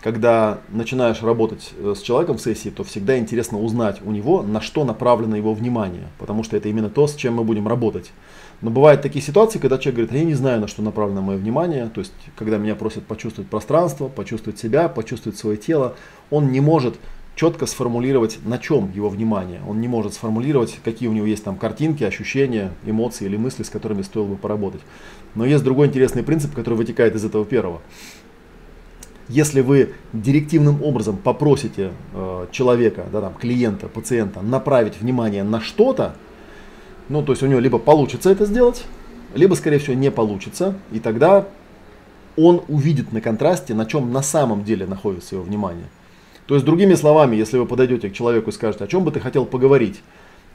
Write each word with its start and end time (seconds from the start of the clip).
когда 0.00 0.60
начинаешь 0.70 1.22
работать 1.22 1.72
э, 1.78 1.94
с 1.96 2.00
человеком 2.00 2.38
в 2.38 2.40
сессии, 2.40 2.70
то 2.70 2.84
всегда 2.84 3.18
интересно 3.18 3.60
узнать 3.60 4.00
у 4.04 4.10
него, 4.10 4.42
на 4.42 4.60
что 4.60 4.84
направлено 4.84 5.36
его 5.36 5.52
внимание, 5.52 6.08
потому 6.18 6.42
что 6.42 6.56
это 6.56 6.68
именно 6.68 6.88
то, 6.88 7.06
с 7.06 7.14
чем 7.14 7.34
мы 7.34 7.44
будем 7.44 7.68
работать. 7.68 8.12
Но 8.62 8.70
бывают 8.70 9.02
такие 9.02 9.24
ситуации, 9.24 9.58
когда 9.58 9.78
человек 9.78 9.96
говорит, 9.96 10.12
а 10.12 10.18
я 10.18 10.24
не 10.24 10.34
знаю, 10.34 10.60
на 10.60 10.68
что 10.68 10.82
направлено 10.82 11.22
мое 11.22 11.36
внимание, 11.38 11.90
то 11.94 12.00
есть 12.00 12.12
когда 12.36 12.58
меня 12.58 12.74
просят 12.74 13.04
почувствовать 13.06 13.50
пространство, 13.50 14.08
почувствовать 14.08 14.58
себя, 14.58 14.88
почувствовать 14.88 15.38
свое 15.38 15.56
тело, 15.56 15.96
он 16.30 16.50
не 16.50 16.60
может 16.60 16.96
четко 17.36 17.64
сформулировать, 17.64 18.38
на 18.44 18.58
чем 18.58 18.92
его 18.92 19.08
внимание. 19.08 19.60
Он 19.66 19.80
не 19.80 19.88
может 19.88 20.12
сформулировать, 20.12 20.78
какие 20.84 21.08
у 21.08 21.12
него 21.12 21.24
есть 21.24 21.44
там 21.44 21.56
картинки, 21.56 22.04
ощущения, 22.04 22.72
эмоции 22.84 23.24
или 23.24 23.38
мысли, 23.38 23.62
с 23.62 23.70
которыми 23.70 24.02
стоило 24.02 24.26
бы 24.26 24.36
поработать. 24.36 24.82
Но 25.34 25.46
есть 25.46 25.64
другой 25.64 25.86
интересный 25.86 26.22
принцип, 26.22 26.54
который 26.54 26.74
вытекает 26.74 27.14
из 27.14 27.24
этого 27.24 27.46
первого. 27.46 27.80
Если 29.30 29.60
вы 29.60 29.94
директивным 30.12 30.82
образом 30.82 31.16
попросите 31.16 31.92
э, 32.12 32.46
человека, 32.50 33.04
да, 33.12 33.20
там, 33.20 33.34
клиента, 33.34 33.86
пациента 33.86 34.42
направить 34.42 35.00
внимание 35.00 35.44
на 35.44 35.60
что-то, 35.60 36.16
ну, 37.08 37.22
то 37.22 37.32
есть 37.32 37.42
у 37.44 37.46
него 37.46 37.60
либо 37.60 37.78
получится 37.78 38.30
это 38.30 38.44
сделать, 38.44 38.84
либо, 39.36 39.54
скорее 39.54 39.78
всего, 39.78 39.94
не 39.94 40.10
получится, 40.10 40.74
и 40.90 40.98
тогда 40.98 41.46
он 42.36 42.62
увидит 42.66 43.12
на 43.12 43.20
контрасте, 43.20 43.72
на 43.72 43.86
чем 43.86 44.12
на 44.12 44.22
самом 44.22 44.64
деле 44.64 44.84
находится 44.84 45.36
его 45.36 45.44
внимание. 45.44 45.86
То 46.46 46.54
есть, 46.54 46.66
другими 46.66 46.94
словами, 46.94 47.36
если 47.36 47.56
вы 47.56 47.66
подойдете 47.66 48.10
к 48.10 48.12
человеку 48.12 48.50
и 48.50 48.52
скажете, 48.52 48.82
о 48.82 48.88
чем 48.88 49.04
бы 49.04 49.12
ты 49.12 49.20
хотел 49.20 49.44
поговорить, 49.44 50.02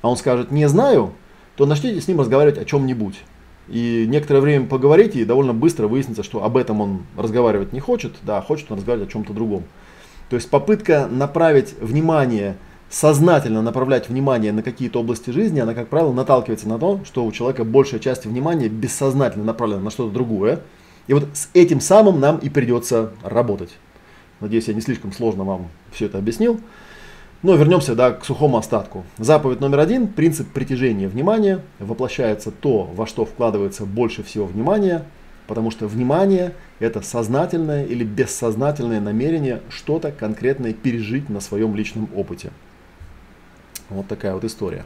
а 0.01 0.09
он 0.09 0.17
скажет, 0.17 0.51
не 0.51 0.67
знаю, 0.67 1.13
то 1.55 1.65
начните 1.65 2.01
с 2.01 2.09
ним 2.09 2.19
разговаривать 2.19 2.57
о 2.57 2.65
чем-нибудь. 2.65 3.15
И 3.67 4.05
некоторое 4.07 4.41
время 4.41 4.67
поговорите, 4.67 5.21
и 5.21 5.25
довольно 5.25 5.53
быстро 5.53 5.87
выяснится, 5.87 6.23
что 6.23 6.43
об 6.43 6.57
этом 6.57 6.81
он 6.81 7.03
разговаривать 7.17 7.73
не 7.73 7.79
хочет, 7.79 8.13
да, 8.21 8.41
хочет 8.41 8.71
он 8.71 8.77
разговаривать 8.77 9.09
о 9.09 9.11
чем-то 9.11 9.33
другом. 9.33 9.63
То 10.29 10.35
есть 10.35 10.49
попытка 10.49 11.07
направить 11.09 11.73
внимание, 11.79 12.57
сознательно 12.89 13.61
направлять 13.61 14.09
внимание 14.09 14.51
на 14.51 14.61
какие-то 14.61 14.99
области 14.99 15.31
жизни, 15.31 15.59
она, 15.59 15.73
как 15.73 15.87
правило, 15.87 16.13
наталкивается 16.13 16.67
на 16.67 16.77
то, 16.77 17.01
что 17.05 17.25
у 17.25 17.31
человека 17.31 17.63
большая 17.63 17.99
часть 17.99 18.25
внимания 18.25 18.69
бессознательно 18.69 19.45
направлена 19.45 19.81
на 19.81 19.89
что-то 19.89 20.13
другое. 20.13 20.61
И 21.07 21.13
вот 21.13 21.27
с 21.33 21.49
этим 21.53 21.81
самым 21.81 22.19
нам 22.19 22.37
и 22.37 22.49
придется 22.49 23.13
работать. 23.23 23.75
Надеюсь, 24.39 24.67
я 24.67 24.73
не 24.73 24.81
слишком 24.81 25.11
сложно 25.11 25.43
вам 25.43 25.67
все 25.91 26.05
это 26.05 26.17
объяснил. 26.17 26.59
Но 27.45 27.53
вернемся 27.53 27.93
да, 27.93 28.11
к 28.11 28.25
сухому 28.25 28.57
остатку. 28.57 29.03
Заповедь 29.19 29.59
номер 29.59 29.81
один, 29.81 30.07
принцип 30.07 30.47
притяжения 30.51 31.07
внимания, 31.07 31.61
воплощается 31.77 32.49
то, 32.49 32.85
во 32.85 33.05
что 33.05 33.23
вкладывается 33.23 33.85
больше 33.85 34.23
всего 34.23 34.47
внимания, 34.47 35.05
потому 35.45 35.69
что 35.69 35.85
внимание– 35.85 36.55
это 36.79 37.01
сознательное 37.01 37.85
или 37.85 38.03
бессознательное 38.03 38.99
намерение 38.99 39.61
что-то 39.69 40.11
конкретное 40.11 40.73
пережить 40.73 41.29
на 41.29 41.39
своем 41.39 41.75
личном 41.75 42.09
опыте. 42.15 42.49
Вот 43.91 44.07
такая 44.07 44.33
вот 44.33 44.43
история. 44.43 44.83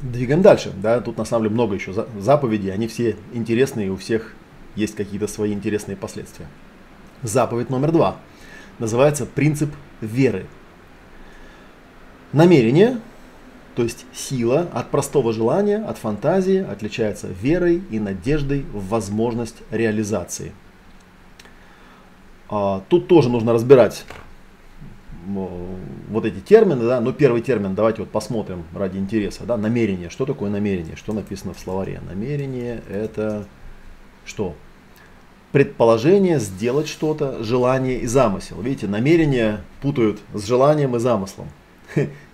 Двигаем 0.00 0.40
дальше. 0.40 0.72
Да, 0.82 1.02
тут 1.02 1.18
на 1.18 1.26
самом 1.26 1.42
деле 1.44 1.54
много 1.54 1.74
еще 1.74 1.92
заповедей, 2.18 2.72
они 2.72 2.88
все 2.88 3.16
интересные, 3.34 3.88
и 3.88 3.90
у 3.90 3.98
всех 3.98 4.34
есть 4.76 4.94
какие-то 4.94 5.26
свои 5.26 5.52
интересные 5.52 5.94
последствия. 5.94 6.46
Заповедь 7.22 7.68
номер 7.68 7.92
два– 7.92 8.16
называется 8.78 9.26
принцип 9.26 9.70
веры. 10.00 10.46
Намерение, 12.32 13.00
то 13.76 13.82
есть 13.82 14.06
сила 14.12 14.68
от 14.72 14.90
простого 14.90 15.32
желания, 15.32 15.78
от 15.78 15.98
фантазии 15.98 16.58
отличается 16.58 17.28
верой 17.28 17.82
и 17.90 18.00
надеждой 18.00 18.62
в 18.72 18.88
возможность 18.88 19.56
реализации. 19.70 20.52
А, 22.48 22.82
тут 22.88 23.08
тоже 23.08 23.28
нужно 23.28 23.52
разбирать 23.52 24.04
вот 25.26 26.24
эти 26.24 26.38
термины, 26.40 26.84
да, 26.84 27.00
но 27.00 27.12
первый 27.12 27.40
термин 27.40 27.74
давайте 27.74 28.02
вот 28.02 28.10
посмотрим 28.10 28.64
ради 28.74 28.98
интереса, 28.98 29.44
да, 29.44 29.56
намерение. 29.56 30.10
Что 30.10 30.26
такое 30.26 30.50
намерение? 30.50 30.96
Что 30.96 31.12
написано 31.12 31.54
в 31.54 31.58
словаре? 31.58 32.00
Намерение 32.06 32.82
это 32.90 33.46
что? 34.24 34.54
Предположение 35.54 36.40
сделать 36.40 36.88
что-то, 36.88 37.44
желание 37.44 38.00
и 38.00 38.06
замысел. 38.06 38.60
Видите, 38.60 38.88
намерение 38.88 39.60
путают 39.82 40.18
с 40.32 40.44
желанием 40.44 40.96
и 40.96 40.98
замыслом. 40.98 41.48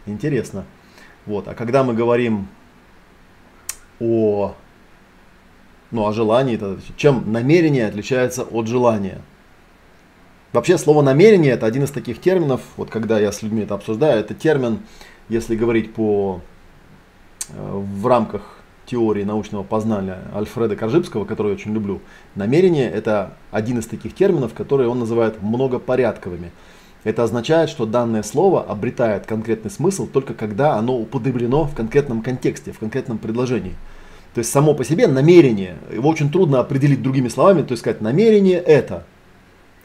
Интересно. 0.07 0.65
Вот. 1.27 1.47
А 1.47 1.53
когда 1.53 1.85
мы 1.85 1.93
говорим 1.93 2.49
о, 4.01 4.55
ну, 5.91 6.07
о 6.07 6.15
желании, 6.15 6.57
то 6.57 6.79
чем 6.97 7.31
намерение 7.31 7.89
отличается 7.89 8.43
от 8.43 8.67
желания? 8.69 9.21
Вообще 10.55 10.79
слово 10.79 11.03
намерение 11.03 11.53
это 11.53 11.67
один 11.67 11.85
из 11.85 11.91
таких 11.91 12.23
терминов, 12.23 12.63
вот 12.79 12.89
когда 12.89 13.21
я 13.21 13.33
с 13.33 13.43
людьми 13.43 13.65
это 13.65 13.75
обсуждаю, 13.75 14.19
это 14.19 14.33
термин, 14.33 14.79
если 15.29 15.57
говорить 15.57 15.93
по, 15.93 16.41
э, 17.51 17.53
в 17.71 18.07
рамках 18.07 18.60
теории 18.87 19.25
научного 19.25 19.63
познания 19.63 20.19
Альфреда 20.35 20.77
Коржибского, 20.77 21.25
который 21.25 21.49
я 21.49 21.55
очень 21.55 21.73
люблю, 21.73 22.01
намерение– 22.35 22.91
это 22.93 23.35
один 23.51 23.79
из 23.79 23.87
таких 23.87 24.15
терминов, 24.15 24.55
которые 24.55 24.89
он 24.89 24.99
называет 24.99 25.43
многопорядковыми. 25.43 26.51
Это 27.03 27.23
означает, 27.23 27.71
что 27.71 27.87
данное 27.87 28.23
слово 28.23 28.63
обретает 28.63 29.27
конкретный 29.27 29.71
смысл 29.71 30.07
только 30.07 30.35
когда 30.35 30.75
оно 30.75 30.99
уподоблено 30.99 31.65
в 31.65 31.75
конкретном 31.75 32.21
контексте, 32.21 32.73
в 32.73 32.79
конкретном 32.79 33.19
предложении. 33.19 33.75
То 34.35 34.39
есть 34.41 34.53
само 34.53 34.75
по 34.75 34.85
себе 34.85 35.07
намерение, 35.07 35.77
его 35.93 36.09
очень 36.09 36.31
трудно 36.31 36.61
определить 36.61 37.03
другими 37.03 37.29
словами, 37.29 37.63
то 37.63 37.73
есть 37.73 37.81
сказать 37.81 38.01
намерение 38.01 38.59
это. 38.59 39.05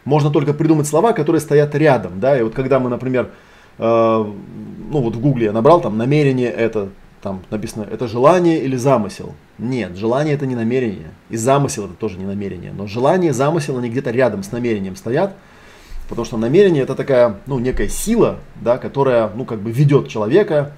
Можно 0.03 0.29
только 0.29 0.53
придумать 0.53 0.87
слова, 0.87 1.13
которые 1.13 1.39
стоят 1.39 1.73
рядом. 1.73 2.19
Да? 2.19 2.37
И 2.37 2.43
вот 2.43 2.53
когда 2.53 2.79
мы, 2.79 2.89
например, 2.89 3.31
э, 3.79 3.83
ну 3.83 5.01
вот 5.01 5.15
в 5.15 5.19
гугле 5.19 5.45
я 5.45 5.51
набрал 5.51 5.81
там 5.81 5.97
намерение 5.97 6.49
это, 6.49 6.89
там 7.25 7.41
написано, 7.49 7.87
это 7.91 8.07
желание 8.07 8.61
или 8.61 8.75
замысел. 8.75 9.33
Нет, 9.57 9.95
желание 9.95 10.35
это 10.35 10.45
не 10.45 10.53
намерение. 10.53 11.09
И 11.31 11.37
замысел 11.37 11.85
это 11.85 11.95
тоже 11.95 12.19
не 12.19 12.25
намерение. 12.25 12.71
Но 12.71 12.85
желание 12.85 13.31
и 13.31 13.33
замысел, 13.33 13.79
они 13.79 13.89
где-то 13.89 14.11
рядом 14.11 14.43
с 14.43 14.51
намерением 14.51 14.95
стоят. 14.95 15.35
Потому 16.07 16.23
что 16.23 16.37
намерение 16.37 16.83
это 16.83 16.93
такая, 16.93 17.37
ну, 17.47 17.57
некая 17.57 17.87
сила, 17.87 18.37
да, 18.61 18.77
которая, 18.77 19.31
ну, 19.33 19.43
как 19.43 19.59
бы 19.59 19.71
ведет 19.71 20.07
человека 20.07 20.73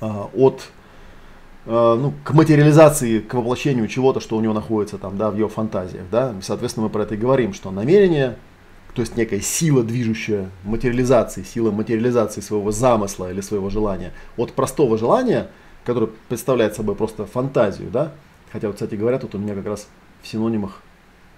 э, 0.00 0.06
от, 0.06 0.70
э, 1.66 1.96
ну, 2.00 2.14
к 2.24 2.32
материализации, 2.32 3.18
к 3.18 3.34
воплощению 3.34 3.88
чего-то, 3.88 4.20
что 4.20 4.38
у 4.38 4.40
него 4.40 4.54
находится 4.54 4.96
там, 4.96 5.18
да, 5.18 5.30
в 5.30 5.36
его 5.36 5.50
фантазиях, 5.50 6.04
да. 6.10 6.32
соответственно, 6.40 6.86
мы 6.86 6.90
про 6.90 7.02
это 7.02 7.12
и 7.12 7.18
говорим, 7.18 7.52
что 7.52 7.70
намерение 7.70 8.36
то 8.96 9.02
есть 9.02 9.14
некая 9.14 9.42
сила, 9.42 9.82
движущая 9.82 10.48
материализации, 10.64 11.42
сила 11.42 11.70
материализации 11.70 12.40
своего 12.40 12.70
замысла 12.70 13.30
или 13.30 13.42
своего 13.42 13.68
желания, 13.68 14.14
от 14.38 14.54
простого 14.54 14.96
желания, 14.96 15.50
которое 15.84 16.08
представляет 16.30 16.74
собой 16.74 16.94
просто 16.94 17.26
фантазию, 17.26 17.90
да, 17.90 18.12
хотя, 18.50 18.68
вот, 18.68 18.76
кстати 18.76 18.94
говоря, 18.94 19.18
тут 19.18 19.34
у 19.34 19.38
меня 19.38 19.54
как 19.54 19.66
раз 19.66 19.86
в 20.22 20.26
синонимах 20.26 20.80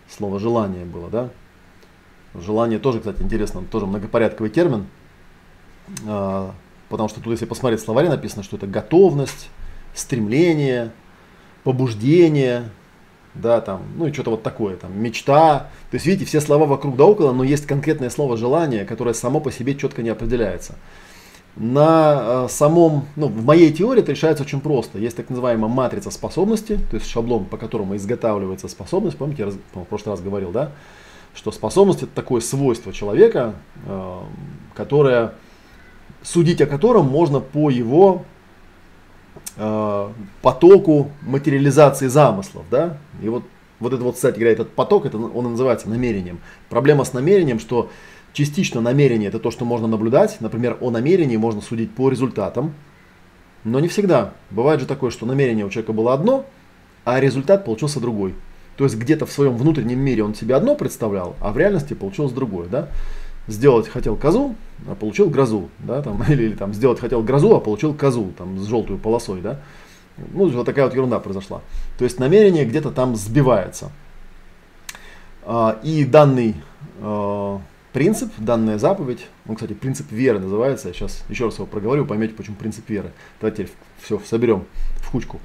слово 0.09 0.39
желание 0.39 0.85
было, 0.85 1.11
да, 1.11 1.31
желание 2.37 2.79
тоже, 2.79 3.01
кстати, 3.01 3.23
интересно, 3.23 3.65
тоже 3.65 3.87
многопорядковый 3.87 4.51
термин, 4.51 4.87
а, 6.07 6.55
потому 6.89 7.09
что 7.09 7.21
тут, 7.21 7.33
если 7.33 7.47
посмотреть 7.47 7.81
словари, 7.81 8.07
написано, 8.07 8.45
что 8.45 8.57
это 8.57 8.69
готовность, 8.69 9.51
стремление, 9.95 10.93
побуждение, 11.65 12.71
да, 13.39 13.61
там, 13.61 13.83
ну 13.97 14.07
и 14.07 14.13
что-то 14.13 14.31
вот 14.31 14.43
такое, 14.43 14.77
там, 14.77 14.99
мечта. 15.01 15.71
То 15.91 15.95
есть, 15.95 16.07
видите, 16.07 16.25
все 16.27 16.41
слова 16.41 16.67
вокруг 16.67 16.97
да 16.97 17.05
около, 17.05 17.33
но 17.33 17.45
есть 17.45 17.67
конкретное 17.67 18.11
слово 18.11 18.37
желание, 18.37 18.85
которое 18.85 19.15
само 19.15 19.41
по 19.41 19.51
себе 19.51 19.75
четко 19.75 20.03
не 20.03 20.11
определяется. 20.11 20.75
На 21.57 22.45
э, 22.45 22.49
самом, 22.51 23.07
ну, 23.17 23.27
в 23.27 23.45
моей 23.45 23.73
теории 23.73 24.01
это 24.01 24.13
решается 24.13 24.45
очень 24.45 24.61
просто. 24.61 24.99
Есть 24.99 25.17
так 25.17 25.29
называемая 25.29 25.69
матрица 25.69 26.11
способности, 26.11 26.79
то 26.91 26.97
есть 26.97 27.11
шаблон, 27.11 27.47
по 27.47 27.57
которому 27.57 27.97
изготавливается 27.97 28.69
способность. 28.69 29.17
Помните, 29.17 29.43
я 29.43 29.47
раз, 29.47 29.57
в 29.75 29.85
прошлый 29.85 30.15
раз 30.15 30.21
говорил, 30.21 30.53
да, 30.53 30.71
что 31.35 31.51
способность 31.51 32.03
это 32.05 32.13
такое 32.15 32.41
свойство 32.41 32.93
человека, 32.93 33.55
э, 33.87 34.21
которое, 34.75 35.35
судить 36.23 36.61
о 36.61 36.67
котором 36.67 37.07
можно 37.07 37.41
по 37.41 37.71
его 37.71 38.25
Э, 39.61 40.13
потоку 40.41 41.11
материализации 41.23 42.07
замыслов, 42.07 42.65
да, 42.71 42.99
и 43.21 43.29
вот, 43.29 43.43
вот 43.81 43.93
это 43.93 44.05
вот, 44.05 44.15
кстати 44.15 44.37
говоря, 44.37 44.53
этот 44.53 44.71
поток, 44.71 45.05
это 45.05 45.19
он 45.19 45.51
называется 45.51 45.89
намерением. 45.89 46.39
Проблема 46.69 47.03
с 47.03 47.13
намерением, 47.13 47.59
что 47.59 47.91
частично 48.33 48.81
намерение 48.81 49.31
это 49.31 49.41
то, 49.41 49.51
что 49.51 49.65
можно 49.65 49.89
наблюдать, 49.89 50.37
например, 50.41 50.79
о 50.81 50.93
намерении 50.93 51.37
можно 51.37 51.61
судить 51.61 51.93
по 51.93 52.09
результатам, 52.09 52.73
но 53.65 53.81
не 53.81 53.89
всегда. 53.89 54.33
Бывает 54.51 54.79
же 54.79 54.87
такое, 54.87 55.11
что 55.11 55.27
намерение 55.27 55.67
у 55.67 55.71
человека 55.71 55.93
было 55.93 56.15
одно, 56.15 56.47
а 57.05 57.19
результат 57.19 57.65
получился 57.65 57.99
другой. 57.99 58.37
То 58.77 58.85
есть 58.85 58.97
где-то 58.97 59.27
в 59.27 59.33
своем 59.33 59.57
внутреннем 59.57 59.99
мире 59.99 60.23
он 60.23 60.37
себе 60.37 60.55
одно 60.55 60.77
представлял, 60.77 61.35
а 61.41 61.51
в 61.51 61.59
реальности 61.59 61.95
получилось 61.95 62.31
другое, 62.31 62.69
да 62.69 62.91
сделать 63.49 63.89
хотел 63.89 64.17
козу, 64.17 64.55
а 64.87 64.95
получил 64.95 65.29
грозу, 65.29 65.69
да, 65.81 66.03
там, 66.03 66.23
или, 66.29 66.45
или 66.45 66.55
там 66.55 66.73
сделать 66.73 67.01
хотел 67.01 67.23
грозу, 67.23 67.57
а 67.57 67.61
получил 67.61 67.95
козу, 67.95 68.33
там, 68.37 68.59
с 68.59 68.67
желтой 68.67 68.97
полосой, 68.97 69.41
да. 69.41 69.61
Ну, 70.33 70.49
вот 70.49 70.67
такая 70.67 70.85
вот 70.85 70.95
ерунда 70.95 71.21
произошла. 71.21 71.63
То 71.97 72.05
есть 72.05 72.19
намерение 72.19 72.65
где-то 72.65 72.91
там 72.91 73.15
сбивается. 73.17 73.91
А, 75.45 75.79
и 75.83 76.05
данный 76.05 76.57
а, 77.01 77.61
принцип, 77.93 78.33
данная 78.37 78.79
заповедь, 78.79 79.27
он, 79.47 79.55
кстати, 79.55 79.73
принцип 79.73 80.11
веры 80.11 80.41
называется, 80.41 80.89
я 80.89 80.95
сейчас 80.95 81.25
еще 81.29 81.47
раз 81.47 81.55
его 81.55 81.67
проговорю, 81.67 82.05
поймете, 82.05 82.35
почему 82.35 82.57
принцип 82.57 82.89
веры. 82.91 83.13
Давайте 83.41 83.69
все 84.01 84.21
соберем 84.25 84.65
в 84.97 85.11
кучку. 85.11 85.41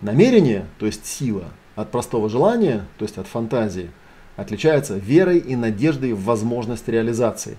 Намерение, 0.00 0.66
то 0.78 0.86
есть 0.86 1.06
сила, 1.06 1.44
от 1.74 1.90
простого 1.90 2.28
желания, 2.28 2.84
то 2.98 3.04
есть 3.04 3.18
от 3.18 3.26
фантазии, 3.26 3.90
отличается 4.38 4.96
верой 4.96 5.38
и 5.38 5.56
надеждой 5.56 6.12
в 6.12 6.22
возможность 6.22 6.88
реализации. 6.88 7.58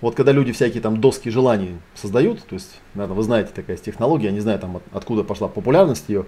Вот 0.00 0.14
когда 0.14 0.30
люди 0.30 0.52
всякие 0.52 0.80
там 0.80 1.00
доски 1.00 1.30
желаний 1.30 1.76
создают, 1.94 2.44
то 2.44 2.54
есть, 2.54 2.80
наверное, 2.94 3.16
вы 3.16 3.22
знаете 3.24 3.50
такая 3.52 3.76
технология, 3.76 4.26
я 4.26 4.32
не 4.32 4.38
знаю 4.40 4.60
там 4.60 4.80
откуда 4.92 5.24
пошла 5.24 5.48
популярность 5.48 6.04
ее, 6.08 6.26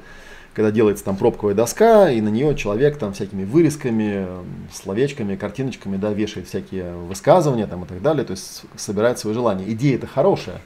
когда 0.52 0.72
делается 0.72 1.04
там 1.04 1.16
пробковая 1.16 1.54
доска, 1.54 2.10
и 2.10 2.20
на 2.20 2.28
нее 2.28 2.56
человек 2.56 2.98
там 2.98 3.12
всякими 3.12 3.44
вырезками, 3.44 4.26
словечками, 4.72 5.36
картиночками, 5.36 5.96
да, 5.96 6.12
вешает 6.12 6.48
всякие 6.48 6.94
высказывания 6.96 7.68
там 7.68 7.84
и 7.84 7.86
так 7.86 8.02
далее, 8.02 8.24
то 8.24 8.32
есть 8.32 8.62
собирает 8.74 9.20
свои 9.20 9.32
желания. 9.32 9.64
Идея 9.68 9.94
это 9.94 10.08
хорошая. 10.08 10.60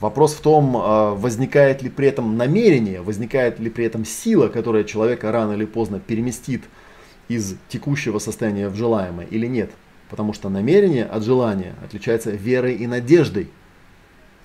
Вопрос 0.00 0.34
в 0.34 0.40
том, 0.40 0.76
а, 0.76 1.14
возникает 1.14 1.82
ли 1.82 1.90
при 1.90 2.08
этом 2.08 2.36
намерение, 2.36 3.00
возникает 3.00 3.60
ли 3.60 3.70
при 3.70 3.84
этом 3.84 4.04
сила, 4.04 4.48
которая 4.48 4.82
человека 4.82 5.30
рано 5.30 5.52
или 5.52 5.66
поздно 5.66 6.00
переместит 6.00 6.64
из 7.28 7.56
текущего 7.68 8.18
состояния 8.18 8.68
в 8.68 8.74
желаемое 8.74 9.26
или 9.26 9.46
нет. 9.46 9.70
Потому 10.08 10.32
что 10.32 10.48
намерение 10.48 11.04
от 11.04 11.24
желания 11.24 11.74
отличается 11.84 12.30
верой 12.30 12.76
и 12.76 12.86
надеждой 12.86 13.48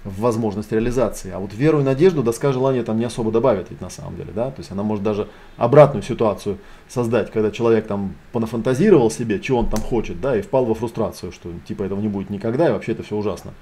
в 0.04 0.22
возможность 0.22 0.72
реализации. 0.72 1.32
А 1.32 1.40
вот 1.40 1.54
веру 1.54 1.82
и 1.82 1.84
надежду 1.84 2.24
доска 2.24 2.52
желания 2.52 2.84
там 2.84 2.98
не 2.98 3.06
особо 3.06 3.32
добавит 3.32 3.68
ведь 3.70 3.82
на 3.82 3.90
самом 3.90 4.16
деле, 4.16 4.32
да, 4.34 4.50
то 4.50 4.60
есть 4.60 4.72
она 4.72 4.82
может 4.82 5.04
даже 5.04 5.28
обратную 5.58 6.02
ситуацию 6.02 6.58
создать, 6.90 7.32
когда 7.32 7.52
человек 7.52 7.86
там 7.86 8.16
понафантазировал 8.32 9.12
себе, 9.12 9.40
чего 9.40 9.60
он 9.60 9.70
там 9.70 9.82
хочет, 9.82 10.20
да, 10.20 10.36
и 10.36 10.42
впал 10.42 10.66
во 10.66 10.74
фрустрацию, 10.74 11.32
что 11.32 11.52
типа 11.68 11.84
этого 11.84 12.02
не 12.02 12.08
будет 12.08 12.32
никогда, 12.32 12.70
и 12.70 12.72
вообще 12.72 12.94
это 12.94 13.04
все 13.04 13.16
ужасно. 13.16 13.54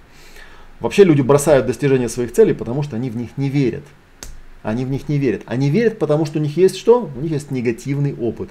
Вообще 0.79 1.03
люди 1.03 1.21
бросают 1.21 1.65
достижение 1.65 2.07
своих 2.07 2.31
целей, 2.31 2.53
потому 2.53 2.83
что 2.83 2.95
они 2.95 3.09
в 3.09 3.17
них 3.17 3.31
не 3.35 3.49
верят. 3.49 3.83
Они 4.63 4.85
в 4.85 4.89
них 4.89 5.09
не 5.09 5.17
верят. 5.17 5.41
Они 5.45 5.69
верят, 5.69 5.99
потому 5.99 6.25
что 6.25 6.39
у 6.39 6.41
них 6.41 6.55
есть 6.55 6.77
что? 6.77 7.09
У 7.17 7.19
них 7.19 7.31
есть 7.31 7.51
негативный 7.51 8.13
опыт. 8.13 8.49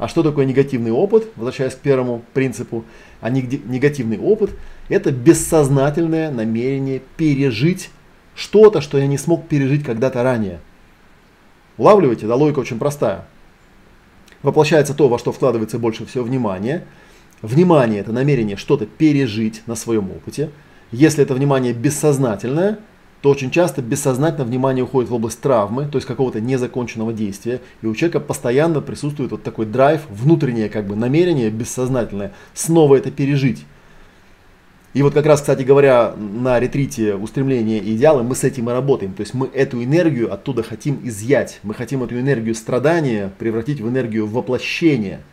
А 0.00 0.08
что 0.08 0.22
такое 0.22 0.46
негативный 0.46 0.90
опыт? 0.90 1.28
Возвращаясь 1.36 1.74
к 1.74 1.80
первому 1.80 2.22
принципу. 2.32 2.84
А 3.20 3.28
негативный 3.28 4.18
опыт– 4.18 4.50
это 4.88 5.12
бессознательное 5.12 6.30
намерение 6.30 7.02
пережить 7.18 7.90
что-то, 8.34 8.80
что 8.80 8.96
я 8.96 9.06
не 9.06 9.18
смог 9.18 9.46
пережить 9.46 9.84
когда-то 9.84 10.22
ранее. 10.22 10.60
Улавливаете? 11.76 12.26
Да, 12.26 12.34
логика 12.34 12.60
очень 12.60 12.78
простая. 12.78 13.26
Воплощается 14.42 14.94
то, 14.94 15.06
во 15.06 15.18
что 15.18 15.32
вкладывается 15.32 15.78
больше 15.78 16.06
всего 16.06 16.24
внимания. 16.24 16.86
Внимание– 17.42 18.00
это 18.00 18.10
намерение 18.10 18.56
что-то 18.56 18.86
пережить 18.86 19.60
на 19.66 19.74
своем 19.74 20.10
опыте. 20.10 20.48
Если 20.92 21.22
это 21.22 21.34
внимание 21.34 21.74
бессознательное– 21.74 22.78
то 23.22 23.30
очень 23.30 23.50
часто 23.50 23.82
бессознательно 23.82 24.44
внимание 24.44 24.84
уходит 24.84 25.10
в 25.10 25.14
область 25.14 25.40
травмы, 25.40 25.86
то 25.86 25.96
есть 25.96 26.06
какого-то 26.06 26.40
незаконченного 26.40 27.12
действия, 27.12 27.60
и 27.82 27.86
у 27.86 27.94
человека 27.94 28.20
постоянно 28.20 28.80
присутствует 28.80 29.30
вот 29.30 29.42
такой 29.42 29.66
драйв, 29.66 30.02
внутреннее 30.08 30.68
как 30.68 30.86
бы 30.86 30.96
намерение 30.96 31.50
бессознательное, 31.50 32.32
снова 32.54 32.96
это 32.96 33.10
пережить. 33.10 33.64
И 34.92 35.02
вот 35.02 35.14
как 35.14 35.24
раз, 35.26 35.40
кстати 35.40 35.62
говоря, 35.62 36.14
на 36.16 36.58
ретрите 36.58 37.14
устремления 37.14 37.78
и 37.78 37.94
идеалы 37.94 38.24
мы 38.24 38.34
с 38.34 38.42
этим 38.42 38.70
и 38.70 38.72
работаем. 38.72 39.12
То 39.12 39.20
есть 39.20 39.34
мы 39.34 39.48
эту 39.54 39.84
энергию 39.84 40.32
оттуда 40.32 40.64
хотим 40.64 40.98
изъять. 41.04 41.60
Мы 41.62 41.74
хотим 41.74 42.02
эту 42.02 42.18
энергию 42.18 42.56
страдания 42.56 43.30
превратить 43.38 43.80
в 43.80 43.88
энергию 43.88 44.26
воплощения– 44.26 45.20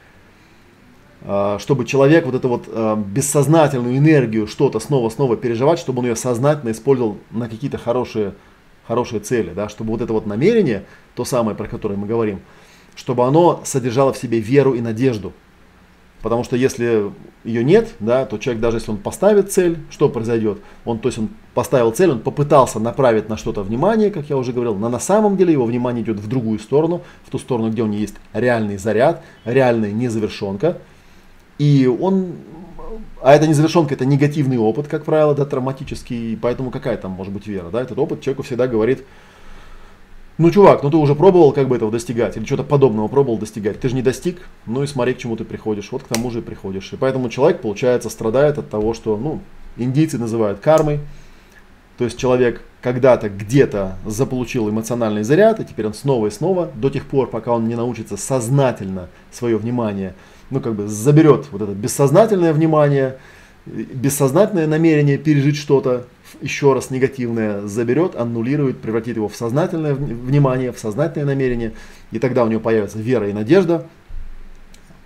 чтобы 1.23 1.85
человек 1.85 2.25
вот 2.25 2.35
эту 2.35 2.47
вот 2.47 2.65
а, 2.67 2.95
бессознательную 2.95 3.97
энергию 3.97 4.47
что-то 4.47 4.79
снова-снова 4.79 5.35
переживать, 5.35 5.79
чтобы 5.79 5.99
он 5.99 6.05
ее 6.05 6.15
сознательно 6.15 6.71
использовал 6.71 7.17
на 7.31 7.49
какие-то 7.49 7.77
хорошие, 7.77 8.33
хорошие 8.87 9.19
цели, 9.19 9.51
да, 9.53 9.67
чтобы 9.67 9.91
вот 9.91 10.01
это 10.01 10.13
вот 10.13 10.27
намерение, 10.27 10.85
то 11.15 11.25
самое, 11.25 11.57
про 11.57 11.67
которое 11.67 11.95
мы 11.95 12.07
говорим, 12.07 12.39
чтобы 12.95 13.25
оно 13.25 13.61
содержало 13.63 14.13
в 14.13 14.17
себе 14.17 14.39
веру 14.39 14.73
и 14.73 14.81
надежду. 14.81 15.33
Потому 16.21 16.43
что 16.43 16.55
если 16.55 17.11
ее 17.43 17.63
нет, 17.63 17.89
да, 17.99 18.25
то 18.25 18.37
человек 18.37 18.61
даже 18.61 18.77
если 18.77 18.91
он 18.91 18.97
поставит 18.97 19.51
цель, 19.51 19.77
что 19.89 20.09
произойдет? 20.09 20.59
Он, 20.83 20.99
то 20.99 21.09
есть 21.09 21.19
он 21.19 21.29
поставил 21.53 21.91
цель, 21.91 22.11
он 22.11 22.19
попытался 22.19 22.79
направить 22.79 23.29
на 23.29 23.37
что-то 23.37 23.61
внимание, 23.61 24.09
как 24.09 24.29
я 24.29 24.37
уже 24.37 24.51
говорил, 24.51 24.75
но 24.75 24.89
на 24.89 24.99
самом 24.99 25.37
деле 25.37 25.53
его 25.53 25.65
внимание 25.65 26.03
идет 26.03 26.17
в 26.17 26.27
другую 26.27 26.59
сторону, 26.59 27.01
в 27.25 27.29
ту 27.29 27.37
сторону, 27.37 27.69
где 27.69 27.83
у 27.83 27.85
него 27.85 28.01
есть 28.01 28.15
реальный 28.33 28.77
заряд, 28.77 29.23
реальная 29.45 29.91
незавершенка, 29.91 30.79
и 31.57 31.87
он, 31.87 32.33
а 33.21 33.33
это 33.33 33.47
незавершенка, 33.47 33.93
это 33.93 34.05
негативный 34.05 34.57
опыт, 34.57 34.87
как 34.87 35.05
правило, 35.05 35.33
да, 35.35 35.45
травматический, 35.45 36.37
поэтому 36.41 36.71
какая 36.71 36.97
там 36.97 37.11
может 37.11 37.33
быть 37.33 37.47
вера, 37.47 37.69
да, 37.69 37.81
этот 37.81 37.97
опыт 37.97 38.21
человеку 38.21 38.43
всегда 38.43 38.67
говорит, 38.67 39.03
ну, 40.37 40.51
чувак, 40.51 40.83
ну 40.83 40.91
ты 40.91 40.97
уже 40.97 41.15
пробовал 41.15 41.51
как 41.51 41.67
бы 41.67 41.75
этого 41.75 41.91
достигать, 41.91 42.37
или 42.37 42.45
что-то 42.45 42.63
подобного 42.63 43.07
пробовал 43.07 43.39
достигать, 43.39 43.79
ты 43.79 43.89
же 43.89 43.95
не 43.95 44.03
достиг, 44.03 44.47
ну 44.67 44.83
и 44.83 44.87
смотри, 44.87 45.13
к 45.15 45.17
чему 45.17 45.35
ты 45.35 45.43
приходишь, 45.43 45.91
вот 45.91 46.03
к 46.03 46.07
тому 46.07 46.29
же 46.29 46.39
и 46.39 46.41
приходишь. 46.43 46.93
И 46.93 46.95
поэтому 46.95 47.29
человек, 47.29 47.61
получается, 47.61 48.09
страдает 48.09 48.59
от 48.59 48.69
того, 48.69 48.93
что, 48.93 49.17
ну, 49.17 49.39
индийцы 49.77 50.19
называют 50.19 50.59
кармой, 50.59 50.99
то 51.97 52.03
есть 52.03 52.19
человек 52.19 52.61
когда-то 52.81 53.29
где-то 53.29 53.97
заполучил 54.05 54.69
эмоциональный 54.69 55.23
заряд, 55.23 55.59
и 55.59 55.65
теперь 55.65 55.87
он 55.87 55.95
снова 55.95 56.27
и 56.27 56.29
снова, 56.29 56.69
до 56.75 56.91
тех 56.91 57.07
пор, 57.07 57.29
пока 57.29 57.51
он 57.51 57.67
не 57.67 57.75
научится 57.75 58.17
сознательно 58.17 59.09
свое 59.31 59.57
внимание 59.57 60.13
ну, 60.49 60.61
как 60.61 60.75
бы 60.75 60.87
заберет 60.87 61.47
вот 61.51 61.61
это 61.61 61.73
бессознательное 61.73 62.53
внимание, 62.53 63.17
бессознательное 63.65 64.67
намерение 64.67 65.17
пережить 65.17 65.57
что-то, 65.57 66.05
еще 66.41 66.73
раз 66.73 66.89
негативное 66.89 67.65
заберет, 67.67 68.15
аннулирует, 68.15 68.79
превратит 68.79 69.15
его 69.15 69.27
в 69.27 69.35
сознательное 69.35 69.93
внимание, 69.93 70.71
в 70.71 70.79
сознательное 70.79 71.27
намерение, 71.27 71.73
и 72.11 72.19
тогда 72.19 72.43
у 72.43 72.47
него 72.47 72.61
появится 72.61 72.99
вера 72.99 73.29
и 73.29 73.33
надежда, 73.33 73.87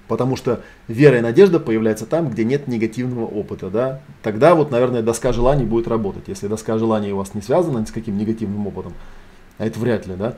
потому 0.08 0.36
что 0.36 0.62
вера 0.88 1.18
и 1.18 1.22
надежда 1.22 1.60
появляются 1.60 2.06
там, 2.06 2.30
где 2.30 2.44
нет 2.44 2.68
негативного 2.68 3.26
опыта, 3.26 3.70
да, 3.70 4.02
тогда 4.22 4.56
вот, 4.56 4.72
наверное, 4.72 5.02
доска 5.02 5.32
желаний 5.32 5.66
будет 5.66 5.88
работать, 5.88 6.24
если 6.28 6.48
доска 6.48 6.78
желаний 6.78 7.14
у 7.14 7.18
вас 7.18 7.34
не 7.34 7.42
связана 7.42 7.80
ни 7.80 7.86
с 7.86 7.92
каким 7.92 8.18
негативным 8.18 8.68
опытом, 8.68 8.94
а 9.58 9.66
это 9.66 9.80
вряд 9.80 10.08
ли, 10.08 10.16
да, 10.16 10.36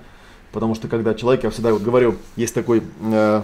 потому 0.52 0.76
что 0.76 0.88
когда 0.88 1.14
человек, 1.14 1.44
я 1.44 1.50
всегда 1.50 1.74
говорю, 1.74 2.16
есть 2.36 2.54
такой 2.54 2.84
э, 3.02 3.42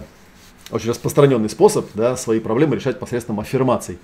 очень 0.72 0.90
распространенный 0.90 1.50
способ 1.50 1.88
да, 1.94 2.16
свои 2.16 2.40
проблемы 2.40 2.76
решать 2.76 3.00
посредством 3.00 3.40
аффирмаций. 3.40 3.98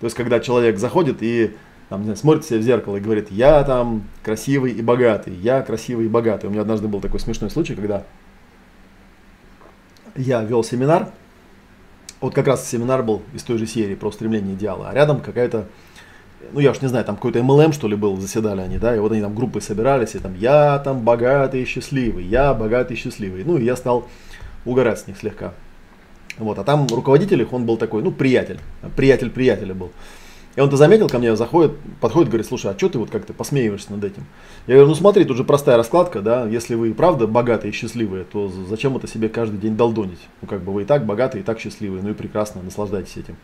То 0.00 0.06
есть, 0.06 0.16
когда 0.16 0.40
человек 0.40 0.78
заходит 0.78 1.18
и 1.20 1.54
там, 1.88 2.00
не 2.00 2.04
знаю, 2.06 2.16
смотрит 2.16 2.44
себе 2.44 2.58
в 2.58 2.62
зеркало 2.62 2.96
и 2.96 3.00
говорит, 3.00 3.30
я 3.30 3.62
там 3.62 4.04
красивый 4.22 4.72
и 4.72 4.82
богатый, 4.82 5.34
я 5.34 5.62
красивый 5.62 6.06
и 6.06 6.08
богатый. 6.08 6.46
У 6.46 6.50
меня 6.50 6.62
однажды 6.62 6.88
был 6.88 7.00
такой 7.00 7.20
смешной 7.20 7.50
случай, 7.50 7.74
когда 7.74 8.04
я 10.16 10.42
вел 10.42 10.62
семинар, 10.64 11.10
вот 12.20 12.34
как 12.34 12.46
раз 12.46 12.68
семинар 12.68 13.02
был 13.02 13.22
из 13.34 13.42
той 13.42 13.58
же 13.58 13.66
серии 13.66 13.94
про 13.94 14.10
стремление 14.12 14.54
идеала, 14.54 14.88
а 14.88 14.94
рядом 14.94 15.20
какая-то, 15.20 15.66
ну 16.52 16.60
я 16.60 16.70
уж 16.70 16.80
не 16.80 16.88
знаю, 16.88 17.04
там 17.04 17.16
какой-то 17.16 17.40
MLM 17.40 17.72
что 17.72 17.88
ли 17.88 17.96
был, 17.96 18.16
заседали 18.18 18.60
они, 18.60 18.78
да, 18.78 18.96
и 18.96 18.98
вот 18.98 19.12
они 19.12 19.20
там 19.20 19.34
группой 19.34 19.60
собирались, 19.60 20.14
и 20.14 20.18
там 20.18 20.34
я 20.34 20.78
там 20.78 21.00
богатый 21.00 21.62
и 21.62 21.64
счастливый, 21.66 22.24
я 22.24 22.54
богатый 22.54 22.94
и 22.94 22.96
счастливый. 22.96 23.44
Ну 23.44 23.58
и 23.58 23.64
я 23.64 23.76
стал 23.76 24.08
угорать 24.64 25.00
с 25.00 25.06
них 25.06 25.18
слегка. 25.18 25.52
Вот, 26.38 26.58
а 26.58 26.64
там 26.64 26.86
руководитель 26.88 27.42
их, 27.42 27.52
он 27.52 27.64
был 27.64 27.76
такой, 27.76 28.02
ну, 28.02 28.10
приятель, 28.10 28.58
приятель 28.96 29.30
приятеля 29.30 29.74
был. 29.74 29.90
И 30.56 30.60
он-то 30.60 30.76
заметил 30.76 31.08
ко 31.08 31.18
мне, 31.18 31.34
заходит, 31.34 31.72
подходит, 32.00 32.28
говорит, 32.28 32.46
слушай, 32.46 32.70
а 32.70 32.78
что 32.78 32.88
ты 32.88 32.98
вот 32.98 33.10
как-то 33.10 33.32
посмеиваешься 33.32 33.92
над 33.92 34.04
этим? 34.04 34.24
Я 34.68 34.74
говорю, 34.74 34.90
ну 34.90 34.94
смотри, 34.94 35.24
тут 35.24 35.36
же 35.36 35.42
простая 35.42 35.76
раскладка, 35.76 36.20
да, 36.20 36.46
если 36.46 36.76
вы 36.76 36.94
правда 36.94 37.26
богатые 37.26 37.72
и 37.72 37.74
счастливые, 37.74 38.24
то 38.24 38.52
зачем 38.68 38.96
это 38.96 39.08
себе 39.08 39.28
каждый 39.28 39.58
день 39.58 39.76
долдонить? 39.76 40.20
Ну 40.42 40.48
как 40.48 40.62
бы 40.62 40.72
вы 40.72 40.82
и 40.82 40.84
так 40.84 41.06
богатые, 41.06 41.42
и 41.42 41.44
так 41.44 41.58
счастливые, 41.58 42.04
ну 42.04 42.10
и 42.10 42.14
прекрасно, 42.14 42.62
наслаждайтесь 42.62 43.16
этим. 43.16 43.36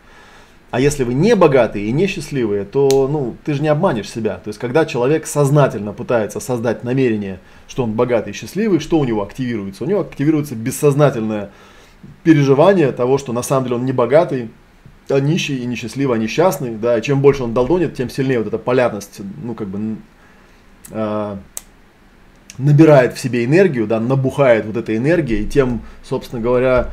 А 0.70 0.78
если 0.78 1.02
вы 1.02 1.14
не 1.14 1.34
богатые 1.34 1.86
и 1.86 1.92
не 1.92 2.06
счастливые, 2.06 2.64
то 2.64 3.08
ну, 3.10 3.36
ты 3.44 3.54
же 3.54 3.62
не 3.62 3.66
обманешь 3.66 4.08
себя. 4.08 4.34
То 4.36 4.48
есть, 4.48 4.60
когда 4.60 4.86
человек 4.86 5.26
сознательно 5.26 5.92
пытается 5.92 6.38
создать 6.38 6.84
намерение, 6.84 7.40
что 7.66 7.82
он 7.82 7.92
богатый 7.94 8.30
и 8.30 8.32
счастливый, 8.34 8.78
что 8.78 9.00
у 9.00 9.04
него 9.04 9.24
активируется? 9.24 9.82
У 9.82 9.88
него 9.88 10.02
активируется 10.02 10.54
бессознательное 10.54 11.50
переживание 12.22 12.92
того, 12.92 13.18
что 13.18 13.32
на 13.32 13.42
самом 13.42 13.64
деле 13.64 13.76
он 13.76 13.84
не 13.84 13.92
богатый, 13.92 14.50
а 15.08 15.20
нищий 15.20 15.58
и 15.58 15.66
несчастливый, 15.66 16.18
а 16.18 16.20
несчастный, 16.20 16.76
да, 16.76 16.98
и 16.98 17.02
чем 17.02 17.20
больше 17.20 17.42
он 17.42 17.54
долдонит, 17.54 17.94
тем 17.94 18.10
сильнее 18.10 18.38
вот 18.38 18.48
эта 18.48 18.58
полярность, 18.58 19.20
ну, 19.42 19.54
как 19.54 19.68
бы, 19.68 19.96
э, 20.90 21.36
набирает 22.58 23.14
в 23.14 23.18
себе 23.18 23.44
энергию, 23.44 23.86
да, 23.86 24.00
набухает 24.00 24.66
вот 24.66 24.76
эта 24.76 24.96
энергия, 24.96 25.42
и 25.42 25.46
тем, 25.46 25.82
собственно 26.02 26.40
говоря, 26.40 26.90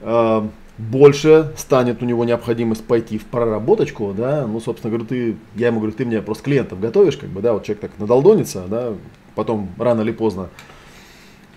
э, 0.00 0.48
больше 0.78 1.52
станет 1.56 2.02
у 2.02 2.06
него 2.06 2.24
необходимость 2.24 2.84
пойти 2.84 3.18
в 3.18 3.24
проработочку, 3.26 4.14
да, 4.16 4.46
ну, 4.46 4.60
собственно 4.60 4.90
говоря, 4.90 5.06
ты, 5.06 5.36
я 5.54 5.68
ему 5.68 5.80
говорю, 5.80 5.94
ты 5.94 6.06
мне 6.06 6.22
просто 6.22 6.44
клиентов 6.44 6.80
готовишь, 6.80 7.16
как 7.16 7.28
бы, 7.28 7.42
да, 7.42 7.52
вот 7.52 7.64
человек 7.64 7.82
так 7.82 7.90
надолдонится, 7.98 8.64
да, 8.68 8.94
потом 9.34 9.70
рано 9.78 10.00
или 10.02 10.12
поздно 10.12 10.48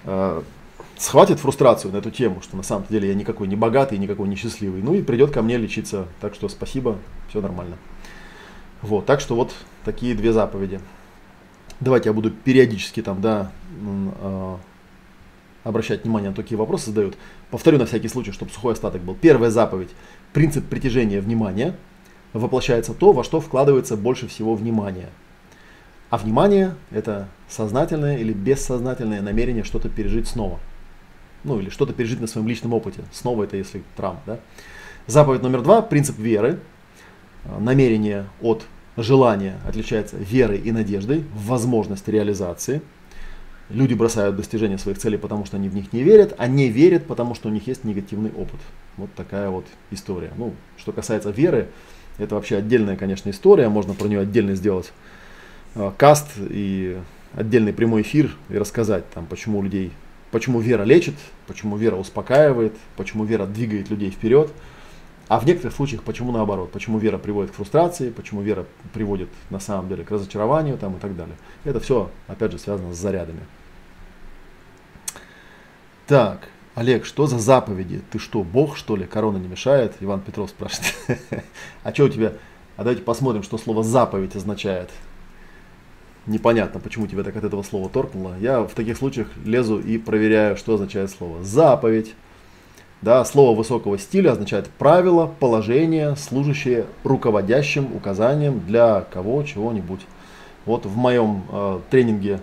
э, 0.03 0.41
схватит 0.97 1.39
фрустрацию 1.39 1.91
на 1.91 1.97
эту 1.97 2.11
тему, 2.11 2.41
что 2.41 2.57
на 2.57 2.63
самом 2.63 2.85
деле 2.89 3.09
я 3.09 3.15
никакой 3.15 3.47
не 3.47 3.55
богатый, 3.55 3.97
никакой 3.97 4.27
не 4.27 4.35
счастливый, 4.35 4.81
ну 4.81 4.93
и 4.93 5.01
придет 5.01 5.31
ко 5.31 5.41
мне 5.41 5.57
лечиться. 5.57 6.07
Так 6.21 6.35
что 6.35 6.49
спасибо, 6.49 6.97
все 7.29 7.41
нормально. 7.41 7.77
Вот, 8.81 9.05
так 9.05 9.19
что 9.19 9.35
вот 9.35 9.53
такие 9.83 10.15
две 10.15 10.31
заповеди. 10.31 10.79
Давайте 11.79 12.09
я 12.09 12.13
буду 12.13 12.31
периодически 12.31 13.01
там, 13.01 13.21
да, 13.21 13.51
э, 13.81 14.55
обращать 15.63 16.03
внимание 16.03 16.29
на 16.29 16.35
такие 16.35 16.57
вопросы 16.57 16.87
задают. 16.87 17.17
Повторю 17.51 17.77
на 17.77 17.85
всякий 17.85 18.07
случай, 18.07 18.31
чтобы 18.31 18.51
сухой 18.51 18.73
остаток 18.73 19.01
был. 19.01 19.15
Первая 19.15 19.49
заповедь. 19.49 19.89
Принцип 20.31 20.65
притяжения 20.65 21.19
внимания. 21.19 21.75
Воплощается 22.33 22.93
то, 22.93 23.11
во 23.11 23.23
что 23.23 23.41
вкладывается 23.41 23.97
больше 23.97 24.27
всего 24.27 24.55
внимания. 24.55 25.09
А 26.09 26.17
внимание– 26.17 26.75
это 26.91 27.27
сознательное 27.49 28.17
или 28.17 28.31
бессознательное 28.31 29.21
намерение 29.21 29.63
что-то 29.63 29.89
пережить 29.89 30.27
снова. 30.27 30.59
Ну 31.45 31.59
или 31.59 31.69
что-то 31.69 31.93
пережить 31.93 32.19
на 32.19 32.27
своем 32.27 32.47
личном 32.47 32.73
опыте. 32.73 33.01
Снова 33.11 33.43
это 33.43 33.55
если 33.55 33.83
травма. 33.95 34.21
Да? 34.25 34.39
Заповедь 35.07 35.41
номер 35.41 35.61
два– 35.61 35.81
принцип 35.83 36.17
веры. 36.19 36.59
Намерение 37.59 38.25
от 38.41 38.65
желания 38.97 39.59
отличается 39.67 40.17
верой 40.17 40.57
и 40.57 40.71
надеждой 40.71 41.23
в 41.33 41.47
возможность 41.47 42.07
реализации– 42.07 42.81
Люди 43.69 43.95
бросают 43.95 44.35
достижение 44.35 44.77
своих 44.77 44.99
целей, 44.99 45.17
потому 45.17 45.45
что 45.45 45.57
они 45.57 45.69
в 45.69 45.75
них 45.75 45.91
не 45.91 46.03
верят, 46.03 46.35
а 46.37 46.47
не 46.47 46.69
верят, 46.69 47.07
потому 47.07 47.33
что 47.33 47.49
у 47.49 47.51
них 47.51 47.65
есть 47.65 47.83
негативный 47.83 48.31
опыт. 48.31 48.59
Вот 48.95 49.11
такая 49.15 49.49
вот 49.49 49.65
история. 49.89 50.31
Ну, 50.37 50.53
что 50.77 50.91
касается 50.91 51.31
веры, 51.31 51.69
это 52.19 52.35
вообще 52.35 52.57
отдельная, 52.57 52.95
конечно, 52.95 53.31
история. 53.31 53.67
Можно 53.67 53.95
про 53.95 54.07
нее 54.07 54.19
отдельно 54.19 54.53
сделать 54.53 54.93
э, 55.73 55.91
каст 55.97 56.33
и 56.37 56.99
отдельный 57.33 57.73
прямой 57.73 58.03
эфир 58.03 58.35
и 58.49 58.57
рассказать, 58.57 59.09
там, 59.09 59.25
почему 59.25 59.63
людей, 59.63 59.91
почему 60.35 60.59
вера 60.59 60.83
лечит, 60.83 61.13
почему 61.47 61.77
вера 61.77 61.95
успокаивает, 61.95 62.75
почему 62.97 63.23
вера 63.23 63.45
двигает 63.45 63.89
людей 63.89 64.11
вперед. 64.11 64.51
А 65.29 65.39
в 65.39 65.45
некоторых 65.45 65.73
случаях 65.73 66.03
почему 66.03 66.33
наоборот, 66.33 66.73
почему 66.73 66.97
вера 66.97 67.17
приводит 67.17 67.51
к 67.51 67.53
фрустрации, 67.53 68.09
почему 68.09 68.41
вера 68.41 68.65
приводит 68.93 69.29
на 69.49 69.61
самом 69.61 69.87
деле 69.87 70.03
к 70.03 70.11
разочарованию 70.11 70.77
там, 70.77 70.97
и 70.97 70.99
так 70.99 71.15
далее. 71.15 71.37
Это 71.63 71.79
все, 71.79 72.11
опять 72.27 72.51
же, 72.51 72.59
связано 72.59 72.93
с 72.93 72.97
зарядами. 72.97 73.39
Так, 76.05 76.49
Олег, 76.75 77.05
что 77.05 77.27
за 77.27 77.39
заповеди? 77.39 78.01
Ты 78.11 78.19
что, 78.19 78.43
Бог, 78.43 78.75
что 78.75 78.97
ли? 78.97 79.05
Корона 79.05 79.37
не 79.37 79.47
мешает? 79.47 79.95
Иван 80.01 80.19
Петров 80.19 80.49
спрашивает. 80.49 80.95
А 81.83 81.93
что 81.93 82.03
у 82.03 82.09
тебя? 82.09 82.33
А 82.75 82.83
давайте 82.83 83.03
посмотрим, 83.03 83.41
что 83.41 83.57
слово 83.57 83.83
заповедь 83.83 84.35
означает. 84.35 84.89
Непонятно, 86.27 86.79
почему 86.79 87.05
тебя 87.05 87.23
так 87.23 87.35
от 87.35 87.43
этого 87.43 87.61
слова 87.61 87.87
торкнуло. 87.87 88.33
Я 88.39 88.61
в 88.61 88.73
таких 88.73 88.97
случаях 88.97 89.27
лезу 89.43 89.79
и 89.79 89.97
проверяю, 89.97 90.57
что 90.57 90.73
означает 90.73 91.11
слово 91.11 91.43
заповедь. 91.43 92.15
Да, 93.01 93.23
слово 93.25 93.55
высокого 93.55 93.99
стиля 93.99 94.31
означает 94.31 94.67
правило, 94.79 95.31
положение, 95.39 96.15
служащее 96.15 96.85
руководящим 97.03 97.95
указанием 97.95 98.61
для 98.65 99.01
кого 99.01 99.43
чего-нибудь. 99.43 100.01
Вот 100.65 100.87
в 100.87 100.97
моем 100.97 101.43
э, 101.51 101.79
тренинге 101.91 102.39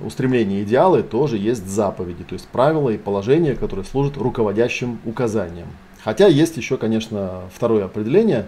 устремления 0.00 0.62
идеалы 0.62 1.02
тоже 1.02 1.38
есть 1.38 1.66
заповеди, 1.66 2.22
то 2.22 2.34
есть 2.34 2.46
правила 2.48 2.90
и 2.90 2.98
положения, 2.98 3.56
которые 3.56 3.84
служат 3.84 4.16
руководящим 4.16 5.00
указанием. 5.04 5.66
Хотя 6.04 6.28
есть 6.28 6.56
еще, 6.56 6.76
конечно, 6.76 7.42
второе 7.52 7.84
определение, 7.84 8.46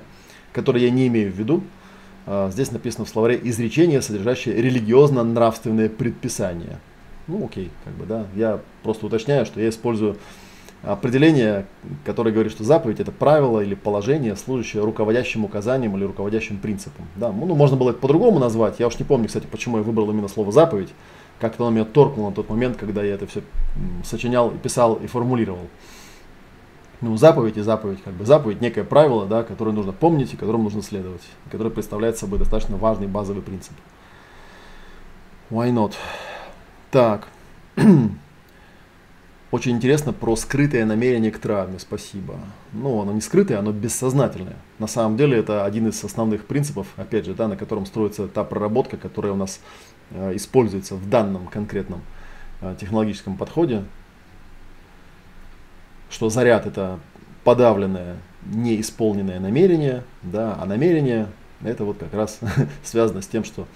которое 0.52 0.84
я 0.84 0.90
не 0.90 1.08
имею 1.08 1.32
в 1.32 1.34
виду. 1.34 1.64
Э, 2.26 2.50
здесь 2.52 2.73
написано 2.73 3.04
в 3.04 3.09
словаре 3.09 3.40
изречение, 3.43 4.02
содержащее 4.02 4.57
религиозно-нравственные 4.57 5.90
предписания. 5.90 6.78
Ну 7.26 7.45
окей, 7.47 7.71
как 7.85 7.95
бы, 7.95 8.07
да. 8.07 8.26
Я 8.35 8.61
просто 8.83 9.07
уточняю, 9.07 9.47
что 9.47 9.61
я 9.61 9.69
использую 9.69 10.16
определение, 10.83 11.66
которое 12.04 12.31
говорит, 12.31 12.52
что 12.52 12.64
заповедь 12.64 13.00
это 13.00 13.11
правило 13.11 13.61
или 13.61 13.75
положение, 13.75 14.37
служащее 14.37 14.85
руководящим 14.85 15.45
указанием 15.45 15.97
или 15.97 16.04
руководящим 16.04 16.59
принципом. 16.59 17.07
Да, 17.16 17.33
ну, 17.33 17.54
можно 17.54 17.76
было 17.76 17.90
это 17.90 17.99
по-другому 18.00 18.38
назвать. 18.38 18.81
Я 18.81 18.87
уж 18.87 18.99
не 18.99 19.04
помню, 19.04 19.28
кстати, 19.28 19.47
почему 19.50 19.78
я 19.78 19.83
выбрал 19.83 20.11
именно 20.11 20.28
слово 20.28 20.52
заповедь. 20.52 20.90
Как-то 21.40 21.66
оно 21.66 21.75
меня 21.75 21.85
торкнуло 21.85 22.28
на 22.28 22.35
тот 22.35 22.49
момент, 22.49 22.76
когда 22.76 23.02
я 23.02 23.14
это 23.14 23.26
все 23.26 23.43
сочинял, 24.04 24.50
писал 24.50 24.97
и 24.97 25.07
формулировал. 25.07 25.66
Ну, 27.04 27.18
заповедь 27.18 27.58
и 27.58 27.61
заповедь, 27.61 28.02
как 28.02 28.14
бы 28.14 28.25
заповедь, 28.25 28.62
некое 28.62 28.82
правило, 28.82 29.26
да, 29.26 29.42
которое 29.42 29.73
нужно 29.73 29.92
помнить 29.92 30.32
и 30.32 30.38
которому 30.38 30.64
нужно 30.64 30.82
следовать, 30.82 31.20
которое 31.50 31.68
представляет 31.68 32.16
собой 32.16 32.38
достаточно 32.38 32.78
важный 32.78 33.06
базовый 33.08 33.42
принцип. 33.42 33.75
Why 35.50 35.70
not? 35.70 35.92
Так. 36.90 37.28
Очень 39.50 39.73
интересно 39.73 40.14
про 40.14 40.34
скрытое 40.34 40.87
намерение 40.87 41.30
к 41.30 41.37
травме, 41.38 41.78
спасибо. 41.78 42.37
Ну, 42.73 43.02
оно 43.02 43.12
не 43.12 43.20
скрытое, 43.20 43.58
оно 43.58 43.70
бессознательное. 43.70 44.56
На 44.78 44.87
самом 44.87 45.18
деле 45.18 45.37
это 45.37 45.66
один 45.66 45.88
из 45.88 46.02
основных 46.02 46.46
принципов, 46.46 46.87
опять 46.96 47.26
же, 47.26 47.34
да, 47.34 47.49
на 47.49 47.56
котором 47.58 47.84
строится 47.84 48.28
та 48.28 48.44
проработка, 48.44 48.96
которая 48.96 49.34
у 49.34 49.37
нас 49.37 49.61
э, 50.11 50.37
используется 50.37 50.94
в 50.94 51.06
данном 51.11 51.49
конкретном 51.49 52.00
э, 52.62 52.75
технологическом 52.80 53.37
подходе. 53.37 53.84
Что 56.14 56.30
заряд 56.30 56.66
это 56.66 57.00
подавленное, 57.42 58.16
неисполненное 58.47 59.40
намерение, 59.40 60.04
да, 60.23 60.56
а 60.61 60.64
намерение 60.64 61.26
это 61.62 61.85
вот 61.85 61.99
как 61.99 62.14
раз 62.14 62.38
связано 62.85 63.21
с 63.21 63.26
тем, 63.26 63.44
что 63.44 63.66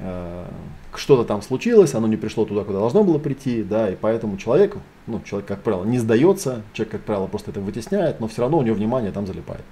Э, 0.00 0.46
что-то 0.94 1.24
там 1.24 1.42
случилось, 1.42 1.94
оно 1.94 2.06
не 2.06 2.16
пришло 2.16 2.44
туда, 2.44 2.64
куда 2.64 2.78
должно 2.78 3.02
было 3.02 3.18
прийти, 3.18 3.62
да, 3.62 3.90
и 3.90 3.96
поэтому 3.96 4.36
человек, 4.36 4.76
ну, 5.06 5.20
человек, 5.22 5.48
как 5.48 5.62
правило, 5.62 5.84
не 5.84 5.98
сдается, 5.98 6.62
человек, 6.72 6.92
как 6.92 7.02
правило, 7.02 7.26
просто 7.26 7.50
это 7.50 7.60
вытесняет, 7.60 8.20
но 8.20 8.28
все 8.28 8.42
равно 8.42 8.58
у 8.58 8.62
него 8.62 8.76
внимание 8.76 9.10
там 9.10 9.26
залипает. 9.26 9.64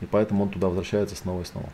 И 0.00 0.06
поэтому 0.06 0.44
он 0.44 0.50
туда 0.50 0.68
возвращается 0.68 1.16
снова 1.16 1.42
и 1.42 1.44
снова. 1.44 1.68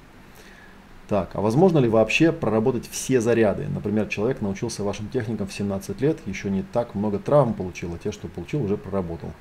Так, 1.09 1.31
а 1.35 1.41
возможно 1.41 1.79
ли 1.79 1.89
вообще 1.89 2.31
проработать 2.31 2.89
все 2.89 3.21
заряды? 3.21 3.67
Например, 3.69 4.07
человек 4.07 4.41
научился 4.41 4.85
вашим 4.85 5.09
техникам 5.09 5.49
в 5.49 5.53
17 5.53 6.01
лет, 6.01 6.19
еще 6.27 6.49
не 6.51 6.63
так 6.63 6.95
много 6.95 7.19
травм 7.19 7.55
получил, 7.55 7.93
а 7.95 7.99
те, 7.99 8.13
что 8.13 8.29
получил, 8.29 8.63
уже 8.63 8.77
проработал. 8.77 9.33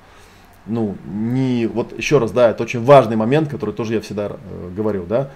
Ну, 0.66 0.96
не, 1.06 1.66
вот 1.66 1.96
еще 1.96 2.18
раз, 2.18 2.32
да, 2.32 2.50
это 2.50 2.62
очень 2.62 2.84
важный 2.84 3.16
момент, 3.16 3.48
который 3.48 3.74
тоже 3.74 3.94
я 3.94 4.00
всегда 4.00 4.28
э, 4.28 4.70
говорил, 4.74 5.06
да. 5.06 5.30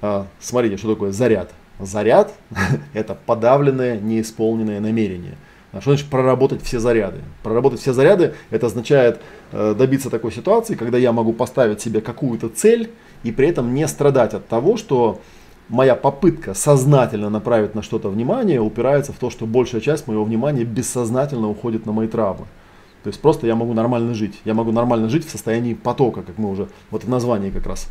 А, 0.00 0.26
смотрите, 0.40 0.76
что 0.76 0.92
такое 0.92 1.12
заряд. 1.12 1.50
Заряд– 1.80 2.32
это 2.92 3.14
подавленное, 3.14 3.98
неисполненное 3.98 4.80
намерение. 4.80 5.36
А 5.72 5.80
что 5.80 5.90
значит 5.90 6.08
проработать 6.08 6.62
все 6.62 6.80
заряды? 6.80 7.18
Проработать 7.42 7.80
все 7.80 7.92
заряды– 7.92 8.34
это 8.50 8.66
означает 8.66 9.20
э, 9.52 9.74
добиться 9.76 10.10
такой 10.10 10.32
ситуации, 10.32 10.74
когда 10.74 10.98
я 10.98 11.12
могу 11.12 11.32
поставить 11.32 11.80
себе 11.80 12.00
какую-то 12.00 12.48
цель 12.48 12.90
и 13.22 13.32
при 13.32 13.48
этом 13.48 13.74
не 13.74 13.86
страдать 13.86 14.34
от 14.34 14.48
того, 14.48 14.76
что 14.76 15.20
моя 15.68 15.94
попытка 15.94 16.54
сознательно 16.54 17.28
направить 17.28 17.74
на 17.74 17.82
что-то 17.82 18.08
внимание 18.08 18.60
упирается 18.60 19.12
в 19.12 19.16
то, 19.16 19.28
что 19.28 19.46
большая 19.46 19.80
часть 19.80 20.06
моего 20.06 20.24
внимания 20.24 20.64
бессознательно 20.64 21.48
уходит 21.48 21.84
на 21.84 21.92
мои 21.92 22.08
травмы. 22.08 22.46
То 23.02 23.08
есть 23.08 23.20
просто 23.20 23.46
я 23.46 23.54
могу 23.54 23.74
нормально 23.74 24.14
жить. 24.14 24.40
Я 24.44 24.54
могу 24.54 24.72
нормально 24.72 25.08
жить 25.08 25.26
в 25.26 25.30
состоянии 25.30 25.74
потока, 25.74 26.22
как 26.22 26.38
мы 26.38 26.50
уже, 26.50 26.68
вот 26.90 27.04
в 27.04 27.08
названии 27.08 27.50
как 27.50 27.66
раз 27.66 27.88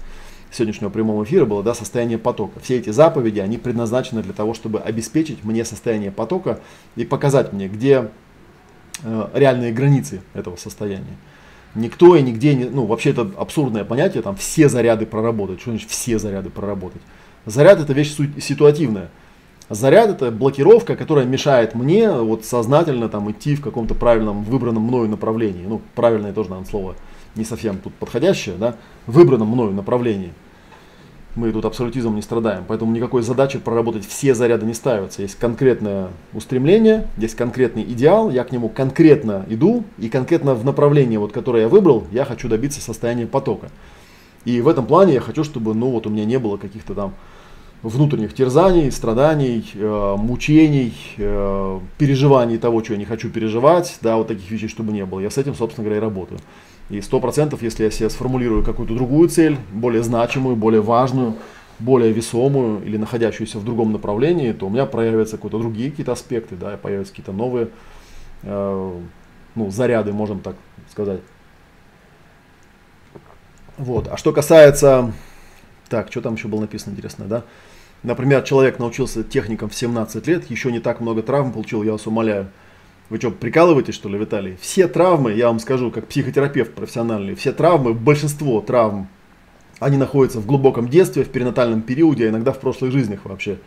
сегодняшнего 0.52 0.90
прямого 0.90 1.24
эфира 1.24 1.46
было, 1.46 1.64
да, 1.64 1.74
состояние 1.74 2.18
потока. 2.18 2.60
Все 2.60 2.78
эти 2.78 2.90
заповеди, 2.90 3.40
они 3.40 3.58
предназначены 3.58 4.24
для 4.24 4.34
того, 4.34 4.54
чтобы 4.54 4.80
обеспечить 4.80 5.44
мне 5.44 5.66
состояние 5.66 6.12
потока 6.12 6.60
и 6.96 7.06
показать 7.06 7.54
мне, 7.54 7.68
где 7.68 8.10
э, 9.04 9.30
реальные 9.34 9.74
границы 9.74 10.22
этого 10.34 10.56
состояния. 10.56 11.18
Никто 11.76 12.16
и 12.16 12.22
нигде 12.22 12.56
не, 12.56 12.66
ну 12.66 12.86
вообще 12.86 13.12
это 13.12 13.30
абсурдное 13.38 13.84
понятие, 13.84 14.24
там 14.24 14.36
все 14.36 14.70
заряды 14.70 15.06
проработать. 15.06 15.62
Что 15.62 15.72
значит 15.72 15.90
все 15.90 16.18
заряды 16.18 16.50
проработать? 16.50 17.02
Заряд 17.46 17.80
это 17.80 17.94
вещь 17.94 18.16
ситуативная. 18.42 19.10
Заряд 19.70 20.10
это 20.10 20.32
блокировка, 20.32 20.96
которая 20.96 21.26
мешает 21.26 21.76
мне 21.76 22.10
вот 22.10 22.46
сознательно 22.46 23.10
там 23.10 23.30
идти 23.32 23.56
в 23.56 23.62
каком-то 23.62 23.96
правильном 23.96 24.44
выбранном 24.44 24.84
мною 24.84 25.10
направлении. 25.10 25.66
Ну, 25.68 25.82
правильное 25.94 26.32
тоже, 26.32 26.50
наверное, 26.50 26.70
слово 26.70 26.96
не 27.38 27.46
совсем 27.46 27.78
тут 27.78 27.94
подходящее, 27.94 28.56
да, 28.58 28.76
выбранном 29.06 29.48
мною 29.50 29.72
направлении. 29.72 30.34
Мы 31.36 31.52
тут 31.52 31.66
абсолютизмом 31.66 32.16
не 32.16 32.24
страдаем, 32.24 32.64
поэтому 32.68 32.92
никакой 32.92 33.22
задачи 33.22 33.60
проработать 33.60 34.08
все 34.08 34.34
заряды 34.34 34.66
не 34.66 34.74
ставится. 34.74 35.22
Есть 35.22 35.36
конкретное 35.36 36.08
устремление, 36.34 37.08
есть 37.16 37.36
конкретный 37.36 37.84
идеал, 37.84 38.32
я 38.32 38.44
к 38.44 38.52
нему 38.52 38.70
конкретно 38.70 39.46
иду, 39.48 39.84
и 40.00 40.10
конкретно 40.10 40.56
в 40.56 40.66
направлении, 40.66 41.18
вот, 41.18 41.34
которое 41.34 41.64
я 41.64 41.70
выбрал, 41.70 42.06
я 42.12 42.26
хочу 42.26 42.50
добиться 42.50 42.82
состояния 42.82 43.28
потока. 43.28 43.70
И 44.46 44.62
в 44.62 44.68
этом 44.68 44.88
плане 44.88 45.14
я 45.14 45.20
хочу, 45.20 45.44
чтобы 45.44 45.76
ну, 45.76 45.92
вот, 45.92 46.08
у 46.08 46.10
меня 46.10 46.26
не 46.26 46.40
было 46.40 46.58
каких-то 46.58 46.96
там 46.96 47.14
внутренних 47.88 48.34
терзаний, 48.34 48.92
страданий, 48.92 49.72
э, 49.74 50.16
мучений, 50.18 50.94
э, 51.18 51.80
переживаний 51.98 52.58
того, 52.58 52.82
чего 52.82 52.94
я 52.94 53.00
не 53.00 53.06
хочу 53.06 53.30
переживать, 53.30 53.98
да, 54.02 54.18
вот 54.18 54.28
таких 54.28 54.50
вещей, 54.52 54.68
чтобы 54.68 54.92
не 54.92 55.06
было. 55.06 55.20
Я 55.20 55.30
с 55.30 55.38
этим, 55.38 55.56
собственно 55.56 55.86
говоря, 55.86 55.98
и 55.98 56.02
работаю. 56.02 56.40
И 56.90 57.02
сто 57.02 57.20
процентов, 57.20 57.62
если 57.62 57.84
я 57.84 57.92
себе 57.92 58.10
сформулирую 58.10 58.64
какую-то 58.64 58.94
другую 58.94 59.30
цель, 59.30 59.58
более 59.72 60.04
значимую, 60.04 60.56
более 60.56 60.82
важную, 60.82 61.36
более 61.80 62.12
весомую 62.12 62.84
или 62.84 62.98
находящуюся 62.98 63.60
в 63.60 63.66
другом 63.66 63.92
направлении, 63.92 64.52
то 64.52 64.68
у 64.68 64.70
меня 64.70 64.86
проявятся 64.86 65.38
какие-то 65.38 65.60
другие 65.60 65.90
какие-то 65.92 66.14
аспекты, 66.14 66.56
да, 66.56 66.78
появятся 66.78 67.14
какие-то 67.14 67.34
новые, 67.34 67.70
э, 68.44 68.94
ну, 69.56 69.70
заряды, 69.70 70.14
можем 70.14 70.40
так 70.40 70.56
сказать. 70.92 71.20
Вот. 73.78 74.08
А 74.08 74.18
что 74.18 74.32
касается... 74.32 75.14
Так, 75.90 76.12
что 76.12 76.22
там 76.22 76.36
еще 76.36 76.50
было 76.50 76.62
написано 76.62 76.94
интересно, 76.94 77.26
да? 77.26 77.44
Например, 78.04 78.42
человек 78.44 78.80
научился 78.80 79.24
техникам 79.24 79.70
в 79.70 79.76
17 79.76 80.28
лет, 80.28 80.50
еще 80.50 80.72
не 80.72 80.80
так 80.80 81.02
много 81.02 81.22
травм 81.22 81.52
получил, 81.52 81.84
я 81.84 81.94
вас 81.94 82.08
умоляю. 82.08 82.48
Вы 83.10 83.18
что, 83.18 83.32
прикалываетесь, 83.32 83.96
что 83.96 84.10
ли, 84.10 84.18
Виталий? 84.18 84.58
Все 84.62 84.88
травмы, 84.88 85.34
я 85.34 85.48
вам 85.48 85.60
скажу, 85.60 85.92
как 85.92 86.08
психотерапевт 86.08 86.74
профессиональный, 86.74 87.36
все 87.36 87.54
травмы, 87.54 87.94
большинство 87.94 88.62
травм, 88.62 89.08
они 89.80 89.98
находятся 89.98 90.40
в 90.40 90.46
глубоком 90.46 90.90
детстве, 90.90 91.24
в 91.24 91.30
перинатальном 91.30 91.82
периоде, 91.82 92.26
а 92.26 92.30
иногда 92.30 92.52
в 92.52 92.60
прошлых 92.60 92.92
жизнях 92.92 93.22
вообще. 93.26 93.58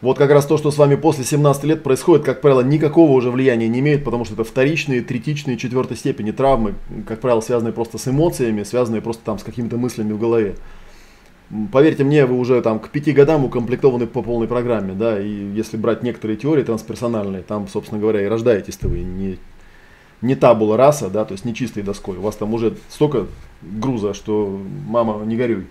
Вот 0.00 0.18
как 0.18 0.30
раз 0.30 0.46
то, 0.46 0.58
что 0.58 0.72
с 0.72 0.78
вами 0.78 0.96
после 0.96 1.24
17 1.24 1.62
лет 1.62 1.84
происходит, 1.84 2.24
как 2.24 2.40
правило, 2.40 2.60
никакого 2.60 3.12
уже 3.12 3.30
влияния 3.30 3.68
не 3.68 3.78
имеет, 3.78 4.02
потому 4.02 4.24
что 4.24 4.34
это 4.34 4.42
вторичные, 4.42 5.00
третичные, 5.00 5.56
четвертой 5.56 5.96
степени 5.96 6.32
травмы, 6.32 6.74
как 7.06 7.20
правило, 7.20 7.40
связанные 7.40 7.72
просто 7.72 7.98
с 7.98 8.08
эмоциями, 8.08 8.64
связанные 8.64 9.00
просто 9.00 9.22
там 9.24 9.38
с 9.38 9.44
какими-то 9.44 9.76
мыслями 9.76 10.12
в 10.12 10.18
голове. 10.18 10.56
Поверьте 11.70 12.02
мне, 12.02 12.24
вы 12.24 12.38
уже 12.38 12.62
там 12.62 12.78
к 12.78 12.88
пяти 12.88 13.12
годам 13.12 13.44
укомплектованы 13.44 14.06
по 14.06 14.22
полной 14.22 14.48
программе, 14.48 14.94
да, 14.94 15.20
и 15.20 15.28
если 15.28 15.76
брать 15.76 16.02
некоторые 16.02 16.38
теории 16.38 16.62
трансперсональные, 16.62 17.42
там, 17.42 17.68
собственно 17.68 18.00
говоря, 18.00 18.22
и 18.22 18.26
рождаетесь-то 18.26 18.88
вы 18.88 19.00
не, 19.00 19.38
не 20.22 20.34
табула 20.34 20.78
раса, 20.78 21.10
да, 21.10 21.26
то 21.26 21.32
есть 21.32 21.44
не 21.44 21.54
чистой 21.54 21.82
доской, 21.82 22.16
у 22.16 22.22
вас 22.22 22.36
там 22.36 22.54
уже 22.54 22.76
столько 22.88 23.26
груза, 23.60 24.14
что 24.14 24.58
мама, 24.86 25.22
не 25.26 25.36
горюй. 25.36 25.66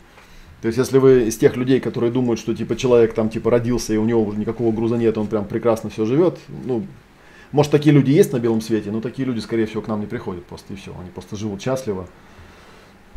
То 0.61 0.67
есть, 0.67 0.77
если 0.77 0.99
вы 0.99 1.23
из 1.23 1.37
тех 1.37 1.57
людей, 1.57 1.79
которые 1.79 2.11
думают, 2.11 2.39
что 2.39 2.53
типа 2.53 2.75
человек 2.75 3.15
там 3.15 3.29
типа 3.29 3.49
родился 3.49 3.95
и 3.95 3.97
у 3.97 4.05
него 4.05 4.23
уже 4.23 4.37
никакого 4.37 4.71
груза 4.71 4.97
нет, 4.97 5.17
он 5.17 5.25
прям 5.25 5.45
прекрасно 5.45 5.89
все 5.89 6.05
живет, 6.05 6.37
ну, 6.65 6.85
может 7.51 7.71
такие 7.71 7.93
люди 7.93 8.11
есть 8.11 8.31
на 8.33 8.39
белом 8.39 8.61
свете, 8.61 8.91
но 8.91 9.01
такие 9.01 9.25
люди, 9.27 9.39
скорее 9.39 9.65
всего, 9.65 9.81
к 9.81 9.87
нам 9.87 9.99
не 9.99 10.05
приходят 10.05 10.45
просто 10.45 10.73
и 10.73 10.75
все. 10.75 10.95
Они 10.99 11.09
просто 11.09 11.35
живут 11.35 11.61
счастливо. 11.61 12.07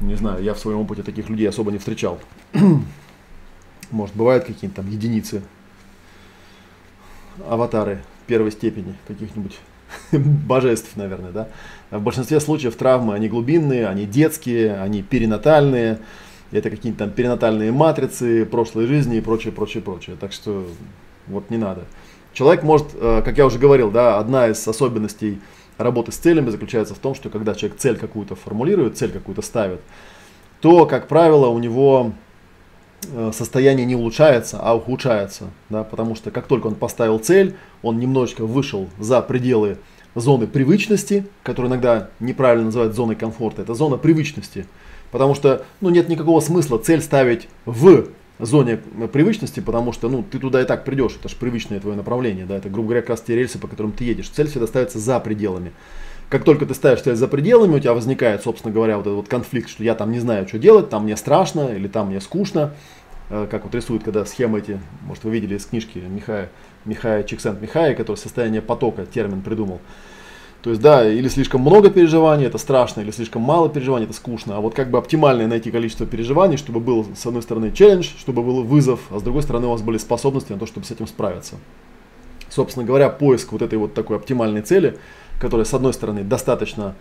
Не 0.05 0.17
знаю, 0.17 0.43
я 0.43 0.53
в 0.53 0.59
своем 0.59 0.81
опыте 0.81 1.03
таких 1.03 1.31
людей 1.31 1.49
особо 1.49 1.73
не 1.73 1.79
встречал. 1.79 2.19
Может, 3.91 4.15
бывают 4.15 4.45
какие-то 4.45 4.77
там 4.77 4.91
единицы, 4.91 5.43
аватары 7.49 8.03
первой 8.27 8.53
степени 8.53 8.95
каких-нибудь 9.09 9.59
божеств, 10.13 10.97
наверное, 10.97 11.33
да. 11.33 11.49
А 11.91 11.99
в 11.99 12.03
большинстве 12.03 12.39
случаев 12.41 12.77
травмы, 12.77 13.15
они 13.15 13.29
глубинные, 13.29 13.87
они 13.89 14.05
детские, 14.05 14.75
они 14.75 15.03
перинатальные, 15.03 16.01
это 16.53 16.69
какие-то 16.69 16.99
там 16.99 17.11
перинатальные 17.11 17.73
матрицы 17.73 18.45
прошлой 18.45 18.87
жизни 18.87 19.17
и 19.17 19.21
прочее, 19.23 19.55
прочее, 19.55 19.83
прочее. 19.83 20.17
Так 20.21 20.33
что 20.33 20.67
вот 21.29 21.49
не 21.49 21.57
надо. 21.57 21.85
Человек 22.35 22.63
может, 22.63 22.89
э, 22.95 23.23
как 23.25 23.39
я 23.39 23.47
уже 23.47 23.59
говорил, 23.59 23.91
да, 23.91 24.19
одна 24.19 24.49
из 24.49 24.69
особенностей 24.69 25.41
работы 25.79 26.13
с 26.13 26.17
целями 26.17 26.51
заключается 26.51 26.95
в 26.95 26.99
том, 26.99 27.15
что 27.15 27.31
когда 27.31 27.55
человек 27.55 27.79
цель 27.79 27.97
какую-то 27.97 28.35
формулирует, 28.35 28.97
цель 28.97 29.11
какую-то 29.11 29.43
ставит, 29.43 29.81
то, 30.61 30.87
как 30.87 31.09
правило, 31.09 31.49
у 31.49 31.59
него 31.59 32.13
э, 33.07 33.33
состояние 33.35 33.87
не 33.87 33.97
улучшается, 33.97 34.59
а 34.61 34.75
ухудшается. 34.75 35.51
Да, 35.69 35.85
потому 35.85 36.15
что 36.15 36.31
как 36.31 36.47
только 36.47 36.69
он 36.69 36.75
поставил 36.75 37.19
цель, 37.19 37.57
он 37.83 37.99
немножечко 37.99 38.47
вышел 38.47 38.89
за 38.99 39.21
пределы 39.21 39.79
зоны 40.15 40.47
привычности, 40.47 41.27
которую 41.43 41.71
иногда 41.71 42.09
неправильно 42.21 42.67
называют 42.67 42.95
зоной 42.95 43.17
комфорта. 43.17 43.63
Это 43.63 43.75
зона 43.75 43.97
привычности. 43.97 44.67
Потому 45.11 45.35
что 45.35 45.65
ну, 45.81 45.91
нет 45.91 46.09
никакого 46.09 46.41
смысла 46.41 46.79
цель 46.79 47.01
ставить 47.01 47.49
в 47.67 48.07
зоне 48.39 48.79
привычности, 49.13 49.61
потому 49.61 49.93
что 49.93 50.09
ну, 50.09 50.25
ты 50.29 50.39
туда 50.39 50.61
и 50.61 50.65
так 50.65 50.85
придешь, 50.85 51.17
это 51.19 51.29
же 51.29 51.37
привычное 51.37 51.81
твое 51.81 51.97
направление, 51.97 52.47
да, 52.47 52.57
это, 52.57 52.69
грубо 52.69 52.89
говоря, 52.89 53.03
как 53.03 53.11
раз 53.11 53.21
те 53.23 53.37
рельсы, 53.37 53.59
по 53.59 53.69
которым 53.69 53.93
ты 53.93 54.05
едешь. 54.05 54.29
Цель 54.29 54.49
всегда 54.49 54.67
ставится 54.67 54.99
за 54.99 55.21
пределами. 55.21 55.73
Как 56.31 56.43
только 56.43 56.67
ты 56.67 56.75
ставишь 56.75 57.03
цель 57.03 57.15
за 57.15 57.29
пределами, 57.29 57.77
у 57.77 57.79
тебя 57.79 57.95
возникает, 57.95 58.43
собственно 58.43 58.73
говоря, 58.73 58.97
вот 58.97 59.07
этот 59.07 59.17
вот 59.17 59.29
конфликт, 59.29 59.69
что 59.69 59.85
я 59.85 59.95
там 59.95 60.11
не 60.11 60.19
знаю, 60.19 60.49
что 60.49 60.59
делать, 60.59 60.89
там 60.91 61.05
мне 61.05 61.17
страшно 61.17 61.75
или 61.75 61.87
там 61.87 62.09
мне 62.09 62.21
скучно, 62.21 62.73
э, 63.31 63.47
как 63.51 63.65
вот 63.65 63.75
рисуют, 63.75 64.03
когда 64.03 64.25
схемы 64.25 64.59
эти, 64.59 64.81
может 65.03 65.23
вы 65.25 65.31
видели 65.31 65.57
из 65.57 65.67
книжки 65.67 65.99
Михая, 65.99 66.51
Михая 66.85 67.23
Чиксент 67.23 67.61
Михая, 67.61 67.95
который 67.95 68.17
состояние 68.17 68.63
потока 68.63 69.07
термин 69.07 69.43
придумал. 69.43 69.81
То 70.65 70.71
есть, 70.71 70.81
да, 70.81 71.07
или 71.07 71.29
слишком 71.29 71.61
много 71.61 71.91
переживаний, 71.91 72.47
это 72.47 72.57
страшно, 72.57 73.03
или 73.03 73.11
слишком 73.11 73.43
мало 73.43 73.69
переживаний, 73.69 74.07
это 74.07 74.15
скучно. 74.15 74.57
А 74.57 74.61
вот 74.61 74.73
как 74.73 74.91
бы 74.91 74.97
оптимальное 74.97 75.47
найти 75.47 75.71
количество 75.71 76.07
переживаний, 76.07 76.57
чтобы 76.57 76.81
был, 76.81 77.07
с 77.15 77.27
одной 77.27 77.43
стороны, 77.43 77.71
челлендж, 77.71 78.09
чтобы 78.19 78.43
был 78.43 78.63
вызов, 78.63 79.01
а 79.11 79.19
с 79.19 79.23
другой 79.23 79.43
стороны, 79.43 79.67
у 79.67 79.73
вас 79.73 79.83
были 79.83 79.99
способности 79.99 80.53
на 80.53 80.59
то, 80.59 80.65
чтобы 80.65 80.87
с 80.87 80.91
этим 80.91 81.07
справиться. 81.07 81.57
Собственно 82.49 82.87
говоря, 82.87 83.11
поиск 83.11 83.53
вот 83.53 83.61
этой 83.61 83.77
вот 83.79 83.93
такой 83.93 84.17
оптимальной 84.17 84.63
цели, 84.63 84.97
которая, 85.39 85.67
с 85.67 85.75
одной 85.75 85.93
стороны, 85.93 86.23
достаточно 86.23 86.95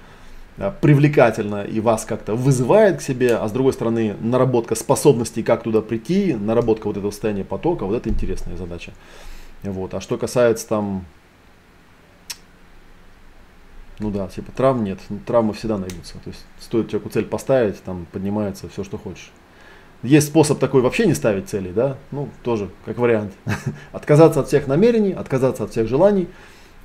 а, 0.57 0.71
привлекательна 0.81 1.63
и 1.63 1.79
вас 1.79 2.03
как-то 2.03 2.35
вызывает 2.35 2.97
к 2.97 3.01
себе, 3.01 3.37
а 3.37 3.47
с 3.47 3.53
другой 3.53 3.71
стороны, 3.71 4.17
наработка 4.19 4.75
способностей, 4.75 5.41
как 5.41 5.63
туда 5.63 5.79
прийти, 5.79 6.33
наработка 6.33 6.87
вот 6.87 6.97
этого 6.97 7.11
состояния 7.11 7.45
потока, 7.45 7.85
вот 7.85 7.95
это 7.95 8.09
интересная 8.09 8.57
задача. 8.57 8.91
Вот. 9.63 9.93
А 9.93 10.01
что 10.01 10.17
касается 10.17 10.67
там 10.67 11.05
ну 13.99 14.09
да, 14.09 14.27
типа 14.27 14.51
травм 14.51 14.83
нет, 14.83 14.99
ну, 15.09 15.19
травмы 15.25 15.53
всегда 15.53 15.77
найдутся. 15.77 16.13
То 16.23 16.29
есть 16.29 16.45
стоит 16.59 16.89
человеку 16.89 17.09
цель 17.09 17.25
поставить, 17.25 17.81
там 17.83 18.07
поднимается 18.11 18.69
все, 18.69 18.83
что 18.83 18.97
хочешь. 18.97 19.31
Есть 20.03 20.27
способ 20.27 20.59
такой 20.59 20.81
вообще 20.81 21.05
не 21.05 21.13
ставить 21.13 21.47
цели, 21.47 21.71
да, 21.71 21.97
ну 22.11 22.27
тоже 22.43 22.69
как 22.85 22.97
вариант. 22.97 23.33
отказаться 23.93 24.41
от 24.41 24.47
всех 24.47 24.67
намерений, 24.67 25.13
отказаться 25.13 25.63
от 25.63 25.71
всех 25.71 25.87
желаний, 25.87 26.27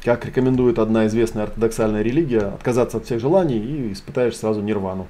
как 0.04 0.24
рекомендует 0.24 0.78
одна 0.78 1.06
известная 1.08 1.44
ортодоксальная 1.44 2.02
религия, 2.02 2.42
отказаться 2.54 2.98
от 2.98 3.06
всех 3.06 3.20
желаний 3.20 3.58
и 3.58 3.92
испытаешь 3.92 4.36
сразу 4.36 4.60
нирвану. 4.60 5.08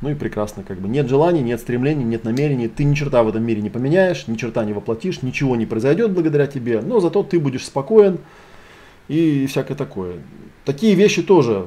Ну 0.00 0.10
и 0.10 0.14
прекрасно, 0.14 0.62
как 0.62 0.78
бы 0.78 0.88
нет 0.88 1.08
желаний, 1.08 1.40
нет 1.40 1.60
стремлений, 1.60 2.04
нет 2.04 2.22
намерений, 2.22 2.68
ты 2.68 2.84
ни 2.84 2.94
черта 2.94 3.24
в 3.24 3.28
этом 3.28 3.42
мире 3.42 3.60
не 3.60 3.70
поменяешь, 3.70 4.28
ни 4.28 4.36
черта 4.36 4.64
не 4.64 4.72
воплотишь, 4.72 5.22
ничего 5.22 5.56
не 5.56 5.66
произойдет 5.66 6.12
благодаря 6.12 6.46
тебе, 6.46 6.80
но 6.80 7.00
зато 7.00 7.24
ты 7.24 7.40
будешь 7.40 7.66
спокоен 7.66 8.18
и 9.08 9.46
всякое 9.48 9.74
такое. 9.74 10.18
Такие 10.68 10.94
вещи 10.94 11.22
тоже 11.22 11.66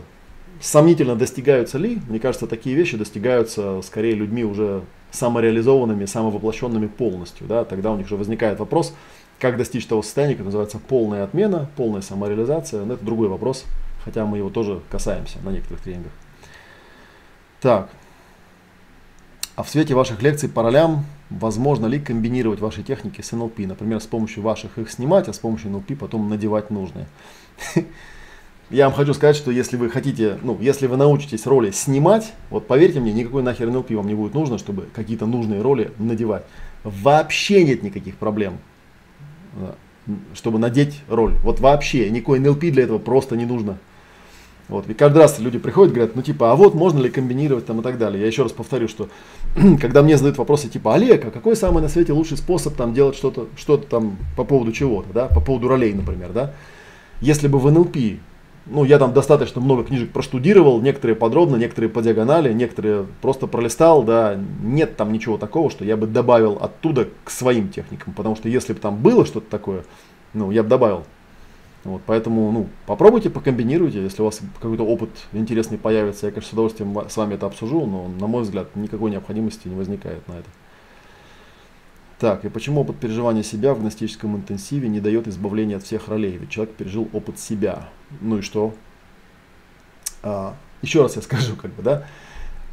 сомнительно 0.60 1.16
достигаются 1.16 1.80
ли? 1.80 2.00
Мне 2.08 2.20
кажется, 2.20 2.46
такие 2.46 2.76
вещи 2.76 2.98
достигаются 2.98 3.82
скорее 3.82 4.14
людьми 4.14 4.44
уже 4.44 4.84
самореализованными, 5.10 6.06
самовоплощенными 6.06 6.86
полностью. 6.86 7.48
Да? 7.48 7.66
Тогда 7.66 7.92
у 7.92 7.98
них 7.98 8.08
же 8.08 8.16
возникает 8.16 8.60
вопрос, 8.60 8.94
как 9.40 9.58
достичь 9.58 9.88
того 9.88 10.04
состояния, 10.04 10.36
которое 10.36 10.50
называется 10.50 10.78
полная 10.78 11.24
отмена, 11.24 11.68
полная 11.78 12.02
самореализация. 12.02 12.86
Но 12.86 12.94
это 12.94 13.04
другой 13.04 13.28
вопрос, 13.28 13.66
хотя 14.06 14.24
мы 14.28 14.38
его 14.38 14.52
тоже 14.52 14.82
касаемся 14.92 15.40
на 15.44 15.50
некоторых 15.50 15.82
тренингах. 15.82 16.12
Так. 17.60 17.90
А 19.56 19.64
в 19.64 19.70
свете 19.72 19.96
ваших 19.96 20.22
лекций 20.22 20.48
по 20.48 20.62
ролям, 20.62 21.06
возможно 21.32 21.88
ли 21.88 22.00
комбинировать 22.00 22.60
ваши 22.60 22.84
техники 22.84 23.22
с 23.22 23.32
НЛП? 23.32 23.58
Например, 23.62 24.00
с 24.00 24.06
помощью 24.06 24.44
ваших 24.44 24.78
их 24.78 24.92
снимать, 24.92 25.28
а 25.28 25.34
с 25.34 25.40
помощью 25.40 25.72
НЛП 25.72 25.98
потом 26.00 26.30
надевать 26.30 26.70
нужные. 26.70 27.08
Я 28.72 28.86
вам 28.86 28.94
хочу 28.94 29.14
сказать, 29.14 29.36
что 29.36 29.52
если 29.52 29.76
вы 29.76 29.90
хотите, 29.90 30.38
ну, 30.44 30.58
если 30.62 30.88
вы 30.88 30.96
научитесь 30.96 31.46
роли 31.46 31.72
снимать, 31.72 32.32
вот 32.50 32.68
поверьте 32.68 33.02
мне, 33.02 33.12
никакой 33.12 33.44
нахер 33.44 33.70
НЛП 33.70 33.92
вам 33.92 34.08
не 34.08 34.16
будет 34.16 34.34
нужно, 34.34 34.58
чтобы 34.58 34.88
какие-то 34.94 35.26
нужные 35.26 35.62
роли 35.62 35.92
надевать. 35.98 36.46
Вообще 36.86 37.66
нет 37.66 37.84
никаких 37.84 38.16
проблем, 38.16 38.60
чтобы 40.34 40.58
надеть 40.58 41.02
роль. 41.10 41.34
Вот 41.44 41.60
вообще, 41.60 42.10
никакой 42.10 42.40
НЛП 42.40 42.62
для 42.62 42.84
этого 42.84 42.98
просто 42.98 43.36
не 43.36 43.46
нужно. 43.46 43.78
Вот. 44.70 44.90
И 44.90 44.94
каждый 44.94 45.18
раз 45.18 45.38
люди 45.38 45.60
приходят, 45.60 45.94
говорят, 45.94 46.16
ну 46.16 46.22
типа, 46.22 46.54
а 46.54 46.56
вот 46.56 46.74
можно 46.74 47.00
ли 47.00 47.10
комбинировать 47.10 47.66
там 47.66 47.82
и 47.82 47.84
так 47.84 47.98
далее. 47.98 48.22
Я 48.22 48.28
еще 48.28 48.44
раз 48.44 48.54
повторю, 48.54 48.88
что 48.88 49.10
когда 49.82 50.02
мне 50.02 50.16
задают 50.16 50.38
вопросы 50.38 50.70
типа, 50.70 50.96
Олег, 50.96 51.26
а 51.26 51.32
какой 51.32 51.58
самый 51.58 51.82
на 51.82 51.90
свете 51.90 52.14
лучший 52.14 52.38
способ 52.38 52.78
там 52.78 52.94
делать 52.94 53.18
что-то, 53.18 53.50
что-то 53.58 53.86
там 53.86 54.16
по 54.38 54.46
поводу 54.46 54.72
чего-то, 54.72 55.12
да, 55.12 55.28
по 55.28 55.42
поводу 55.42 55.68
ролей, 55.68 55.94
например, 55.94 56.32
да. 56.32 56.54
Если 57.20 57.50
бы 57.50 57.60
в 57.60 57.70
НЛП 57.70 57.98
ну, 58.66 58.84
я 58.84 59.00
там 59.00 59.14
достаточно 59.14 59.60
много 59.60 59.84
книжек 59.84 60.12
проштудировал, 60.12 60.82
некоторые 60.82 61.16
подробно, 61.16 61.56
некоторые 61.56 61.90
по 61.90 62.02
диагонали, 62.02 62.54
некоторые 62.54 63.06
просто 63.22 63.48
пролистал, 63.48 64.04
да, 64.04 64.40
нет 64.62 64.96
там 64.98 65.12
ничего 65.12 65.38
такого, 65.38 65.70
что 65.70 65.84
я 65.84 65.98
бы 65.98 66.08
добавил 66.08 66.58
оттуда 66.62 67.08
к 67.24 67.32
своим 67.32 67.70
техникам, 67.70 68.14
потому 68.14 68.36
что 68.36 68.50
если 68.50 68.74
бы 68.74 68.80
там 68.80 68.98
было 68.98 69.26
что-то 69.26 69.50
такое, 69.50 69.84
ну, 70.34 70.52
я 70.52 70.64
бы 70.64 70.70
добавил. 70.70 71.04
Вот, 71.84 72.04
поэтому, 72.06 72.52
ну, 72.52 72.68
попробуйте, 72.86 73.32
покомбинируйте, 73.32 74.04
если 74.04 74.22
у 74.22 74.26
вас 74.26 74.40
какой-то 74.62 74.84
опыт 74.84 75.10
интересный 75.34 75.80
появится, 75.80 76.28
я, 76.28 76.32
конечно, 76.32 76.52
с 76.52 76.54
удовольствием 76.54 76.96
с 77.10 77.18
вами 77.18 77.34
это 77.34 77.48
обсужу, 77.48 77.88
но, 77.88 78.08
на 78.08 78.28
мой 78.28 78.44
взгляд, 78.44 78.76
никакой 78.76 79.10
необходимости 79.10 79.68
не 79.68 79.76
возникает 79.76 80.28
на 80.28 80.34
это. 80.34 80.50
Так, 82.20 82.46
и 82.46 82.50
почему 82.50 82.82
опыт 82.82 82.98
переживания 82.98 83.42
себя 83.42 83.74
в 83.74 83.80
гностическом 83.80 84.36
интенсиве 84.36 84.88
не 84.88 85.00
дает 85.00 85.28
избавления 85.28 85.78
от 85.78 85.84
всех 85.84 86.08
ролей? 86.08 86.38
Ведь 86.38 86.52
человек 86.52 86.76
пережил 86.76 87.10
опыт 87.14 87.40
себя. 87.40 87.90
Ну 88.20 88.40
и 88.40 88.42
что? 88.42 88.74
А, 90.24 90.56
еще 90.82 91.02
раз 91.02 91.16
я 91.16 91.22
скажу, 91.22 91.56
как 91.56 91.72
бы, 91.72 91.84
да. 91.84 92.04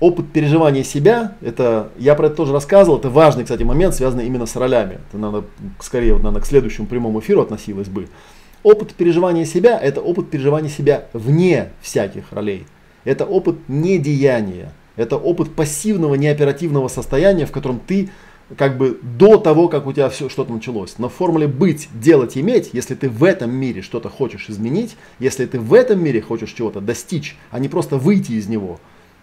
Опыт 0.01 0.31
переживания 0.33 0.85
себя, 0.85 1.35
это, 1.41 1.91
я 1.99 2.15
про 2.15 2.27
это 2.27 2.37
тоже 2.37 2.53
рассказывал, 2.53 2.99
это 2.99 3.11
важный, 3.11 3.43
кстати, 3.43 3.65
момент, 3.65 3.95
связанный 3.95 4.27
именно 4.27 4.47
с 4.47 4.55
ролями. 4.55 5.01
Это 5.09 5.19
надо, 5.19 5.45
скорее, 5.81 6.15
вот, 6.15 6.23
надо 6.23 6.41
к 6.41 6.47
следующему 6.47 6.87
прямому 6.87 7.19
эфиру 7.19 7.43
относилось 7.43 7.89
бы. 7.89 8.09
Опыт 8.63 8.95
переживания 8.95 9.45
себя– 9.45 9.79
это 9.83 10.01
опыт 10.01 10.31
переживания 10.31 10.71
себя 10.71 11.07
вне 11.13 11.71
всяких 11.81 12.33
ролей. 12.33 12.67
Это 13.05 13.25
опыт 13.25 13.57
недеяния. 13.69 14.73
Это 14.95 15.17
опыт 15.17 15.55
пассивного, 15.55 16.15
неоперативного 16.15 16.89
состояния, 16.89 17.47
в 17.47 17.53
котором 17.53 17.81
ты 17.81 18.11
как 18.57 18.79
бы 18.79 18.99
до 19.03 19.37
того, 19.37 19.69
как 19.69 19.87
у 19.87 19.93
тебя 19.93 20.09
все 20.09 20.29
что-то 20.29 20.53
началось. 20.53 20.95
Но 20.99 21.09
в 21.09 21.15
формуле 21.15 21.47
быть, 21.47 21.89
делать, 21.93 22.39
иметь, 22.39 22.71
если 22.73 22.95
ты 22.95 23.11
в 23.11 23.25
этом 23.25 23.51
мире 23.51 23.83
что-то 23.83 24.09
хочешь 24.09 24.49
изменить, 24.49 24.97
если 25.19 25.45
ты 25.47 25.61
в 25.61 25.75
этом 25.75 26.03
мире 26.03 26.23
хочешь 26.23 26.53
чего-то 26.53 26.81
достичь, 26.81 27.37
а 27.51 27.59
не 27.59 27.69
просто 27.69 27.97
выйти 27.97 28.33
из 28.33 28.49
него 28.49 28.81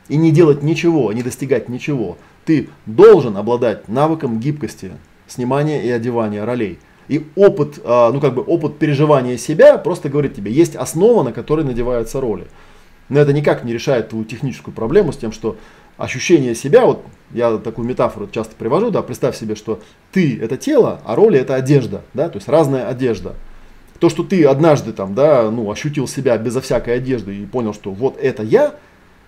и 0.07 0.17
не 0.17 0.31
делать 0.31 0.61
ничего, 0.61 1.11
не 1.13 1.23
достигать 1.23 1.69
ничего, 1.69 2.17
ты 2.45 2.69
должен 2.85 3.37
обладать 3.37 3.87
навыком 3.87 4.39
гибкости, 4.39 4.91
снимания 5.27 5.83
и 5.83 5.89
одевания 5.89 6.45
ролей. 6.45 6.77
И 7.07 7.25
опыт, 7.35 7.79
а, 7.83 8.11
ну 8.11 8.19
как 8.19 8.35
бы 8.35 8.41
опыт 8.41 8.77
переживания 8.77 9.37
себя 9.37 9.77
просто 9.77 10.09
говорит 10.09 10.35
тебе, 10.35 10.51
есть 10.51 10.75
основа, 10.75 11.23
на 11.23 11.31
которой 11.31 11.65
надеваются 11.65 12.21
роли. 12.21 12.45
Но 13.09 13.19
это 13.19 13.33
никак 13.33 13.63
не 13.63 13.73
решает 13.73 14.09
твою 14.09 14.25
техническую 14.25 14.73
проблему 14.73 15.13
с 15.13 15.17
тем, 15.17 15.31
что 15.31 15.57
ощущение 15.97 16.55
себя, 16.55 16.85
вот 16.85 17.05
я 17.31 17.57
такую 17.57 17.87
метафору 17.87 18.27
часто 18.27 18.55
привожу, 18.55 18.91
да, 18.91 19.01
представь 19.01 19.37
себе, 19.37 19.55
что 19.55 19.81
ты 20.11 20.39
это 20.39 20.57
тело, 20.57 21.01
а 21.05 21.15
роли 21.15 21.39
это 21.39 21.55
одежда, 21.55 22.01
да, 22.13 22.29
то 22.29 22.37
есть 22.37 22.47
разная 22.47 22.87
одежда. 22.87 23.33
То, 23.99 24.09
что 24.09 24.23
ты 24.23 24.45
однажды 24.45 24.91
там, 24.91 25.15
да, 25.15 25.49
ну, 25.49 25.71
ощутил 25.71 26.07
себя 26.07 26.37
безо 26.37 26.59
всякой 26.61 26.97
одежды 26.97 27.35
и 27.35 27.45
понял, 27.45 27.73
что 27.73 27.91
вот 27.91 28.17
это 28.17 28.43
я, 28.43 28.75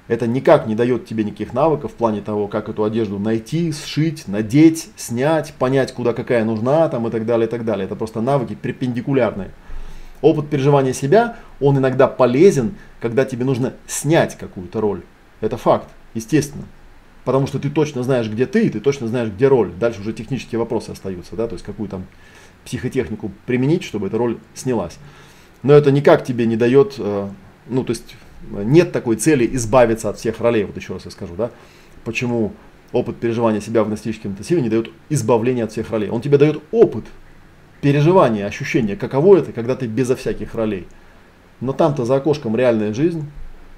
это 0.07 0.27
никак 0.27 0.67
не 0.67 0.75
дает 0.75 1.05
тебе 1.05 1.23
никаких 1.23 1.53
навыков 1.53 1.91
в 1.91 1.95
плане 1.95 2.21
того, 2.21 2.47
как 2.47 2.69
эту 2.69 2.83
одежду 2.83 3.19
найти, 3.19 3.73
сшить, 3.73 4.27
надеть, 4.27 4.89
снять, 4.95 5.53
понять, 5.53 5.93
куда 5.93 6.13
какая 6.13 6.45
нужна 6.45 6.87
там 6.89 7.07
и 7.07 7.11
так 7.11 7.25
далее, 7.25 7.47
и 7.47 7.49
так 7.49 7.65
далее. 7.65 7.85
Это 7.85 7.95
просто 7.95 8.21
навыки 8.21 8.55
перпендикулярные. 8.55 9.51
Опыт 10.21 10.49
переживания 10.49 10.93
себя, 10.93 11.37
он 11.59 11.77
иногда 11.77 12.07
полезен, 12.07 12.75
когда 13.01 13.25
тебе 13.25 13.45
нужно 13.45 13.73
снять 13.85 14.37
какую-то 14.37 14.81
роль. 14.81 15.01
Это 15.41 15.57
факт, 15.57 15.89
естественно. 16.13 16.65
Потому 17.25 17.47
что 17.47 17.59
ты 17.59 17.69
точно 17.69 18.03
знаешь, 18.03 18.29
где 18.29 18.45
ты, 18.45 18.67
и 18.67 18.69
ты 18.69 18.79
точно 18.79 19.07
знаешь, 19.07 19.29
где 19.29 19.47
роль. 19.47 19.71
Дальше 19.73 20.01
уже 20.01 20.13
технические 20.13 20.59
вопросы 20.59 20.91
остаются, 20.91 21.35
да, 21.35 21.47
то 21.47 21.53
есть 21.53 21.65
какую 21.65 21.89
там 21.89 22.05
психотехнику 22.63 23.31
применить, 23.45 23.83
чтобы 23.83 24.07
эта 24.07 24.17
роль 24.17 24.37
снялась. 24.53 24.97
Но 25.63 25.73
это 25.73 25.91
никак 25.91 26.23
тебе 26.23 26.45
не 26.45 26.55
дает, 26.55 26.95
э, 26.97 27.29
ну, 27.67 27.83
то 27.83 27.91
есть 27.91 28.15
нет 28.51 28.91
такой 28.91 29.17
цели 29.17 29.49
избавиться 29.55 30.09
от 30.09 30.17
всех 30.17 30.39
ролей, 30.39 30.63
вот 30.63 30.77
еще 30.77 30.93
раз 30.93 31.05
я 31.05 31.11
скажу, 31.11 31.35
да, 31.35 31.51
почему 32.05 32.53
опыт 32.93 33.17
переживания 33.17 33.59
себя 33.59 33.83
в 33.83 33.87
гностическом 33.87 34.31
интенсиве 34.31 34.61
не 34.61 34.69
дает 34.69 34.89
избавления 35.09 35.65
от 35.65 35.71
всех 35.71 35.89
ролей. 35.89 36.09
Он 36.09 36.21
тебе 36.21 36.37
дает 36.37 36.61
опыт 36.71 37.05
переживания, 37.81 38.45
ощущения, 38.45 38.95
каково 38.95 39.37
это, 39.37 39.51
когда 39.51 39.75
ты 39.75 39.87
безо 39.87 40.15
всяких 40.15 40.55
ролей. 40.55 40.87
Но 41.59 41.73
там-то 41.73 42.05
за 42.05 42.15
окошком 42.15 42.55
реальная 42.55 42.93
жизнь, 42.93 43.29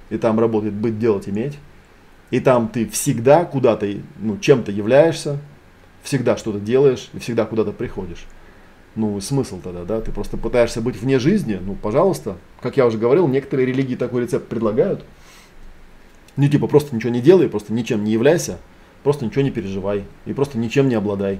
и 0.09 0.17
там 0.17 0.39
работает 0.39 0.73
быть, 0.73 0.99
делать, 0.99 1.27
иметь. 1.29 1.57
И 2.31 2.39
там 2.39 2.67
ты 2.67 2.87
всегда 2.87 3.45
куда-то, 3.45 3.87
ну, 4.17 4.37
чем-то 4.37 4.71
являешься, 4.71 5.39
всегда 6.03 6.37
что-то 6.37 6.59
делаешь 6.59 7.09
и 7.13 7.19
всегда 7.19 7.45
куда-то 7.45 7.71
приходишь 7.71 8.25
ну, 8.95 9.19
смысл 9.21 9.59
тогда, 9.61 9.83
да? 9.83 10.01
Ты 10.01 10.11
просто 10.11 10.37
пытаешься 10.37 10.81
быть 10.81 10.97
вне 10.97 11.19
жизни, 11.19 11.59
ну, 11.61 11.75
пожалуйста. 11.75 12.37
Как 12.61 12.77
я 12.77 12.85
уже 12.85 12.97
говорил, 12.97 13.27
некоторые 13.27 13.65
религии 13.65 13.95
такой 13.95 14.23
рецепт 14.23 14.47
предлагают. 14.47 15.03
Ну, 16.35 16.47
типа 16.47 16.67
просто 16.67 16.95
ничего 16.95 17.11
не 17.11 17.21
делай, 17.21 17.49
просто 17.49 17.73
ничем 17.73 18.03
не 18.03 18.11
являйся, 18.11 18.57
просто 19.03 19.25
ничего 19.25 19.41
не 19.41 19.51
переживай 19.51 20.05
и 20.25 20.33
просто 20.33 20.57
ничем 20.57 20.89
не 20.89 20.95
обладай. 20.95 21.39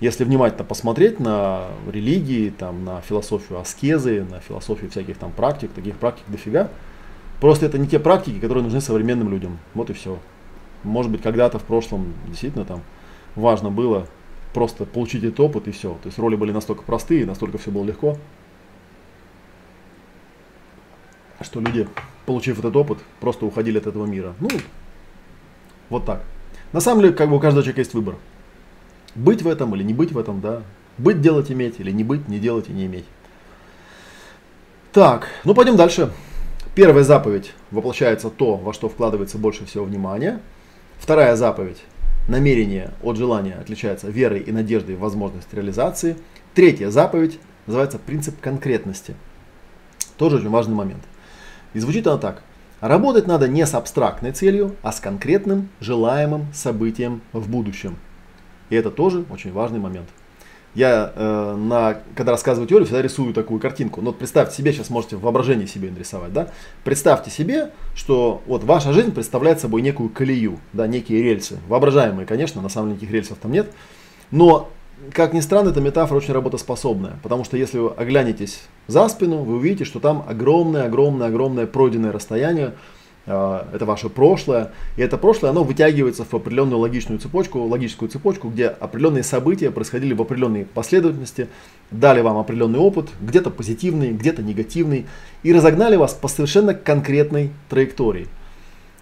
Если 0.00 0.24
внимательно 0.24 0.64
посмотреть 0.64 1.20
на 1.20 1.68
религии, 1.90 2.50
там, 2.50 2.84
на 2.84 3.00
философию 3.02 3.60
аскезы, 3.60 4.24
на 4.24 4.40
философию 4.40 4.90
всяких 4.90 5.16
там 5.16 5.32
практик, 5.32 5.70
таких 5.72 5.96
практик 5.96 6.24
дофига, 6.28 6.70
просто 7.42 7.66
это 7.66 7.76
не 7.76 7.88
те 7.88 7.98
практики, 7.98 8.38
которые 8.38 8.62
нужны 8.62 8.80
современным 8.80 9.28
людям. 9.28 9.58
Вот 9.74 9.90
и 9.90 9.94
все. 9.94 10.20
Может 10.84 11.10
быть, 11.10 11.22
когда-то 11.22 11.58
в 11.58 11.64
прошлом 11.64 12.14
действительно 12.28 12.64
там 12.64 12.82
важно 13.34 13.68
было 13.68 14.06
просто 14.54 14.84
получить 14.84 15.24
этот 15.24 15.40
опыт 15.40 15.66
и 15.66 15.72
все. 15.72 15.94
То 16.04 16.06
есть 16.06 16.20
роли 16.20 16.36
были 16.36 16.52
настолько 16.52 16.84
простые, 16.84 17.26
настолько 17.26 17.58
все 17.58 17.72
было 17.72 17.82
легко, 17.82 18.16
что 21.40 21.58
люди, 21.58 21.88
получив 22.26 22.60
этот 22.60 22.76
опыт, 22.76 22.98
просто 23.18 23.44
уходили 23.44 23.78
от 23.78 23.88
этого 23.88 24.06
мира. 24.06 24.34
Ну, 24.38 24.48
вот 25.88 26.04
так. 26.04 26.22
На 26.72 26.78
самом 26.78 27.00
деле, 27.02 27.12
как 27.12 27.28
бы 27.28 27.34
у 27.34 27.40
каждого 27.40 27.64
человека 27.64 27.80
есть 27.80 27.94
выбор. 27.94 28.14
Быть 29.16 29.42
в 29.42 29.48
этом 29.48 29.74
или 29.74 29.82
не 29.82 29.94
быть 29.94 30.12
в 30.12 30.18
этом, 30.18 30.40
да. 30.40 30.62
Быть, 30.96 31.20
делать, 31.20 31.50
иметь, 31.50 31.80
или 31.80 31.90
не 31.90 32.04
быть, 32.04 32.28
не 32.28 32.38
делать 32.38 32.68
и 32.68 32.72
не 32.72 32.86
иметь. 32.86 33.06
Так, 34.92 35.26
ну 35.42 35.56
пойдем 35.56 35.74
дальше. 35.74 36.12
Первая 36.74 37.04
заповедь 37.04 37.52
воплощается 37.70 38.30
то, 38.30 38.56
во 38.56 38.72
что 38.72 38.88
вкладывается 38.88 39.36
больше 39.36 39.66
всего 39.66 39.84
внимания. 39.84 40.40
Вторая 40.98 41.36
заповедь 41.36 41.82
намерение 42.28 42.92
от 43.02 43.18
желания 43.18 43.56
отличается 43.60 44.08
верой 44.08 44.40
и 44.40 44.52
надеждой 44.52 44.94
в 44.94 45.00
возможность 45.00 45.52
реализации. 45.52 46.16
Третья 46.54 46.88
заповедь 46.88 47.38
называется 47.66 47.98
принцип 47.98 48.40
конкретности. 48.40 49.14
Тоже 50.16 50.36
очень 50.36 50.48
важный 50.48 50.74
момент. 50.74 51.02
И 51.74 51.78
звучит 51.78 52.06
она 52.06 52.16
так. 52.16 52.42
Работать 52.80 53.26
надо 53.26 53.48
не 53.48 53.66
с 53.66 53.74
абстрактной 53.74 54.32
целью, 54.32 54.74
а 54.80 54.92
с 54.92 55.00
конкретным 55.00 55.68
желаемым 55.80 56.46
событием 56.54 57.20
в 57.34 57.50
будущем. 57.50 57.98
И 58.70 58.76
это 58.76 58.90
тоже 58.90 59.26
очень 59.30 59.52
важный 59.52 59.78
момент 59.78 60.08
я, 60.74 61.12
э, 61.14 61.56
на, 61.56 61.98
когда 62.16 62.32
рассказываю 62.32 62.66
теорию, 62.66 62.86
всегда 62.86 63.02
рисую 63.02 63.34
такую 63.34 63.60
картинку. 63.60 64.00
Ну, 64.00 64.08
вот 64.08 64.18
представьте 64.18 64.56
себе, 64.56 64.72
сейчас 64.72 64.88
можете 64.88 65.16
в 65.16 65.20
воображении 65.20 65.66
себе 65.66 65.90
нарисовать, 65.90 66.32
да? 66.32 66.48
Представьте 66.82 67.30
себе, 67.30 67.70
что 67.94 68.42
вот 68.46 68.64
ваша 68.64 68.92
жизнь 68.92 69.12
представляет 69.12 69.60
собой 69.60 69.82
некую 69.82 70.08
колею, 70.08 70.58
да, 70.72 70.86
некие 70.86 71.22
рельсы. 71.22 71.58
Воображаемые, 71.68 72.26
конечно, 72.26 72.62
на 72.62 72.70
самом 72.70 72.88
деле 72.88 72.96
никаких 72.96 73.14
рельсов 73.14 73.38
там 73.38 73.52
нет. 73.52 73.70
Но, 74.30 74.70
как 75.12 75.34
ни 75.34 75.40
странно, 75.40 75.68
эта 75.68 75.82
метафора 75.82 76.18
очень 76.18 76.32
работоспособная. 76.32 77.18
Потому 77.22 77.44
что 77.44 77.58
если 77.58 77.78
вы 77.78 77.90
оглянетесь 77.90 78.62
за 78.86 79.06
спину, 79.08 79.42
вы 79.42 79.56
увидите, 79.56 79.84
что 79.84 80.00
там 80.00 80.24
огромное, 80.26 80.84
огромное, 80.86 81.26
огромное 81.26 81.66
пройденное 81.66 82.12
расстояние, 82.12 82.72
это 83.24 83.84
ваше 83.84 84.08
прошлое, 84.08 84.72
и 84.96 85.02
это 85.02 85.16
прошлое, 85.16 85.50
оно 85.50 85.62
вытягивается 85.62 86.24
в 86.24 86.34
определенную 86.34 86.78
логичную 86.78 87.20
цепочку, 87.20 87.60
логическую 87.60 88.08
цепочку, 88.08 88.48
где 88.48 88.66
определенные 88.66 89.22
события 89.22 89.70
происходили 89.70 90.12
в 90.12 90.22
определенной 90.22 90.64
последовательности, 90.64 91.48
дали 91.90 92.20
вам 92.20 92.38
определенный 92.38 92.80
опыт, 92.80 93.10
где-то 93.20 93.50
позитивный, 93.50 94.10
где-то 94.10 94.42
негативный, 94.42 95.06
и 95.42 95.52
разогнали 95.52 95.96
вас 95.96 96.14
по 96.14 96.26
совершенно 96.26 96.74
конкретной 96.74 97.50
траектории. 97.68 98.26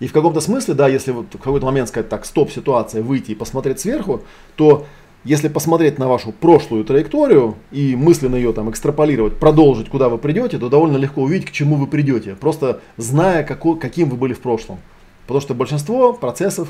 И 0.01 0.07
в 0.07 0.13
каком-то 0.13 0.41
смысле, 0.41 0.75
да, 0.75 0.89
если 0.89 1.13
вот 1.13 1.27
в 1.33 1.39
какой-то 1.39 1.67
момент 1.67 1.89
сказать 1.89 2.09
так, 2.09 2.25
стоп, 2.25 2.51
ситуация, 2.51 3.03
выйти 3.03 3.33
и 3.33 3.35
посмотреть 3.35 3.81
сверху, 3.81 4.23
то 4.57 4.87
если 5.25 5.49
посмотреть 5.49 5.99
на 5.99 6.09
вашу 6.09 6.33
прошлую 6.33 6.85
траекторию 6.85 7.57
и 7.71 7.95
мысленно 7.95 8.37
ее 8.37 8.53
там 8.53 8.71
экстраполировать, 8.71 9.39
продолжить, 9.39 9.91
куда 9.91 10.09
вы 10.09 10.19
придете, 10.19 10.59
то 10.59 10.69
довольно 10.69 10.97
легко 10.97 11.23
увидеть, 11.23 11.49
к 11.49 11.53
чему 11.53 11.77
вы 11.77 11.87
придете, 11.87 12.35
просто 12.35 12.81
зная, 12.97 13.45
какой, 13.45 13.79
каким 13.79 14.09
вы 14.09 14.17
были 14.17 14.33
в 14.33 14.41
прошлом. 14.41 14.79
Потому 15.27 15.41
что 15.43 15.55
большинство 15.55 16.13
процессов, 16.15 16.69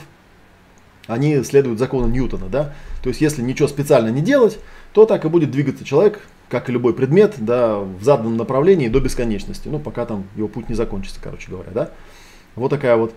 они 1.07 1.43
следуют 1.45 1.79
закону 1.79 2.09
Ньютона, 2.09 2.47
да. 2.49 2.75
То 3.03 3.09
есть, 3.09 3.21
если 3.21 3.43
ничего 3.43 3.69
специально 3.69 4.09
не 4.09 4.21
делать, 4.21 4.59
то 4.93 5.07
так 5.07 5.25
и 5.25 5.29
будет 5.29 5.51
двигаться 5.51 5.85
человек, 5.85 6.21
как 6.49 6.69
и 6.69 6.73
любой 6.73 6.93
предмет, 6.93 7.37
да, 7.39 7.79
в 7.79 8.03
заданном 8.03 8.37
направлении 8.37 8.89
до 8.89 9.01
бесконечности. 9.01 9.69
Ну, 9.69 9.79
пока 9.79 10.05
там 10.07 10.25
его 10.37 10.49
путь 10.49 10.69
не 10.69 10.75
закончится, 10.75 11.21
короче 11.23 11.51
говоря, 11.51 11.71
да. 11.73 11.91
Вот 12.57 12.71
такая 12.71 12.97
вот 12.97 13.15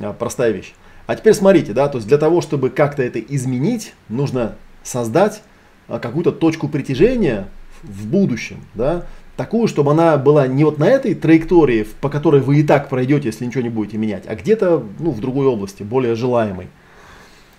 а, 0.00 0.12
простая 0.12 0.52
вещь. 0.52 0.74
А 1.06 1.16
теперь 1.16 1.34
смотрите, 1.34 1.72
да, 1.72 1.88
то 1.88 1.98
есть 1.98 2.08
для 2.08 2.18
того, 2.18 2.40
чтобы 2.40 2.70
как-то 2.70 3.02
это 3.02 3.18
изменить, 3.18 3.94
нужно 4.08 4.56
создать 4.84 5.42
а, 5.88 5.98
какую-то 5.98 6.30
точку 6.30 6.68
притяжения 6.68 7.48
в 7.82 8.06
будущем, 8.06 8.58
да, 8.74 9.06
такую, 9.36 9.66
чтобы 9.66 9.90
она 9.90 10.16
была 10.16 10.46
не 10.46 10.64
вот 10.64 10.78
на 10.78 10.88
этой 10.88 11.14
траектории, 11.14 11.86
по 12.00 12.08
которой 12.08 12.40
вы 12.40 12.60
и 12.60 12.62
так 12.62 12.88
пройдете, 12.88 13.28
если 13.28 13.44
ничего 13.44 13.62
не 13.62 13.68
будете 13.68 13.98
менять, 13.98 14.24
а 14.28 14.34
где-то 14.36 14.84
ну, 14.98 15.10
в 15.10 15.20
другой 15.20 15.46
области, 15.46 15.82
более 15.82 16.14
желаемой. 16.14 16.68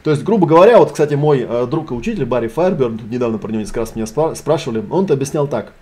То 0.04 0.12
есть, 0.12 0.24
грубо 0.24 0.46
говоря, 0.46 0.78
вот, 0.78 0.92
кстати, 0.92 1.16
мой 1.16 1.46
э, 1.48 1.68
друг 1.70 1.92
и 1.92 1.96
учитель 1.96 2.26
Барри 2.26 2.48
Файерберн, 2.48 3.00
тут 3.00 3.10
недавно 3.10 3.40
про 3.40 3.50
него 3.50 3.62
несколько 3.62 3.82
раз 3.82 3.96
меня 3.96 4.06
спрашивали, 4.06 4.84
он-то 4.90 5.16
объяснял 5.16 5.48
так. 5.48 5.74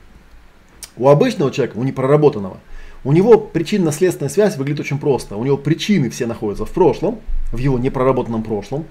У 0.95 1.09
обычного 1.09 1.51
человека, 1.51 1.77
у 1.77 1.83
непроработанного, 1.83 2.57
у 3.03 3.11
него 3.11 3.37
причинно-следственная 3.37 4.29
связь 4.29 4.55
выглядит 4.55 4.79
очень 4.79 4.97
просто. 4.97 5.35
У 5.35 5.43
него 5.43 5.57
причины 5.57 6.09
все 6.09 6.25
находятся 6.25 6.65
в 6.65 6.71
прошлом, 6.71 7.19
в 7.51 7.57
его 7.57 7.77
непроработанном 7.77 8.43
прошлом 8.43 8.85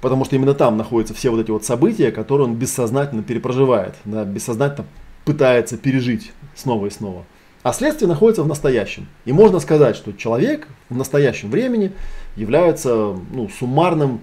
потому 0.00 0.24
что 0.24 0.36
именно 0.36 0.54
там 0.54 0.76
находятся 0.76 1.14
все 1.14 1.30
вот 1.30 1.40
эти 1.40 1.50
вот 1.50 1.64
события, 1.64 2.10
которые 2.10 2.46
он 2.48 2.54
бессознательно 2.54 3.22
перепроживает, 3.22 3.94
да, 4.04 4.24
бессознательно 4.24 4.86
пытается 5.24 5.76
пережить 5.76 6.32
снова 6.54 6.86
и 6.86 6.90
снова. 6.90 7.24
А 7.62 7.72
следствие 7.74 8.08
находится 8.08 8.42
в 8.42 8.48
настоящем. 8.48 9.06
И 9.26 9.32
можно 9.32 9.60
сказать, 9.60 9.94
что 9.94 10.12
человек 10.12 10.66
в 10.88 10.96
настоящем 10.96 11.50
времени 11.50 11.92
является 12.34 13.14
ну, 13.32 13.50
суммарным 13.50 14.20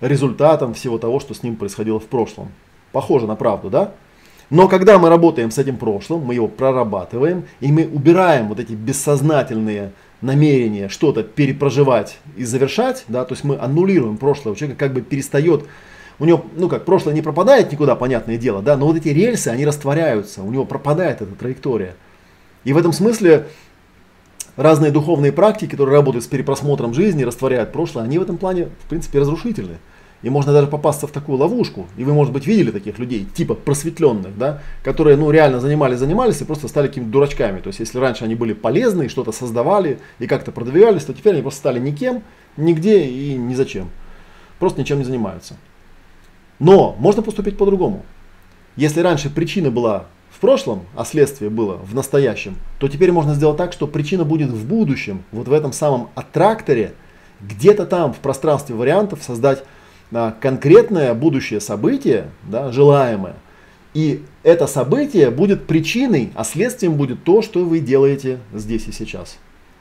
результатом 0.00 0.74
всего 0.74 0.98
того, 0.98 1.20
что 1.20 1.32
с 1.32 1.44
ним 1.44 1.54
происходило 1.54 2.00
в 2.00 2.06
прошлом. 2.06 2.48
Похоже 2.90 3.28
на 3.28 3.36
правду, 3.36 3.70
да? 3.70 3.92
Но 4.50 4.68
когда 4.68 4.98
мы 4.98 5.08
работаем 5.08 5.50
с 5.50 5.58
этим 5.58 5.76
прошлым, 5.76 6.22
мы 6.24 6.34
его 6.34 6.48
прорабатываем, 6.48 7.44
и 7.60 7.70
мы 7.70 7.86
убираем 7.86 8.48
вот 8.48 8.58
эти 8.58 8.72
бессознательные 8.72 9.92
намерения 10.22 10.88
что-то 10.88 11.22
перепроживать 11.22 12.18
и 12.36 12.44
завершать, 12.44 13.04
да, 13.08 13.24
то 13.24 13.34
есть 13.34 13.44
мы 13.44 13.58
аннулируем 13.58 14.16
прошлое, 14.16 14.54
у 14.54 14.56
человека 14.56 14.78
как 14.78 14.94
бы 14.94 15.02
перестает, 15.02 15.64
у 16.18 16.24
него, 16.24 16.46
ну 16.56 16.68
как, 16.68 16.84
прошлое 16.84 17.14
не 17.14 17.22
пропадает 17.22 17.70
никуда, 17.72 17.96
понятное 17.96 18.38
дело, 18.38 18.62
да, 18.62 18.76
но 18.76 18.86
вот 18.86 18.96
эти 18.96 19.08
рельсы, 19.08 19.48
они 19.48 19.66
растворяются, 19.66 20.42
у 20.42 20.50
него 20.50 20.64
пропадает 20.64 21.20
эта 21.20 21.34
траектория. 21.34 21.96
И 22.64 22.72
в 22.72 22.78
этом 22.78 22.92
смысле 22.92 23.48
разные 24.56 24.92
духовные 24.92 25.32
практики, 25.32 25.72
которые 25.72 25.96
работают 25.96 26.24
с 26.24 26.28
перепросмотром 26.28 26.94
жизни, 26.94 27.24
растворяют 27.24 27.72
прошлое, 27.72 28.04
они 28.04 28.18
в 28.18 28.22
этом 28.22 28.38
плане, 28.38 28.68
в 28.84 28.88
принципе, 28.88 29.18
разрушительны. 29.18 29.78
И 30.22 30.30
можно 30.30 30.52
даже 30.52 30.68
попасться 30.68 31.06
в 31.06 31.10
такую 31.10 31.38
ловушку. 31.38 31.86
И 31.96 32.04
вы, 32.04 32.14
может 32.14 32.32
быть, 32.32 32.46
видели 32.46 32.70
таких 32.70 32.98
людей, 32.98 33.26
типа 33.34 33.54
просветленных, 33.54 34.38
да, 34.38 34.62
которые, 34.84 35.16
ну, 35.16 35.30
реально 35.30 35.58
занимались, 35.60 35.98
занимались 35.98 36.40
и 36.40 36.44
просто 36.44 36.68
стали 36.68 36.86
какими-то 36.86 37.10
дурачками. 37.10 37.60
То 37.60 37.68
есть, 37.68 37.80
если 37.80 37.98
раньше 37.98 38.24
они 38.24 38.36
были 38.36 38.52
полезны, 38.52 39.08
что-то 39.08 39.32
создавали 39.32 39.98
и 40.20 40.26
как-то 40.28 40.52
продвигались, 40.52 41.04
то 41.04 41.12
теперь 41.12 41.34
они 41.34 41.42
просто 41.42 41.58
стали 41.58 41.80
никем, 41.80 42.22
нигде 42.56 43.04
и 43.04 43.34
ни 43.34 43.54
зачем. 43.54 43.90
Просто 44.60 44.80
ничем 44.80 44.98
не 44.98 45.04
занимаются. 45.04 45.56
Но 46.60 46.94
можно 46.98 47.22
поступить 47.22 47.58
по-другому. 47.58 48.04
Если 48.76 49.00
раньше 49.00 49.28
причина 49.28 49.72
была 49.72 50.06
в 50.30 50.38
прошлом, 50.38 50.84
а 50.94 51.04
следствие 51.04 51.50
было 51.50 51.74
в 51.78 51.94
настоящем, 51.94 52.56
то 52.78 52.88
теперь 52.88 53.10
можно 53.10 53.34
сделать 53.34 53.56
так, 53.56 53.72
что 53.72 53.88
причина 53.88 54.24
будет 54.24 54.50
в 54.50 54.66
будущем, 54.66 55.24
вот 55.32 55.48
в 55.48 55.52
этом 55.52 55.72
самом 55.72 56.10
аттракторе, 56.14 56.94
где-то 57.40 57.86
там 57.86 58.12
в 58.12 58.18
пространстве 58.18 58.76
вариантов 58.76 59.22
создать 59.22 59.64
конкретное 60.40 61.14
будущее 61.14 61.60
событие, 61.60 62.26
да, 62.44 62.70
желаемое, 62.70 63.34
и 63.94 64.22
это 64.42 64.66
событие 64.66 65.30
будет 65.30 65.66
причиной, 65.66 66.32
а 66.34 66.44
следствием 66.44 66.94
будет 66.94 67.24
то, 67.24 67.42
что 67.42 67.64
вы 67.64 67.80
делаете 67.80 68.38
здесь 68.52 68.86
и 68.88 68.92
сейчас. 68.92 69.38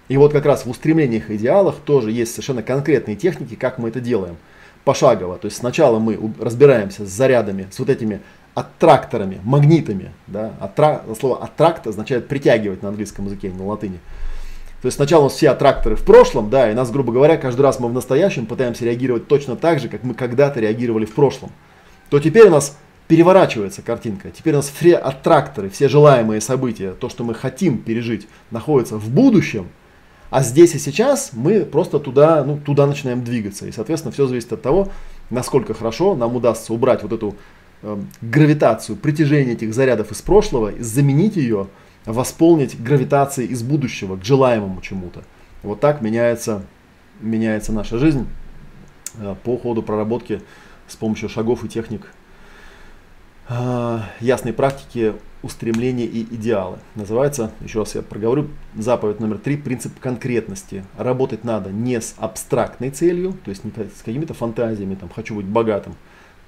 И 0.10 0.18
вот 0.18 0.34
как 0.34 0.46
раз 0.46 0.66
в 0.66 0.70
устремлениях 0.70 1.30
и 1.30 1.36
идеалах 1.36 1.76
тоже 1.86 2.12
есть 2.12 2.32
совершенно 2.32 2.62
конкретные 2.62 3.16
техники, 3.16 3.56
как 3.56 3.78
мы 3.78 3.90
это 3.90 4.02
делаем. 4.02 4.36
Пошагово. 4.84 5.38
То 5.38 5.46
есть 5.46 5.58
сначала 5.58 6.00
мы 6.00 6.20
разбираемся 6.40 7.06
с 7.06 7.10
зарядами, 7.10 7.68
с 7.72 7.80
вот 7.80 7.90
этими 7.90 8.20
аттракторами, 8.54 9.40
магнитами. 9.44 10.12
Да? 10.28 10.54
Атра... 10.60 11.04
Слово 11.18 11.42
аттракт 11.42 11.88
означает 11.88 12.28
притягивать 12.28 12.84
на 12.84 12.90
английском 12.90 13.26
языке, 13.26 13.52
на 13.58 13.66
латыни. 13.66 14.00
То 14.82 14.88
есть 14.88 14.96
сначала 14.96 15.22
у 15.22 15.24
нас 15.26 15.34
все 15.34 15.50
аттракторы 15.52 15.96
в 15.96 16.04
прошлом, 16.04 16.50
да, 16.50 16.72
и 16.72 16.74
нас, 16.74 16.90
грубо 16.90 17.14
говоря, 17.14 17.38
каждый 17.38 17.62
раз 17.62 17.80
мы 17.80 17.88
в 17.88 17.94
настоящем 17.94 18.48
пытаемся 18.48 18.84
реагировать 18.84 19.28
точно 19.28 19.56
так 19.56 19.80
же, 19.80 19.90
как 19.90 20.04
мы 20.04 20.16
когда-то 20.16 20.60
реагировали 20.60 21.06
в 21.06 21.14
прошлом. 21.14 21.52
То 22.10 22.20
теперь 22.20 22.48
у 22.48 22.52
нас 22.52 22.78
переворачивается 23.08 23.84
картинка. 23.84 24.32
Теперь 24.32 24.54
у 24.54 24.58
нас 24.58 24.72
все 24.76 24.96
аттракторы, 24.96 25.70
все 25.70 25.88
желаемые 25.88 26.42
события, 26.42 26.94
то, 26.94 27.10
что 27.10 27.24
мы 27.24 27.36
хотим 27.36 27.78
пережить, 27.78 28.28
находятся 28.50 28.98
в 28.98 29.10
будущем. 29.10 29.68
А 30.32 30.42
здесь 30.42 30.74
и 30.74 30.80
сейчас 30.80 31.32
мы 31.34 31.66
просто 31.66 32.00
туда, 32.00 32.44
ну, 32.44 32.58
туда 32.58 32.88
начинаем 32.88 33.24
двигаться. 33.24 33.68
И, 33.68 33.72
соответственно, 33.72 34.14
все 34.14 34.26
зависит 34.28 34.52
от 34.54 34.62
того, 34.62 34.88
насколько 35.30 35.74
хорошо 35.74 36.16
нам 36.16 36.36
удастся 36.36 36.74
убрать 36.74 37.04
вот 37.04 37.12
эту 37.12 37.36
э, 37.84 37.98
гравитацию, 38.22 38.96
притяжение 38.96 39.54
этих 39.54 39.74
зарядов 39.74 40.12
из 40.12 40.22
прошлого, 40.22 40.72
заменить 40.80 41.36
ее 41.36 41.68
восполнить 42.06 42.82
гравитацией 42.82 43.50
из 43.50 43.64
будущего 43.64 44.18
к 44.18 44.24
желаемому 44.24 44.82
чему-то. 44.82 45.24
Вот 45.64 45.80
так 45.80 46.02
меняется, 46.02 46.64
меняется 47.20 47.72
наша 47.72 47.98
жизнь 47.98 48.28
э, 49.16 49.36
по 49.44 49.58
ходу 49.58 49.84
проработки 49.84 50.42
с 50.88 50.96
помощью 50.96 51.30
шагов 51.30 51.64
и 51.64 51.70
техник 51.70 52.12
э, 53.50 54.00
ясной 54.20 54.54
практики 54.54 55.14
устремления 55.44 56.06
и 56.06 56.22
идеалы. 56.36 56.80
Называется, 56.96 57.52
еще 57.62 57.80
раз 57.80 57.96
я 57.96 58.02
проговорю, 58.02 58.50
заповедь 58.76 59.20
номер 59.20 59.40
три, 59.40 59.58
принцип 59.58 60.00
конкретности. 60.00 60.86
Работать 60.98 61.44
надо 61.44 61.72
не 61.72 62.00
с 62.00 62.16
абстрактной 62.18 62.92
целью, 62.92 63.34
то 63.44 63.50
есть 63.50 63.64
не 63.64 63.72
с 63.72 64.02
какими-то 64.04 64.34
фантазиями, 64.34 64.96
там, 64.96 65.10
хочу 65.10 65.36
быть 65.36 65.46
богатым. 65.46 65.96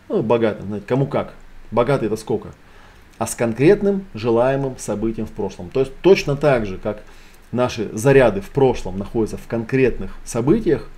Ну, 0.09 0.21
богатым, 0.21 0.67
знаете, 0.67 0.85
кому 0.87 1.07
как. 1.07 1.33
Богатый 1.71 2.05
это 2.05 2.17
сколько? 2.17 2.49
А 3.17 3.27
с 3.27 3.35
конкретным 3.35 4.05
желаемым 4.13 4.77
событием 4.77 5.27
в 5.27 5.31
прошлом. 5.31 5.69
То 5.69 5.81
есть 5.81 5.93
точно 6.01 6.35
так 6.35 6.65
же, 6.65 6.77
как 6.77 7.03
наши 7.51 7.89
заряды 7.93 8.41
в 8.41 8.49
прошлом 8.49 8.97
находятся 8.97 9.37
в 9.37 9.47
конкретных 9.47 10.15
событиях, 10.25 10.89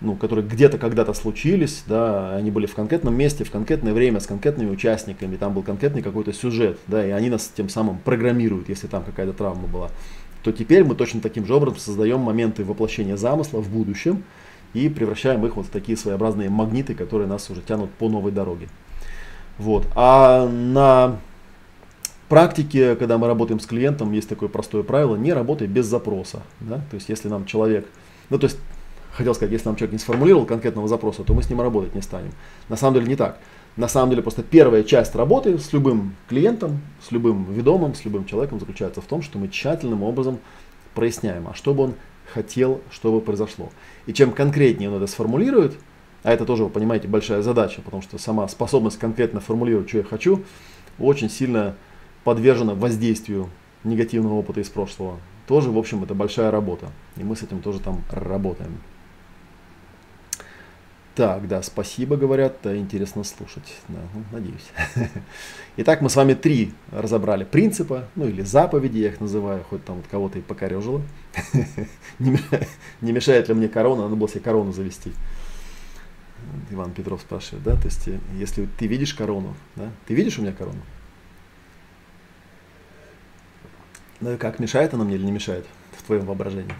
ну, 0.00 0.14
которые 0.14 0.46
где-то 0.46 0.78
когда-то 0.78 1.12
случились, 1.12 1.82
да, 1.86 2.36
они 2.36 2.50
были 2.50 2.66
в 2.66 2.74
конкретном 2.74 3.16
месте, 3.16 3.44
в 3.44 3.50
конкретное 3.50 3.92
время, 3.92 4.20
с 4.20 4.26
конкретными 4.26 4.70
участниками, 4.70 5.36
там 5.36 5.54
был 5.54 5.62
конкретный 5.62 6.02
какой-то 6.02 6.32
сюжет, 6.32 6.78
да, 6.86 7.04
и 7.04 7.10
они 7.10 7.30
нас 7.30 7.50
тем 7.54 7.68
самым 7.68 7.98
программируют, 7.98 8.68
если 8.68 8.86
там 8.86 9.02
какая-то 9.02 9.32
травма 9.32 9.66
была, 9.66 9.90
то 10.44 10.52
теперь 10.52 10.84
мы 10.84 10.94
точно 10.94 11.20
таким 11.20 11.46
же 11.46 11.54
образом 11.54 11.78
создаем 11.78 12.20
моменты 12.20 12.64
воплощения 12.64 13.16
замысла 13.16 13.60
в 13.60 13.68
будущем 13.68 14.22
и 14.72 14.88
превращаем 14.88 15.44
их 15.46 15.56
вот 15.56 15.66
в 15.66 15.70
такие 15.70 15.98
своеобразные 15.98 16.48
магниты, 16.48 16.94
которые 16.94 17.26
нас 17.26 17.50
уже 17.50 17.60
тянут 17.60 17.90
по 17.90 18.08
новой 18.08 18.30
дороге. 18.30 18.68
Вот. 19.58 19.86
А 19.96 20.46
на 20.48 21.18
практике, 22.28 22.94
когда 22.96 23.18
мы 23.18 23.26
работаем 23.26 23.60
с 23.60 23.66
клиентом, 23.66 24.12
есть 24.12 24.28
такое 24.28 24.48
простое 24.48 24.82
правило, 24.82 25.16
не 25.16 25.32
работай 25.32 25.66
без 25.66 25.86
запроса. 25.86 26.42
Да? 26.60 26.76
То 26.90 26.94
есть 26.94 27.08
если 27.08 27.28
нам 27.28 27.46
человек, 27.46 27.86
ну 28.30 28.38
то 28.38 28.46
есть, 28.46 28.58
хотел 29.12 29.34
сказать, 29.34 29.52
если 29.52 29.66
нам 29.66 29.76
человек 29.76 29.92
не 29.92 29.98
сформулировал 29.98 30.44
конкретного 30.44 30.88
запроса, 30.88 31.24
то 31.24 31.34
мы 31.34 31.42
с 31.42 31.50
ним 31.50 31.60
работать 31.60 31.94
не 31.94 32.02
станем. 32.02 32.32
На 32.68 32.76
самом 32.76 32.94
деле 32.94 33.06
не 33.06 33.16
так. 33.16 33.38
На 33.76 33.88
самом 33.88 34.10
деле 34.10 34.22
просто 34.22 34.42
первая 34.42 34.82
часть 34.82 35.14
работы 35.14 35.58
с 35.58 35.72
любым 35.72 36.16
клиентом, 36.28 36.80
с 37.00 37.12
любым 37.12 37.44
ведомым, 37.52 37.94
с 37.94 38.04
любым 38.04 38.24
человеком 38.24 38.58
заключается 38.58 39.00
в 39.00 39.04
том, 39.04 39.22
что 39.22 39.38
мы 39.38 39.48
тщательным 39.48 40.02
образом 40.02 40.38
проясняем, 40.94 41.46
а 41.48 41.54
что 41.54 41.74
бы 41.74 41.84
он 41.84 41.94
хотел, 42.32 42.80
чтобы 42.90 43.20
произошло. 43.20 43.70
И 44.06 44.12
чем 44.12 44.32
конкретнее 44.32 44.90
он 44.90 44.96
это 44.96 45.06
сформулирует, 45.06 45.76
а 46.24 46.32
это 46.32 46.44
тоже, 46.44 46.64
вы 46.64 46.70
понимаете, 46.70 47.06
большая 47.06 47.42
задача, 47.42 47.80
потому 47.80 48.02
что 48.02 48.18
сама 48.18 48.48
способность 48.48 48.98
конкретно 48.98 49.40
формулировать, 49.40 49.88
что 49.88 49.98
я 49.98 50.04
хочу, 50.04 50.42
очень 50.98 51.30
сильно 51.30 51.76
подвержена 52.24 52.74
воздействию 52.74 53.48
негативного 53.84 54.34
опыта 54.34 54.60
из 54.60 54.68
прошлого. 54.68 55.18
Тоже, 55.46 55.70
в 55.70 55.78
общем, 55.78 56.04
это 56.04 56.14
большая 56.14 56.50
работа. 56.50 56.90
И 57.16 57.24
мы 57.24 57.36
с 57.36 57.42
этим 57.42 57.62
тоже 57.62 57.80
там 57.80 58.02
работаем. 58.10 58.78
Так, 61.18 61.48
да, 61.48 61.62
спасибо, 61.62 62.16
говорят, 62.16 62.58
да, 62.62 62.76
интересно 62.76 63.24
слушать. 63.24 63.74
Да, 63.88 63.98
ну, 64.14 64.22
надеюсь. 64.30 64.70
Итак, 65.76 66.00
мы 66.00 66.10
с 66.10 66.14
вами 66.14 66.34
три 66.34 66.72
разобрали 66.92 67.42
принципа, 67.42 68.04
ну 68.14 68.28
или 68.28 68.42
заповеди, 68.42 68.98
я 68.98 69.08
их 69.08 69.20
называю, 69.20 69.64
хоть 69.64 69.84
там 69.84 69.96
вот 69.96 70.06
кого-то 70.06 70.38
и 70.38 70.42
покорежило. 70.42 71.02
Не 72.20 73.10
мешает 73.10 73.48
ли 73.48 73.54
мне 73.54 73.68
корона, 73.68 74.02
надо 74.02 74.14
было 74.14 74.28
себе 74.28 74.42
корону 74.42 74.72
завести. 74.72 75.10
Иван 76.70 76.92
Петров 76.92 77.20
спрашивает, 77.20 77.64
да, 77.64 77.74
то 77.74 77.86
есть, 77.86 78.08
если 78.38 78.68
ты 78.78 78.86
видишь 78.86 79.12
корону, 79.12 79.56
да, 79.74 79.90
ты 80.06 80.14
видишь 80.14 80.38
у 80.38 80.42
меня 80.42 80.52
корону? 80.52 80.82
Ну 84.20 84.32
и 84.32 84.36
как, 84.36 84.58
мешает 84.58 84.94
она 84.94 85.04
мне 85.04 85.14
или 85.14 85.24
не 85.24 85.32
мешает 85.32 85.64
в 85.96 86.02
твоем 86.02 86.26
воображении? 86.26 86.74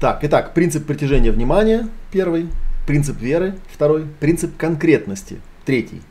Так, 0.00 0.24
итак, 0.24 0.52
принцип 0.52 0.84
притяжения 0.84 1.30
внимания, 1.30 1.88
первый, 2.10 2.48
принцип 2.88 3.20
веры, 3.20 3.56
второй, 3.72 4.04
принцип 4.18 4.56
конкретности, 4.56 5.40
третий. 5.64 6.02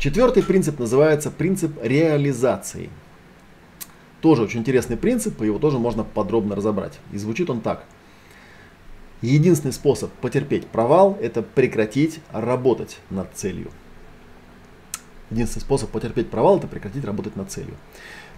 Четвертый 0.00 0.42
принцип 0.42 0.80
называется 0.80 1.30
принцип 1.30 1.72
реализации. 1.80 2.90
Тоже 4.20 4.42
очень 4.42 4.60
интересный 4.60 4.96
принцип, 4.96 5.40
его 5.42 5.58
тоже 5.58 5.78
можно 5.78 6.02
подробно 6.02 6.56
разобрать. 6.56 6.98
И 7.12 7.18
звучит 7.18 7.50
он 7.50 7.60
так. 7.60 7.84
Единственный 9.22 9.72
способ 9.72 10.10
потерпеть 10.10 10.66
провал– 10.66 11.16
это 11.22 11.42
прекратить 11.42 12.20
работать 12.32 12.98
над 13.10 13.28
целью. 13.34 13.70
Единственный 15.30 15.62
способ 15.62 15.90
потерпеть 15.90 16.30
провал– 16.30 16.56
это 16.58 16.66
прекратить 16.66 17.04
работать 17.04 17.36
над 17.36 17.52
целью. 17.52 17.74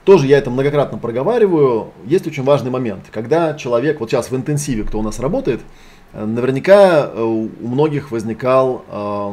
Тоже 0.05 0.27
я 0.27 0.39
это 0.39 0.51
многократно 0.51 0.99
проговариваю. 0.99 1.93
Есть 2.05 2.27
очень 2.27 2.43
важный 2.43 2.71
момент, 2.71 3.05
когда 3.13 3.55
человек, 3.55 4.01
вот 4.01 4.11
сейчас 4.11 4.31
в 4.31 4.37
интенсиве, 4.37 4.83
кто 4.83 4.99
у 4.99 5.03
нас 5.03 5.21
работает, 5.21 5.61
э, 6.13 6.25
наверняка 6.25 7.07
э, 7.07 7.23
у 7.23 7.69
многих 7.69 8.11
возникал, 8.11 8.85
э, 8.91 9.33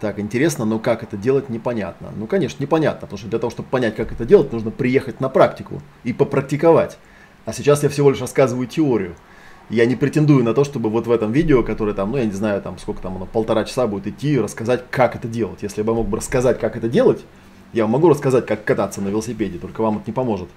так, 0.00 0.18
интересно, 0.18 0.64
но 0.64 0.78
как 0.78 1.02
это 1.02 1.16
делать, 1.18 1.50
непонятно. 1.50 2.08
Ну, 2.16 2.26
конечно, 2.26 2.62
непонятно, 2.62 3.02
потому 3.02 3.18
что 3.18 3.28
для 3.28 3.38
того, 3.38 3.50
чтобы 3.50 3.68
понять, 3.68 3.96
как 3.96 4.12
это 4.12 4.24
делать, 4.24 4.50
нужно 4.52 4.70
приехать 4.70 5.20
на 5.20 5.28
практику 5.28 5.82
и 6.04 6.14
попрактиковать. 6.14 6.96
А 7.44 7.52
сейчас 7.52 7.82
я 7.82 7.90
всего 7.90 8.10
лишь 8.10 8.20
рассказываю 8.20 8.66
теорию. 8.66 9.14
Я 9.68 9.86
не 9.86 9.96
претендую 9.96 10.44
на 10.44 10.54
то, 10.54 10.64
чтобы 10.64 10.88
вот 10.90 11.06
в 11.06 11.10
этом 11.10 11.32
видео, 11.32 11.62
которое 11.62 11.94
там, 11.94 12.10
ну 12.10 12.18
я 12.18 12.24
не 12.24 12.32
знаю, 12.32 12.60
там 12.62 12.78
сколько 12.78 13.02
там 13.02 13.16
оно, 13.16 13.26
полтора 13.26 13.64
часа 13.64 13.86
будет 13.86 14.06
идти, 14.06 14.38
рассказать, 14.38 14.84
как 14.90 15.16
это 15.16 15.28
делать. 15.28 15.62
Если 15.62 15.82
бы 15.82 15.92
я 15.92 15.96
мог 15.96 16.08
бы 16.08 16.18
рассказать, 16.18 16.58
как 16.58 16.76
это 16.76 16.88
делать, 16.88 17.24
я 17.74 17.84
вам 17.84 17.92
могу 17.92 18.08
рассказать, 18.08 18.46
как 18.46 18.64
кататься 18.64 19.00
на 19.02 19.08
велосипеде, 19.08 19.58
только 19.58 19.82
вам 19.82 19.98
это 19.98 20.04
не 20.06 20.12
поможет. 20.12 20.48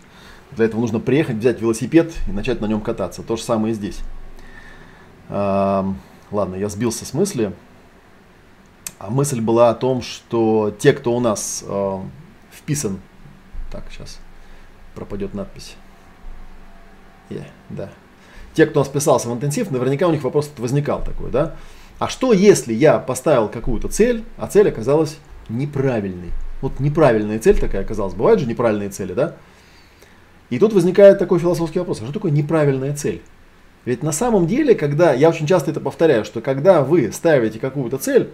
Для 0.51 0.65
этого 0.65 0.79
нужно 0.79 0.99
приехать, 0.99 1.37
взять 1.37 1.59
велосипед 1.59 2.13
и 2.27 2.31
начать 2.31 2.61
на 2.61 2.67
нем 2.67 2.79
кататься. 2.79 3.23
То 3.23 3.35
же 3.35 3.43
самое 3.43 3.73
и 3.73 3.75
здесь. 3.75 3.99
Ладно, 5.29 6.55
я 6.55 6.69
сбился 6.69 7.05
с 7.05 7.13
мысли. 7.13 7.51
А 8.99 9.09
мысль 9.09 9.41
была 9.41 9.69
о 9.69 9.75
том, 9.75 10.01
что 10.01 10.75
те, 10.79 10.93
кто 10.93 11.15
у 11.15 11.19
нас 11.19 11.63
э, 11.67 11.99
вписан, 12.51 12.99
так, 13.71 13.83
сейчас 13.91 14.19
пропадет 14.95 15.35
надпись. 15.35 15.75
Yeah, 17.29 17.45
да. 17.69 17.89
Те, 18.55 18.65
кто 18.65 18.79
у 18.79 18.81
нас 18.81 18.89
вписался 18.89 19.29
в 19.29 19.33
интенсив, 19.33 19.69
наверняка 19.69 20.07
у 20.07 20.11
них 20.11 20.23
вопрос 20.23 20.51
возникал 20.57 21.03
такой, 21.03 21.29
да? 21.29 21.55
А 21.99 22.07
что 22.07 22.33
если 22.33 22.73
я 22.73 22.97
поставил 22.97 23.49
какую-то 23.49 23.87
цель, 23.87 24.23
а 24.37 24.47
цель 24.47 24.69
оказалась 24.69 25.17
неправильной? 25.47 26.31
Вот 26.61 26.79
неправильная 26.79 27.39
цель 27.39 27.59
такая 27.59 27.83
оказалась. 27.83 28.13
Бывают 28.13 28.39
же 28.39 28.47
неправильные 28.47 28.89
цели, 28.89 29.13
да? 29.13 29.35
И 30.49 30.59
тут 30.59 30.73
возникает 30.73 31.19
такой 31.19 31.39
философский 31.39 31.79
вопрос. 31.79 31.99
А 32.01 32.03
что 32.03 32.13
такое 32.13 32.31
неправильная 32.31 32.95
цель? 32.95 33.21
Ведь 33.85 34.03
на 34.03 34.11
самом 34.11 34.47
деле, 34.47 34.75
когда, 34.75 35.13
я 35.13 35.29
очень 35.29 35.47
часто 35.47 35.71
это 35.71 35.79
повторяю, 35.79 36.25
что 36.25 36.41
когда 36.41 36.83
вы 36.83 37.11
ставите 37.11 37.59
какую-то 37.59 37.97
цель, 37.97 38.29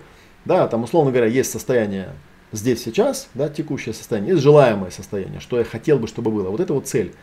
да, 0.45 0.67
там, 0.67 0.83
условно 0.83 1.11
говоря, 1.11 1.27
есть 1.27 1.51
состояние 1.51 2.09
здесь, 2.51 2.83
сейчас, 2.83 3.29
да, 3.33 3.49
текущее 3.49 3.93
состояние, 3.93 4.31
есть 4.31 4.43
желаемое 4.43 4.91
состояние, 4.91 5.39
что 5.39 5.57
я 5.57 5.63
хотел 5.63 5.99
бы, 5.99 6.07
чтобы 6.07 6.31
было. 6.31 6.49
Вот 6.49 6.59
это 6.59 6.73
вот 6.73 6.87
цель. 6.87 7.13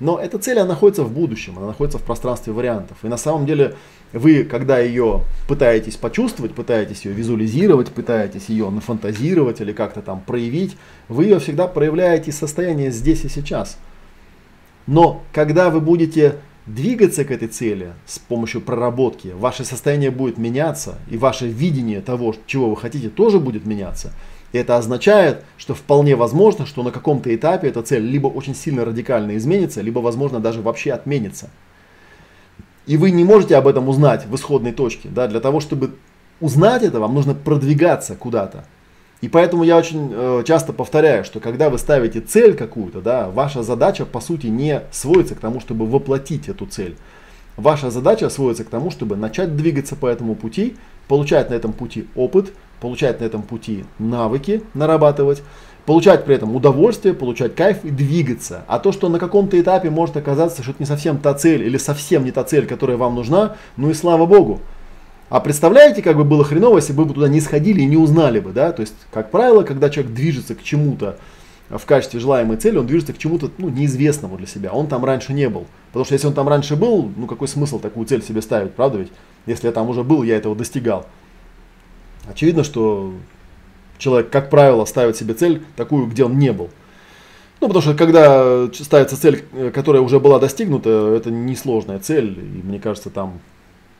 Но 0.00 0.18
эта 0.18 0.38
цель, 0.38 0.58
она 0.58 0.70
находится 0.70 1.04
в 1.04 1.12
будущем, 1.12 1.58
она 1.58 1.68
находится 1.68 1.98
в 1.98 2.02
пространстве 2.02 2.52
вариантов. 2.52 2.98
И 3.02 3.08
на 3.08 3.16
самом 3.16 3.46
деле 3.46 3.74
вы, 4.12 4.44
когда 4.44 4.78
ее 4.78 5.22
пытаетесь 5.48 5.96
почувствовать, 5.96 6.54
пытаетесь 6.54 7.04
ее 7.04 7.12
визуализировать, 7.12 7.92
пытаетесь 7.92 8.48
ее 8.48 8.70
нафантазировать 8.70 9.60
или 9.60 9.72
как-то 9.72 10.02
там 10.02 10.20
проявить, 10.20 10.76
вы 11.08 11.24
ее 11.24 11.38
всегда 11.38 11.66
проявляете 11.66 12.30
из 12.30 12.38
состояния 12.38 12.90
здесь 12.90 13.24
и 13.24 13.28
сейчас. 13.28 13.78
Но 14.86 15.22
когда 15.32 15.70
вы 15.70 15.80
будете 15.80 16.36
двигаться 16.66 17.24
к 17.24 17.30
этой 17.30 17.48
цели 17.48 17.92
с 18.06 18.18
помощью 18.18 18.60
проработки, 18.60 19.28
ваше 19.28 19.64
состояние 19.64 20.10
будет 20.10 20.38
меняться, 20.38 20.98
и 21.10 21.16
ваше 21.16 21.46
видение 21.46 22.00
того, 22.00 22.34
чего 22.46 22.70
вы 22.70 22.76
хотите, 22.76 23.08
тоже 23.08 23.38
будет 23.38 23.66
меняться. 23.66 24.12
И 24.52 24.58
это 24.58 24.76
означает, 24.76 25.44
что 25.58 25.74
вполне 25.74 26.16
возможно, 26.16 26.66
что 26.66 26.82
на 26.82 26.90
каком-то 26.90 27.34
этапе 27.34 27.68
эта 27.68 27.82
цель 27.82 28.02
либо 28.02 28.28
очень 28.28 28.54
сильно 28.54 28.84
радикально 28.84 29.36
изменится, 29.36 29.80
либо, 29.80 29.98
возможно, 30.00 30.40
даже 30.40 30.62
вообще 30.62 30.92
отменится. 30.92 31.50
И 32.86 32.96
вы 32.96 33.10
не 33.10 33.24
можете 33.24 33.56
об 33.56 33.66
этом 33.66 33.88
узнать 33.88 34.26
в 34.26 34.34
исходной 34.34 34.72
точке. 34.72 35.08
Да? 35.08 35.26
Для 35.26 35.40
того, 35.40 35.60
чтобы 35.60 35.96
узнать 36.40 36.82
это, 36.82 37.00
вам 37.00 37.14
нужно 37.14 37.34
продвигаться 37.34 38.14
куда-то. 38.14 38.64
И 39.22 39.28
поэтому 39.28 39.64
я 39.64 39.76
очень 39.76 40.10
э, 40.12 40.42
часто 40.46 40.72
повторяю, 40.72 41.24
что 41.24 41.40
когда 41.40 41.70
вы 41.70 41.78
ставите 41.78 42.20
цель 42.20 42.54
какую-то, 42.54 43.00
да, 43.00 43.28
ваша 43.28 43.62
задача 43.62 44.04
по 44.04 44.20
сути 44.20 44.48
не 44.48 44.82
сводится 44.92 45.34
к 45.34 45.40
тому, 45.40 45.60
чтобы 45.60 45.86
воплотить 45.86 46.48
эту 46.48 46.66
цель. 46.66 46.96
Ваша 47.56 47.90
задача 47.90 48.28
сводится 48.28 48.64
к 48.64 48.68
тому, 48.68 48.90
чтобы 48.90 49.16
начать 49.16 49.56
двигаться 49.56 49.96
по 49.96 50.06
этому 50.06 50.34
пути, 50.34 50.76
получать 51.08 51.48
на 51.48 51.54
этом 51.54 51.72
пути 51.72 52.06
опыт, 52.14 52.52
получать 52.80 53.20
на 53.20 53.24
этом 53.24 53.42
пути 53.42 53.86
навыки, 53.98 54.62
нарабатывать, 54.74 55.42
получать 55.86 56.24
при 56.24 56.34
этом 56.34 56.54
удовольствие, 56.54 57.14
получать 57.14 57.54
кайф 57.54 57.84
и 57.84 57.90
двигаться. 57.90 58.64
А 58.66 58.78
то, 58.78 58.92
что 58.92 59.08
на 59.08 59.18
каком-то 59.18 59.58
этапе 59.58 59.88
может 59.88 60.16
оказаться, 60.16 60.62
что 60.62 60.72
это 60.72 60.82
не 60.82 60.86
совсем 60.86 61.18
та 61.18 61.32
цель 61.32 61.62
или 61.62 61.78
совсем 61.78 62.24
не 62.24 62.32
та 62.32 62.44
цель, 62.44 62.66
которая 62.66 62.96
вам 62.96 63.14
нужна, 63.14 63.56
ну 63.76 63.90
и 63.90 63.94
слава 63.94 64.26
богу. 64.26 64.60
А 65.28 65.40
представляете, 65.40 66.02
как 66.02 66.16
бы 66.16 66.24
было 66.24 66.44
хреново, 66.44 66.76
если 66.76 66.92
бы 66.92 67.04
вы 67.04 67.14
туда 67.14 67.28
не 67.28 67.40
сходили 67.40 67.80
и 67.80 67.86
не 67.86 67.96
узнали 67.96 68.40
бы, 68.40 68.52
да? 68.52 68.72
То 68.72 68.82
есть, 68.82 68.94
как 69.12 69.30
правило, 69.30 69.62
когда 69.62 69.88
человек 69.88 70.12
движется 70.12 70.54
к 70.54 70.62
чему-то 70.62 71.18
в 71.68 71.84
качестве 71.84 72.20
желаемой 72.20 72.58
цели, 72.58 72.78
он 72.78 72.86
движется 72.86 73.12
к 73.12 73.18
чему-то 73.18 73.50
ну, 73.58 73.68
неизвестному 73.68 74.36
для 74.36 74.46
себя. 74.46 74.72
Он 74.72 74.86
там 74.86 75.04
раньше 75.04 75.32
не 75.32 75.48
был. 75.48 75.66
Потому 75.88 76.04
что 76.04 76.14
если 76.14 76.28
он 76.28 76.34
там 76.34 76.48
раньше 76.48 76.76
был, 76.76 77.10
ну 77.16 77.26
какой 77.26 77.48
смысл 77.48 77.80
такую 77.80 78.06
цель 78.06 78.22
себе 78.22 78.40
ставить, 78.40 78.74
правда 78.74 78.98
ведь? 78.98 79.12
Если 79.46 79.66
я 79.66 79.72
там 79.72 79.88
уже 79.88 80.04
был, 80.04 80.22
я 80.22 80.36
этого 80.36 80.54
достигал. 80.54 81.06
Очевидно, 82.28 82.62
что 82.62 83.12
человек, 83.98 84.30
как 84.30 84.50
правило, 84.50 84.84
ставит 84.84 85.16
себе 85.16 85.34
цель 85.34 85.62
такую, 85.76 86.06
где 86.06 86.24
он 86.24 86.38
не 86.38 86.52
был. 86.52 86.70
Ну, 87.60 87.68
потому 87.68 87.82
что 87.82 87.94
когда 87.94 88.68
ставится 88.72 89.20
цель, 89.20 89.44
которая 89.72 90.02
уже 90.02 90.20
была 90.20 90.38
достигнута, 90.38 91.14
это 91.16 91.30
несложная 91.30 91.98
цель. 91.98 92.38
И 92.38 92.66
мне 92.66 92.78
кажется, 92.78 93.08
там 93.08 93.40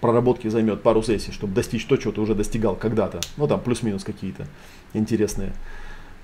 проработки 0.00 0.48
займет 0.48 0.82
пару 0.82 1.02
сессий, 1.02 1.32
чтобы 1.32 1.54
достичь 1.54 1.84
то, 1.86 1.96
чего 1.96 2.12
ты 2.12 2.20
уже 2.20 2.34
достигал 2.34 2.74
когда-то. 2.76 3.20
Ну, 3.36 3.46
там 3.46 3.60
плюс-минус 3.60 4.04
какие-то 4.04 4.46
интересные, 4.92 5.52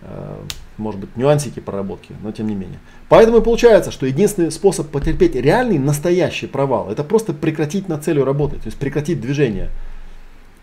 э, 0.03 0.37
может 0.77 1.01
быть, 1.01 1.17
нюансики 1.17 1.61
проработки, 1.61 2.15
но 2.23 2.33
тем 2.33 2.49
не 2.49 2.55
менее. 2.55 2.79
Поэтому 3.09 3.39
и 3.39 3.43
получается, 3.43 3.91
что 3.91 4.05
единственный 4.05 4.51
способ 4.51 4.89
потерпеть 4.91 5.35
реальный, 5.35 5.79
настоящий 5.79 6.47
провал, 6.47 6.91
это 6.91 7.03
просто 7.03 7.33
прекратить 7.33 7.89
на 7.89 7.99
целью 7.99 8.25
работать, 8.25 8.61
то 8.61 8.67
есть 8.67 8.79
прекратить 8.79 9.21
движение. 9.21 9.71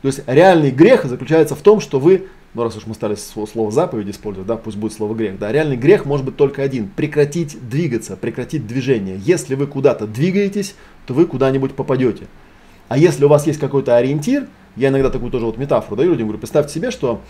То 0.02 0.08
есть 0.08 0.22
реальный 0.28 0.72
грех 0.72 1.06
заключается 1.06 1.56
в 1.56 1.62
том, 1.62 1.82
что 1.82 2.00
вы, 2.00 2.28
ну 2.54 2.64
раз 2.64 2.78
уж 2.78 2.86
мы 2.86 2.94
стали 2.94 3.16
слово 3.16 3.72
заповедь 3.72 4.10
использовать, 4.10 4.48
да, 4.48 4.56
пусть 4.56 4.78
будет 4.78 4.94
слово 4.94 5.14
грех, 5.14 5.38
да, 5.38 5.52
реальный 5.52 5.76
грех 5.76 6.06
может 6.06 6.26
быть 6.26 6.38
только 6.38 6.62
один, 6.64 6.88
прекратить 6.88 7.58
двигаться, 7.70 8.16
прекратить 8.16 8.66
движение. 8.66 9.20
Если 9.24 9.56
вы 9.56 9.68
куда-то 9.68 10.08
двигаетесь, 10.08 10.76
то 11.06 11.14
вы 11.14 11.26
куда-нибудь 11.26 11.74
попадете. 11.74 12.28
А 12.88 12.98
если 12.98 13.26
у 13.26 13.28
вас 13.28 13.46
есть 13.46 13.60
какой-то 13.60 13.98
ориентир, 13.98 14.48
я 14.76 14.90
иногда 14.90 15.10
такую 15.10 15.32
тоже 15.32 15.46
вот 15.46 15.58
метафору 15.58 15.98
даю 15.98 16.12
людям, 16.12 16.28
говорю, 16.28 16.40
представьте 16.40 16.74
себе, 16.74 16.92
что 16.92 17.22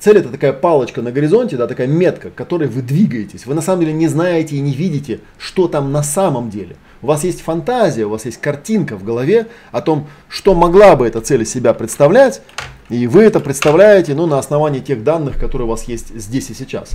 цель 0.00 0.18
это 0.18 0.30
такая 0.30 0.52
палочка 0.52 1.00
на 1.00 1.12
горизонте, 1.12 1.56
да, 1.56 1.66
такая 1.66 1.86
метка, 1.86 2.30
к 2.30 2.34
которой 2.34 2.68
вы 2.68 2.82
двигаетесь. 2.82 3.46
Вы 3.46 3.54
на 3.54 3.62
самом 3.62 3.82
деле 3.82 3.92
не 3.92 4.08
знаете 4.08 4.56
и 4.56 4.60
не 4.60 4.72
видите, 4.72 5.20
что 5.38 5.68
там 5.68 5.92
на 5.92 6.02
самом 6.02 6.50
деле. 6.50 6.76
У 7.02 7.06
вас 7.06 7.24
есть 7.24 7.40
фантазия, 7.40 8.04
у 8.04 8.10
вас 8.10 8.24
есть 8.24 8.40
картинка 8.40 8.96
в 8.96 9.04
голове 9.04 9.46
о 9.72 9.80
том, 9.80 10.08
что 10.28 10.54
могла 10.54 10.96
бы 10.96 11.06
эта 11.06 11.20
цель 11.20 11.42
из 11.42 11.52
себя 11.52 11.74
представлять, 11.74 12.42
и 12.88 13.06
вы 13.06 13.22
это 13.22 13.40
представляете 13.40 14.14
ну, 14.14 14.26
на 14.26 14.38
основании 14.38 14.80
тех 14.80 15.04
данных, 15.04 15.38
которые 15.38 15.66
у 15.66 15.70
вас 15.70 15.84
есть 15.84 16.14
здесь 16.14 16.50
и 16.50 16.54
сейчас. 16.54 16.92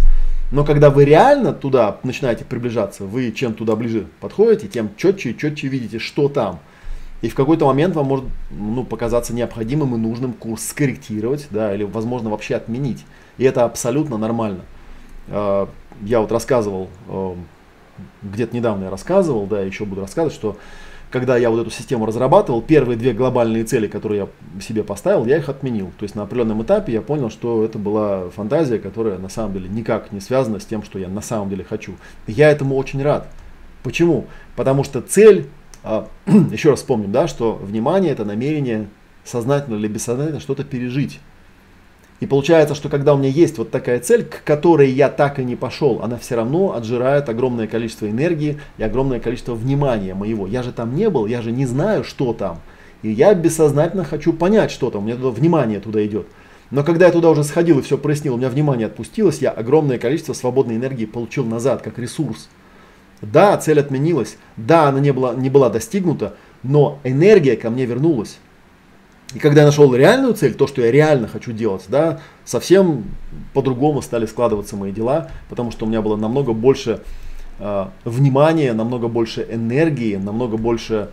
Но 0.51 0.63
когда 0.65 0.89
вы 0.89 1.05
реально 1.05 1.53
туда 1.53 1.97
начинаете 2.03 2.45
приближаться, 2.45 3.05
вы 3.05 3.31
чем 3.31 3.53
туда 3.53 3.75
ближе 3.75 4.07
подходите, 4.19 4.67
тем 4.67 4.89
четче 4.97 5.31
и 5.31 5.37
четче 5.37 5.67
видите, 5.67 5.99
что 5.99 6.27
там– 6.29 6.59
и 7.23 7.29
в 7.29 7.35
какой-то 7.35 7.65
момент 7.65 7.95
вам 7.95 8.07
может 8.07 8.25
ну, 8.51 8.83
показаться 8.83 9.33
необходимым 9.33 9.95
и 9.95 9.97
нужным 9.97 10.33
курс 10.33 10.65
скорректировать, 10.67 11.47
да, 11.51 11.73
или, 11.73 11.85
возможно, 11.85 12.29
вообще 12.29 12.55
отменить. 12.55 13.05
И 13.37 13.45
это 13.45 13.63
абсолютно 13.63 14.17
нормально. 14.17 14.65
А, 15.29 15.69
я 16.01 16.19
вот 16.19 16.33
рассказывал, 16.33 16.89
а, 17.07 17.37
где-то 18.21 18.55
недавно 18.55 18.85
я 18.85 18.89
рассказывал, 18.89 19.45
да, 19.45 19.61
еще 19.61 19.85
буду 19.85 20.01
рассказывать, 20.01 20.33
что 20.33 20.57
когда 21.13 21.37
я 21.37 21.51
вот 21.51 21.61
эту 21.61 21.69
систему 21.69 22.07
разрабатывал, 22.07 22.61
первые 22.63 22.97
две 22.97 23.13
глобальные 23.13 23.65
цели, 23.65 23.87
которые 23.87 24.21
я 24.21 24.61
себе 24.61 24.83
поставил, 24.83 25.27
я 25.27 25.37
их 25.37 25.47
отменил. 25.47 25.91
То 25.99 26.03
есть 26.03 26.15
на 26.15 26.23
определенном 26.23 26.63
этапе 26.63 26.91
я 26.91 27.03
понял, 27.03 27.29
что 27.29 27.63
это 27.63 27.77
была 27.77 28.31
фантазия, 28.31 28.79
которая 28.79 29.19
на 29.19 29.29
самом 29.29 29.53
деле 29.53 29.69
никак 29.69 30.11
не 30.11 30.19
связана 30.19 30.59
с 30.59 30.65
тем, 30.65 30.81
что 30.81 30.97
я 30.97 31.07
на 31.07 31.21
самом 31.21 31.51
деле 31.51 31.63
хочу. 31.63 31.93
Я 32.25 32.49
этому 32.49 32.75
очень 32.77 33.03
рад. 33.03 33.27
Почему? 33.83 34.25
Потому 34.55 34.83
что 34.83 35.01
цель 35.01 35.49
а, 35.83 36.07
еще 36.25 36.71
раз 36.71 36.79
вспомним, 36.79 37.11
да, 37.11 37.27
что 37.27 37.53
внимание 37.53 38.11
это 38.11 38.25
намерение 38.25 38.87
сознательно 39.23 39.75
или 39.75 39.87
бессознательно 39.87 40.39
что-то 40.39 40.63
пережить. 40.63 41.19
И 42.23 42.25
получается, 42.25 42.73
что 42.73 42.87
когда 42.87 43.15
у 43.15 43.17
меня 43.17 43.27
есть 43.27 43.57
вот 43.57 43.69
такая 43.69 43.99
цель, 43.99 44.23
к 44.23 44.45
которой 44.45 44.89
я 44.89 45.09
так 45.09 45.39
и 45.39 45.43
не 45.43 45.57
пошел, 45.57 45.99
она 46.01 46.15
все 46.15 46.35
равно 46.35 46.73
отжирает 46.73 47.27
огромное 47.27 47.67
количество 47.67 48.09
энергии 48.09 48.61
и 48.77 48.83
огромное 48.83 49.19
количество 49.19 49.55
внимания 49.55 50.13
моего. 50.13 50.47
Я 50.47 50.63
же 50.63 50.71
там 50.71 50.95
не 50.95 51.09
был, 51.09 51.25
я 51.25 51.41
же 51.41 51.51
не 51.51 51.65
знаю, 51.65 52.05
что 52.05 52.31
там. 52.31 52.61
И 53.01 53.09
я 53.09 53.33
бессознательно 53.33 54.05
хочу 54.05 54.31
понять, 54.31 54.71
что 54.71 54.89
там. 54.89 55.03
У 55.03 55.05
меня 55.05 55.17
туда 55.17 55.31
внимание 55.31 55.81
туда 55.81 56.05
идет. 56.05 56.27
Но 56.71 56.85
когда 56.85 57.07
я 57.07 57.11
туда 57.11 57.29
уже 57.29 57.43
сходил 57.43 57.79
и 57.79 57.81
все 57.81 57.97
прояснил, 57.97 58.35
у 58.35 58.37
меня 58.37 58.47
внимание 58.47 58.87
отпустилось, 58.87 59.39
я 59.39 59.49
огромное 59.49 59.97
количество 59.97 60.31
свободной 60.31 60.77
энергии 60.77 61.03
получил 61.03 61.43
назад, 61.43 61.81
как 61.81 61.99
ресурс. 61.99 62.47
Да, 63.21 63.57
цель 63.57 63.81
отменилась, 63.81 64.37
да, 64.55 64.87
она 64.87 65.01
не 65.01 65.11
была, 65.11 65.35
не 65.35 65.49
была 65.49 65.69
достигнута, 65.69 66.35
но 66.63 66.99
энергия 67.03 67.57
ко 67.57 67.69
мне 67.69 67.85
вернулась. 67.85 68.37
И 69.33 69.39
когда 69.39 69.61
я 69.61 69.67
нашел 69.67 69.93
реальную 69.95 70.33
цель, 70.35 70.53
то, 70.53 70.67
что 70.67 70.81
я 70.81 70.91
реально 70.91 71.27
хочу 71.27 71.51
делать, 71.51 71.85
да, 71.87 72.19
совсем 72.45 73.05
по-другому 73.53 74.01
стали 74.01 74.25
складываться 74.25 74.75
мои 74.75 74.91
дела, 74.91 75.31
потому 75.49 75.71
что 75.71 75.85
у 75.85 75.87
меня 75.89 76.01
было 76.01 76.15
намного 76.15 76.53
больше 76.53 77.01
э, 77.59 77.87
внимания, 78.05 78.73
намного 78.73 79.07
больше 79.07 79.47
энергии, 79.49 80.17
намного 80.17 80.57
больше 80.57 81.09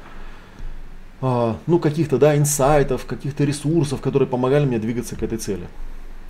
э, 1.22 1.54
ну, 1.66 1.78
каких-то 1.78 2.18
да, 2.18 2.36
инсайтов, 2.36 3.06
каких-то 3.06 3.44
ресурсов, 3.44 4.02
которые 4.02 4.28
помогали 4.28 4.66
мне 4.66 4.78
двигаться 4.78 5.16
к 5.16 5.22
этой 5.22 5.38
цели. 5.38 5.66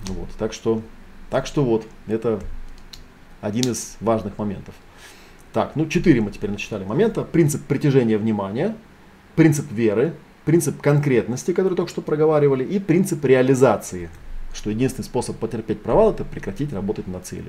Вот, 0.07 0.29
так, 0.39 0.53
что, 0.53 0.81
так 1.29 1.45
что 1.45 1.63
вот, 1.63 1.85
это 2.07 2.39
один 3.41 3.69
из 3.71 3.97
важных 3.99 4.37
моментов. 4.37 4.75
Так, 5.51 5.75
ну 5.75 5.85
четыре 5.87 6.21
мы 6.21 6.31
теперь 6.31 6.51
начитали 6.51 6.85
момента. 6.85 7.23
Принцип 7.23 7.63
притяжения 7.65 8.17
внимания, 8.17 8.75
принцип 9.35 9.69
веры, 9.71 10.13
принцип 10.51 10.81
конкретности, 10.81 11.53
который 11.53 11.75
только 11.75 11.89
что 11.89 12.01
проговаривали, 12.01 12.65
и 12.65 12.77
принцип 12.77 13.23
реализации, 13.23 14.09
что 14.53 14.69
единственный 14.69 15.05
способ 15.05 15.37
потерпеть 15.37 15.81
провал 15.81 16.11
это 16.11 16.25
прекратить 16.25 16.73
работать 16.73 17.07
над 17.07 17.25
целью. 17.25 17.47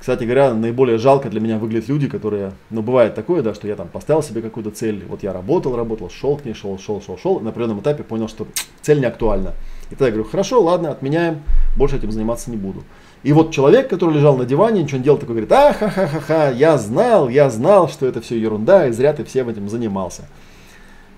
Кстати 0.00 0.24
говоря, 0.24 0.54
наиболее 0.54 0.96
жалко 0.96 1.28
для 1.28 1.40
меня 1.40 1.58
выглядят 1.58 1.90
люди, 1.90 2.08
которые, 2.08 2.52
ну, 2.70 2.80
бывает 2.80 3.14
такое, 3.14 3.42
да, 3.42 3.52
что 3.52 3.68
я 3.68 3.76
там 3.76 3.88
поставил 3.88 4.22
себе 4.22 4.40
какую-то 4.40 4.70
цель, 4.70 5.04
вот 5.06 5.22
я 5.22 5.34
работал, 5.34 5.76
работал, 5.76 6.08
шел 6.08 6.38
к 6.38 6.46
ней, 6.46 6.54
шел, 6.54 6.78
шел, 6.78 7.02
шел, 7.02 7.18
шел, 7.18 7.38
на 7.40 7.50
определенном 7.50 7.80
этапе 7.80 8.02
понял, 8.02 8.28
что 8.28 8.46
цель 8.80 9.00
не 9.00 9.04
актуальна. 9.04 9.52
И 9.88 9.90
тогда 9.90 10.06
я 10.06 10.12
говорю, 10.12 10.30
хорошо, 10.30 10.62
ладно, 10.62 10.92
отменяем, 10.92 11.42
больше 11.76 11.96
этим 11.96 12.12
заниматься 12.12 12.50
не 12.50 12.56
буду. 12.56 12.82
И 13.24 13.34
вот 13.34 13.52
человек, 13.52 13.90
который 13.90 14.14
лежал 14.14 14.38
на 14.38 14.46
диване, 14.46 14.82
ничего 14.82 14.96
не 14.96 15.04
делал, 15.04 15.18
такой 15.18 15.34
говорит, 15.34 15.52
а 15.52 15.74
ха 15.74 15.90
ха 15.90 16.06
ха 16.06 16.20
ха 16.20 16.48
я 16.48 16.78
знал, 16.78 17.28
я 17.28 17.50
знал, 17.50 17.90
что 17.90 18.06
это 18.06 18.22
все 18.22 18.40
ерунда, 18.40 18.86
и 18.86 18.92
зря 18.92 19.12
ты 19.12 19.22
всем 19.22 19.50
этим 19.50 19.68
занимался. 19.68 20.24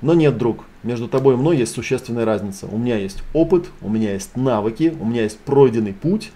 Но 0.01 0.15
нет, 0.15 0.39
друг, 0.39 0.65
между 0.83 1.09
тобой 1.09 1.35
и 1.35 1.37
мной 1.37 1.57
есть 1.57 1.75
существенная 1.75 2.25
разница. 2.25 2.67
У 2.67 2.79
меня 2.79 2.97
есть 2.97 3.23
опыт, 3.33 3.71
у 3.81 3.89
меня 3.89 4.13
есть 4.13 4.37
навыки, 4.37 4.95
у 5.01 5.05
меня 5.05 5.23
есть 5.23 5.39
пройденный 5.39 5.93
путь, 5.93 6.31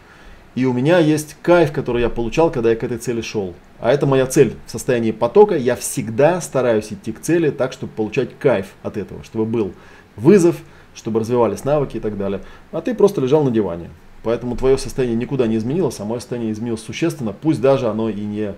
и 0.55 0.65
у 0.65 0.73
меня 0.73 0.99
есть 0.99 1.37
кайф, 1.43 1.73
который 1.73 2.03
я 2.03 2.11
получал, 2.11 2.51
когда 2.51 2.71
я 2.71 2.77
к 2.77 2.85
этой 2.85 2.99
цели 2.99 3.21
шел. 3.21 3.55
А 3.81 3.91
это 3.91 4.07
моя 4.07 4.27
цель 4.27 4.55
в 4.67 4.71
состоянии 4.71 5.11
потока. 5.11 5.57
Я 5.57 5.77
всегда 5.77 6.41
стараюсь 6.41 6.93
идти 6.93 7.13
к 7.13 7.21
цели 7.21 7.51
так, 7.51 7.73
чтобы 7.73 7.93
получать 7.93 8.39
кайф 8.39 8.75
от 8.83 8.97
этого, 8.97 9.25
чтобы 9.25 9.47
был 9.47 9.73
вызов, 10.17 10.57
чтобы 10.95 11.21
развивались 11.21 11.65
навыки 11.65 11.97
и 11.97 12.01
так 12.01 12.19
далее. 12.19 12.43
А 12.71 12.81
ты 12.81 12.95
просто 12.95 13.21
лежал 13.21 13.43
на 13.45 13.51
диване. 13.51 13.91
Поэтому 14.23 14.57
твое 14.57 14.79
состояние 14.79 15.17
никуда 15.17 15.47
не 15.47 15.57
изменилось, 15.57 15.99
а 16.01 16.05
мое 16.05 16.21
состояние 16.21 16.53
изменилось 16.53 16.83
существенно, 16.83 17.33
пусть 17.33 17.61
даже 17.61 17.89
оно 17.89 18.09
и 18.09 18.21
не 18.21 18.55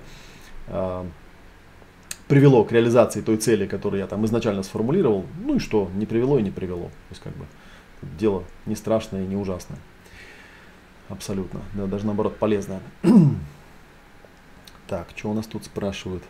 а, 0.68 1.06
привело 2.28 2.64
к 2.64 2.72
реализации 2.72 3.20
той 3.20 3.36
цели, 3.36 3.66
которую 3.66 4.00
я 4.00 4.06
там 4.06 4.24
изначально 4.26 4.62
сформулировал. 4.62 5.24
Ну 5.44 5.56
и 5.56 5.58
что, 5.58 5.90
не 5.94 6.06
привело 6.06 6.38
и 6.38 6.42
не 6.42 6.50
привело. 6.50 6.84
То 6.84 7.10
есть 7.10 7.22
как 7.22 7.34
бы 7.36 7.46
дело 8.18 8.44
не 8.66 8.76
страшное 8.76 9.24
и 9.24 9.26
не 9.26 9.36
ужасное. 9.36 9.78
Абсолютно. 11.08 11.60
Да, 11.74 11.86
даже 11.86 12.06
наоборот 12.06 12.36
полезно. 12.36 12.80
так, 14.88 15.08
что 15.14 15.30
у 15.30 15.34
нас 15.34 15.46
тут 15.46 15.64
спрашивают? 15.64 16.22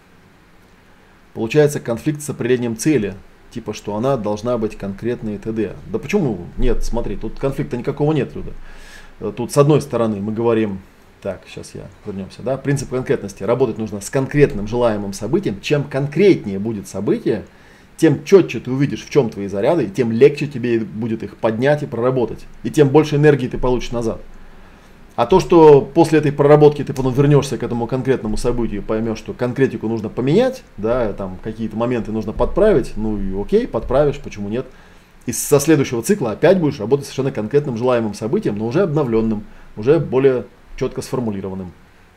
Получается 1.33 1.81
конфликт 1.81 2.23
с 2.23 2.31
определением 2.31 2.77
цели. 2.77 3.15
Типа, 3.51 3.73
что 3.73 3.95
она 3.95 4.17
должна 4.17 4.59
быть 4.59 4.77
конкретной 4.77 5.37
и 5.37 5.39
т.д. 5.39 5.77
Да 5.87 5.99
почему? 6.01 6.47
Нет, 6.57 6.85
смотри, 6.85 7.17
тут 7.17 7.39
конфликта 7.39 7.77
никакого 7.77 8.13
нет, 8.13 8.35
Люда. 8.35 8.53
Тут 9.37 9.53
с 9.53 9.57
одной 9.57 9.81
стороны 9.81 10.17
мы 10.17 10.33
говорим, 10.33 10.81
так, 11.25 11.41
сейчас 11.49 11.75
я 11.75 11.85
вернемся, 12.05 12.43
да, 12.43 12.59
принцип 12.59 12.91
конкретности. 12.91 13.43
Работать 13.45 13.79
нужно 13.79 14.03
с 14.03 14.11
конкретным 14.11 14.69
желаемым 14.69 15.15
событием. 15.15 15.59
Чем 15.63 15.85
конкретнее 15.85 16.59
будет 16.59 16.87
событие, 16.87 17.47
тем 17.97 18.25
четче 18.25 18.61
ты 18.61 18.71
увидишь, 18.71 19.07
в 19.07 19.09
чем 19.09 19.31
твои 19.31 19.47
заряды, 19.47 19.85
и 19.85 19.91
тем 19.91 20.13
легче 20.13 20.47
тебе 20.47 20.81
будет 20.81 21.23
их 21.23 21.39
поднять 21.39 21.83
и 21.83 21.87
проработать. 21.87 22.45
И 22.63 22.71
тем 22.71 22.91
больше 22.91 23.17
энергии 23.17 23.49
ты 23.49 23.57
получишь 23.57 23.91
назад. 23.91 24.21
А 25.17 25.25
то, 25.25 25.41
что 25.41 25.81
после 25.81 26.19
этой 26.19 26.31
проработки 26.31 26.85
ты 26.85 26.93
потом 26.93 27.15
вернешься 27.15 27.57
к 27.57 27.63
этому 27.63 27.87
конкретному 27.87 28.37
событию 28.37 28.83
и 28.83 28.85
поймешь, 28.85 29.17
что 29.17 29.33
конкретику 29.33 29.89
нужно 29.89 30.11
поменять, 30.11 30.63
да, 30.77 31.11
там 31.15 31.39
какие-то 31.43 31.75
моменты 31.75 32.13
нужно 32.13 32.35
подправить, 32.35 32.93
ну 32.97 33.17
и 33.17 33.41
окей, 33.41 33.67
подправишь, 33.67 34.19
почему 34.19 34.51
нет. 34.51 34.67
И 35.25 35.33
со 35.33 35.59
следующего 35.59 36.03
цикла 36.03 36.33
опять 36.33 36.61
будешь 36.61 36.81
работать 36.81 37.07
совершенно 37.07 37.31
конкретным 37.31 37.79
желаемым 37.79 38.13
событием, 38.13 38.59
но 38.59 38.67
уже 38.67 38.83
обновленным, 38.83 39.45
уже 39.75 39.99
более 39.99 40.45
четко 40.77 41.03
сформулированным. 41.03 41.73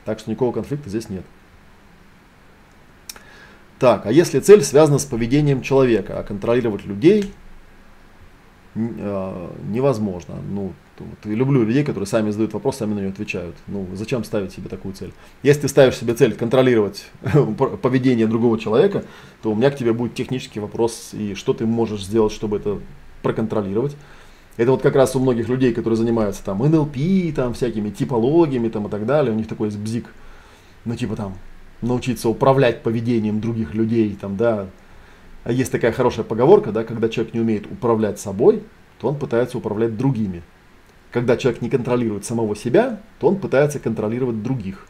Так 0.05 0.19
что 0.19 0.29
никакого 0.29 0.53
конфликта 0.53 0.89
здесь 0.89 1.09
нет. 1.09 1.23
Так, 3.79 4.05
а 4.05 4.11
если 4.11 4.39
цель 4.39 4.63
связана 4.63 4.97
с 4.97 5.05
поведением 5.05 5.61
человека, 5.61 6.19
а 6.19 6.23
контролировать 6.23 6.85
людей 6.85 7.31
э, 8.73 9.49
невозможно. 9.69 10.35
Ну, 10.49 10.73
вот, 10.97 11.25
люблю 11.25 11.63
людей, 11.63 11.83
которые 11.83 12.07
сами 12.07 12.31
задают 12.31 12.53
вопрос, 12.53 12.77
сами 12.77 12.95
на 12.95 12.99
него 12.99 13.09
отвечают. 13.11 13.55
Ну, 13.67 13.87
зачем 13.93 14.23
ставить 14.23 14.51
себе 14.51 14.67
такую 14.69 14.95
цель? 14.95 15.13
Если 15.43 15.61
ты 15.61 15.67
ставишь 15.67 15.97
себе 15.97 16.15
цель 16.15 16.33
контролировать 16.33 17.05
поведение 17.81 18.25
другого 18.25 18.57
человека, 18.59 19.03
то 19.43 19.51
у 19.51 19.55
меня 19.55 19.69
к 19.69 19.77
тебе 19.77 19.93
будет 19.93 20.15
технический 20.15 20.59
вопрос, 20.59 21.11
и 21.13 21.35
что 21.35 21.53
ты 21.53 21.67
можешь 21.67 22.03
сделать, 22.03 22.33
чтобы 22.33 22.57
это 22.57 22.79
проконтролировать. 23.21 23.95
Это 24.57 24.71
вот 24.71 24.81
как 24.81 24.95
раз 24.95 25.15
у 25.15 25.19
многих 25.19 25.49
людей, 25.49 25.71
которые 25.71 25.97
занимаются 25.97 26.43
там 26.43 26.59
НЛП, 26.59 26.97
там 27.35 27.53
всякими 27.53 27.91
типологиями 27.91 28.69
там 28.69 28.87
и 28.87 28.89
так 28.89 29.05
далее, 29.05 29.31
у 29.31 29.37
них 29.37 29.47
такой 29.47 29.69
бзик. 29.69 30.07
Ну, 30.83 30.95
типа 30.95 31.15
там, 31.15 31.35
научиться 31.81 32.27
управлять 32.27 32.81
поведением 32.81 33.39
других 33.39 33.75
людей, 33.75 34.17
там, 34.19 34.35
да. 34.35 34.67
А 35.43 35.51
есть 35.51 35.71
такая 35.71 35.91
хорошая 35.91 36.25
поговорка, 36.25 36.71
да, 36.71 36.83
когда 36.83 37.07
человек 37.07 37.33
не 37.33 37.39
умеет 37.39 37.67
управлять 37.67 38.19
собой, 38.19 38.63
то 38.99 39.07
он 39.07 39.15
пытается 39.15 39.59
управлять 39.59 39.95
другими. 39.95 40.41
Когда 41.11 41.37
человек 41.37 41.61
не 41.61 41.69
контролирует 41.69 42.25
самого 42.25 42.55
себя, 42.55 42.99
то 43.19 43.27
он 43.27 43.37
пытается 43.37 43.79
контролировать 43.79 44.41
других. 44.41 44.87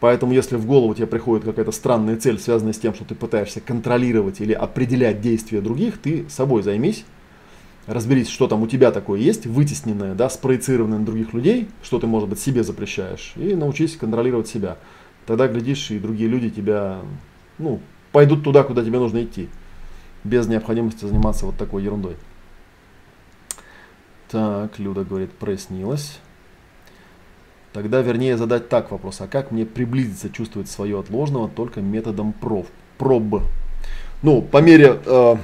Поэтому, 0.00 0.32
если 0.32 0.56
в 0.56 0.66
голову 0.66 0.94
тебе 0.94 1.06
приходит 1.06 1.44
какая-то 1.44 1.72
странная 1.72 2.16
цель, 2.16 2.38
связанная 2.38 2.72
с 2.72 2.78
тем, 2.78 2.94
что 2.94 3.04
ты 3.04 3.14
пытаешься 3.14 3.60
контролировать 3.60 4.40
или 4.40 4.52
определять 4.52 5.20
действия 5.20 5.60
других, 5.60 5.98
ты 5.98 6.26
собой 6.28 6.62
займись, 6.62 7.04
разберись, 7.86 8.28
что 8.28 8.46
там 8.46 8.62
у 8.62 8.66
тебя 8.66 8.90
такое 8.90 9.20
есть, 9.20 9.46
вытесненное, 9.46 10.14
да, 10.14 10.30
спроецированное 10.30 10.98
на 10.98 11.06
других 11.06 11.32
людей, 11.32 11.68
что 11.82 11.98
ты, 11.98 12.06
может 12.06 12.28
быть, 12.28 12.38
себе 12.38 12.62
запрещаешь, 12.62 13.34
и 13.36 13.54
научись 13.54 13.96
контролировать 13.96 14.48
себя. 14.48 14.78
Тогда, 15.26 15.48
глядишь, 15.48 15.90
и 15.90 15.98
другие 15.98 16.28
люди 16.28 16.50
тебя, 16.50 17.00
ну, 17.58 17.80
пойдут 18.12 18.44
туда, 18.44 18.62
куда 18.62 18.84
тебе 18.84 18.98
нужно 18.98 19.24
идти, 19.24 19.48
без 20.22 20.46
необходимости 20.46 21.04
заниматься 21.04 21.46
вот 21.46 21.56
такой 21.56 21.82
ерундой. 21.82 22.16
Так, 24.30 24.78
Люда 24.78 25.04
говорит, 25.04 25.32
прояснилось. 25.32 26.18
Тогда 27.72 28.02
вернее 28.02 28.36
задать 28.36 28.68
так 28.68 28.92
вопрос, 28.92 29.20
а 29.20 29.26
как 29.26 29.50
мне 29.50 29.66
приблизиться 29.66 30.30
чувствовать 30.30 30.68
свое 30.68 31.00
отложного 31.00 31.48
только 31.48 31.80
методом 31.80 32.32
проб? 32.32 32.68
проб? 32.98 33.42
Ну, 34.22 34.42
по 34.42 34.58
мере, 34.58 35.00
э, 35.04 35.36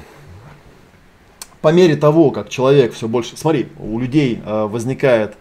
по 1.61 1.73
мере 1.73 1.97
того, 1.97 2.31
как 2.31 2.49
человек 2.49 2.95
все 2.95 3.09
больше... 3.09 3.37
Смотри, 3.37 3.69
у 3.79 3.99
людей 3.99 4.41
э, 4.45 4.65
возникает 4.65 5.35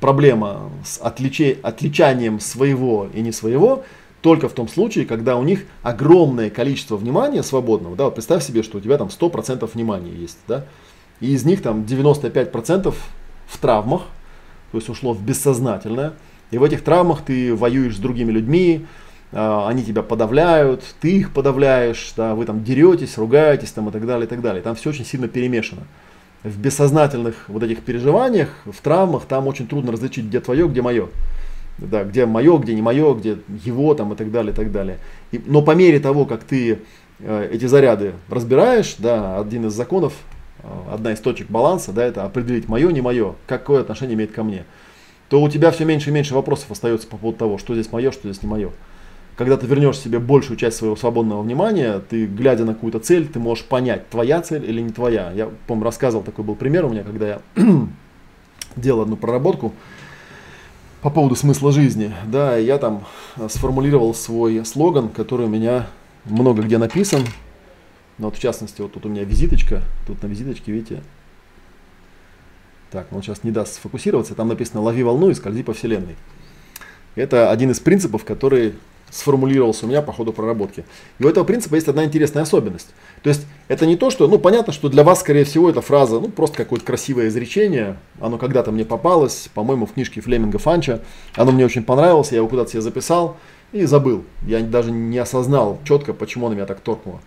проблема 0.00 0.70
с 0.84 0.98
отличи, 0.98 1.58
отличанием 1.62 2.40
своего 2.40 3.08
и 3.12 3.20
не 3.20 3.32
своего, 3.32 3.84
только 4.22 4.48
в 4.48 4.52
том 4.52 4.68
случае, 4.68 5.06
когда 5.06 5.36
у 5.36 5.42
них 5.42 5.64
огромное 5.82 6.50
количество 6.50 6.96
внимания 6.96 7.42
свободного. 7.42 7.96
Да, 7.96 8.04
вот 8.04 8.14
представь 8.14 8.44
себе, 8.44 8.62
что 8.62 8.78
у 8.78 8.80
тебя 8.80 8.98
там 8.98 9.08
100% 9.08 9.68
внимания 9.72 10.12
есть. 10.12 10.38
Да, 10.46 10.64
и 11.20 11.32
из 11.32 11.44
них 11.44 11.62
там 11.62 11.82
95% 11.82 12.94
в 13.46 13.58
травмах, 13.58 14.02
то 14.72 14.78
есть 14.78 14.88
ушло 14.88 15.12
в 15.12 15.22
бессознательное. 15.22 16.14
И 16.50 16.58
в 16.58 16.62
этих 16.62 16.82
травмах 16.82 17.22
ты 17.24 17.54
воюешь 17.54 17.96
с 17.96 17.98
другими 17.98 18.32
людьми, 18.32 18.86
они 19.32 19.84
тебя 19.84 20.02
подавляют, 20.02 20.82
ты 21.00 21.18
их 21.18 21.32
подавляешь, 21.32 22.12
да, 22.16 22.34
вы 22.34 22.44
там 22.44 22.64
деретесь, 22.64 23.18
ругаетесь 23.18 23.72
там, 23.72 23.88
и 23.88 23.92
так 23.92 24.06
далее, 24.06 24.26
и 24.26 24.28
так 24.28 24.40
далее. 24.40 24.62
Там 24.62 24.74
все 24.74 24.90
очень 24.90 25.04
сильно 25.04 25.28
перемешано. 25.28 25.82
В 26.44 26.58
бессознательных 26.58 27.44
вот 27.48 27.62
этих 27.62 27.80
переживаниях, 27.80 28.48
в 28.64 28.80
травмах, 28.80 29.24
там 29.26 29.46
очень 29.46 29.66
трудно 29.66 29.92
различить, 29.92 30.26
где 30.26 30.40
твое, 30.40 30.68
где 30.68 30.82
мое. 30.82 31.08
Да, 31.78 32.04
где 32.04 32.26
мое, 32.26 32.58
где 32.58 32.74
не 32.74 32.82
мое, 32.82 33.14
где 33.14 33.38
его 33.64 33.94
там 33.94 34.12
и 34.12 34.16
так 34.16 34.30
далее, 34.32 34.52
и 34.52 34.54
так 34.54 34.72
далее. 34.72 34.98
И, 35.30 35.40
но 35.46 35.62
по 35.62 35.72
мере 35.72 36.00
того, 36.00 36.24
как 36.24 36.42
ты 36.42 36.80
э, 37.20 37.50
эти 37.52 37.66
заряды 37.66 38.14
разбираешь, 38.28 38.96
да, 38.98 39.38
один 39.38 39.66
из 39.66 39.74
законов 39.74 40.14
Э, 40.62 40.94
одна 40.94 41.12
из 41.12 41.20
точек 41.20 41.48
баланса, 41.48 41.92
да, 41.92 42.04
это 42.04 42.24
определить 42.24 42.68
мое, 42.68 42.90
не 42.90 43.00
мое, 43.00 43.34
какое 43.46 43.80
отношение 43.80 44.14
имеет 44.14 44.32
ко 44.32 44.42
мне, 44.42 44.64
то 45.28 45.40
у 45.42 45.48
тебя 45.48 45.70
все 45.70 45.84
меньше 45.84 46.10
и 46.10 46.12
меньше 46.12 46.34
вопросов 46.34 46.70
остается 46.70 47.06
по 47.06 47.16
поводу 47.16 47.38
того, 47.38 47.58
что 47.58 47.74
здесь 47.74 47.92
мое, 47.92 48.10
что 48.10 48.28
здесь 48.28 48.42
не 48.42 48.48
мое. 48.48 48.70
Когда 49.38 49.56
ты 49.56 49.68
вернешь 49.68 49.96
себе 49.96 50.18
большую 50.18 50.56
часть 50.56 50.78
своего 50.78 50.96
свободного 50.96 51.42
внимания, 51.42 52.00
ты, 52.00 52.26
глядя 52.26 52.64
на 52.64 52.74
какую-то 52.74 52.98
цель, 52.98 53.28
ты 53.28 53.38
можешь 53.38 53.64
понять, 53.64 54.08
твоя 54.10 54.42
цель 54.42 54.68
или 54.68 54.80
не 54.80 54.90
твоя. 54.90 55.30
Я, 55.32 55.48
помню, 55.68 55.84
рассказывал, 55.84 56.24
такой 56.24 56.44
был 56.44 56.56
пример 56.56 56.84
у 56.86 56.88
меня, 56.88 57.04
когда 57.04 57.28
я 57.28 57.40
делал 58.76 59.02
одну 59.02 59.16
проработку 59.16 59.72
по 61.02 61.10
поводу 61.10 61.36
смысла 61.36 61.70
жизни. 61.70 62.12
Да, 62.26 62.56
я 62.56 62.78
там 62.78 63.04
сформулировал 63.48 64.12
свой 64.12 64.64
слоган, 64.64 65.08
который 65.08 65.46
у 65.46 65.48
меня 65.48 65.86
много 66.24 66.62
где 66.62 66.76
написан, 66.76 67.22
ну 68.18 68.26
вот 68.26 68.36
в 68.36 68.40
частности, 68.40 68.80
вот 68.80 68.92
тут 68.92 69.06
у 69.06 69.08
меня 69.08 69.22
визиточка, 69.22 69.84
тут 70.08 70.20
на 70.20 70.26
визиточке, 70.26 70.72
видите, 70.72 71.00
так, 72.90 73.06
он 73.12 73.22
сейчас 73.22 73.44
не 73.44 73.52
даст 73.52 73.74
сфокусироваться, 73.74 74.34
там 74.34 74.48
написано 74.48 74.80
«лови 74.80 75.04
волну 75.04 75.30
и 75.30 75.34
скользи 75.34 75.62
по 75.62 75.74
вселенной». 75.74 76.16
Это 77.14 77.52
один 77.52 77.70
из 77.70 77.78
принципов, 77.78 78.24
который 78.24 78.74
сформулировался 79.10 79.86
у 79.86 79.88
меня 79.88 80.02
по 80.02 80.12
ходу 80.12 80.32
проработки. 80.32 80.84
И 81.18 81.24
у 81.24 81.28
этого 81.28 81.44
принципа 81.44 81.74
есть 81.74 81.88
одна 81.88 82.04
интересная 82.04 82.42
особенность. 82.42 82.88
То 83.22 83.30
есть 83.30 83.46
это 83.68 83.86
не 83.86 83.96
то, 83.96 84.10
что, 84.10 84.28
ну 84.28 84.38
понятно, 84.38 84.72
что 84.72 84.88
для 84.88 85.04
вас, 85.04 85.20
скорее 85.20 85.44
всего, 85.44 85.70
эта 85.70 85.80
фраза, 85.80 86.20
ну 86.20 86.28
просто 86.28 86.56
какое-то 86.58 86.84
красивое 86.84 87.28
изречение, 87.28 87.96
оно 88.20 88.38
когда-то 88.38 88.70
мне 88.70 88.84
попалось, 88.84 89.48
по-моему, 89.54 89.86
в 89.86 89.92
книжке 89.92 90.20
Флеминга 90.20 90.58
Фанча, 90.58 91.00
оно 91.34 91.52
мне 91.52 91.64
очень 91.64 91.84
понравилось, 91.84 92.32
я 92.32 92.38
его 92.38 92.48
куда-то 92.48 92.70
себе 92.70 92.82
записал 92.82 93.36
и 93.72 93.84
забыл. 93.84 94.24
Я 94.46 94.60
даже 94.60 94.90
не 94.90 95.18
осознал 95.18 95.78
четко, 95.84 96.12
почему 96.12 96.46
оно 96.46 96.54
меня 96.54 96.66
так 96.66 96.80
торкнуло. 96.80 97.20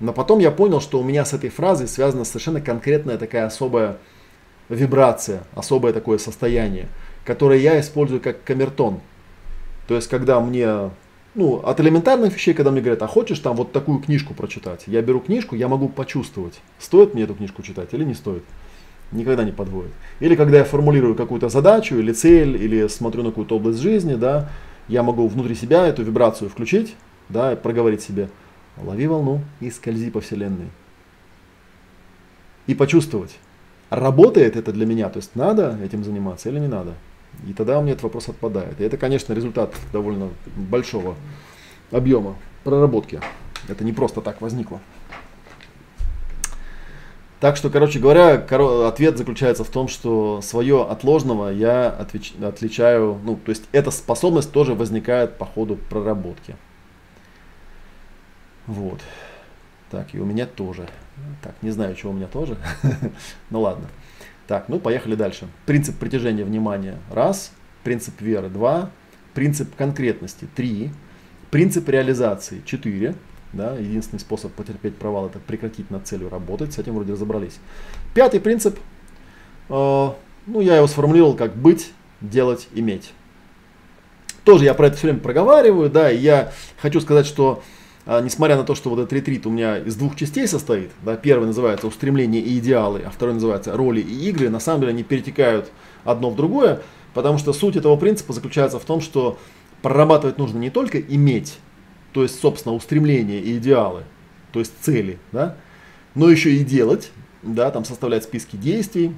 Но 0.00 0.12
потом 0.12 0.38
я 0.38 0.50
понял, 0.50 0.80
что 0.80 1.00
у 1.00 1.02
меня 1.02 1.24
с 1.24 1.32
этой 1.32 1.50
фразой 1.50 1.88
связана 1.88 2.24
совершенно 2.24 2.60
конкретная 2.60 3.18
такая 3.18 3.46
особая 3.46 3.96
вибрация, 4.68 5.42
особое 5.54 5.92
такое 5.92 6.18
состояние, 6.18 6.88
которое 7.24 7.58
я 7.58 7.80
использую 7.80 8.20
как 8.20 8.44
камертон. 8.44 9.00
То 9.88 9.96
есть, 9.96 10.08
когда 10.08 10.40
мне, 10.40 10.90
ну, 11.38 11.60
от 11.64 11.80
элементарных 11.80 12.34
вещей, 12.34 12.52
когда 12.52 12.72
мне 12.72 12.80
говорят, 12.80 13.00
а 13.02 13.06
хочешь 13.06 13.38
там 13.38 13.54
вот 13.54 13.70
такую 13.70 14.00
книжку 14.00 14.34
прочитать? 14.34 14.82
Я 14.88 15.02
беру 15.02 15.20
книжку, 15.20 15.54
я 15.54 15.68
могу 15.68 15.88
почувствовать, 15.88 16.60
стоит 16.80 17.14
мне 17.14 17.22
эту 17.22 17.34
книжку 17.34 17.62
читать 17.62 17.90
или 17.92 18.04
не 18.04 18.14
стоит. 18.14 18.42
Никогда 19.12 19.44
не 19.44 19.52
подводит. 19.52 19.92
Или 20.18 20.34
когда 20.34 20.58
я 20.58 20.64
формулирую 20.64 21.14
какую-то 21.14 21.48
задачу 21.48 21.96
или 21.96 22.12
цель, 22.12 22.62
или 22.62 22.88
смотрю 22.88 23.22
на 23.22 23.30
какую-то 23.30 23.56
область 23.56 23.78
жизни, 23.78 24.16
да, 24.16 24.50
я 24.88 25.04
могу 25.04 25.28
внутри 25.28 25.54
себя 25.54 25.86
эту 25.86 26.02
вибрацию 26.02 26.50
включить, 26.50 26.96
да, 27.28 27.52
и 27.52 27.56
проговорить 27.56 28.02
себе, 28.02 28.28
лови 28.76 29.06
волну 29.06 29.40
и 29.60 29.70
скользи 29.70 30.10
по 30.10 30.20
вселенной. 30.20 30.66
И 32.66 32.74
почувствовать, 32.74 33.38
работает 33.90 34.56
это 34.56 34.72
для 34.72 34.86
меня, 34.86 35.08
то 35.08 35.18
есть 35.18 35.36
надо 35.36 35.78
этим 35.84 36.02
заниматься 36.02 36.48
или 36.48 36.58
не 36.58 36.68
надо. 36.68 36.94
И 37.46 37.52
тогда 37.52 37.78
у 37.78 37.82
меня 37.82 37.92
этот 37.92 38.04
вопрос 38.04 38.28
отпадает. 38.28 38.80
И 38.80 38.84
это, 38.84 38.96
конечно, 38.96 39.32
результат 39.32 39.74
довольно 39.92 40.30
большого 40.56 41.14
объема 41.90 42.36
проработки. 42.64 43.20
Это 43.68 43.84
не 43.84 43.92
просто 43.92 44.20
так 44.20 44.40
возникло. 44.40 44.80
Так 47.40 47.56
что, 47.56 47.70
короче 47.70 48.00
говоря, 48.00 48.34
ответ 48.88 49.16
заключается 49.16 49.62
в 49.62 49.68
том, 49.68 49.86
что 49.86 50.40
свое 50.42 50.82
от 50.82 51.04
ложного 51.04 51.50
я 51.50 51.88
отвеч... 51.88 52.34
отличаю, 52.42 53.20
ну, 53.22 53.36
то 53.36 53.50
есть 53.50 53.64
эта 53.70 53.92
способность 53.92 54.50
тоже 54.50 54.74
возникает 54.74 55.38
по 55.38 55.44
ходу 55.46 55.76
проработки. 55.76 56.56
Вот. 58.66 59.00
Так, 59.90 60.14
и 60.14 60.20
у 60.20 60.24
меня 60.24 60.46
тоже. 60.46 60.88
Так, 61.42 61.54
не 61.62 61.70
знаю, 61.70 61.96
что 61.96 62.10
у 62.10 62.12
меня 62.12 62.26
тоже. 62.26 62.56
ну 63.50 63.60
ладно. 63.60 63.86
Так, 64.48 64.68
ну 64.68 64.80
поехали 64.80 65.14
дальше. 65.14 65.46
Принцип 65.66 65.96
притяжения 65.96 66.42
внимания. 66.42 66.96
Раз. 67.12 67.52
Принцип 67.84 68.18
веры. 68.20 68.48
Два. 68.48 68.90
Принцип 69.34 69.76
конкретности. 69.76 70.48
Три. 70.56 70.90
Принцип 71.50 71.86
реализации. 71.88 72.62
Четыре. 72.64 73.14
Да, 73.52 73.74
единственный 73.74 74.18
способ 74.18 74.52
потерпеть 74.52 74.96
провал 74.96 75.26
это 75.26 75.38
прекратить 75.38 75.90
над 75.90 76.06
целью 76.06 76.30
работать. 76.30 76.72
С 76.72 76.78
этим 76.78 76.94
вроде 76.94 77.12
разобрались. 77.12 77.58
Пятый 78.14 78.40
принцип. 78.40 78.78
Э, 79.68 80.10
ну, 80.46 80.60
я 80.60 80.76
его 80.76 80.86
сформулировал 80.86 81.34
как 81.34 81.54
быть, 81.54 81.92
делать, 82.22 82.68
иметь. 82.74 83.12
Тоже 84.44 84.64
я 84.64 84.72
про 84.72 84.86
это 84.86 84.96
все 84.96 85.08
время 85.08 85.20
проговариваю, 85.20 85.90
да, 85.90 86.10
и 86.10 86.16
я 86.16 86.52
хочу 86.80 87.02
сказать, 87.02 87.26
что 87.26 87.62
э, 87.62 87.77
несмотря 88.08 88.56
на 88.56 88.64
то, 88.64 88.74
что 88.74 88.90
вот 88.90 88.98
этот 88.98 89.12
ретрит 89.12 89.46
у 89.46 89.50
меня 89.50 89.78
из 89.78 89.94
двух 89.96 90.16
частей 90.16 90.48
состоит, 90.48 90.90
да, 91.02 91.16
первый 91.16 91.46
называется 91.46 91.86
устремление 91.86 92.40
и 92.40 92.58
идеалы, 92.58 93.02
а 93.06 93.10
второй 93.10 93.34
называется 93.34 93.76
роли 93.76 94.00
и 94.00 94.28
игры, 94.28 94.48
на 94.48 94.60
самом 94.60 94.80
деле 94.80 94.92
они 94.92 95.02
перетекают 95.02 95.70
одно 96.04 96.30
в 96.30 96.36
другое, 96.36 96.80
потому 97.14 97.38
что 97.38 97.52
суть 97.52 97.76
этого 97.76 97.96
принципа 97.96 98.32
заключается 98.32 98.78
в 98.78 98.84
том, 98.84 99.00
что 99.00 99.38
прорабатывать 99.82 100.38
нужно 100.38 100.58
не 100.58 100.70
только 100.70 100.98
иметь 100.98 101.58
то 102.12 102.22
есть, 102.22 102.40
собственно, 102.40 102.74
устремления 102.74 103.40
и 103.40 103.58
идеалы, 103.58 104.04
то 104.52 104.58
есть 104.60 104.72
цели, 104.80 105.18
да, 105.32 105.56
но 106.14 106.30
еще 106.30 106.52
и 106.52 106.64
делать, 106.64 107.12
да, 107.42 107.70
там 107.70 107.84
составлять 107.84 108.24
списки 108.24 108.56
действий. 108.56 109.14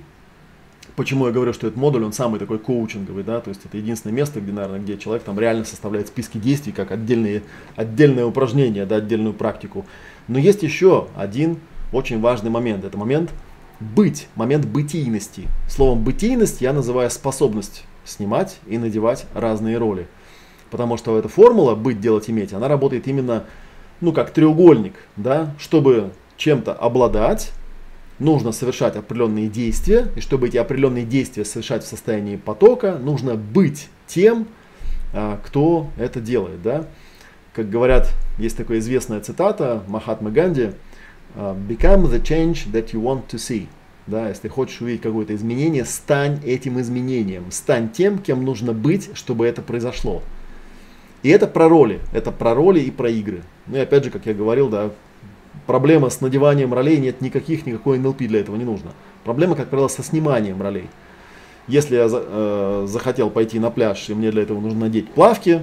Почему 0.96 1.26
я 1.26 1.32
говорю, 1.32 1.52
что 1.52 1.66
этот 1.66 1.78
модуль, 1.78 2.04
он 2.04 2.12
самый 2.12 2.40
такой 2.40 2.58
коучинговый, 2.58 3.22
да, 3.22 3.40
то 3.40 3.48
есть 3.48 3.64
это 3.64 3.76
единственное 3.76 4.14
место, 4.14 4.40
где, 4.40 4.52
наверное, 4.52 4.80
где 4.80 4.98
человек 4.98 5.22
там 5.22 5.38
реально 5.38 5.64
составляет 5.64 6.08
списки 6.08 6.38
действий, 6.38 6.72
как 6.72 6.90
отдельные, 6.90 7.42
отдельное 7.76 8.24
упражнение, 8.24 8.86
да, 8.86 8.96
отдельную 8.96 9.34
практику. 9.34 9.86
Но 10.28 10.38
есть 10.38 10.62
еще 10.62 11.08
один 11.16 11.58
очень 11.92 12.20
важный 12.20 12.50
момент, 12.50 12.84
это 12.84 12.98
момент 12.98 13.30
быть, 13.80 14.28
момент 14.34 14.66
бытийности. 14.66 15.48
Словом 15.68 16.04
бытийность 16.04 16.60
я 16.60 16.72
называю 16.72 17.10
способность 17.10 17.84
снимать 18.04 18.58
и 18.66 18.78
надевать 18.78 19.26
разные 19.34 19.78
роли. 19.78 20.06
Потому 20.70 20.96
что 20.96 21.18
эта 21.18 21.28
формула 21.28 21.74
быть, 21.74 22.00
делать, 22.00 22.28
иметь, 22.30 22.52
она 22.52 22.68
работает 22.68 23.08
именно, 23.08 23.44
ну, 24.00 24.12
как 24.12 24.30
треугольник, 24.30 24.94
да, 25.16 25.54
чтобы 25.58 26.12
чем-то 26.36 26.72
обладать, 26.72 27.52
нужно 28.20 28.52
совершать 28.52 28.94
определенные 28.96 29.48
действия, 29.48 30.08
и 30.14 30.20
чтобы 30.20 30.48
эти 30.48 30.58
определенные 30.58 31.04
действия 31.04 31.44
совершать 31.44 31.82
в 31.82 31.88
состоянии 31.88 32.36
потока, 32.36 32.98
нужно 32.98 33.34
быть 33.34 33.88
тем, 34.06 34.46
а, 35.12 35.40
кто 35.44 35.88
это 35.96 36.20
делает, 36.20 36.62
да. 36.62 36.86
Как 37.52 37.68
говорят, 37.68 38.14
есть 38.38 38.56
такая 38.56 38.78
известная 38.78 39.20
цитата 39.20 39.82
Махатмы 39.88 40.30
Ганди, 40.30 40.70
а, 41.34 41.56
«Become 41.68 42.10
the 42.10 42.22
change 42.22 42.70
that 42.70 42.92
you 42.92 43.02
want 43.02 43.22
to 43.28 43.36
see». 43.36 43.66
Да, 44.06 44.28
если 44.28 44.48
хочешь 44.48 44.80
увидеть 44.80 45.02
какое-то 45.02 45.34
изменение, 45.34 45.84
стань 45.84 46.40
этим 46.44 46.80
изменением, 46.80 47.44
стань 47.50 47.90
тем, 47.90 48.18
кем 48.18 48.44
нужно 48.44 48.72
быть, 48.72 49.10
чтобы 49.14 49.46
это 49.46 49.62
произошло. 49.62 50.22
И 51.22 51.28
это 51.28 51.46
про 51.46 51.68
роли, 51.68 52.00
это 52.12 52.32
про 52.32 52.54
роли 52.54 52.80
и 52.80 52.90
про 52.90 53.10
игры. 53.10 53.42
Ну 53.66 53.76
и 53.76 53.80
опять 53.80 54.04
же, 54.04 54.10
как 54.10 54.26
я 54.26 54.34
говорил, 54.34 54.68
да, 54.68 54.90
проблема 55.70 56.10
с 56.10 56.20
надеванием 56.20 56.74
ролей 56.74 56.98
нет 56.98 57.20
никаких, 57.20 57.64
никакой 57.64 58.00
НЛП 58.00 58.18
для 58.22 58.40
этого 58.40 58.56
не 58.56 58.64
нужно. 58.64 58.90
Проблема, 59.22 59.54
как 59.54 59.68
правило, 59.68 59.86
со 59.86 60.02
сниманием 60.02 60.60
ролей. 60.60 60.88
Если 61.68 61.94
я 61.94 62.08
э, 62.10 62.86
захотел 62.88 63.30
пойти 63.30 63.60
на 63.60 63.70
пляж 63.70 64.10
и 64.10 64.14
мне 64.14 64.32
для 64.32 64.42
этого 64.42 64.58
нужно 64.58 64.80
надеть 64.80 65.08
плавки, 65.12 65.62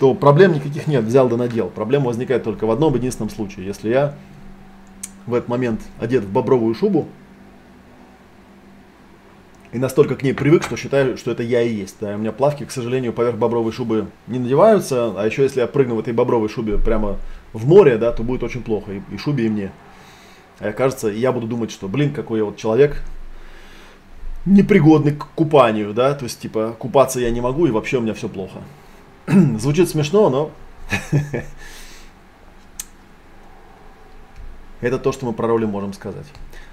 то 0.00 0.12
проблем 0.14 0.54
никаких 0.54 0.88
нет, 0.88 1.04
взял 1.04 1.28
да 1.28 1.36
надел. 1.36 1.68
Проблема 1.68 2.06
возникает 2.06 2.42
только 2.42 2.66
в 2.66 2.70
одном 2.72 2.96
единственном 2.96 3.30
случае. 3.30 3.64
Если 3.66 3.90
я 3.90 4.16
в 5.24 5.34
этот 5.34 5.48
момент 5.48 5.82
одет 6.00 6.24
в 6.24 6.32
бобровую 6.32 6.74
шубу, 6.74 7.06
и 9.70 9.78
настолько 9.78 10.16
к 10.16 10.24
ней 10.24 10.32
привык, 10.32 10.64
что 10.64 10.76
считаю, 10.76 11.16
что 11.16 11.30
это 11.30 11.44
я 11.44 11.62
и 11.62 11.72
есть. 11.72 11.98
Да. 12.00 12.16
У 12.16 12.18
меня 12.18 12.32
плавки, 12.32 12.64
к 12.64 12.72
сожалению, 12.72 13.12
поверх 13.12 13.36
бобровой 13.36 13.70
шубы 13.70 14.08
не 14.26 14.40
надеваются, 14.40 15.14
а 15.16 15.24
еще 15.24 15.44
если 15.44 15.60
я 15.60 15.68
прыгну 15.68 15.94
в 15.94 16.00
этой 16.00 16.12
бобровой 16.12 16.48
шубе 16.48 16.76
прямо 16.76 17.18
в 17.54 17.66
море, 17.66 17.96
да, 17.96 18.12
то 18.12 18.22
будет 18.22 18.42
очень 18.42 18.62
плохо 18.62 18.92
и, 18.92 19.00
и 19.10 19.16
шубе, 19.16 19.46
и 19.46 19.48
мне. 19.48 19.72
А 20.58 20.72
кажется, 20.72 21.08
я 21.08 21.32
буду 21.32 21.46
думать, 21.46 21.70
что, 21.70 21.88
блин, 21.88 22.12
какой 22.12 22.40
я 22.40 22.44
вот 22.44 22.58
человек, 22.58 23.02
непригодный 24.44 25.12
к 25.12 25.26
купанию, 25.34 25.94
да, 25.94 26.14
то 26.14 26.24
есть, 26.24 26.40
типа, 26.40 26.76
купаться 26.78 27.20
я 27.20 27.30
не 27.30 27.40
могу, 27.40 27.66
и 27.66 27.70
вообще 27.70 27.98
у 27.98 28.00
меня 28.02 28.12
все 28.12 28.28
плохо. 28.28 28.58
Звучит 29.58 29.88
смешно, 29.88 30.28
но 30.28 30.50
это 34.80 34.98
то, 34.98 35.12
что 35.12 35.24
мы 35.26 35.32
про 35.32 35.48
роли 35.48 35.64
можем 35.64 35.94
сказать. 35.94 36.26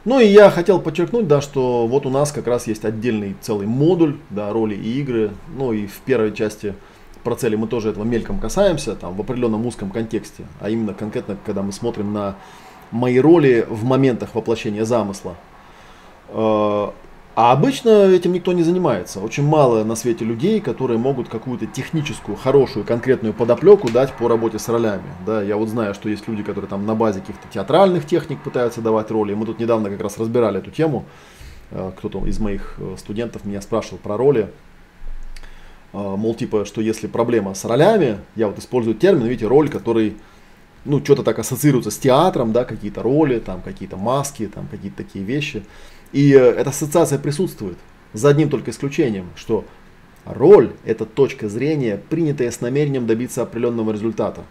Ну 0.04 0.20
и 0.20 0.26
я 0.26 0.50
хотел 0.50 0.82
подчеркнуть, 0.82 1.28
да, 1.28 1.42
что 1.42 1.86
вот 1.86 2.08
у 2.08 2.10
нас 2.10 2.32
как 2.32 2.48
раз 2.48 2.66
есть 2.66 2.86
отдельный 2.86 3.36
целый 3.40 3.68
модуль, 3.68 4.18
да, 4.32 4.52
роли 4.52 4.74
и 4.74 5.00
игры. 5.00 5.30
Ну 5.56 5.74
и 5.74 5.86
в 5.86 6.00
первой 6.00 6.34
части 6.34 6.74
про 7.24 7.36
цели 7.36 7.56
мы 7.56 7.68
тоже 7.68 7.90
этого 7.90 8.04
мельком 8.04 8.40
касаемся, 8.40 8.96
там 8.96 9.16
в 9.16 9.22
определенном 9.22 9.66
узком 9.66 9.90
контексте, 9.90 10.46
а 10.60 10.70
именно 10.70 10.94
конкретно, 10.94 11.38
когда 11.46 11.62
мы 11.62 11.72
смотрим 11.72 12.14
на 12.14 12.36
мои 12.92 13.20
роли 13.20 13.66
в 13.70 13.84
моментах 13.84 14.36
воплощения 14.36 14.86
замысла. 14.86 15.36
Э, 16.30 16.90
а 17.34 17.54
обычно 17.54 17.90
этим 17.90 18.34
никто 18.34 18.52
не 18.52 18.64
занимается. 18.64 19.22
Очень 19.22 19.48
мало 19.48 19.86
на 19.86 19.96
свете 19.96 20.26
людей, 20.26 20.60
которые 20.60 20.98
могут 20.98 21.30
какую-то 21.30 21.66
техническую, 21.66 22.36
хорошую, 22.36 22.86
конкретную 22.86 23.34
подоплеку 23.34 23.90
дать 23.90 24.12
по 24.14 24.28
работе 24.28 24.60
с 24.60 24.68
ролями. 24.68 25.10
Да, 25.26 25.42
я 25.42 25.56
вот 25.56 25.70
знаю, 25.70 25.94
что 25.94 26.10
есть 26.10 26.28
люди, 26.28 26.44
которые 26.44 26.70
там 26.70 26.86
на 26.86 26.94
базе 26.94 27.22
каких-то 27.22 27.48
театральных 27.50 28.06
техник 28.06 28.42
пытаются 28.42 28.82
давать 28.82 29.12
роли. 29.12 29.34
Мы 29.34 29.46
тут 29.46 29.60
недавно 29.60 29.90
как 29.90 30.02
раз 30.02 30.18
разбирали 30.18 30.60
эту 30.60 30.72
тему. 30.72 31.06
Э, 31.72 31.92
кто-то 31.98 32.26
из 32.26 32.38
моих 32.40 32.76
э, 32.80 32.96
студентов 32.98 33.46
меня 33.46 33.62
спрашивал 33.62 34.00
про 34.00 34.18
роли. 34.18 34.50
Э, 35.94 36.16
мол, 36.18 36.36
типа, 36.36 36.66
что 36.66 36.82
если 36.82 37.08
проблема 37.08 37.54
с 37.54 37.66
ролями, 37.66 38.20
я 38.36 38.48
вот 38.48 38.60
использую 38.60 38.96
термин, 38.96 39.28
видите, 39.28 39.48
роль, 39.48 39.70
который 39.70 40.16
ну, 40.86 41.04
что-то 41.04 41.24
так 41.24 41.38
ассоциируется 41.40 41.92
с 41.92 41.98
театром, 41.98 42.54
да, 42.54 42.66
какие-то 42.66 43.04
роли, 43.04 43.40
там, 43.40 43.62
какие-то 43.62 43.98
маски, 43.98 44.48
там, 44.48 44.68
какие-то 44.68 44.98
такие 44.98 45.24
вещи. 45.24 45.64
И 46.12 46.34
э, 46.34 46.38
эта 46.38 46.70
ассоциация 46.70 47.20
присутствует, 47.20 47.78
за 48.14 48.30
одним 48.30 48.50
только 48.50 48.72
исключением, 48.72 49.30
что 49.36 49.66
роль– 50.26 50.72
это 50.86 51.06
точка 51.06 51.50
зрения, 51.50 52.00
принятая 52.10 52.52
с 52.52 52.62
намерением 52.62 53.08
добиться 53.08 53.42
определенного 53.42 53.92
результата. 53.92 54.44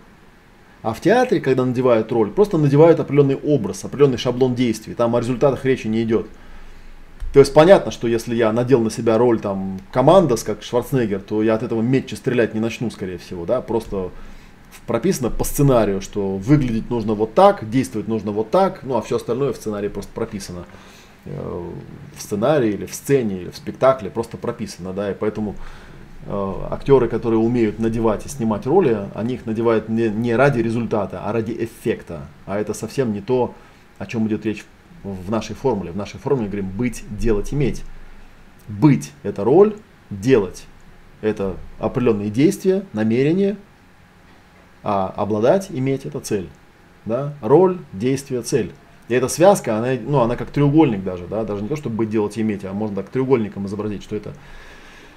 А 0.82 0.94
в 0.94 1.00
театре, 1.00 1.40
когда 1.40 1.64
надевают 1.66 2.10
роль, 2.10 2.30
просто 2.30 2.56
надевают 2.56 3.00
определенный 3.00 3.36
образ, 3.36 3.84
определенный 3.84 4.16
шаблон 4.16 4.54
действий. 4.54 4.94
Там 4.94 5.14
о 5.14 5.20
результатах 5.20 5.64
речи 5.66 5.88
не 5.88 6.02
идет. 6.02 6.26
То 7.32 7.38
есть 7.38 7.54
понятно, 7.54 7.92
что 7.92 8.08
если 8.08 8.34
я 8.34 8.52
надел 8.52 8.80
на 8.80 8.90
себя 8.90 9.16
роль 9.16 9.40
там 9.40 9.80
командос, 9.92 10.42
как 10.42 10.62
Шварценеггер, 10.62 11.20
то 11.20 11.42
я 11.42 11.54
от 11.54 11.62
этого 11.62 11.80
метче 11.80 12.16
стрелять 12.16 12.54
не 12.54 12.60
начну, 12.60 12.90
скорее 12.90 13.18
всего, 13.18 13.46
да, 13.46 13.60
просто 13.60 14.10
прописано 14.86 15.30
по 15.30 15.44
сценарию, 15.44 16.00
что 16.00 16.36
выглядеть 16.36 16.90
нужно 16.90 17.14
вот 17.14 17.34
так, 17.34 17.68
действовать 17.70 18.08
нужно 18.08 18.32
вот 18.32 18.50
так, 18.50 18.82
ну 18.82 18.96
а 18.96 19.02
все 19.02 19.16
остальное 19.16 19.52
в 19.52 19.56
сценарии 19.56 19.88
просто 19.88 20.10
прописано. 20.12 20.64
Э, 21.26 21.70
в 22.16 22.22
сценарии 22.22 22.70
или 22.70 22.86
в 22.86 22.94
сцене 22.94 23.42
или 23.42 23.50
в 23.50 23.56
спектакле 23.56 24.10
просто 24.10 24.36
прописано, 24.36 24.92
да, 24.92 25.10
и 25.10 25.14
поэтому 25.14 25.54
э, 26.26 26.54
актеры, 26.70 27.08
которые 27.08 27.38
умеют 27.38 27.78
надевать 27.78 28.26
и 28.26 28.28
снимать 28.28 28.66
роли, 28.66 29.08
они 29.14 29.34
их 29.34 29.46
надевают 29.46 29.88
не, 29.88 30.08
не 30.08 30.34
ради 30.34 30.60
результата, 30.60 31.20
а 31.24 31.32
ради 31.32 31.52
эффекта, 31.52 32.22
а 32.46 32.58
это 32.58 32.74
совсем 32.74 33.12
не 33.12 33.20
то, 33.20 33.54
о 33.98 34.06
чем 34.06 34.26
идет 34.26 34.44
речь 34.46 34.64
нашей 35.30 35.54
формуле. 35.54 35.92
В 35.92 35.96
нашей 35.96 36.18
формуле 36.18 36.48
говорим 36.48 36.70
быть, 36.70 37.04
делать, 37.10 37.52
иметь. 37.52 37.82
Быть– 38.68 39.12
это 39.22 39.44
роль, 39.44 39.74
делать 40.10 40.66
это 41.20 41.56
определенные 41.78 42.30
действия, 42.30 42.84
намерения, 42.92 43.56
а 44.82 45.12
обладать, 45.16 45.68
иметь 45.70 46.06
это 46.06 46.20
цель. 46.20 46.48
Да? 47.04 47.34
Роль, 47.42 47.78
действие, 47.92 48.42
цель. 48.42 48.72
И 49.08 49.14
эта 49.14 49.28
связка, 49.28 49.76
она, 49.76 49.88
ну, 50.00 50.20
она 50.20 50.36
как 50.36 50.50
треугольник 50.50 51.02
даже, 51.02 51.26
да, 51.26 51.44
даже 51.44 51.62
не 51.62 51.68
то, 51.68 51.76
чтобы 51.76 51.96
быть, 51.96 52.10
делать, 52.10 52.38
иметь, 52.38 52.64
а 52.64 52.72
можно 52.72 52.96
так 52.96 53.08
треугольником 53.08 53.66
изобразить, 53.66 54.04
что 54.04 54.14
это 54.14 54.34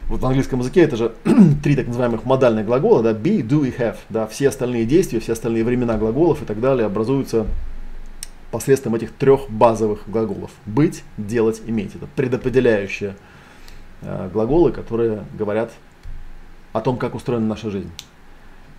вот 0.07 0.19
в 0.19 0.25
английском 0.25 0.59
языке 0.59 0.81
это 0.81 0.97
же 0.97 1.13
три 1.63 1.75
так 1.75 1.87
называемых 1.87 2.25
модальных 2.25 2.65
глагола, 2.65 3.03
да, 3.03 3.11
be, 3.11 3.41
do 3.41 3.67
и 3.67 3.71
have, 3.71 3.97
да, 4.09 4.25
все 4.25 4.49
остальные 4.49 4.85
действия, 4.85 5.19
все 5.19 5.33
остальные 5.33 5.63
времена 5.63 5.97
глаголов 5.97 6.41
и 6.41 6.45
так 6.45 6.59
далее 6.59 6.87
образуются 6.87 7.45
посредством 8.53 8.93
этих 8.93 9.11
трех 9.11 9.49
базовых 9.49 10.03
глаголов. 10.05 10.51
Быть, 10.67 11.03
делать, 11.17 11.63
иметь. 11.65 11.95
Это 11.95 12.05
предопределяющие 12.15 13.15
э, 14.03 14.29
глаголы, 14.31 14.71
которые 14.71 15.23
говорят 15.35 15.71
о 16.71 16.79
том, 16.79 16.97
как 16.97 17.15
устроена 17.15 17.47
наша 17.47 17.71
жизнь. 17.71 17.89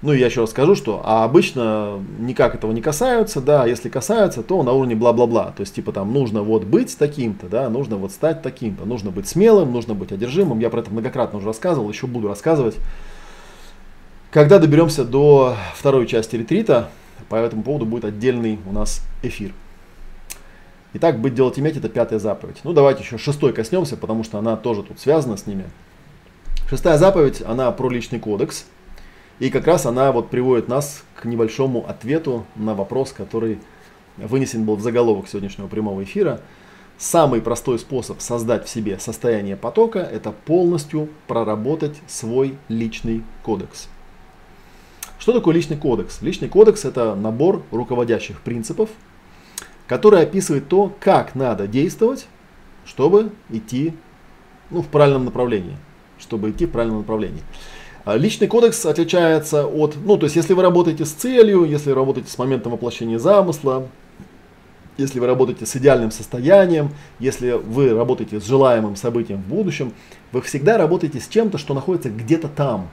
Ну 0.01 0.12
и 0.12 0.18
я 0.18 0.27
еще 0.27 0.43
раз 0.43 0.51
скажу, 0.51 0.77
что 0.77 1.03
а 1.05 1.25
обычно 1.25 1.99
никак 2.20 2.55
этого 2.55 2.70
не 2.70 2.83
касаются, 2.83 3.41
да, 3.41 3.66
если 3.66 3.89
касаются, 3.89 4.45
то 4.45 4.62
на 4.62 4.70
уровне 4.70 4.95
бла-бла-бла. 4.95 5.53
То 5.57 5.62
есть 5.62 5.75
типа 5.75 5.91
там 5.91 6.12
нужно 6.12 6.43
вот 6.43 6.62
быть 6.62 6.97
таким-то, 6.97 7.49
да, 7.49 7.68
нужно 7.68 7.97
вот 7.97 8.12
стать 8.12 8.43
таким-то, 8.43 8.85
нужно 8.85 9.11
быть 9.11 9.27
смелым, 9.27 9.72
нужно 9.72 9.95
быть 9.95 10.12
одержимым. 10.12 10.61
Я 10.61 10.70
про 10.70 10.81
это 10.81 10.93
многократно 10.93 11.39
уже 11.39 11.49
рассказывал, 11.49 11.91
еще 11.91 12.07
буду 12.07 12.29
рассказывать. 12.29 12.77
Когда 14.31 14.61
доберемся 14.61 15.05
до 15.05 15.57
второй 15.75 16.07
части 16.07 16.37
ретрита, 16.37 16.91
по 17.29 17.35
этому 17.35 17.64
поводу 17.64 17.87
будет 17.87 18.05
отдельный 18.05 18.61
у 18.68 18.72
нас 18.72 19.03
эфир. 19.22 19.53
Итак, 20.97 21.21
быть, 21.21 21.35
делать, 21.35 21.59
иметь 21.59 21.77
это 21.77 21.89
пятая 21.89 22.21
заповедь. 22.21 22.61
Ну 22.63 22.73
давайте 22.73 23.03
еще 23.03 23.19
шестой 23.19 23.53
коснемся, 23.53 23.97
потому 23.97 24.23
что 24.23 24.39
она 24.39 24.57
тоже 24.57 24.85
тут 24.85 25.01
связана 25.01 25.37
с 25.37 25.47
ними. 25.47 25.65
Шестая 26.71 26.99
заповедь, 26.99 27.43
она 27.43 27.71
про 27.73 27.91
личный 27.91 28.21
кодекс. 28.21 28.65
И 29.41 29.51
как 29.51 29.67
раз 29.67 29.87
она 29.87 30.13
вот 30.13 30.31
приводит 30.31 30.69
нас 30.69 31.03
к 31.17 31.25
небольшому 31.25 31.85
ответу 31.89 32.47
на 32.55 32.75
вопрос, 32.75 33.13
который 33.13 33.59
вынесен 34.17 34.65
был 34.65 34.77
в 34.77 34.83
заголовок 34.83 35.27
сегодняшнего 35.27 35.67
прямого 35.67 36.05
эфира. 36.05 36.41
Самый 36.97 37.41
простой 37.41 37.81
способ 37.81 38.21
создать 38.21 38.65
в 38.65 38.69
себе 38.69 39.01
состояние 39.01 39.57
потока– 39.57 39.99
это 40.13 40.31
полностью 40.31 41.09
проработать 41.27 41.97
свой 42.07 42.57
личный 42.69 43.25
кодекс. 43.43 43.89
Что 45.19 45.33
такое 45.33 45.57
личный 45.57 45.77
кодекс? 45.77 46.23
Личный 46.23 46.49
кодекс– 46.49 46.85
это 46.87 47.17
набор 47.17 47.65
руководящих 47.73 48.41
принципов, 48.43 48.91
который 49.87 50.22
описывает 50.22 50.68
то, 50.68 50.93
как 51.01 51.35
надо 51.35 51.66
действовать, 51.66 52.26
чтобы 52.87 53.32
идти 53.51 53.95
ну, 54.70 54.82
в 54.82 54.87
правильном 54.87 55.24
направлении. 55.24 55.76
Чтобы 56.18 56.51
идти 56.51 56.66
в 56.66 56.70
правильном 56.70 56.99
направлении. 56.99 57.43
А 58.05 58.16
личный 58.16 58.49
кодекс 58.49 58.85
отличается 58.85 59.66
от, 59.66 59.97
ну, 59.97 60.18
то 60.18 60.24
есть, 60.24 60.37
если 60.37 60.53
вы 60.53 60.62
работаете 60.62 61.05
с 61.07 61.12
целью, 61.12 61.64
если 61.64 61.91
вы 61.91 61.95
работаете 61.95 62.30
с 62.30 62.37
моментом 62.37 62.72
воплощения 62.72 63.18
замысла, 63.18 63.89
если 64.97 65.18
вы 65.18 65.26
работаете 65.26 65.66
с 65.66 65.74
идеальным 65.76 66.11
состоянием, 66.11 66.91
если 67.18 67.53
вы 67.53 67.95
работаете 67.95 68.41
с 68.41 68.45
желаемым 68.45 68.97
событием 68.97 69.41
в 69.41 69.47
будущем, 69.47 69.93
вы 70.32 70.43
всегда 70.43 70.76
работаете 70.78 71.18
с 71.18 71.28
чем-то, 71.28 71.59
что 71.59 71.74
находится 71.74 72.11
где-то 72.11 72.49
там, 72.49 72.89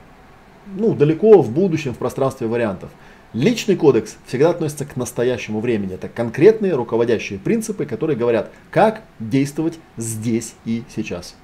ну, 0.77 0.93
далеко 0.93 1.41
в 1.41 1.51
будущем, 1.51 1.93
в 1.93 1.97
пространстве 1.97 2.47
вариантов. 2.47 2.89
Личный 3.33 3.77
кодекс 3.77 4.17
всегда 4.25 4.49
относится 4.49 4.85
к 4.85 4.97
настоящему 4.97 5.61
времени. 5.61 5.93
Это 5.93 6.09
конкретные 6.09 6.73
руководящие 6.73 7.39
принципы, 7.39 7.85
которые 7.85 8.17
говорят, 8.17 8.51
как 8.71 9.03
действовать 9.19 9.79
здесь 9.95 10.53
и 10.65 10.83
сейчас. 10.93 11.35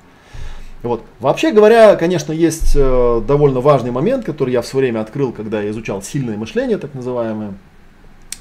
Вот. 0.83 1.03
Вообще 1.19 1.51
говоря, 1.51 1.95
конечно, 1.95 2.33
есть 2.33 2.73
э, 2.75 3.21
довольно 3.25 3.61
важный 3.61 3.91
момент, 3.91 4.25
который 4.25 4.51
я 4.51 4.61
в 4.61 4.67
свое 4.67 4.87
время 4.87 5.01
открыл, 5.01 5.31
когда 5.31 5.61
я 5.61 5.71
изучал 5.71 6.01
сильное 6.01 6.37
мышление, 6.37 6.77
так 6.77 6.93
называемое. 6.93 7.53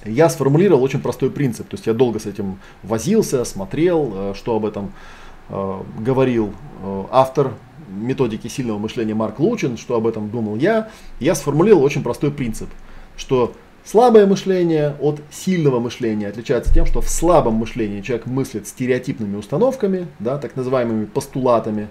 Я 0.05 0.29
сформулировал 0.29 0.83
очень 0.83 1.01
простой 1.01 1.31
принцип. 1.31 1.69
То 1.69 1.77
есть 1.77 1.87
я 1.87 1.95
долго 1.95 2.19
с 2.19 2.27
этим 2.27 2.59
возился, 2.83 3.45
смотрел, 3.45 4.13
э, 4.15 4.35
что 4.35 4.57
об 4.57 4.67
этом 4.67 4.93
э, 5.51 5.81
говорил 6.01 6.53
автор 7.11 7.53
методики 7.89 8.49
сильного 8.49 8.79
мышления 8.79 9.15
Марк 9.15 9.39
Лучин, 9.39 9.77
что 9.77 9.95
об 9.95 10.07
этом 10.07 10.29
думал 10.31 10.57
я. 10.57 10.89
Я 11.21 11.35
сформулировал 11.35 11.85
очень 11.85 12.03
простой 12.03 12.31
принцип, 12.31 12.69
что 13.17 13.55
Слабое 13.87 14.27
мышление 14.27 14.97
от 15.01 15.21
сильного 15.31 15.79
мышления 15.79 16.27
отличается 16.27 16.75
тем, 16.75 16.87
что 16.87 17.01
в 17.01 17.09
слабом 17.09 17.55
мышлении 17.55 18.01
человек 18.01 18.27
мыслит 18.27 18.67
стереотипными 18.67 19.37
установками, 19.37 20.09
да, 20.19 20.39
так 20.39 20.57
называемыми 20.57 21.05
постулатами, 21.05 21.87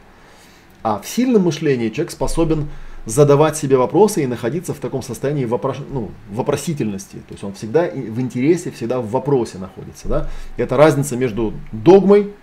а 0.84 1.00
в 1.00 1.08
сильном 1.08 1.44
мышлении 1.44 1.88
человек 1.88 2.12
способен 2.12 2.68
задавать 3.06 3.56
себе 3.56 3.78
вопросы 3.78 4.24
и 4.24 4.28
находиться 4.28 4.74
в 4.74 4.80
таком 4.80 5.04
состоянии 5.04 5.46
вопро... 5.46 5.74
ну, 5.90 6.12
вопросительности. 6.30 7.16
То 7.16 7.32
есть 7.32 7.46
он 7.46 7.54
всегда 7.54 7.88
в 7.88 8.20
интересе, 8.20 8.72
всегда 8.72 9.00
в 9.00 9.10
вопросе 9.10 9.58
находится. 9.58 10.10
Да? 10.10 10.30
Это 10.58 10.76
разница 10.76 11.16
между 11.16 11.54
догмой, 11.72 12.34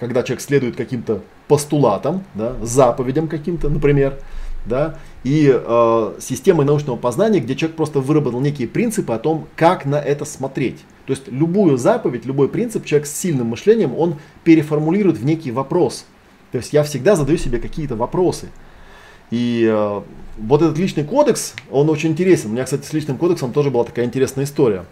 когда 0.00 0.24
человек 0.24 0.42
следует 0.42 0.74
каким-то 0.74 1.22
постулатам, 1.46 2.24
да, 2.34 2.56
заповедям 2.60 3.28
каким-то, 3.28 3.68
например, 3.68 4.18
да, 4.66 4.98
и 5.26 5.52
э, 5.52 6.14
системой 6.20 6.64
научного 6.64 6.96
познания, 6.96 7.40
где 7.40 7.56
человек 7.56 7.76
просто 7.76 8.00
выработал 8.00 8.40
некие 8.40 8.68
принципы 8.68 9.12
о 9.12 9.18
том, 9.18 9.48
как 9.56 9.84
на 9.84 9.96
это 9.96 10.24
смотреть. 10.24 10.78
То 11.06 11.12
есть 11.12 11.28
любую 11.28 11.76
заповедь, 11.78 12.24
любой 12.26 12.48
принцип 12.48 12.84
человек 12.84 13.06
с 13.06 13.14
сильным 13.14 13.48
мышлением, 13.48 13.96
он 13.96 14.16
переформулирует 14.44 15.18
в 15.18 15.24
некий 15.24 15.50
вопрос– 15.50 16.06
то 16.56 16.58
есть 16.58 16.72
я 16.72 16.82
всегда 16.84 17.16
задаю 17.16 17.38
себе 17.38 17.58
какие-то 17.58 17.96
вопросы. 17.96 18.48
И 19.30 19.68
э, 19.70 20.02
вот 20.38 20.62
этот 20.62 20.78
личный 20.78 21.04
кодекс, 21.04 21.54
он 21.70 21.90
очень 21.90 22.12
интересен. 22.12 22.50
У 22.50 22.52
меня, 22.54 22.64
кстати, 22.64 22.86
с 22.86 22.92
личным 22.92 23.18
кодексом 23.18 23.52
тоже 23.52 23.70
была 23.70 23.84
такая 23.84 24.04
интересная 24.04 24.44
история. 24.44 24.86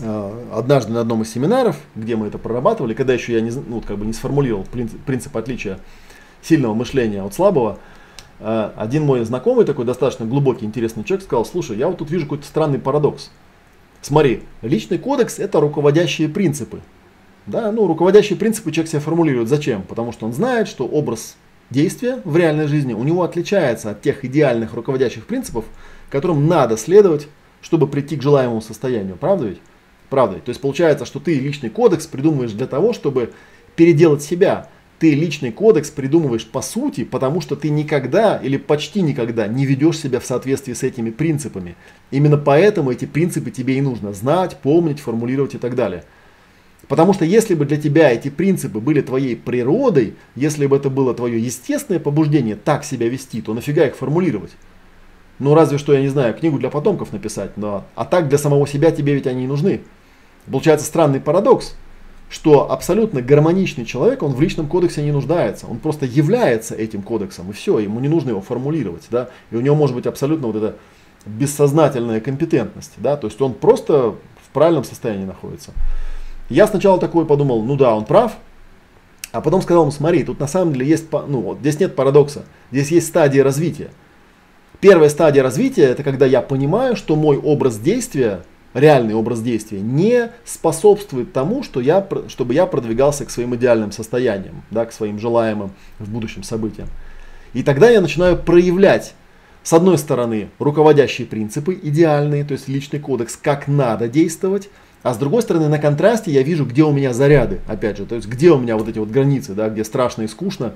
Э, 0.00 0.32
однажды 0.52 0.92
на 0.92 1.00
одном 1.00 1.22
из 1.22 1.30
семинаров, 1.30 1.76
где 1.94 2.16
мы 2.16 2.28
это 2.28 2.38
прорабатывали, 2.38 2.94
когда 2.94 3.12
еще 3.12 3.34
я 3.34 3.40
не, 3.40 3.50
ну, 3.50 3.80
как 3.80 3.98
бы 3.98 4.06
не 4.06 4.12
сформулировал 4.12 4.64
принцип, 4.64 5.00
принцип 5.02 5.36
отличия 5.36 5.78
сильного 6.40 6.74
мышления 6.74 7.22
от 7.22 7.34
слабого, 7.34 7.72
э, 7.72 7.91
один 8.42 9.04
мой 9.04 9.24
знакомый, 9.24 9.64
такой 9.64 9.84
достаточно 9.84 10.26
глубокий, 10.26 10.64
интересный 10.64 11.04
человек, 11.04 11.24
сказал, 11.24 11.44
слушай, 11.44 11.76
я 11.76 11.88
вот 11.88 11.98
тут 11.98 12.10
вижу 12.10 12.24
какой-то 12.24 12.46
странный 12.46 12.78
парадокс. 12.78 13.30
Смотри, 14.00 14.42
личный 14.62 14.98
кодекс 14.98 15.38
это 15.38 15.60
руководящие 15.60 16.28
принципы. 16.28 16.80
Да, 17.46 17.72
ну, 17.72 17.86
руководящие 17.86 18.38
принципы 18.38 18.72
человек 18.72 18.90
себе 18.90 19.00
формулирует. 19.00 19.48
Зачем? 19.48 19.82
Потому 19.82 20.12
что 20.12 20.26
он 20.26 20.32
знает, 20.32 20.68
что 20.68 20.86
образ 20.86 21.36
действия 21.70 22.20
в 22.24 22.36
реальной 22.36 22.66
жизни 22.66 22.92
у 22.92 23.02
него 23.02 23.22
отличается 23.22 23.90
от 23.90 24.02
тех 24.02 24.24
идеальных 24.24 24.74
руководящих 24.74 25.26
принципов, 25.26 25.64
которым 26.10 26.46
надо 26.46 26.76
следовать, 26.76 27.28
чтобы 27.60 27.86
прийти 27.86 28.16
к 28.16 28.22
желаемому 28.22 28.60
состоянию. 28.60 29.16
Правда 29.16 29.46
ведь? 29.46 29.60
Правда? 30.10 30.38
То 30.40 30.50
есть 30.50 30.60
получается, 30.60 31.06
что 31.06 31.20
ты 31.20 31.38
личный 31.38 31.70
кодекс 31.70 32.06
придумываешь 32.06 32.52
для 32.52 32.66
того, 32.66 32.92
чтобы 32.92 33.32
переделать 33.76 34.22
себя. 34.22 34.68
Ты 35.02 35.14
личный 35.14 35.50
кодекс 35.50 35.90
придумываешь 35.90 36.46
по 36.46 36.62
сути, 36.62 37.02
потому 37.02 37.40
что 37.40 37.56
ты 37.56 37.70
никогда 37.70 38.36
или 38.36 38.56
почти 38.56 39.02
никогда 39.02 39.48
не 39.48 39.66
ведешь 39.66 39.98
себя 39.98 40.20
в 40.20 40.24
соответствии 40.24 40.74
с 40.74 40.84
этими 40.84 41.10
принципами. 41.10 41.74
Именно 42.12 42.36
поэтому 42.38 42.92
эти 42.92 43.06
принципы 43.06 43.50
тебе 43.50 43.78
и 43.78 43.80
нужно 43.80 44.12
знать, 44.12 44.58
помнить, 44.58 45.00
формулировать 45.00 45.56
и 45.56 45.58
так 45.58 45.74
далее. 45.74 46.04
Потому 46.86 47.14
что 47.14 47.24
если 47.24 47.56
бы 47.56 47.64
для 47.64 47.78
тебя 47.78 48.12
эти 48.12 48.30
принципы 48.30 48.78
были 48.78 49.00
твоей 49.00 49.34
природой, 49.34 50.14
если 50.36 50.66
бы 50.66 50.76
это 50.76 50.88
было 50.88 51.14
твое 51.14 51.44
естественное 51.44 51.98
побуждение 51.98 52.54
так 52.54 52.84
себя 52.84 53.08
вести, 53.08 53.42
то 53.42 53.54
нафига 53.54 53.88
их 53.88 53.96
формулировать? 53.96 54.52
Ну 55.40 55.56
разве 55.56 55.78
что, 55.78 55.94
я 55.94 56.00
не 56.00 56.10
знаю, 56.10 56.32
книгу 56.32 56.60
для 56.60 56.70
потомков 56.70 57.12
написать, 57.12 57.56
но 57.56 57.86
а 57.96 58.04
так 58.04 58.28
для 58.28 58.38
самого 58.38 58.68
себя 58.68 58.92
тебе 58.92 59.14
ведь 59.14 59.26
они 59.26 59.40
не 59.40 59.46
нужны. 59.48 59.80
Получается 60.46 60.86
странный 60.86 61.18
парадокс, 61.18 61.74
что 62.32 62.72
абсолютно 62.72 63.20
гармоничный 63.20 63.84
человек, 63.84 64.22
он 64.22 64.32
в 64.32 64.40
личном 64.40 64.66
кодексе 64.66 65.02
не 65.02 65.12
нуждается. 65.12 65.66
Он 65.66 65.78
просто 65.78 66.06
является 66.06 66.74
этим 66.74 67.02
кодексом, 67.02 67.50
и 67.50 67.52
все, 67.52 67.78
ему 67.78 68.00
не 68.00 68.08
нужно 68.08 68.30
его 68.30 68.40
формулировать. 68.40 69.04
Да? 69.10 69.28
И 69.50 69.56
у 69.56 69.60
него 69.60 69.76
может 69.76 69.94
быть 69.94 70.06
абсолютно 70.06 70.46
вот 70.46 70.56
эта 70.56 70.76
бессознательная 71.26 72.20
компетентность. 72.20 72.92
Да? 72.96 73.18
То 73.18 73.26
есть 73.26 73.38
он 73.42 73.52
просто 73.52 74.14
в 74.46 74.48
правильном 74.54 74.82
состоянии 74.82 75.26
находится. 75.26 75.72
Я 76.48 76.66
сначала 76.66 76.98
такой 76.98 77.26
подумал, 77.26 77.62
ну 77.62 77.76
да, 77.76 77.94
он 77.94 78.06
прав, 78.06 78.32
а 79.30 79.42
потом 79.42 79.60
сказал 79.60 79.82
ему, 79.82 79.92
смотри, 79.92 80.24
тут 80.24 80.40
на 80.40 80.46
самом 80.46 80.72
деле 80.72 80.86
есть, 80.86 81.12
ну 81.12 81.40
вот 81.42 81.58
здесь 81.58 81.80
нет 81.80 81.94
парадокса, 81.94 82.44
здесь 82.70 82.90
есть 82.90 83.08
стадия 83.08 83.44
развития. 83.44 83.90
Первая 84.80 85.10
стадия 85.10 85.42
развития 85.42 85.84
это 85.84 86.02
когда 86.02 86.24
я 86.24 86.40
понимаю, 86.40 86.96
что 86.96 87.14
мой 87.14 87.36
образ 87.36 87.78
действия, 87.78 88.42
реальный 88.74 89.14
образ 89.14 89.40
действия, 89.40 89.80
не 89.80 90.30
способствует 90.44 91.32
тому, 91.32 91.62
что 91.62 91.80
я, 91.80 92.06
чтобы 92.28 92.54
я 92.54 92.66
продвигался 92.66 93.24
к 93.24 93.30
своим 93.30 93.54
идеальным 93.54 93.92
состояниям, 93.92 94.62
да, 94.70 94.86
к 94.86 94.92
своим 94.92 95.18
желаемым 95.18 95.72
в 95.98 96.10
будущем 96.10 96.42
событиям. 96.42 96.88
И 97.52 97.62
тогда 97.62 97.90
я 97.90 98.00
начинаю 98.00 98.36
проявлять, 98.36 99.14
с 99.62 99.72
одной 99.72 99.98
стороны, 99.98 100.48
руководящие 100.58 101.26
принципы 101.26 101.78
идеальные, 101.80 102.44
то 102.44 102.52
есть 102.52 102.68
личный 102.68 102.98
кодекс, 102.98 103.36
как 103.36 103.68
надо 103.68 104.08
действовать, 104.08 104.70
а 105.02 105.14
с 105.14 105.18
другой 105.18 105.42
стороны, 105.42 105.68
на 105.68 105.78
контрасте 105.78 106.30
я 106.30 106.42
вижу, 106.42 106.64
где 106.64 106.84
у 106.84 106.92
меня 106.92 107.12
заряды, 107.12 107.60
опять 107.66 107.98
же, 107.98 108.06
то 108.06 108.14
есть 108.14 108.28
где 108.28 108.50
у 108.50 108.58
меня 108.58 108.76
вот 108.76 108.88
эти 108.88 108.98
вот 108.98 109.10
границы, 109.10 109.52
да, 109.52 109.68
где 109.68 109.84
страшно 109.84 110.22
и 110.22 110.28
скучно, 110.28 110.74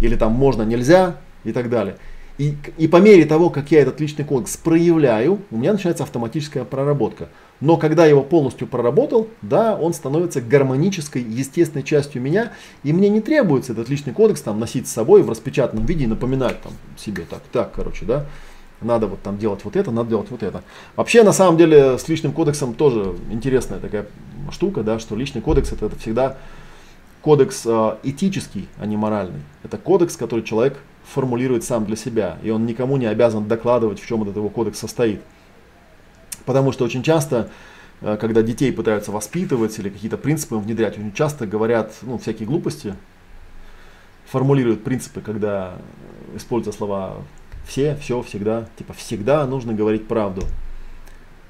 или 0.00 0.14
там 0.16 0.32
можно, 0.32 0.62
нельзя 0.62 1.16
и 1.42 1.52
так 1.52 1.68
далее. 1.68 1.96
И, 2.36 2.56
и 2.78 2.88
по 2.88 2.96
мере 2.96 3.24
того, 3.26 3.48
как 3.48 3.70
я 3.70 3.80
этот 3.80 4.00
личный 4.00 4.24
кодекс 4.24 4.56
проявляю, 4.56 5.40
у 5.52 5.56
меня 5.56 5.72
начинается 5.72 6.02
автоматическая 6.02 6.64
проработка. 6.64 7.28
Но 7.60 7.76
когда 7.76 8.04
я 8.04 8.10
его 8.10 8.22
полностью 8.22 8.66
проработал, 8.66 9.28
да, 9.40 9.76
он 9.76 9.94
становится 9.94 10.40
гармонической, 10.40 11.22
естественной 11.22 11.84
частью 11.84 12.20
меня, 12.20 12.52
и 12.82 12.92
мне 12.92 13.08
не 13.08 13.20
требуется 13.20 13.72
этот 13.72 13.88
личный 13.88 14.12
кодекс 14.12 14.42
там 14.42 14.58
носить 14.58 14.88
с 14.88 14.92
собой 14.92 15.22
в 15.22 15.30
распечатанном 15.30 15.86
виде 15.86 16.04
и 16.04 16.08
напоминать 16.08 16.60
там 16.60 16.72
себе 16.96 17.24
так, 17.28 17.42
так, 17.52 17.72
короче, 17.72 18.04
да, 18.04 18.26
надо 18.80 19.06
вот 19.06 19.22
там 19.22 19.38
делать 19.38 19.64
вот 19.64 19.76
это, 19.76 19.92
надо 19.92 20.10
делать 20.10 20.30
вот 20.30 20.42
это. 20.42 20.64
Вообще, 20.96 21.22
на 21.22 21.32
самом 21.32 21.56
деле, 21.56 21.98
с 21.98 22.08
личным 22.08 22.32
кодексом 22.32 22.74
тоже 22.74 23.14
интересная 23.30 23.78
такая 23.78 24.06
штука, 24.50 24.82
да, 24.82 24.98
что 24.98 25.14
личный 25.14 25.40
кодекс 25.40 25.72
это, 25.72 25.86
это 25.86 25.96
всегда 25.96 26.36
кодекс 27.22 27.62
э, 27.64 27.96
этический, 28.02 28.68
а 28.78 28.86
не 28.86 28.96
моральный. 28.96 29.40
Это 29.62 29.78
кодекс, 29.78 30.16
который 30.16 30.42
человек 30.42 30.78
формулирует 31.04 31.64
сам 31.64 31.84
для 31.84 31.96
себя, 31.96 32.38
и 32.42 32.50
он 32.50 32.66
никому 32.66 32.96
не 32.96 33.06
обязан 33.06 33.46
докладывать, 33.46 34.00
в 34.00 34.06
чем 34.06 34.22
этот 34.22 34.36
его 34.36 34.48
кодекс 34.48 34.78
состоит. 34.78 35.20
Потому 36.44 36.72
что 36.72 36.84
очень 36.84 37.02
часто, 37.02 37.50
э, 38.00 38.16
когда 38.20 38.42
детей 38.42 38.72
пытаются 38.72 39.12
воспитывать 39.12 39.78
или 39.78 39.88
какие-то 39.88 40.16
принципы 40.16 40.56
внедрять, 40.56 40.98
очень 40.98 41.12
часто 41.12 41.46
говорят 41.46 41.92
ну, 42.02 42.18
всякие 42.18 42.46
глупости, 42.46 42.94
формулируют 44.26 44.82
принципы, 44.82 45.20
когда 45.20 45.74
используя 46.34 46.72
слова 46.72 47.16
все, 47.66 47.96
все, 47.96 48.22
всегда. 48.22 48.68
Типа 48.76 48.92
всегда 48.92 49.46
нужно 49.46 49.72
говорить 49.72 50.06
правду. 50.06 50.44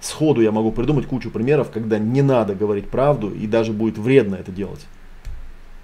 Сходу 0.01 0.43
я 0.43 0.53
могу 0.53 0.71
придумать 0.71 1.07
кучу 1.07 1.31
примеров, 1.31 1.71
когда 1.71 1.99
не 1.99 2.23
надо 2.23 2.55
говорить 2.55 2.89
правду 2.91 3.31
и 3.31 3.47
даже 3.47 3.73
будет 3.73 3.97
вредно 3.97 4.35
это 4.35 4.53
делать. 4.53 4.87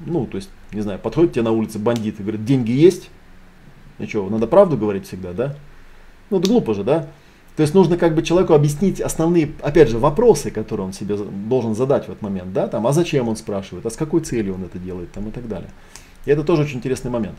Ну, 0.01 0.27
то 0.27 0.37
есть, 0.37 0.51
не 0.73 0.81
знаю, 0.81 0.99
подходит 0.99 1.33
тебе 1.33 1.43
на 1.43 1.53
улице 1.53 1.79
бандит 1.79 2.21
и 2.21 2.23
говорит, 2.23 2.45
деньги 2.45 2.71
есть? 2.71 3.11
И 4.01 4.07
что, 4.07 4.29
надо 4.29 4.47
правду 4.47 4.77
говорить 4.77 5.07
всегда, 5.07 5.33
да? 5.33 5.57
Ну, 6.31 6.39
это 6.39 6.49
глупо 6.49 6.75
же, 6.75 6.85
да? 6.85 7.09
То 7.57 7.63
есть 7.63 7.75
нужно 7.75 7.99
как 7.99 8.15
бы 8.15 8.23
человеку 8.23 8.55
объяснить 8.55 9.01
основные, 9.01 9.53
опять 9.61 9.91
же, 9.91 9.99
вопросы, 9.99 10.51
которые 10.51 10.87
он 10.87 10.93
себе 10.93 11.17
должен 11.17 11.75
задать 11.75 12.07
в 12.07 12.09
этот 12.09 12.23
момент, 12.23 12.53
да, 12.53 12.69
там, 12.69 12.87
а 12.87 12.93
зачем 12.93 13.29
он 13.29 13.37
спрашивает, 13.37 13.85
а 13.85 13.91
с 13.91 13.97
какой 13.97 14.23
целью 14.23 14.55
он 14.55 14.65
это 14.65 14.79
делает, 14.79 15.13
там 15.13 15.29
и 15.29 15.31
так 15.31 15.47
далее. 15.47 15.69
И 16.25 16.31
это 16.31 16.43
тоже 16.43 16.63
очень 16.63 16.79
интересный 16.79 17.11
момент. 17.11 17.37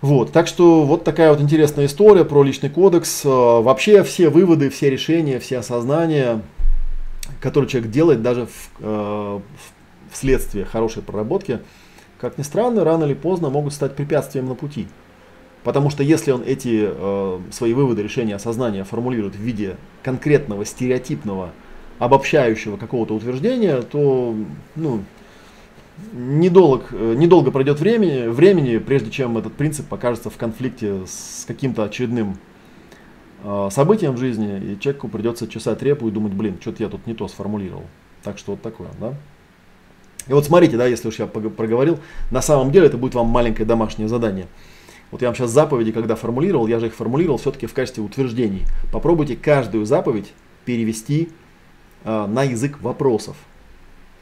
Вот, 0.00 0.32
так 0.32 0.46
что 0.46 0.84
вот 0.84 1.04
такая 1.04 1.30
вот 1.30 1.40
интересная 1.40 1.86
история 1.86 2.24
про 2.24 2.42
личный 2.42 2.70
кодекс. 2.70 3.22
Э, 3.24 3.28
вообще 3.28 4.02
все 4.02 4.30
выводы, 4.30 4.70
все 4.70 4.90
решения, 4.90 5.38
все 5.38 5.58
осознания, 5.58 6.40
которые 7.40 7.68
человек 7.68 7.90
делает 7.90 8.22
даже 8.22 8.46
в, 8.46 8.70
э, 8.80 9.40
вследствие 10.10 10.64
хорошей 10.64 11.02
проработки, 11.02 11.60
как 12.18 12.38
ни 12.38 12.42
странно, 12.42 12.82
рано 12.82 13.04
или 13.04 13.14
поздно 13.14 13.50
могут 13.50 13.74
стать 13.74 13.94
препятствием 13.94 14.46
на 14.46 14.54
пути. 14.54 14.88
Потому 15.62 15.90
что 15.90 16.02
если 16.02 16.30
он 16.30 16.42
эти 16.42 16.88
э, 16.90 17.38
свои 17.50 17.74
выводы, 17.74 18.02
решения, 18.02 18.34
осознания 18.34 18.84
формулирует 18.84 19.34
в 19.34 19.40
виде 19.40 19.76
конкретного, 20.02 20.64
стереотипного, 20.64 21.50
обобщающего 21.98 22.78
какого-то 22.78 23.14
утверждения, 23.14 23.82
то 23.82 24.34
ну, 24.74 25.04
недолг, 26.12 26.86
э, 26.92 27.14
недолго 27.14 27.50
пройдет 27.50 27.78
времени, 27.78 28.28
времени, 28.28 28.78
прежде 28.78 29.10
чем 29.10 29.36
этот 29.36 29.52
принцип 29.52 29.86
покажется 29.86 30.30
в 30.30 30.36
конфликте 30.36 31.02
с 31.06 31.44
каким-то 31.46 31.84
очередным 31.84 32.38
э, 33.44 33.68
событием 33.70 34.14
в 34.14 34.18
жизни, 34.18 34.72
и 34.72 34.80
человеку 34.80 35.08
придется 35.08 35.46
чесать 35.46 35.82
репу 35.82 36.08
и 36.08 36.10
думать, 36.10 36.32
блин, 36.32 36.56
что-то 36.58 36.82
я 36.82 36.88
тут 36.88 37.06
не 37.06 37.14
то 37.14 37.28
сформулировал. 37.28 37.84
Так 38.22 38.38
что 38.38 38.52
вот 38.52 38.62
такое, 38.62 38.88
да. 38.98 39.14
И 40.26 40.32
вот 40.32 40.44
смотрите, 40.44 40.76
да, 40.76 40.86
если 40.86 41.08
уж 41.08 41.18
я 41.18 41.26
проговорил, 41.26 41.98
на 42.30 42.42
самом 42.42 42.70
деле 42.70 42.86
это 42.86 42.96
будет 42.96 43.14
вам 43.14 43.26
маленькое 43.26 43.66
домашнее 43.66 44.08
задание. 44.08 44.46
Вот 45.10 45.22
я 45.22 45.28
вам 45.28 45.34
сейчас 45.34 45.50
заповеди, 45.50 45.92
когда 45.92 46.14
формулировал, 46.14 46.66
я 46.66 46.78
же 46.78 46.86
их 46.86 46.94
формулировал 46.94 47.38
все-таки 47.38 47.66
в 47.66 47.74
качестве 47.74 48.02
утверждений. 48.02 48.64
Попробуйте 48.92 49.36
каждую 49.36 49.84
заповедь 49.84 50.32
перевести 50.64 51.30
э, 52.04 52.26
на 52.26 52.44
язык 52.44 52.80
вопросов. 52.80 53.36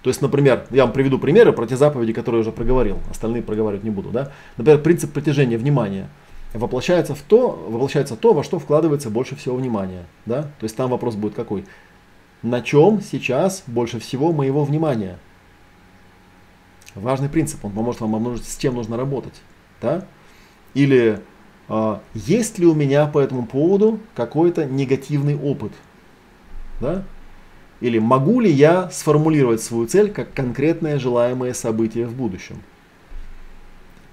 То 0.02 0.10
есть, 0.10 0.22
например, 0.22 0.66
я 0.70 0.84
вам 0.84 0.92
приведу 0.92 1.18
примеры 1.18 1.52
про 1.52 1.66
те 1.66 1.76
заповеди, 1.76 2.12
которые 2.12 2.40
я 2.40 2.42
уже 2.42 2.52
проговорил, 2.52 2.98
остальные 3.10 3.42
проговаривать 3.42 3.84
не 3.84 3.90
буду. 3.90 4.10
Да? 4.10 4.32
Например, 4.56 4.80
принцип 4.80 5.12
притяжения 5.12 5.58
внимания 5.58 6.08
воплощается 6.54 7.14
в 7.14 7.20
то, 7.20 7.50
воплощается 7.68 8.16
то, 8.16 8.32
во 8.32 8.42
что 8.42 8.58
вкладывается 8.58 9.10
больше 9.10 9.36
всего 9.36 9.56
внимания. 9.56 10.06
Да? 10.24 10.42
То 10.42 10.64
есть 10.64 10.76
там 10.76 10.90
вопрос 10.90 11.16
будет 11.16 11.34
какой? 11.34 11.66
На 12.42 12.62
чем 12.62 13.02
сейчас 13.02 13.64
больше 13.66 13.98
всего 13.98 14.32
моего 14.32 14.64
внимания? 14.64 15.18
Важный 16.94 17.28
принцип, 17.28 17.64
он 17.64 17.72
поможет 17.72 18.00
вам 18.00 18.14
обнаружить, 18.14 18.48
с 18.48 18.56
чем 18.56 18.76
нужно 18.76 18.96
работать. 18.96 19.34
Да? 19.82 20.06
Или 20.74 21.20
э, 21.68 21.98
есть 22.14 22.58
ли 22.58 22.66
у 22.66 22.74
меня 22.74 23.06
по 23.06 23.18
этому 23.18 23.46
поводу 23.46 24.00
какой-то 24.14 24.64
негативный 24.66 25.36
опыт? 25.36 25.72
Да? 26.80 27.04
Или 27.80 27.98
могу 27.98 28.40
ли 28.40 28.50
я 28.50 28.90
сформулировать 28.90 29.62
свою 29.62 29.86
цель 29.86 30.10
как 30.10 30.32
конкретное 30.32 30.98
желаемое 30.98 31.54
событие 31.54 32.06
в 32.06 32.14
будущем? 32.14 32.62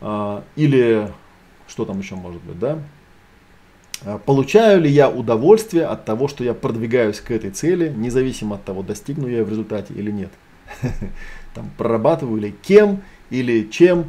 А, 0.01 0.43
или 0.55 1.11
что 1.67 1.85
там 1.85 1.99
еще 1.99 2.15
может 2.15 2.41
быть, 2.43 2.59
да? 2.59 2.79
А, 4.03 4.19
получаю 4.19 4.81
ли 4.81 4.89
я 4.89 5.09
удовольствие 5.09 5.85
от 5.85 6.05
того, 6.05 6.27
что 6.27 6.43
я 6.43 6.53
продвигаюсь 6.53 7.19
к 7.19 7.31
этой 7.31 7.49
цели, 7.49 7.89
независимо 7.89 8.55
от 8.55 8.63
того, 8.63 8.83
достигну 8.83 9.27
я 9.27 9.43
в 9.43 9.49
результате 9.49 9.93
или 9.93 10.11
нет? 10.11 10.31
Там 11.55 11.71
прорабатываю 11.77 12.39
ли 12.39 12.55
кем 12.61 13.01
или 13.31 13.63
чем 13.69 14.05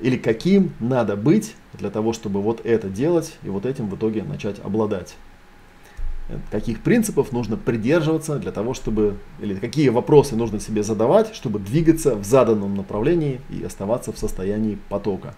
или 0.00 0.16
каким 0.16 0.72
надо 0.80 1.16
быть 1.16 1.54
для 1.74 1.90
того, 1.90 2.12
чтобы 2.12 2.40
вот 2.40 2.64
это 2.64 2.88
делать 2.88 3.36
и 3.42 3.48
вот 3.48 3.66
этим 3.66 3.88
в 3.88 3.96
итоге 3.96 4.22
начать 4.22 4.58
обладать 4.64 5.14
каких 6.50 6.80
принципов 6.80 7.32
нужно 7.32 7.56
придерживаться 7.56 8.38
для 8.38 8.52
того, 8.52 8.74
чтобы, 8.74 9.18
или 9.40 9.54
какие 9.54 9.88
вопросы 9.88 10.36
нужно 10.36 10.60
себе 10.60 10.82
задавать, 10.82 11.34
чтобы 11.34 11.58
двигаться 11.58 12.14
в 12.14 12.24
заданном 12.24 12.74
направлении 12.74 13.40
и 13.50 13.62
оставаться 13.62 14.12
в 14.12 14.18
состоянии 14.18 14.78
потока. 14.88 15.34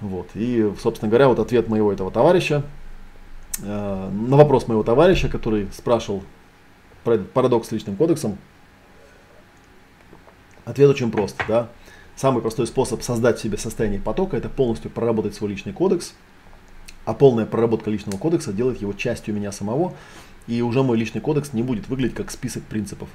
Вот. 0.00 0.28
И, 0.34 0.72
собственно 0.80 1.08
говоря, 1.08 1.28
вот 1.28 1.38
ответ 1.38 1.68
моего 1.68 1.92
этого 1.92 2.10
товарища, 2.10 2.62
э, 3.62 4.10
на 4.10 4.36
вопрос 4.36 4.68
моего 4.68 4.82
товарища, 4.82 5.28
который 5.28 5.68
спрашивал 5.72 6.22
про 7.04 7.18
парадокс 7.18 7.68
с 7.68 7.72
личным 7.72 7.96
кодексом, 7.96 8.36
ответ 10.64 10.90
очень 10.90 11.10
прост. 11.10 11.36
Да? 11.48 11.68
Самый 12.16 12.40
простой 12.40 12.66
способ 12.66 13.02
создать 13.02 13.38
в 13.38 13.42
себе 13.42 13.58
состояние 13.58 14.00
потока– 14.00 14.36
это 14.38 14.48
полностью 14.48 14.90
проработать 14.90 15.34
свой 15.34 15.50
личный 15.50 15.72
кодекс– 15.72 16.14
а 17.06 17.14
полная 17.14 17.46
проработка 17.46 17.88
личного 17.88 18.18
кодекса 18.18 18.52
делает 18.52 18.82
его 18.82 18.92
частью 18.92 19.32
меня 19.32 19.52
самого, 19.52 19.94
и 20.46 20.60
уже 20.60 20.82
мой 20.82 20.98
личный 20.98 21.20
кодекс 21.20 21.52
не 21.52 21.62
будет 21.62 21.88
выглядеть 21.88 22.16
как 22.16 22.30
список 22.30 22.64
принципов. 22.64 23.08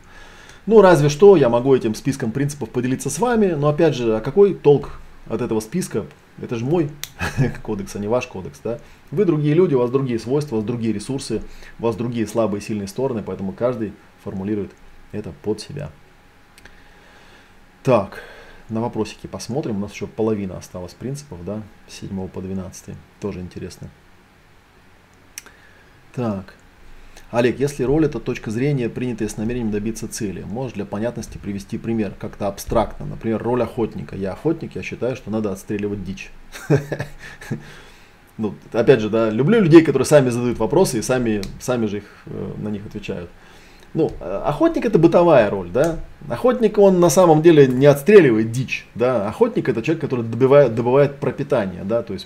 Ну, 0.65 0.81
разве 0.81 1.09
что 1.09 1.35
я 1.35 1.49
могу 1.49 1.75
этим 1.75 1.93
списком 1.93 2.31
принципов 2.31 2.69
поделиться 2.69 3.09
с 3.09 3.19
вами, 3.19 3.47
но 3.51 3.67
опять 3.67 3.93
же, 3.93 4.15
а 4.15 4.21
какой 4.21 4.53
толк 4.53 5.01
от 5.27 5.41
этого 5.41 5.59
списка? 5.59 6.05
Это 6.41 6.55
же 6.55 6.63
мой 6.63 6.89
кодекс, 7.63 7.95
а 7.95 7.99
не 7.99 8.07
ваш 8.07 8.27
кодекс, 8.27 8.61
да? 8.63 8.79
Вы 9.11 9.25
другие 9.25 9.53
люди, 9.53 9.75
у 9.75 9.79
вас 9.79 9.91
другие 9.91 10.19
свойства, 10.19 10.55
у 10.55 10.59
вас 10.59 10.65
другие 10.65 10.93
ресурсы, 10.93 11.41
у 11.77 11.83
вас 11.83 11.95
другие 11.97 12.25
слабые 12.25 12.61
и 12.61 12.63
сильные 12.63 12.87
стороны, 12.87 13.23
поэтому 13.25 13.51
каждый 13.51 13.91
формулирует 14.23 14.71
это 15.11 15.33
под 15.43 15.59
себя. 15.59 15.89
Так, 17.83 18.23
на 18.71 18.81
вопросики 18.81 19.27
посмотрим. 19.27 19.77
У 19.77 19.79
нас 19.79 19.93
еще 19.93 20.07
половина 20.07 20.57
осталось 20.57 20.93
принципов, 20.93 21.43
да, 21.45 21.61
с 21.87 21.99
7 21.99 22.27
по 22.27 22.41
12. 22.41 22.95
Тоже 23.19 23.41
интересно. 23.41 23.89
Так. 26.13 26.55
Олег, 27.29 27.59
если 27.59 27.83
роль 27.83 28.05
это 28.05 28.19
точка 28.19 28.51
зрения, 28.51 28.89
принятая 28.89 29.29
с 29.29 29.37
намерением 29.37 29.71
добиться 29.71 30.07
цели, 30.07 30.43
можешь 30.43 30.73
для 30.73 30.85
понятности 30.85 31.37
привести 31.37 31.77
пример, 31.77 32.13
как-то 32.19 32.47
абстрактно. 32.47 33.05
Например, 33.05 33.41
роль 33.41 33.63
охотника. 33.63 34.17
Я 34.17 34.33
охотник, 34.33 34.75
я 34.75 34.83
считаю, 34.83 35.15
что 35.15 35.31
надо 35.31 35.51
отстреливать 35.51 36.03
дичь. 36.03 36.31
Ну, 38.37 38.55
опять 38.71 39.01
же, 39.01 39.09
да, 39.09 39.29
люблю 39.29 39.61
людей, 39.61 39.83
которые 39.83 40.05
сами 40.05 40.29
задают 40.29 40.57
вопросы 40.57 40.97
и 40.97 41.01
сами, 41.03 41.41
сами 41.59 41.85
же 41.85 41.97
их, 41.97 42.05
э, 42.25 42.53
на 42.57 42.69
них 42.69 42.83
отвечают. 42.87 43.29
Ну, 43.93 44.11
э, 44.21 44.41
охотник 44.45 44.85
это 44.85 44.97
бытовая 44.97 45.49
роль, 45.49 45.69
да. 45.69 45.97
Охотник, 46.29 46.77
он 46.77 46.99
на 46.99 47.09
самом 47.09 47.41
деле 47.41 47.67
не 47.67 47.85
отстреливает 47.85 48.51
дичь, 48.51 48.87
да. 48.95 49.27
Охотник 49.27 49.67
это 49.67 49.81
человек, 49.81 50.01
который 50.01 50.23
добывает, 50.23 50.73
добывает 50.75 51.17
пропитание, 51.17 51.83
да. 51.83 52.01
То 52.01 52.13
есть 52.13 52.25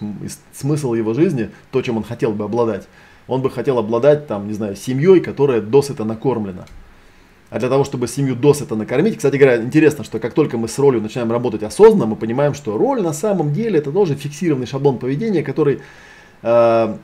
смысл 0.54 0.94
его 0.94 1.14
жизни, 1.14 1.50
то, 1.72 1.82
чем 1.82 1.98
он 1.98 2.04
хотел 2.04 2.32
бы 2.32 2.46
обладать. 2.46 2.88
Он 3.28 3.42
бы 3.42 3.50
хотел 3.50 3.80
обладать, 3.80 4.28
там, 4.28 4.48
не 4.48 4.54
знаю, 4.54 4.76
семьей, 4.76 5.20
которая 5.20 5.60
досыта 5.60 6.04
накормлена. 6.04 6.66
А 7.50 7.60
для 7.60 7.70
того, 7.70 7.84
чтобы 7.84 8.08
семью 8.08 8.36
досыта 8.36 8.76
накормить, 8.76 9.18
кстати 9.18 9.38
говоря, 9.38 9.62
интересно, 9.62 10.04
что 10.04 10.20
как 10.20 10.34
только 10.34 10.58
мы 10.58 10.68
с 10.68 10.78
ролью 10.78 11.02
начинаем 11.02 11.32
работать 11.32 11.64
осознанно, 11.64 12.06
мы 12.06 12.16
понимаем, 12.16 12.54
что 12.54 12.78
роль 12.78 13.02
на 13.02 13.14
самом 13.14 13.54
деле 13.54 13.80
это 13.80 13.92
тоже 13.92 14.16
фиксированный 14.16 14.68
шаблон 14.68 15.00
поведения, 15.00 15.42
который 15.42 15.80
э, 16.42 16.96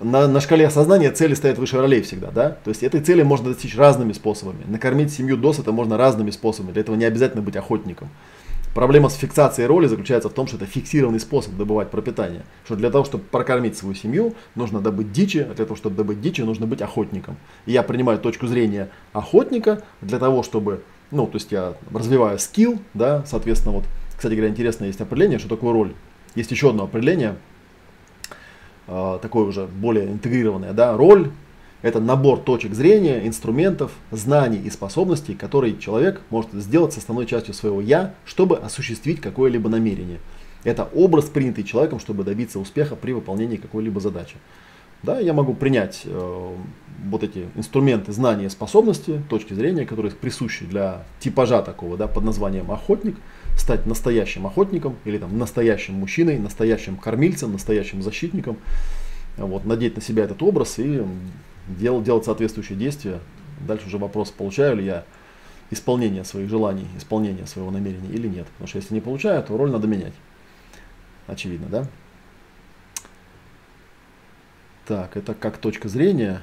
на, 0.00 0.26
на 0.26 0.40
шкале 0.40 0.66
осознания 0.66 1.10
цели 1.10 1.34
стоят 1.34 1.58
выше 1.58 1.78
ролей 1.78 2.02
всегда, 2.02 2.30
да? 2.30 2.50
То 2.64 2.70
есть 2.70 2.82
этой 2.82 3.00
цели 3.00 3.22
можно 3.22 3.50
достичь 3.50 3.76
разными 3.76 4.12
способами. 4.12 4.64
Накормить 4.66 5.12
семью 5.12 5.36
дос 5.36 5.58
это 5.58 5.72
можно 5.72 5.96
разными 5.96 6.30
способами. 6.30 6.72
Для 6.72 6.82
этого 6.82 6.96
не 6.96 7.04
обязательно 7.04 7.42
быть 7.42 7.56
охотником. 7.56 8.08
Проблема 8.74 9.08
с 9.08 9.14
фиксацией 9.14 9.66
роли 9.66 9.88
заключается 9.88 10.28
в 10.28 10.32
том, 10.32 10.46
что 10.46 10.56
это 10.56 10.64
фиксированный 10.64 11.18
способ 11.18 11.56
добывать 11.56 11.90
пропитание. 11.90 12.42
Что 12.64 12.76
для 12.76 12.90
того, 12.90 13.04
чтобы 13.04 13.24
прокормить 13.24 13.76
свою 13.76 13.96
семью, 13.96 14.34
нужно 14.54 14.80
добыть 14.80 15.10
дичи, 15.10 15.38
а 15.38 15.54
для 15.54 15.64
того, 15.64 15.74
чтобы 15.74 15.96
добыть 15.96 16.20
дичи, 16.20 16.42
нужно 16.42 16.66
быть 16.66 16.80
охотником. 16.80 17.36
И 17.66 17.72
я 17.72 17.82
принимаю 17.82 18.20
точку 18.20 18.46
зрения 18.46 18.88
охотника 19.12 19.82
для 20.00 20.20
того, 20.20 20.44
чтобы, 20.44 20.82
ну, 21.10 21.26
то 21.26 21.36
есть 21.36 21.50
я 21.50 21.74
развиваю 21.92 22.38
скилл, 22.38 22.78
да, 22.94 23.24
соответственно, 23.26 23.74
вот, 23.74 23.84
кстати 24.16 24.34
говоря, 24.34 24.50
интересно, 24.50 24.84
есть 24.84 25.00
определение, 25.00 25.40
что 25.40 25.48
такое 25.48 25.72
роль. 25.72 25.92
Есть 26.36 26.52
еще 26.52 26.70
одно 26.70 26.84
определение, 26.84 27.36
э, 28.90 29.18
такое 29.22 29.44
уже 29.44 29.66
более 29.66 30.06
интегрированное, 30.06 30.72
да, 30.72 30.96
роль 30.96 31.30
это 31.82 31.98
набор 31.98 32.40
точек 32.40 32.74
зрения, 32.74 33.26
инструментов, 33.26 33.92
знаний 34.10 34.58
и 34.58 34.68
способностей, 34.68 35.34
которые 35.34 35.78
человек 35.78 36.20
может 36.28 36.52
сделать 36.52 36.92
составной 36.92 37.24
частью 37.24 37.54
своего 37.54 37.80
«я», 37.80 38.14
чтобы 38.26 38.58
осуществить 38.58 39.20
какое-либо 39.20 39.70
намерение. 39.70 40.18
Это 40.62 40.84
образ, 40.94 41.26
принятый 41.26 41.64
человеком, 41.64 41.98
чтобы 41.98 42.22
добиться 42.22 42.58
успеха 42.58 42.96
при 42.96 43.12
выполнении 43.12 43.56
какой-либо 43.56 43.98
задачи. 43.98 44.36
Да, 45.02 45.18
я 45.18 45.32
могу 45.32 45.54
принять 45.54 46.02
э, 46.04 46.54
вот 47.06 47.22
эти 47.22 47.48
инструменты, 47.54 48.12
знания, 48.12 48.50
способности, 48.50 49.22
точки 49.30 49.54
зрения, 49.54 49.86
которые 49.86 50.12
присущи 50.12 50.66
для 50.66 51.04
типажа 51.18 51.62
такого, 51.62 51.96
да, 51.96 52.06
под 52.06 52.24
названием 52.24 52.70
охотник, 52.70 53.16
стать 53.56 53.86
настоящим 53.86 54.46
охотником 54.46 54.96
или 55.04 55.18
там 55.18 55.38
настоящим 55.38 55.94
мужчиной, 55.94 56.38
настоящим 56.38 56.96
кормильцем, 56.96 57.52
настоящим 57.52 58.02
защитником, 58.02 58.56
вот, 59.36 59.64
надеть 59.64 59.96
на 59.96 60.02
себя 60.02 60.24
этот 60.24 60.42
образ 60.42 60.78
и 60.78 61.02
дел, 61.68 62.02
делать 62.02 62.24
соответствующие 62.24 62.78
действия. 62.78 63.20
Дальше 63.66 63.86
уже 63.86 63.98
вопрос, 63.98 64.30
получаю 64.30 64.76
ли 64.76 64.84
я 64.84 65.04
исполнение 65.70 66.24
своих 66.24 66.48
желаний, 66.48 66.86
исполнение 66.96 67.46
своего 67.46 67.70
намерения 67.70 68.10
или 68.10 68.26
нет. 68.26 68.46
Потому 68.46 68.68
что 68.68 68.78
если 68.78 68.94
не 68.94 69.00
получаю, 69.00 69.42
то 69.42 69.56
роль 69.56 69.70
надо 69.70 69.86
менять. 69.86 70.14
Очевидно, 71.26 71.68
да? 71.68 71.86
Так, 74.86 75.16
это 75.16 75.34
как 75.34 75.58
точка 75.58 75.88
зрения. 75.88 76.42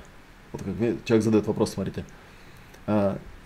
Вот 0.53 0.61
как 0.63 0.75
человек 1.03 1.23
задает 1.23 1.47
вопрос, 1.47 1.73
смотрите. 1.73 2.05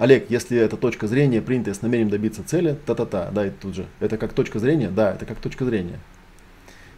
Олег, 0.02 0.32
если 0.32 0.58
это 0.58 0.78
точка 0.78 1.06
зрения, 1.06 1.44
принятая 1.44 1.76
с 1.76 1.84
намерением 1.84 2.10
добиться 2.10 2.44
цели, 2.44 2.76
та-та-та, 2.88 3.30
да, 3.30 3.46
и 3.46 3.52
тут 3.52 3.76
же. 3.76 3.86
Это 4.00 4.18
как 4.18 4.34
точка 4.34 4.58
зрения? 4.58 4.90
Да, 4.90 5.14
это 5.14 5.28
как 5.28 5.38
точка 5.38 5.64
зрения. 5.64 6.00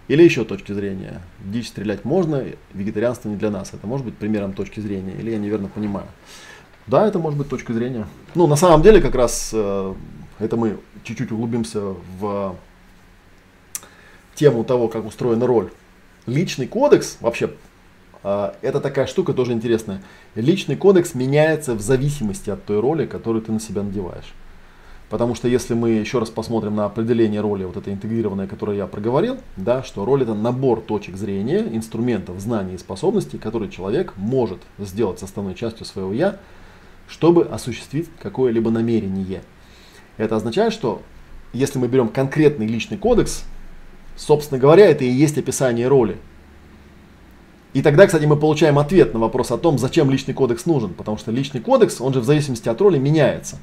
Или 0.07 0.23
еще 0.23 0.45
точки 0.45 0.71
зрения. 0.71 1.21
Дичь 1.43 1.67
стрелять 1.67 2.05
можно, 2.05 2.45
вегетарианство 2.73 3.27
не 3.27 3.35
для 3.35 3.49
нас. 3.49 3.73
Это 3.73 3.87
может 3.87 4.05
быть 4.05 4.15
примером 4.15 4.53
точки 4.53 4.79
зрения, 4.79 5.15
или 5.19 5.31
я 5.31 5.37
неверно 5.37 5.67
понимаю. 5.67 6.07
Да, 6.87 7.05
это 7.05 7.19
может 7.19 7.37
быть 7.37 7.49
точка 7.49 7.73
зрения. 7.73 8.07
Ну, 8.35 8.47
на 8.47 8.55
самом 8.55 8.81
деле, 8.81 9.01
как 9.01 9.15
раз 9.15 9.51
э, 9.53 9.93
это 10.39 10.55
мы 10.55 10.77
чуть-чуть 11.03 11.33
углубимся 11.33 11.95
в 12.21 12.55
тему 14.33 14.63
того, 14.63 14.87
как 14.87 15.05
устроена 15.05 15.45
роль. 15.45 15.71
Личный 16.25 16.67
кодекс, 16.67 17.17
вообще, 17.19 17.47
э, 17.47 17.72
это 18.23 18.79
такая 18.81 19.05
штука 19.05 19.33
тоже 19.33 19.51
интересная. 19.51 20.01
Личный 20.35 20.75
кодекс 20.75 21.13
меняется 21.13 21.75
в 21.75 21.81
зависимости 21.81 22.49
от 22.49 22.63
той 22.65 22.79
роли, 22.79 23.05
которую 23.05 23.41
ты 23.41 23.51
на 23.51 23.59
себя 23.59 23.83
надеваешь. 23.83 24.33
Потому 25.09 25.35
что 25.35 25.47
если 25.47 25.75
мы 25.75 25.91
еще 25.91 26.17
раз 26.17 26.31
посмотрим 26.31 26.75
на 26.75 26.85
определение 26.85 27.41
роли, 27.41 27.65
вот 27.65 27.77
это 27.77 27.91
интегрированное, 27.91 28.47
которое 28.47 28.77
я 28.77 28.87
проговорил, 28.87 29.37
да, 29.57 29.83
что 29.83 30.05
роль 30.05 30.23
это 30.23 30.33
набор 30.33 30.81
точек 30.81 31.17
зрения, 31.17 31.59
инструментов, 31.59 32.39
знаний 32.39 32.75
и 32.75 32.77
способностей, 32.79 33.37
которые 33.37 33.69
человек 33.69 34.13
может 34.15 34.59
сделать 34.79 35.19
составной 35.19 35.53
частью 35.53 35.85
своего 35.85 36.13
«я», 36.13 36.39
чтобы 37.07 37.43
осуществить 37.43 38.09
какое-либо 38.21 38.71
намерение. 38.71 39.43
Это 40.17 40.35
означает, 40.35 40.73
что 40.73 41.03
если 41.51 41.77
мы 41.77 41.87
берем 41.87 42.07
конкретный 42.07 42.65
личный 42.65 42.97
кодекс, 42.97 43.43
собственно 44.15 44.59
говоря, 44.59 44.87
это 44.87 45.03
и 45.03 45.09
есть 45.09 45.37
описание 45.37 45.87
роли. 45.87 46.17
И 47.73 47.81
тогда, 47.81 48.05
кстати, 48.05 48.25
мы 48.25 48.37
получаем 48.37 48.77
ответ 48.77 49.13
на 49.13 49.19
вопрос 49.19 49.51
о 49.51 49.57
том, 49.57 49.79
зачем 49.79 50.11
личный 50.11 50.33
кодекс 50.33 50.65
нужен. 50.65 50.93
Потому 50.93 51.17
что 51.17 51.31
личный 51.31 51.59
кодекс, 51.59 51.99
он 51.99 52.13
же 52.13 52.19
в 52.19 52.23
зависимости 52.23 52.69
от 52.69 52.79
роли 52.79 52.99
меняется. 52.99 53.57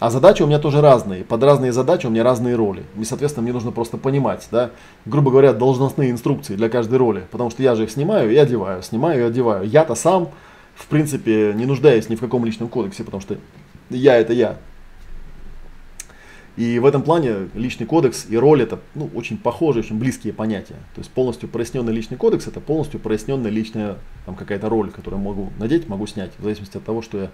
А 0.00 0.10
задачи 0.10 0.42
у 0.42 0.48
меня 0.48 0.58
тоже 0.58 0.80
разные. 0.80 1.22
Под 1.22 1.44
разные 1.44 1.72
задачи 1.72 2.06
у 2.06 2.10
меня 2.10 2.24
разные 2.24 2.56
роли. 2.56 2.82
И, 2.98 3.04
соответственно, 3.04 3.44
мне 3.44 3.52
нужно 3.52 3.70
просто 3.70 3.98
понимать, 3.98 4.48
да, 4.50 4.70
грубо 5.06 5.30
говоря, 5.30 5.52
должностные 5.52 6.10
инструкции 6.10 6.56
для 6.56 6.68
каждой 6.68 6.98
роли. 6.98 7.24
Потому 7.30 7.50
что 7.50 7.62
я 7.62 7.76
же 7.76 7.84
их 7.84 7.90
снимаю 7.92 8.32
и 8.32 8.36
одеваю, 8.36 8.82
снимаю 8.82 9.20
и 9.20 9.22
одеваю. 9.22 9.68
Я-то 9.68 9.94
сам, 9.94 10.30
в 10.74 10.88
принципе, 10.88 11.52
не 11.54 11.66
нуждаюсь 11.66 12.08
ни 12.08 12.16
в 12.16 12.20
каком 12.20 12.44
личном 12.44 12.68
кодексе, 12.68 13.04
потому 13.04 13.20
что 13.20 13.36
я 13.90 14.16
это 14.16 14.32
я. 14.32 14.56
И 16.56 16.78
в 16.78 16.84
этом 16.84 17.02
плане 17.02 17.48
личный 17.54 17.86
кодекс 17.86 18.26
и 18.28 18.36
роль 18.36 18.62
это 18.62 18.78
ну, 18.94 19.10
очень 19.14 19.38
похожие, 19.38 19.82
очень 19.82 19.98
близкие 19.98 20.34
понятия. 20.34 20.76
То 20.94 21.00
есть 21.00 21.10
полностью 21.10 21.48
проясненный 21.48 21.92
личный 21.92 22.18
кодекс 22.18 22.46
это 22.46 22.60
полностью 22.60 23.00
проясненная 23.00 23.50
личная 23.50 23.96
там, 24.26 24.34
какая-то 24.34 24.68
роль, 24.68 24.90
которую 24.90 25.22
могу 25.22 25.50
надеть, 25.58 25.88
могу 25.88 26.06
снять, 26.06 26.32
в 26.38 26.42
зависимости 26.42 26.76
от 26.76 26.84
того, 26.84 27.00
что 27.00 27.18
я 27.18 27.30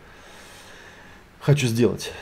хочу 1.41 1.67
сделать. 1.67 2.13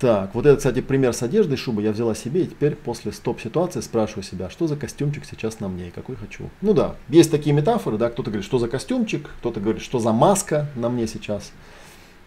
Так, 0.00 0.34
вот 0.34 0.46
это, 0.46 0.56
кстати, 0.56 0.80
пример 0.80 1.12
с 1.12 1.22
одеждой, 1.22 1.58
шубы 1.58 1.82
я 1.82 1.92
взяла 1.92 2.14
себе, 2.14 2.44
и 2.44 2.46
теперь 2.46 2.74
после 2.74 3.12
стоп-ситуации 3.12 3.82
спрашиваю 3.82 4.22
себя, 4.22 4.48
что 4.48 4.66
за 4.66 4.74
костюмчик 4.74 5.26
сейчас 5.26 5.60
на 5.60 5.68
мне 5.68 5.88
и 5.88 5.90
какой 5.90 6.16
хочу. 6.16 6.48
Ну 6.62 6.72
да, 6.72 6.96
есть 7.10 7.30
такие 7.30 7.54
метафоры, 7.54 7.98
да, 7.98 8.08
кто-то 8.08 8.30
говорит, 8.30 8.46
что 8.46 8.58
за 8.58 8.66
костюмчик, 8.66 9.28
кто-то 9.40 9.60
говорит, 9.60 9.82
что 9.82 9.98
за 9.98 10.12
маска 10.12 10.68
на 10.74 10.88
мне 10.88 11.06
сейчас, 11.06 11.52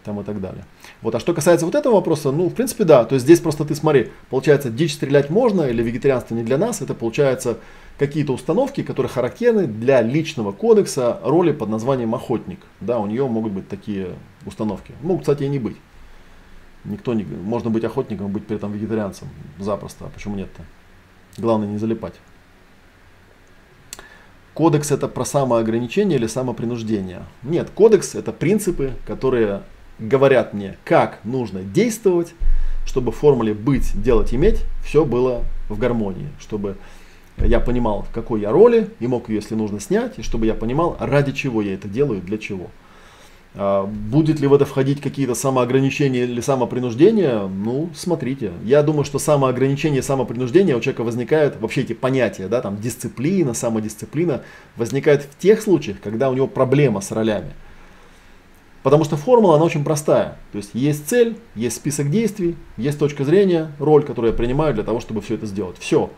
там 0.04 0.20
и 0.20 0.24
так 0.24 0.40
далее. 0.40 0.64
Вот, 1.02 1.14
а 1.14 1.20
что 1.20 1.34
касается 1.34 1.66
вот 1.66 1.74
этого 1.74 1.94
вопроса, 1.94 2.30
ну, 2.30 2.48
в 2.48 2.54
принципе, 2.54 2.84
да, 2.84 3.04
то 3.04 3.14
есть 3.14 3.24
здесь 3.24 3.40
просто 3.40 3.64
ты 3.64 3.74
смотри, 3.74 4.10
получается, 4.30 4.70
дичь 4.70 4.94
стрелять 4.94 5.30
можно 5.30 5.62
или 5.62 5.82
вегетарианство 5.82 6.34
не 6.34 6.42
для 6.42 6.58
нас, 6.58 6.82
это 6.82 6.94
получается 6.94 7.58
какие-то 7.98 8.32
установки, 8.32 8.82
которые 8.82 9.10
характерны 9.10 9.66
для 9.66 10.02
личного 10.02 10.52
кодекса 10.52 11.20
роли 11.22 11.52
под 11.52 11.68
названием 11.68 12.14
охотник. 12.14 12.60
Да, 12.80 12.98
у 12.98 13.06
нее 13.06 13.26
могут 13.28 13.52
быть 13.52 13.68
такие 13.68 14.14
установки. 14.46 14.92
Могут, 15.02 15.22
кстати, 15.22 15.44
и 15.44 15.48
не 15.48 15.58
быть. 15.58 15.76
Никто 16.84 17.14
не... 17.14 17.24
Можно 17.24 17.70
быть 17.70 17.84
охотником, 17.84 18.32
быть 18.32 18.46
при 18.46 18.56
этом 18.56 18.72
вегетарианцем. 18.72 19.28
Запросто. 19.58 20.06
А 20.06 20.08
почему 20.08 20.34
нет-то? 20.36 20.62
Главное 21.40 21.68
не 21.68 21.78
залипать. 21.78 22.14
Кодекс 24.54 24.92
это 24.92 25.08
про 25.08 25.24
самоограничение 25.24 26.18
или 26.18 26.26
самопринуждение? 26.26 27.22
Нет, 27.42 27.70
кодекс 27.70 28.14
это 28.14 28.32
принципы, 28.32 28.92
которые 29.06 29.62
говорят 29.98 30.54
мне, 30.54 30.76
как 30.84 31.18
нужно 31.24 31.62
действовать, 31.62 32.34
чтобы 32.86 33.12
в 33.12 33.16
формуле 33.16 33.54
быть, 33.54 34.00
делать, 34.00 34.34
иметь 34.34 34.60
все 34.84 35.04
было 35.04 35.42
в 35.68 35.78
гармонии, 35.78 36.28
чтобы 36.38 36.76
я 37.38 37.60
понимал, 37.60 38.02
в 38.02 38.14
какой 38.14 38.42
я 38.42 38.52
роли 38.52 38.90
и 39.00 39.06
мог 39.06 39.28
ее, 39.28 39.36
если 39.36 39.54
нужно, 39.54 39.80
снять, 39.80 40.18
и 40.18 40.22
чтобы 40.22 40.46
я 40.46 40.54
понимал, 40.54 40.96
ради 41.00 41.32
чего 41.32 41.62
я 41.62 41.74
это 41.74 41.88
делаю, 41.88 42.20
для 42.20 42.38
чего. 42.38 42.70
А, 43.56 43.86
будет 43.86 44.40
ли 44.40 44.46
в 44.46 44.54
это 44.54 44.64
входить 44.64 45.00
какие-то 45.00 45.34
самоограничения 45.34 46.24
или 46.24 46.40
самопринуждения? 46.40 47.46
Ну, 47.46 47.90
смотрите. 47.94 48.52
Я 48.64 48.82
думаю, 48.82 49.04
что 49.04 49.18
самоограничение 49.18 50.00
и 50.00 50.02
самопринуждение 50.02 50.76
у 50.76 50.80
человека 50.80 51.02
возникают, 51.02 51.60
вообще 51.60 51.82
эти 51.82 51.92
понятия, 51.92 52.48
да, 52.48 52.60
там 52.60 52.80
дисциплина, 52.80 53.54
самодисциплина, 53.54 54.42
возникает 54.76 55.22
в 55.22 55.38
тех 55.38 55.62
случаях, 55.62 55.98
когда 56.02 56.30
у 56.30 56.34
него 56.34 56.46
проблема 56.46 57.00
с 57.00 57.10
ролями. 57.12 57.52
Потому 58.84 59.02
что 59.04 59.16
формула, 59.16 59.56
она 59.56 59.64
очень 59.64 59.82
простая. 59.82 60.36
То 60.52 60.58
есть 60.58 60.70
есть 60.74 61.08
цель, 61.08 61.38
есть 61.56 61.74
список 61.74 62.10
действий, 62.10 62.54
есть 62.76 62.98
точка 62.98 63.24
зрения, 63.24 63.72
роль, 63.78 64.04
которую 64.04 64.32
я 64.32 64.36
принимаю 64.36 64.74
для 64.74 64.82
того, 64.82 65.00
чтобы 65.00 65.22
все 65.22 65.36
это 65.36 65.46
сделать. 65.46 65.78
Все. 65.78 66.10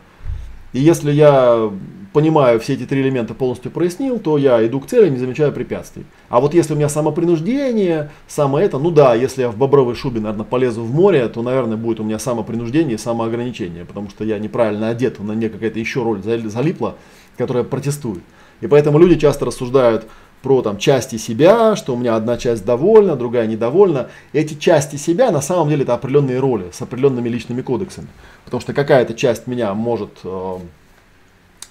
И 0.72 0.80
если 0.80 1.12
я 1.12 1.70
понимаю, 2.12 2.58
все 2.58 2.74
эти 2.74 2.84
три 2.84 3.02
элемента 3.02 3.34
полностью 3.34 3.70
прояснил, 3.70 4.18
то 4.18 4.36
я 4.36 4.66
иду 4.66 4.80
к 4.80 4.88
цели, 4.88 5.08
не 5.08 5.16
замечаю 5.16 5.52
препятствий. 5.52 6.06
А 6.28 6.40
вот 6.40 6.54
если 6.54 6.72
у 6.72 6.76
меня 6.76 6.88
самопринуждение, 6.88 8.10
само 8.26 8.58
это, 8.58 8.78
ну 8.78 8.90
да, 8.90 9.14
если 9.14 9.42
я 9.42 9.48
в 9.48 9.56
бобровой 9.56 9.94
шубе, 9.94 10.18
наверное, 10.18 10.44
полезу 10.44 10.82
в 10.82 10.92
море, 10.92 11.28
то, 11.28 11.42
наверное, 11.42 11.76
будет 11.76 12.00
у 12.00 12.02
меня 12.02 12.18
самопринуждение 12.18 12.96
и 12.96 12.98
самоограничение, 12.98 13.84
потому 13.84 14.10
что 14.10 14.24
я 14.24 14.40
неправильно 14.40 14.88
одет, 14.88 15.20
на 15.20 15.34
мне 15.34 15.48
какая-то 15.50 15.78
еще 15.78 16.02
роль 16.02 16.20
залипла, 16.20 16.96
которая 17.36 17.62
протестует. 17.62 18.24
И 18.60 18.66
поэтому 18.66 18.98
люди 18.98 19.20
часто 19.20 19.44
рассуждают 19.44 20.06
про 20.46 20.62
там, 20.62 20.78
части 20.78 21.16
себя, 21.16 21.74
что 21.74 21.92
у 21.92 21.98
меня 21.98 22.14
одна 22.14 22.36
часть 22.36 22.64
довольна, 22.64 23.16
другая 23.16 23.48
недовольна. 23.48 24.10
Эти 24.32 24.54
части 24.54 24.94
себя 24.94 25.32
на 25.32 25.40
самом 25.40 25.70
деле 25.70 25.82
это 25.82 25.94
определенные 25.94 26.38
роли 26.38 26.66
с 26.72 26.80
определенными 26.80 27.28
личными 27.28 27.62
кодексами. 27.62 28.06
Потому 28.44 28.60
что 28.60 28.72
какая-то 28.72 29.14
часть 29.14 29.48
меня 29.48 29.74
может 29.74 30.20
э, 30.22 30.58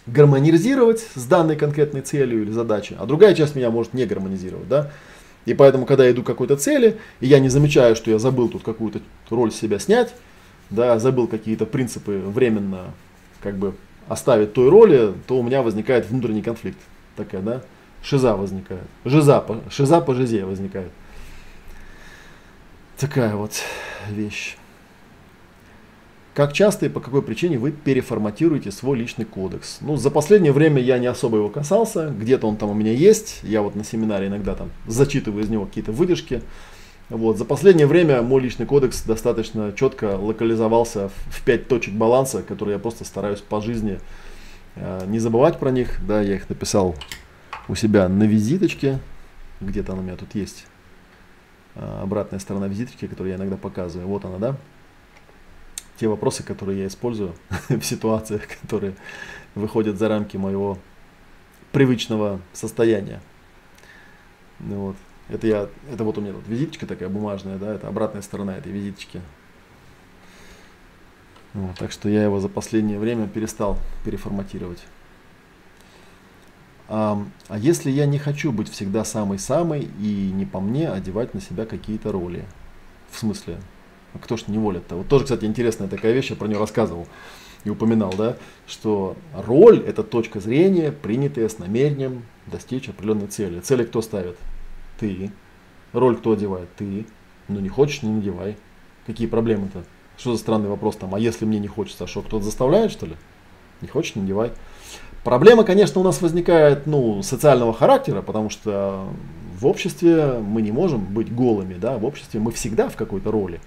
гармонизировать 0.07 1.07
с 1.15 1.23
данной 1.23 1.55
конкретной 1.55 2.01
целью 2.01 2.41
или 2.41 2.51
задачей, 2.51 2.97
а 2.99 3.05
другая 3.05 3.33
часть 3.33 3.55
меня 3.55 3.71
может 3.71 3.93
не 3.93 4.05
гармонизировать. 4.05 4.67
Да? 4.67 4.91
И 5.45 5.53
поэтому, 5.53 5.85
когда 5.85 6.03
я 6.03 6.11
иду 6.11 6.21
к 6.21 6.25
какой-то 6.25 6.57
цели, 6.57 6.97
и 7.21 7.27
я 7.27 7.39
не 7.39 7.47
замечаю, 7.47 7.95
что 7.95 8.11
я 8.11 8.19
забыл 8.19 8.49
тут 8.49 8.63
какую-то 8.63 8.99
роль 9.29 9.53
себя 9.53 9.79
снять, 9.79 10.13
да, 10.69 10.99
забыл 10.99 11.27
какие-то 11.27 11.65
принципы 11.65 12.21
временно 12.25 12.91
как 13.41 13.55
бы 13.55 13.73
оставить 14.09 14.51
той 14.51 14.67
роли, 14.67 15.13
то 15.27 15.39
у 15.39 15.43
меня 15.43 15.61
возникает 15.61 16.09
внутренний 16.09 16.41
конфликт. 16.41 16.79
Такая, 17.15 17.41
да, 17.41 17.61
шиза 18.05 18.35
возникает. 18.35 18.83
Жиза, 19.03 19.43
шиза 19.69 19.99
по 19.99 20.13
жизе 20.13 20.45
возникает. 20.45 20.91
Такая 22.97 23.35
вот 23.35 23.51
вещь. 24.09 24.57
Как 26.33 26.51
часто 26.53 26.85
и 26.85 26.89
по 26.89 26.99
какой 26.99 27.21
причине 27.21 27.57
вы 27.57 27.71
переформатируете 27.71 28.69
свой 28.71 28.97
личный 28.97 29.25
кодекс? 29.25 29.77
Ну, 29.81 29.95
за 29.95 30.11
последнее 30.11 30.51
время 30.51 30.81
я 30.81 30.99
не 30.99 31.07
особо 31.07 31.37
его 31.37 31.49
касался, 31.49 32.09
где-то 32.09 32.47
он 32.47 32.57
там 32.57 32.69
у 32.69 32.73
меня 32.73 32.91
есть, 32.91 33.39
я 33.43 33.61
вот 33.61 33.75
на 33.75 33.85
семинаре 33.85 34.27
иногда 34.27 34.53
там 34.53 34.69
зачитываю 34.85 35.43
из 35.43 35.49
него 35.49 35.65
какие-то 35.65 35.93
выдержки. 35.93 36.41
Вот. 37.09 37.37
За 37.37 37.45
последнее 37.45 37.87
время 37.87 38.21
мой 38.21 38.41
личный 38.41 38.65
кодекс 38.65 39.03
достаточно 39.03 39.71
четко 39.73 40.17
локализовался 40.17 41.09
в 41.29 41.41
5 41.43 41.67
точек 41.67 41.93
баланса, 41.93 42.43
которые 42.43 42.73
я 42.73 42.79
просто 42.79 43.05
стараюсь 43.05 43.41
по 43.41 43.61
жизни 43.61 43.99
э, 44.75 45.05
не 45.07 45.19
забывать 45.19 45.57
про 45.57 45.71
них. 45.71 45.99
Да, 46.05 46.21
я 46.21 46.35
их 46.35 46.49
написал 46.49 46.95
у 47.67 47.75
себя 47.75 48.07
на 48.09 48.23
визиточке, 48.23 48.99
где-то 49.61 49.93
она 49.93 50.01
у 50.01 50.03
меня 50.03 50.15
тут 50.15 50.35
есть. 50.35 50.65
Э, 51.75 52.01
обратная 52.01 52.39
сторона 52.39 52.67
визиточки, 52.67 53.07
которую 53.07 53.31
я 53.31 53.37
иногда 53.37 53.57
показываю. 53.57 54.07
Вот 54.07 54.25
она, 54.25 54.37
да? 54.37 54.57
те 55.97 56.07
вопросы, 56.07 56.43
которые 56.43 56.81
я 56.81 56.87
использую 56.87 57.35
в 57.69 57.81
ситуациях, 57.81 58.43
которые 58.61 58.95
выходят 59.53 59.97
за 59.97 60.09
рамки 60.09 60.37
моего 60.37 60.77
привычного 61.71 62.41
состояния. 62.53 63.21
Ну 64.59 64.87
вот. 64.87 64.95
Это 65.27 65.47
я, 65.47 65.69
это 65.91 66.03
вот 66.03 66.19
у 66.19 66.21
меня 66.21 66.33
тут 66.33 66.47
визиточка 66.47 66.85
такая 66.85 67.09
бумажная, 67.09 67.57
да, 67.57 67.73
это 67.73 67.87
обратная 67.87 68.21
сторона 68.21 68.57
этой 68.57 68.71
визиточки. 68.71 69.21
Вот, 71.55 71.75
так 71.79 71.91
что 71.91 72.09
я 72.09 72.23
его 72.23 72.39
за 72.39 72.47
последнее 72.47 72.99
время 72.99 73.27
перестал 73.27 73.79
переформатировать. 74.03 74.83
А, 76.87 77.25
если 77.57 77.89
я 77.89 78.05
не 78.05 78.19
хочу 78.19 78.51
быть 78.51 78.69
всегда 78.69 79.03
самый-самый 79.03 79.89
и 79.99 80.31
не 80.33 80.45
по 80.45 80.59
мне 80.59 80.89
одевать 80.89 81.33
на 81.33 81.41
себя 81.41 81.65
какие-то 81.65 82.11
роли? 82.11 82.45
В 83.11 83.17
смысле, 83.17 83.57
а 84.13 84.19
кто 84.19 84.37
ж 84.37 84.47
не 84.47 84.57
волит-то? 84.57 84.95
Вот 84.95 85.07
тоже, 85.07 85.23
кстати, 85.23 85.45
интересная 85.45 85.87
такая 85.87 86.13
вещь, 86.13 86.29
я 86.29 86.35
про 86.35 86.47
нее 86.47 86.59
рассказывал 86.59 87.07
и 87.63 87.69
упоминал, 87.69 88.13
да, 88.15 88.37
что 88.67 89.17
роль– 89.33 89.79
это 89.87 90.03
точка 90.03 90.39
зрения, 90.39 90.91
принятая 90.91 91.49
с 91.49 91.57
намерением 91.57 92.23
достичь 92.45 92.87
определенной 92.87 93.27
цели. 93.27 93.59
Цели 93.59 93.83
кто 93.83 94.01
ставит? 94.01 94.37
Ты. 94.99 95.31
Роль 95.91 96.15
кто 96.15 96.33
одевает? 96.33 96.69
Ты. 96.77 97.07
Ну 97.47 97.59
не 97.59 97.69
хочешь, 97.69 98.03
не 98.03 98.11
надевай. 98.11 98.57
Какие 99.07 99.27
проблемы-то? 99.27 99.83
Что 100.17 100.33
за 100.33 100.37
странный 100.37 100.69
вопрос 100.69 100.95
там? 100.95 101.13
А 101.15 101.19
если 101.19 101.45
мне 101.45 101.59
не 101.59 101.67
хочется, 101.67 102.03
а 102.03 102.07
что, 102.07 102.21
кто-то 102.21 102.45
заставляет, 102.45 102.91
что 102.91 103.07
ли? 103.07 103.15
Не 103.81 103.87
хочешь, 103.87 104.15
не 104.15 104.21
надевай. 104.21 104.51
Проблема, 105.25 105.63
конечно, 105.63 105.99
у 105.99 106.03
нас 106.03 106.21
возникает 106.21 106.85
ну, 106.85 107.23
социального 107.23 107.73
характера, 107.73 108.21
потому 108.21 108.51
что 108.51 109.07
в 109.59 109.65
обществе 109.65 110.33
мы 110.33 110.61
не 110.61 110.71
можем 110.71 111.03
быть 111.03 111.33
голыми, 111.33 111.73
да, 111.73 111.97
в 111.97 112.05
обществе 112.05 112.39
мы 112.39 112.51
всегда 112.51 112.89
в 112.89 112.95
какой-то 112.95 113.31
роли. 113.31 113.59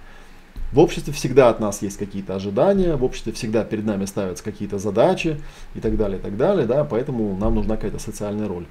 В 0.72 0.78
обществе 0.78 1.12
всегда 1.12 1.48
от 1.48 1.58
нас 1.58 1.82
есть 1.82 1.98
какие-то 1.98 2.36
ожидания, 2.36 2.94
в 2.94 3.02
обществе 3.02 3.32
всегда 3.32 3.64
перед 3.64 3.84
нами 3.84 4.04
ставятся 4.04 4.44
какие-то 4.44 4.78
задачи 4.78 5.40
и 5.74 5.80
так 5.80 5.96
далее, 5.96 6.20
и 6.20 6.22
так 6.22 6.36
далее, 6.36 6.64
да, 6.64 6.84
поэтому 6.84 7.36
нам 7.36 7.56
нужна 7.56 7.74
какая-то 7.74 7.98
социальная 7.98 8.46
роль. 8.46 8.66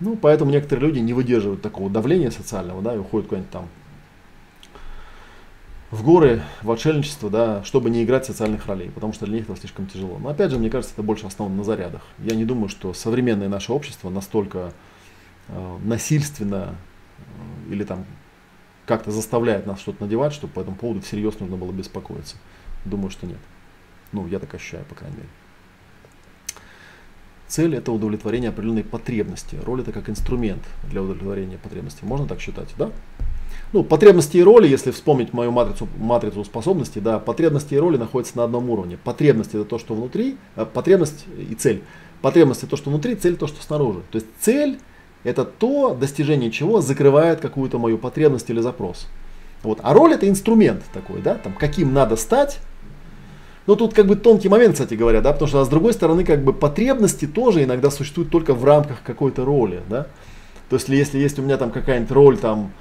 Ну, 0.00 0.16
поэтому 0.20 0.50
некоторые 0.50 0.88
люди 0.88 0.98
не 0.98 1.12
выдерживают 1.12 1.62
такого 1.62 1.90
давления 1.90 2.32
социального, 2.32 2.82
да, 2.82 2.96
и 2.96 2.98
уходят 2.98 3.28
куда-нибудь 3.28 3.52
там 3.52 3.68
в 5.92 6.02
горы, 6.02 6.42
в 6.62 6.70
отшельничество, 6.70 7.28
да, 7.28 7.62
чтобы 7.64 7.90
не 7.90 8.02
играть 8.02 8.24
социальных 8.24 8.66
ролей, 8.66 8.90
потому 8.90 9.12
что 9.12 9.26
для 9.26 9.36
них 9.36 9.48
это 9.48 9.60
слишком 9.60 9.86
тяжело. 9.86 10.18
Но 10.18 10.30
опять 10.30 10.50
же, 10.50 10.58
мне 10.58 10.70
кажется, 10.70 10.94
это 10.94 11.02
больше 11.02 11.26
основано 11.26 11.56
на 11.56 11.64
зарядах. 11.64 12.00
Я 12.18 12.34
не 12.34 12.46
думаю, 12.46 12.70
что 12.70 12.94
современное 12.94 13.50
наше 13.50 13.72
общество 13.72 14.08
настолько 14.08 14.72
э, 15.48 15.78
насильственно 15.84 16.76
э, 17.68 17.72
или 17.74 17.84
там 17.84 18.06
как-то 18.86 19.10
заставляет 19.10 19.66
нас 19.66 19.80
что-то 19.80 20.04
надевать, 20.04 20.32
чтобы 20.32 20.54
по 20.54 20.60
этому 20.60 20.76
поводу 20.76 21.02
всерьез 21.02 21.38
нужно 21.40 21.58
было 21.58 21.72
беспокоиться. 21.72 22.36
Думаю, 22.86 23.10
что 23.10 23.26
нет. 23.26 23.38
Ну, 24.12 24.26
я 24.26 24.38
так 24.38 24.52
ощущаю, 24.54 24.86
по 24.86 24.94
крайней 24.94 25.16
мере. 25.16 25.28
Цель– 27.48 27.74
это 27.76 27.92
удовлетворение 27.92 28.48
определенной 28.48 28.82
потребности. 28.82 29.56
Роль– 29.62 29.80
это 29.82 29.92
как 29.92 30.08
инструмент 30.08 30.62
для 30.84 31.02
удовлетворения 31.02 31.58
потребностей. 31.58 32.06
Можно 32.06 32.26
так 32.26 32.40
считать, 32.40 32.74
да? 32.78 32.90
Ну, 33.72 33.82
потребности 33.82 34.36
и 34.36 34.42
роли, 34.42 34.68
если 34.68 34.90
вспомнить 34.90 35.32
мою 35.32 35.50
матрицу, 35.50 35.88
матрицу 35.98 36.44
способностей, 36.44 37.00
да, 37.00 37.18
потребности 37.18 37.74
и 37.74 37.78
роли 37.78 37.96
находятся 37.96 38.36
на 38.36 38.44
одном 38.44 38.68
уровне. 38.68 38.98
Потребность– 39.02 39.50
это 39.54 39.64
то, 39.64 39.78
что 39.78 39.94
внутри, 39.94 40.36
а 40.56 40.66
потребность 40.66 41.24
и 41.38 41.54
цель. 41.54 41.82
Потребность– 42.20 42.60
это 42.62 42.70
то, 42.70 42.76
что 42.76 42.90
внутри, 42.90 43.14
цель– 43.14 43.36
то, 43.38 43.46
что 43.46 43.62
снаружи. 43.62 44.00
То 44.10 44.16
есть 44.16 44.26
цель 44.40 44.78
это 45.24 45.44
то, 45.44 45.94
достижение 45.94 46.50
чего 46.50 46.80
закрывает 46.80 47.40
какую-то 47.40 47.78
мою 47.78 47.96
потребность 47.96 48.50
или 48.50 48.60
запрос. 48.60 49.06
Вот. 49.62 49.78
А 49.82 49.94
роль 49.94 50.14
это 50.14 50.28
инструмент 50.28 50.82
такой, 50.92 51.22
да, 51.22 51.36
там, 51.36 51.54
каким 51.54 51.94
надо 51.94 52.16
стать. 52.16 52.58
Но 53.66 53.76
тут 53.76 53.94
как 53.94 54.06
бы 54.06 54.16
тонкий 54.16 54.48
момент, 54.48 54.74
кстати 54.74 54.94
говоря, 54.94 55.20
да, 55.20 55.32
потому 55.32 55.48
что 55.48 55.60
а 55.60 55.64
с 55.64 55.68
другой 55.68 55.92
стороны, 55.92 56.24
как 56.24 56.42
бы 56.42 56.52
потребности 56.52 57.26
тоже 57.26 57.62
иногда 57.62 57.90
существуют 57.90 58.30
только 58.30 58.54
в 58.54 58.64
рамках 58.64 59.02
какой-то 59.04 59.44
роли, 59.44 59.82
да. 59.88 60.08
То 60.68 60.76
есть, 60.76 60.88
если 60.88 61.18
есть 61.18 61.38
у 61.38 61.42
меня 61.42 61.58
там 61.58 61.70
какая-нибудь 61.70 62.10
роль, 62.10 62.38
там, 62.38 62.72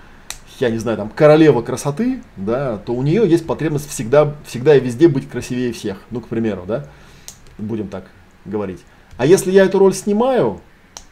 я 0.61 0.69
не 0.69 0.77
знаю, 0.77 0.97
там, 0.97 1.09
королева 1.09 1.61
красоты, 1.61 2.21
да, 2.37 2.77
то 2.77 2.93
у 2.93 3.01
нее 3.01 3.27
есть 3.27 3.45
потребность 3.45 3.89
всегда, 3.89 4.35
всегда 4.45 4.75
и 4.75 4.79
везде 4.79 5.07
быть 5.07 5.29
красивее 5.29 5.73
всех, 5.73 5.97
ну, 6.11 6.21
к 6.21 6.27
примеру, 6.27 6.63
да, 6.67 6.87
будем 7.57 7.87
так 7.87 8.05
говорить. 8.45 8.79
А 9.17 9.25
если 9.25 9.51
я 9.51 9.65
эту 9.65 9.79
роль 9.79 9.93
снимаю, 9.93 10.61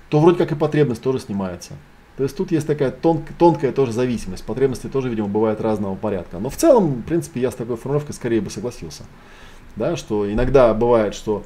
то 0.09 0.19
вроде 0.19 0.37
как 0.37 0.51
и 0.51 0.55
потребность 0.55 1.01
тоже 1.01 1.19
снимается. 1.19 1.73
То 2.17 2.23
есть 2.23 2.35
тут 2.35 2.51
есть 2.51 2.67
такая 2.67 2.91
тон, 2.91 3.23
тонкая 3.37 3.71
тоже 3.71 3.93
зависимость. 3.93 4.43
Потребности 4.43 4.87
тоже, 4.87 5.07
видимо, 5.07 5.27
бывают 5.27 5.61
разного 5.61 5.95
порядка. 5.95 6.39
Но 6.39 6.49
в 6.49 6.55
целом, 6.57 6.95
в 6.95 7.03
принципе, 7.03 7.39
я 7.39 7.49
с 7.49 7.55
такой 7.55 7.77
формулировкой 7.77 8.13
скорее 8.13 8.41
бы 8.41 8.49
согласился. 8.49 9.03
Да, 9.77 9.95
что 9.95 10.29
иногда 10.29 10.73
бывает, 10.73 11.13
что 11.13 11.43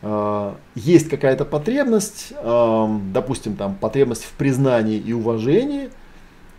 э, 0.00 0.54
есть 0.76 1.10
какая-то 1.10 1.44
потребность, 1.44 2.32
э, 2.32 2.98
допустим, 3.12 3.56
там 3.56 3.74
потребность 3.74 4.24
в 4.24 4.32
признании 4.32 4.96
и 4.96 5.12
уважении, 5.12 5.90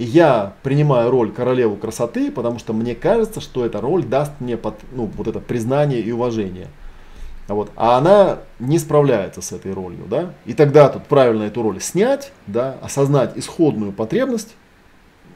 я 0.06 0.54
принимаю 0.64 1.12
роль 1.12 1.32
королеву 1.32 1.76
красоты, 1.76 2.32
потому 2.32 2.58
что 2.58 2.72
мне 2.72 2.96
кажется, 2.96 3.42
что 3.42 3.66
эта 3.66 3.82
роль 3.82 4.04
даст 4.04 4.32
мне 4.40 4.56
под, 4.56 4.76
ну, 4.94 5.12
вот 5.14 5.28
это 5.28 5.40
признание 5.40 6.00
и 6.00 6.12
уважение. 6.12 6.68
Вот. 7.50 7.72
А 7.76 7.98
она 7.98 8.40
не 8.60 8.80
справляется 8.80 9.42
с 9.42 9.52
этой 9.52 9.74
ролью. 9.74 10.06
Да? 10.10 10.34
И 10.46 10.54
тогда 10.54 10.88
тут 10.88 11.06
правильно 11.06 11.44
эту 11.44 11.64
роль 11.64 11.82
снять, 11.82 12.32
да, 12.48 12.78
осознать 12.82 13.34
исходную 13.36 13.92
потребность 13.92 14.56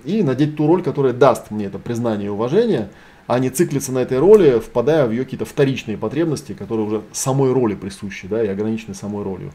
и 0.05 0.23
надеть 0.23 0.55
ту 0.55 0.65
роль, 0.67 0.81
которая 0.81 1.11
даст 1.11 1.51
мне 1.51 1.65
это 1.65 1.79
признание 1.79 2.27
и 2.27 2.29
уважение, 2.29 2.89
а 3.27 3.39
не 3.39 3.49
циклиться 3.49 3.91
на 3.91 3.99
этой 3.99 4.19
роли, 4.19 4.59
впадая 4.59 5.07
в 5.07 5.11
ее 5.11 5.23
какие-то 5.25 5.45
вторичные 5.45 5.97
потребности, 5.97 6.53
которые 6.53 6.87
уже 6.87 7.01
самой 7.11 7.51
роли 7.51 7.75
присущи 7.75 8.27
да, 8.27 8.43
и 8.43 8.47
ограничены 8.47 8.93
самой 8.93 9.23
ролью. 9.23 9.51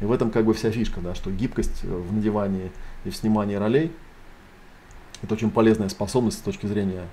И 0.00 0.04
в 0.04 0.12
этом 0.12 0.30
как 0.30 0.44
бы 0.44 0.52
вся 0.52 0.70
фишка, 0.70 1.00
да, 1.00 1.14
что 1.14 1.30
гибкость 1.30 1.82
в 1.82 2.12
надевании 2.12 2.70
и 3.04 3.10
в 3.10 3.16
снимании 3.16 3.54
ролей– 3.54 3.90
это 5.22 5.34
очень 5.34 5.50
полезная 5.50 5.88
способность 5.88 6.38
с 6.38 6.42
точки 6.42 6.66
зрения 6.66 7.06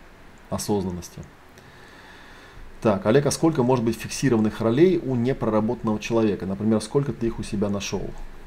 осознанности. 0.50 1.22
Так, 2.82 3.06
Олег, 3.06 3.26
а 3.26 3.32
сколько 3.32 3.64
может 3.64 3.84
быть 3.84 3.98
фиксированных 3.98 4.62
ролей 4.62 5.02
у 5.04 5.16
непроработанного 5.16 6.00
человека? 6.00 6.46
Например, 6.46 6.80
сколько 6.82 7.14
ты 7.14 7.28
их 7.28 7.40
у 7.40 7.44
себя 7.44 7.70
нашел? 7.70 8.04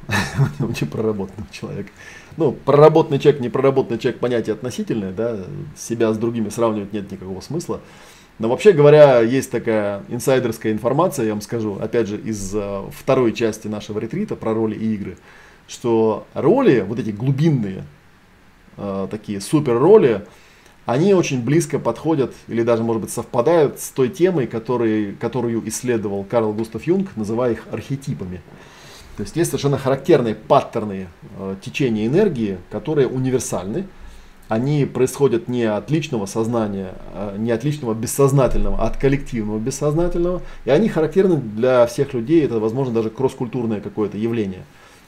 у 0.60 0.66
непроработанного 0.66 1.50
человека. 1.52 1.90
Ну, 2.36 2.52
проработанный 2.52 3.18
человек, 3.18 3.40
непроработанный 3.40 3.98
человек 3.98 4.20
понятие 4.20 4.54
относительное, 4.54 5.12
да, 5.12 5.38
себя 5.76 6.12
с 6.12 6.18
другими 6.18 6.48
сравнивать 6.48 6.92
нет 6.92 7.10
никакого 7.10 7.40
смысла. 7.40 7.80
Но 8.38 8.48
вообще 8.48 8.72
говоря, 8.72 9.20
есть 9.20 9.50
такая 9.50 10.04
инсайдерская 10.08 10.72
информация, 10.72 11.26
я 11.26 11.32
вам 11.32 11.40
скажу, 11.40 11.76
опять 11.80 12.06
же, 12.06 12.16
из 12.16 12.54
uh, 12.54 12.88
второй 12.96 13.32
части 13.32 13.66
нашего 13.66 13.98
ретрита 13.98 14.36
про 14.36 14.54
роли 14.54 14.76
и 14.76 14.94
игры, 14.94 15.18
что 15.66 16.26
роли, 16.34 16.84
вот 16.86 17.00
эти 17.00 17.10
глубинные, 17.10 17.84
uh, 18.78 19.08
такие 19.08 19.40
супер 19.40 19.78
роли, 19.78 20.24
они 20.88 21.12
очень 21.12 21.44
близко 21.44 21.78
подходят 21.78 22.32
или 22.46 22.62
даже, 22.62 22.82
может 22.82 23.02
быть, 23.02 23.10
совпадают 23.10 23.78
с 23.78 23.90
той 23.90 24.08
темой, 24.08 24.46
который, 24.46 25.12
которую 25.12 25.68
исследовал 25.68 26.24
Карл 26.24 26.54
Густав 26.54 26.82
Юнг, 26.84 27.10
называя 27.14 27.52
их 27.52 27.66
архетипами. 27.70 28.40
То 29.18 29.22
есть 29.22 29.36
есть 29.36 29.50
совершенно 29.50 29.76
характерные 29.76 30.34
паттерны 30.34 31.08
э, 31.38 31.56
течения 31.60 32.06
энергии, 32.06 32.56
которые 32.70 33.06
универсальны. 33.06 33.86
Они 34.48 34.86
происходят 34.86 35.46
не 35.46 35.64
от 35.64 35.90
личного 35.90 36.24
сознания, 36.24 36.94
э, 37.12 37.36
не 37.36 37.50
от 37.50 37.64
личного 37.64 37.92
бессознательного, 37.92 38.80
а 38.80 38.86
от 38.86 38.96
коллективного 38.96 39.58
бессознательного. 39.58 40.40
И 40.64 40.70
они 40.70 40.88
характерны 40.88 41.36
для 41.36 41.84
всех 41.86 42.14
людей. 42.14 42.42
Это, 42.44 42.60
возможно, 42.60 42.94
даже 42.94 43.10
кросс-культурное 43.10 43.82
какое-то 43.82 44.16
явление. 44.16 44.62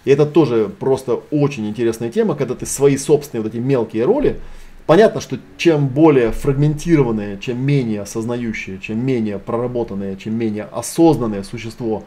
И 0.04 0.10
это 0.10 0.26
тоже 0.26 0.70
просто 0.78 1.20
очень 1.30 1.68
интересная 1.68 2.10
тема, 2.10 2.34
когда 2.34 2.54
ты 2.54 2.66
свои 2.66 2.96
собственные 2.96 3.42
вот 3.42 3.54
эти 3.54 3.60
мелкие 3.60 4.04
роли 4.04 4.40
Понятно, 4.90 5.20
что 5.20 5.38
чем 5.56 5.86
более 5.86 6.32
фрагментированное, 6.32 7.36
чем 7.36 7.64
менее 7.64 8.00
осознающее, 8.00 8.80
чем 8.80 9.06
менее 9.06 9.38
проработанное, 9.38 10.16
чем 10.16 10.36
менее 10.36 10.64
осознанное 10.64 11.44
существо 11.44 12.02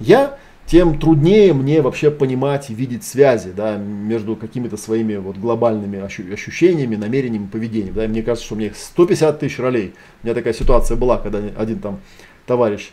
я, 0.00 0.36
тем 0.66 0.98
труднее 0.98 1.52
мне 1.52 1.80
вообще 1.80 2.10
понимать 2.10 2.68
и 2.68 2.74
видеть 2.74 3.04
связи 3.04 3.52
да, 3.52 3.76
между 3.76 4.34
какими-то 4.34 4.76
своими 4.76 5.14
вот 5.14 5.36
глобальными 5.36 6.00
ощущениями, 6.00 6.96
намерениями, 6.96 7.46
поведением. 7.46 7.94
Да. 7.94 8.08
Мне 8.08 8.24
кажется, 8.24 8.46
что 8.46 8.56
у 8.56 8.58
меня 8.58 8.72
150 8.74 9.38
тысяч 9.38 9.60
ролей. 9.60 9.94
У 10.24 10.26
меня 10.26 10.34
такая 10.34 10.52
ситуация 10.52 10.96
была, 10.96 11.18
когда 11.18 11.38
один 11.56 11.78
там 11.78 12.00
товарищ 12.44 12.90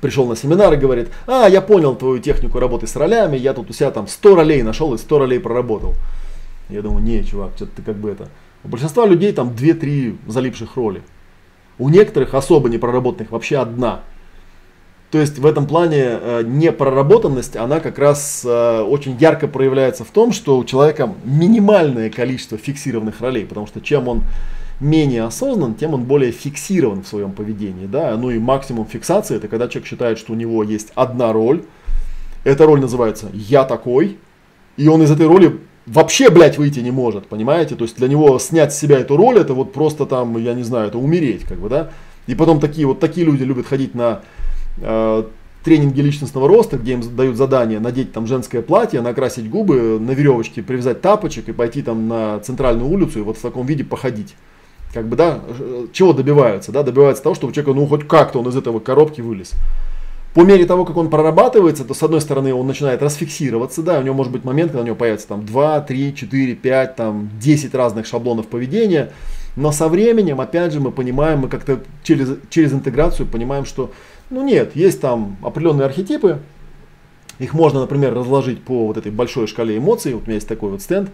пришел 0.00 0.26
на 0.26 0.36
семинар 0.36 0.72
и 0.72 0.76
говорит, 0.76 1.08
а, 1.26 1.48
я 1.48 1.60
понял 1.60 1.94
твою 1.94 2.18
технику 2.18 2.58
работы 2.58 2.86
с 2.86 2.96
ролями, 2.96 3.36
я 3.36 3.54
тут 3.54 3.70
у 3.70 3.72
себя 3.72 3.90
там 3.90 4.06
100 4.06 4.34
ролей 4.36 4.62
нашел 4.62 4.94
и 4.94 4.98
100 4.98 5.18
ролей 5.18 5.40
проработал. 5.40 5.94
Я 6.68 6.82
думаю, 6.82 7.02
не, 7.02 7.24
чувак, 7.24 7.52
что-то 7.56 7.72
ты 7.76 7.82
как 7.82 7.96
бы 7.96 8.10
это... 8.10 8.28
У 8.64 8.68
большинства 8.68 9.06
людей 9.06 9.32
там 9.32 9.50
2-3 9.50 10.18
залипших 10.26 10.76
роли. 10.76 11.02
У 11.78 11.88
некоторых 11.88 12.34
особо 12.34 12.68
непроработанных 12.68 13.30
вообще 13.30 13.58
одна. 13.58 14.00
То 15.10 15.18
есть 15.18 15.38
в 15.38 15.46
этом 15.46 15.66
плане 15.66 16.02
э, 16.02 16.42
непроработанность, 16.44 17.56
она 17.56 17.80
как 17.80 17.98
раз 17.98 18.42
э, 18.44 18.80
очень 18.82 19.16
ярко 19.18 19.48
проявляется 19.48 20.04
в 20.04 20.08
том, 20.08 20.32
что 20.32 20.58
у 20.58 20.64
человека 20.64 21.14
минимальное 21.24 22.10
количество 22.10 22.58
фиксированных 22.58 23.20
ролей, 23.20 23.46
потому 23.46 23.66
что 23.66 23.80
чем 23.80 24.08
он 24.08 24.24
менее 24.80 25.24
осознан, 25.24 25.74
тем 25.74 25.94
он 25.94 26.04
более 26.04 26.32
фиксирован 26.32 27.02
в 27.02 27.08
своем 27.08 27.32
поведении. 27.32 27.86
Да? 27.86 28.16
Ну 28.16 28.30
и 28.30 28.38
максимум 28.38 28.86
фиксации 28.86 29.36
это 29.36 29.48
когда 29.48 29.68
человек 29.68 29.88
считает, 29.88 30.18
что 30.18 30.32
у 30.32 30.36
него 30.36 30.62
есть 30.62 30.92
одна 30.94 31.32
роль. 31.32 31.64
Эта 32.44 32.66
роль 32.66 32.80
называется 32.80 33.28
«я 33.32 33.64
такой», 33.64 34.18
и 34.76 34.86
он 34.86 35.02
из 35.02 35.10
этой 35.10 35.26
роли 35.26 35.58
вообще, 35.86 36.30
блядь, 36.30 36.58
выйти 36.58 36.80
не 36.80 36.92
может, 36.92 37.26
понимаете? 37.26 37.74
То 37.74 37.84
есть 37.84 37.96
для 37.96 38.08
него 38.08 38.38
снять 38.38 38.72
с 38.72 38.78
себя 38.78 38.98
эту 38.98 39.16
роль, 39.16 39.38
это 39.38 39.54
вот 39.54 39.72
просто 39.72 40.06
там, 40.06 40.38
я 40.38 40.54
не 40.54 40.62
знаю, 40.62 40.88
это 40.88 40.98
умереть, 40.98 41.42
как 41.44 41.58
бы, 41.58 41.68
да? 41.68 41.90
И 42.26 42.34
потом 42.34 42.60
такие 42.60 42.86
вот 42.86 43.00
такие 43.00 43.26
люди 43.26 43.42
любят 43.42 43.66
ходить 43.66 43.94
на 43.94 44.20
э, 44.80 45.24
тренинги 45.64 46.00
личностного 46.00 46.46
роста, 46.46 46.76
где 46.76 46.92
им 46.92 47.16
дают 47.16 47.36
задание 47.36 47.80
надеть 47.80 48.12
там 48.12 48.26
женское 48.26 48.62
платье, 48.62 49.00
накрасить 49.00 49.50
губы, 49.50 49.98
на 49.98 50.12
веревочке 50.12 50.62
привязать 50.62 51.00
тапочек 51.00 51.48
и 51.48 51.52
пойти 51.52 51.82
там 51.82 52.06
на 52.06 52.38
центральную 52.40 52.88
улицу 52.88 53.18
и 53.18 53.22
вот 53.22 53.38
в 53.38 53.42
таком 53.42 53.66
виде 53.66 53.82
походить. 53.82 54.36
Как 54.92 55.06
бы, 55.06 55.16
да, 55.16 55.40
чего 55.92 56.12
добиваются? 56.12 56.72
Да, 56.72 56.82
добиваются 56.82 57.22
того, 57.22 57.34
чтобы 57.34 57.50
у 57.50 57.54
человека, 57.54 57.78
ну, 57.78 57.86
хоть 57.86 58.08
как-то 58.08 58.40
он 58.40 58.48
из 58.48 58.56
этого 58.56 58.80
коробки 58.80 59.20
вылез. 59.20 59.52
По 60.34 60.42
мере 60.42 60.66
того, 60.66 60.84
как 60.84 60.96
он 60.96 61.10
прорабатывается, 61.10 61.84
то 61.84 61.94
с 61.94 62.02
одной 62.02 62.20
стороны 62.20 62.54
он 62.54 62.66
начинает 62.66 63.02
расфиксироваться, 63.02 63.82
да, 63.82 63.98
у 63.98 64.02
него 64.02 64.14
может 64.14 64.32
быть 64.32 64.44
момент, 64.44 64.70
когда 64.70 64.82
у 64.82 64.86
него 64.86 64.96
появится 64.96 65.28
там 65.28 65.44
2, 65.44 65.80
3, 65.80 66.14
4, 66.14 66.54
5, 66.54 66.96
там 66.96 67.30
10 67.40 67.74
разных 67.74 68.06
шаблонов 68.06 68.46
поведения, 68.46 69.12
но 69.56 69.72
со 69.72 69.88
временем, 69.88 70.40
опять 70.40 70.72
же, 70.72 70.80
мы 70.80 70.92
понимаем, 70.92 71.40
мы 71.40 71.48
как-то 71.48 71.80
через, 72.04 72.36
через 72.50 72.72
интеграцию 72.72 73.26
понимаем, 73.26 73.64
что, 73.64 73.90
ну 74.30 74.42
нет, 74.42 74.76
есть 74.76 75.00
там 75.00 75.38
определенные 75.42 75.86
архетипы, 75.86 76.38
их 77.38 77.52
можно, 77.54 77.80
например, 77.80 78.14
разложить 78.14 78.62
по 78.62 78.86
вот 78.86 78.96
этой 78.96 79.10
большой 79.10 79.46
шкале 79.48 79.76
эмоций, 79.76 80.14
вот 80.14 80.22
у 80.22 80.26
меня 80.26 80.34
есть 80.34 80.48
такой 80.48 80.70
вот 80.70 80.82
стенд, 80.82 81.10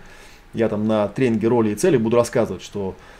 я 0.53 0.69
там 0.69 0.87
на 0.87 1.09
тренинге 1.09 1.49
роли 1.49 1.71
и 1.71 1.75
цели 1.75 1.97
буду 1.97 2.17
рассказывать, 2.17 2.63
что 2.63 2.95
э, 2.99 3.14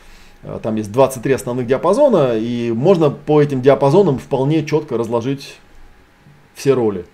там 0.61 0.75
есть 0.75 0.91
23 0.91 1.33
основных 1.33 1.67
диапазона, 1.67 2.37
и 2.37 2.71
можно 2.71 3.09
по 3.09 3.41
этим 3.41 3.61
диапазонам 3.61 4.19
вполне 4.19 4.65
четко 4.65 4.97
разложить 4.97 5.57
все 6.53 6.73
роли. 6.73 7.05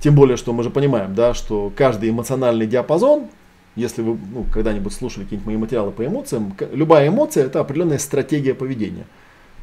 Тем 0.00 0.14
более, 0.14 0.36
что 0.36 0.52
мы 0.52 0.62
же 0.62 0.70
понимаем, 0.70 1.14
да, 1.14 1.32
что 1.32 1.72
каждый 1.74 2.10
эмоциональный 2.10 2.66
диапазон, 2.66 3.28
если 3.74 4.02
вы 4.02 4.18
ну, 4.32 4.44
когда-нибудь 4.52 4.92
слушали 4.92 5.24
какие-нибудь 5.24 5.46
мои 5.46 5.56
материалы 5.56 5.90
по 5.90 6.04
эмоциям, 6.04 6.54
любая 6.72 7.08
эмоция 7.08 7.46
это 7.46 7.60
определенная 7.60 7.98
стратегия 7.98 8.54
поведения. 8.54 9.06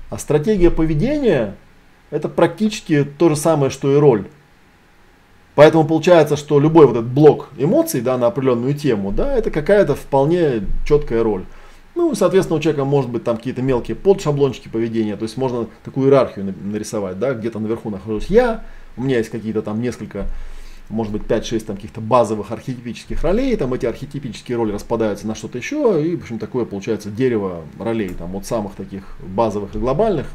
А 0.10 0.18
стратегия 0.18 0.72
поведения 0.72 1.56
это 2.10 2.28
практически 2.28 3.04
то 3.04 3.30
же 3.30 3.36
самое, 3.36 3.70
что 3.70 3.92
и 3.92 3.96
роль. 3.96 4.26
Поэтому 5.56 5.86
получается, 5.86 6.38
что 6.38 6.60
любой 6.60 6.88
вот 6.88 6.98
этот 6.98 7.12
блок 7.12 7.50
эмоций 7.58 8.02
да, 8.02 8.18
на 8.18 8.28
определенную 8.28 8.74
тему, 8.74 9.12
да, 9.12 9.36
это 9.36 9.52
какая-то 9.52 9.96
вполне 9.96 10.64
четкая 10.86 11.24
роль. 11.24 11.46
Ну, 12.02 12.16
соответственно, 12.16 12.58
у 12.58 12.60
человека 12.60 12.84
может 12.84 13.12
быть 13.12 13.24
там 13.24 13.38
какие-то 13.38 13.62
мелкие 13.62 13.96
подшаблончики 13.96 14.70
поведения, 14.70 15.16
то 15.16 15.22
есть 15.22 15.38
можно 15.38 15.68
такую 15.84 16.08
иерархию 16.08 16.52
нарисовать, 16.64 17.20
да, 17.20 17.36
где-то 17.36 17.60
наверху 17.60 17.92
нахожусь 17.92 18.26
я, 18.26 18.64
у 18.98 19.04
меня 19.04 19.20
есть 19.20 19.30
какие-то 19.30 19.62
там 19.62 19.80
несколько, 19.80 20.26
может 20.90 21.14
быть, 21.14 21.22
5-6 21.22 21.60
там 21.60 21.76
каких-то 21.76 22.02
базовых 22.02 22.52
архетипических 22.52 23.22
ролей, 23.22 23.56
там 23.56 23.72
эти 23.76 23.86
архетипические 23.86 24.58
роли 24.58 24.72
распадаются 24.72 25.28
на 25.28 25.36
что-то 25.36 25.60
еще, 25.60 26.04
и, 26.04 26.16
в 26.16 26.24
общем, 26.24 26.40
такое 26.40 26.66
получается 26.66 27.12
дерево 27.12 27.62
ролей, 27.78 28.10
там, 28.10 28.36
от 28.36 28.48
самых 28.48 28.74
таких 28.74 29.04
базовых 29.20 29.76
и 29.76 29.78
глобальных, 29.78 30.26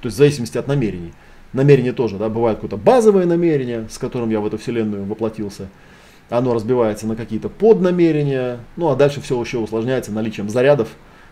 то 0.00 0.06
есть 0.06 0.14
в 0.14 0.18
зависимости 0.18 0.58
от 0.58 0.68
намерений. 0.68 1.12
Намерение 1.52 1.92
тоже, 1.92 2.18
да, 2.18 2.28
бывает 2.28 2.58
какое-то 2.58 2.76
базовое 2.76 3.26
намерение, 3.26 3.88
с 3.90 3.98
которым 3.98 4.30
я 4.30 4.38
в 4.38 4.46
эту 4.46 4.58
вселенную 4.58 5.04
воплотился, 5.04 5.70
оно 6.30 6.54
разбивается 6.54 7.06
на 7.06 7.16
какие-то 7.16 7.48
поднамерения, 7.48 8.60
ну 8.76 8.88
а 8.88 8.96
дальше 8.96 9.20
все 9.20 9.38
еще 9.40 9.58
усложняется 9.58 10.12
наличием 10.12 10.48
зарядов, 10.48 10.88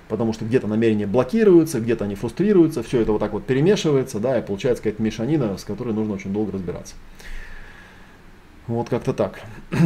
потому 0.09 0.33
что 0.33 0.45
где-то 0.45 0.67
намерения 0.67 1.07
блокируются, 1.07 1.81
где-то 1.81 2.05
они 2.05 2.17
фрустрируются, 2.17 2.83
все 2.83 3.01
это 3.01 3.13
вот 3.13 3.21
так 3.21 3.33
вот 3.33 3.47
перемешивается, 3.47 4.19
да, 4.19 4.39
и 4.39 4.43
получается 4.43 4.83
какая-то 4.83 5.03
мешанина, 5.03 5.57
с 5.57 5.65
которой 5.65 5.95
нужно 5.95 6.15
очень 6.15 6.33
долго 6.33 6.53
разбираться. 6.53 6.95
Вот 8.67 8.89
как-то 8.91 9.15
так. 9.15 9.41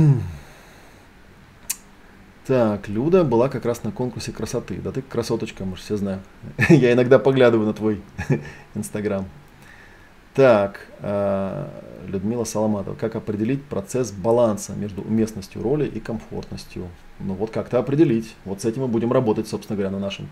Так, 2.44 2.88
Люда 2.88 3.22
была 3.22 3.48
как 3.48 3.64
раз 3.64 3.84
на 3.84 3.92
конкурсе 3.92 4.32
красоты. 4.32 4.80
Да 4.82 4.90
ты 4.90 5.00
красоточка, 5.00 5.64
мы 5.64 5.76
же 5.76 5.82
все 5.82 5.96
знаем. 5.96 6.22
Я 6.68 6.92
иногда 6.92 7.20
поглядываю 7.20 7.68
на 7.68 7.72
твой 7.72 8.02
инстаграм. 8.74 9.26
Так, 10.34 10.88
э, 10.98 11.68
Людмила 12.06 12.44
Соломатова. 12.44 12.94
Как 12.94 13.16
определить 13.16 13.62
процесс 13.64 14.10
баланса 14.10 14.74
между 14.74 15.02
уместностью 15.02 15.62
роли 15.62 15.86
и 15.86 16.00
комфортностью? 16.00 16.88
Ну 17.20 17.34
вот 17.34 17.50
как-то 17.50 17.78
определить. 17.78 18.34
Вот 18.44 18.62
с 18.62 18.64
этим 18.64 18.82
мы 18.82 18.88
будем 18.88 19.12
работать, 19.12 19.48
собственно 19.48 19.76
говоря, 19.76 19.90
на 19.90 19.98
нашем 19.98 20.28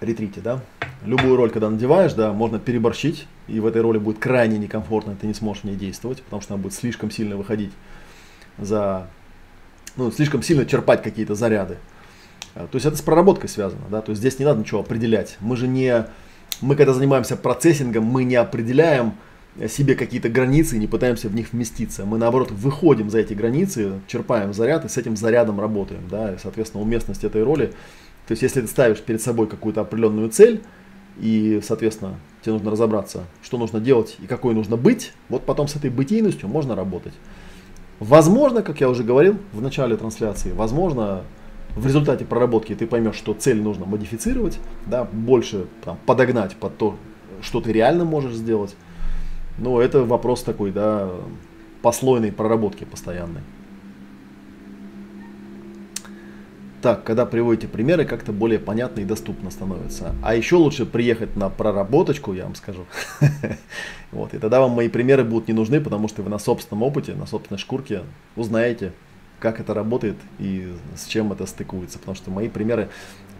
ретрите, 0.00 0.40
да. 0.40 0.60
Любую 1.04 1.36
роль, 1.36 1.50
когда 1.50 1.70
надеваешь, 1.70 2.12
да, 2.12 2.32
можно 2.32 2.58
переборщить, 2.58 3.26
и 3.46 3.60
в 3.60 3.66
этой 3.66 3.82
роли 3.82 3.98
будет 3.98 4.18
крайне 4.18 4.58
некомфортно, 4.58 5.16
ты 5.16 5.26
не 5.26 5.34
сможешь 5.34 5.62
в 5.62 5.66
ней 5.66 5.76
действовать, 5.76 6.22
потому 6.22 6.42
что 6.42 6.54
она 6.54 6.62
будет 6.62 6.74
слишком 6.74 7.10
сильно 7.10 7.36
выходить 7.36 7.72
за, 8.58 9.08
ну, 9.96 10.10
слишком 10.10 10.42
сильно 10.42 10.66
черпать 10.66 11.02
какие-то 11.02 11.34
заряды. 11.34 11.78
А, 12.54 12.66
то 12.66 12.76
есть 12.76 12.86
это 12.86 12.96
с 12.96 13.00
проработкой 13.02 13.48
связано, 13.48 13.82
да, 13.90 14.00
то 14.00 14.10
есть 14.10 14.20
здесь 14.20 14.38
не 14.38 14.44
надо 14.44 14.60
ничего 14.60 14.80
определять. 14.80 15.36
Мы 15.40 15.56
же 15.56 15.68
не, 15.68 16.06
мы 16.60 16.74
когда 16.74 16.92
занимаемся 16.92 17.36
процессингом, 17.36 18.04
мы 18.04 18.24
не 18.24 18.36
определяем, 18.36 19.14
себе 19.66 19.94
какие-то 19.94 20.28
границы 20.28 20.76
и 20.76 20.78
не 20.78 20.86
пытаемся 20.86 21.28
в 21.28 21.34
них 21.34 21.52
вместиться. 21.52 22.04
Мы 22.04 22.18
наоборот 22.18 22.50
выходим 22.50 23.10
за 23.10 23.18
эти 23.18 23.32
границы, 23.34 24.00
черпаем 24.06 24.52
заряд 24.52 24.84
и 24.84 24.88
с 24.88 24.96
этим 24.96 25.16
зарядом 25.16 25.60
работаем. 25.60 26.02
Да? 26.08 26.34
И, 26.34 26.38
соответственно, 26.38 26.82
уместность 26.82 27.24
этой 27.24 27.42
роли. 27.42 27.72
То 28.26 28.32
есть, 28.32 28.42
если 28.42 28.60
ты 28.60 28.68
ставишь 28.68 29.00
перед 29.00 29.22
собой 29.22 29.48
какую-то 29.48 29.80
определенную 29.80 30.28
цель, 30.28 30.62
и, 31.18 31.60
соответственно, 31.64 32.16
тебе 32.42 32.52
нужно 32.52 32.70
разобраться, 32.70 33.24
что 33.42 33.58
нужно 33.58 33.80
делать 33.80 34.16
и 34.22 34.26
какой 34.26 34.54
нужно 34.54 34.76
быть, 34.76 35.12
вот 35.28 35.44
потом 35.44 35.66
с 35.66 35.74
этой 35.74 35.90
бытийностью 35.90 36.48
можно 36.48 36.76
работать. 36.76 37.14
Возможно, 37.98 38.62
как 38.62 38.80
я 38.80 38.88
уже 38.88 39.02
говорил 39.02 39.38
в 39.52 39.60
начале 39.60 39.96
трансляции, 39.96 40.52
возможно, 40.52 41.24
в 41.74 41.84
результате 41.86 42.24
проработки 42.24 42.74
ты 42.74 42.86
поймешь, 42.86 43.16
что 43.16 43.34
цель 43.34 43.60
нужно 43.60 43.86
модифицировать, 43.86 44.60
да, 44.86 45.04
больше 45.04 45.66
там, 45.84 45.98
подогнать 46.06 46.54
под 46.56 46.78
то, 46.78 46.96
что 47.40 47.60
ты 47.60 47.72
реально 47.72 48.04
можешь 48.04 48.34
сделать. 48.34 48.76
Ну, 49.58 49.80
это 49.80 50.04
вопрос 50.04 50.42
такой, 50.42 50.70
да, 50.70 51.10
послойной 51.82 52.32
проработки 52.32 52.84
постоянной. 52.84 53.42
Так, 56.80 57.02
когда 57.02 57.26
приводите 57.26 57.66
примеры, 57.66 58.04
как-то 58.04 58.32
более 58.32 58.60
понятно 58.60 59.00
и 59.00 59.04
доступно 59.04 59.50
становится. 59.50 60.14
А 60.22 60.36
еще 60.36 60.56
лучше 60.56 60.86
приехать 60.86 61.34
на 61.34 61.50
проработочку, 61.50 62.32
я 62.32 62.44
вам 62.44 62.54
скажу. 62.54 62.86
Вот, 64.10 64.32
и 64.32 64.38
тогда 64.38 64.60
вам 64.60 64.70
мои 64.70 64.88
примеры 64.88 65.22
будут 65.22 65.48
не 65.48 65.54
нужны, 65.54 65.82
потому 65.82 66.08
что 66.08 66.22
вы 66.22 66.30
на 66.30 66.38
собственном 66.38 66.82
опыте, 66.82 67.12
на 67.12 67.26
собственной 67.26 67.58
шкурке 67.58 68.04
узнаете, 68.36 68.92
как 69.38 69.60
это 69.60 69.74
работает 69.74 70.16
и 70.38 70.72
с 70.96 71.04
чем 71.04 71.30
это 71.30 71.44
стыкуется. 71.44 71.98
Потому 71.98 72.14
что 72.14 72.30
мои 72.30 72.48
примеры 72.48 72.88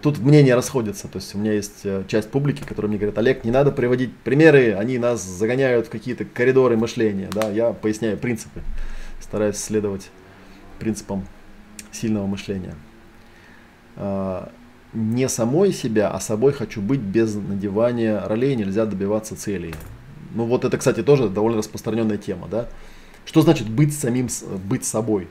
тут 0.02 0.18
мнения 0.18 0.54
расходятся. 0.54 1.08
То 1.08 1.18
есть 1.18 1.34
у 1.34 1.38
меня 1.38 1.52
есть 1.52 1.80
э, 1.84 2.04
часть 2.08 2.30
публики, 2.30 2.62
которая 2.64 2.88
мне 2.88 2.98
говорит, 2.98 3.18
Олег, 3.18 3.44
не 3.44 3.50
надо 3.50 3.72
приводить 3.72 4.16
примеры, 4.16 4.74
они 4.74 4.98
нас 4.98 5.22
загоняют 5.22 5.86
в 5.86 5.90
какие-то 5.90 6.24
коридоры 6.24 6.76
мышления. 6.76 7.28
Да, 7.32 7.50
я 7.50 7.72
поясняю 7.72 8.16
принципы, 8.16 8.62
стараюсь 9.20 9.56
следовать 9.56 10.10
принципам 10.78 11.26
сильного 11.92 12.26
мышления. 12.26 12.74
А, 13.96 14.50
не 14.92 15.28
самой 15.28 15.72
себя, 15.72 16.10
а 16.10 16.20
собой 16.20 16.52
хочу 16.52 16.80
быть 16.80 17.00
без 17.00 17.34
надевания 17.34 18.20
ролей, 18.26 18.56
нельзя 18.56 18.86
добиваться 18.86 19.36
целей. 19.36 19.74
Ну 20.34 20.44
вот 20.44 20.64
это, 20.64 20.76
кстати, 20.78 21.02
тоже 21.02 21.28
довольно 21.28 21.58
распространенная 21.58 22.18
тема, 22.18 22.48
да. 22.48 22.68
Что 23.24 23.42
значит 23.42 23.68
быть 23.68 23.96
самим, 23.96 24.28
быть 24.64 24.84
собой? 24.84 25.28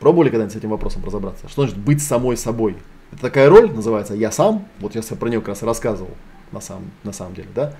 Пробовали 0.00 0.30
когда-нибудь 0.30 0.54
с 0.54 0.56
этим 0.56 0.70
вопросом 0.70 1.04
разобраться? 1.04 1.48
Что 1.48 1.62
значит 1.62 1.78
быть 1.78 2.02
самой 2.02 2.36
собой? 2.36 2.76
Это 3.12 3.22
такая 3.22 3.48
роль 3.48 3.72
называется 3.72 4.14
«я 4.14 4.30
сам». 4.30 4.66
Вот 4.80 4.94
я 4.94 5.02
про 5.02 5.28
нее 5.28 5.40
как 5.40 5.48
раз 5.48 5.62
рассказывал 5.62 6.10
на 6.52 6.60
самом, 6.60 6.90
на 7.04 7.12
самом 7.12 7.34
деле, 7.34 7.48
да? 7.54 7.74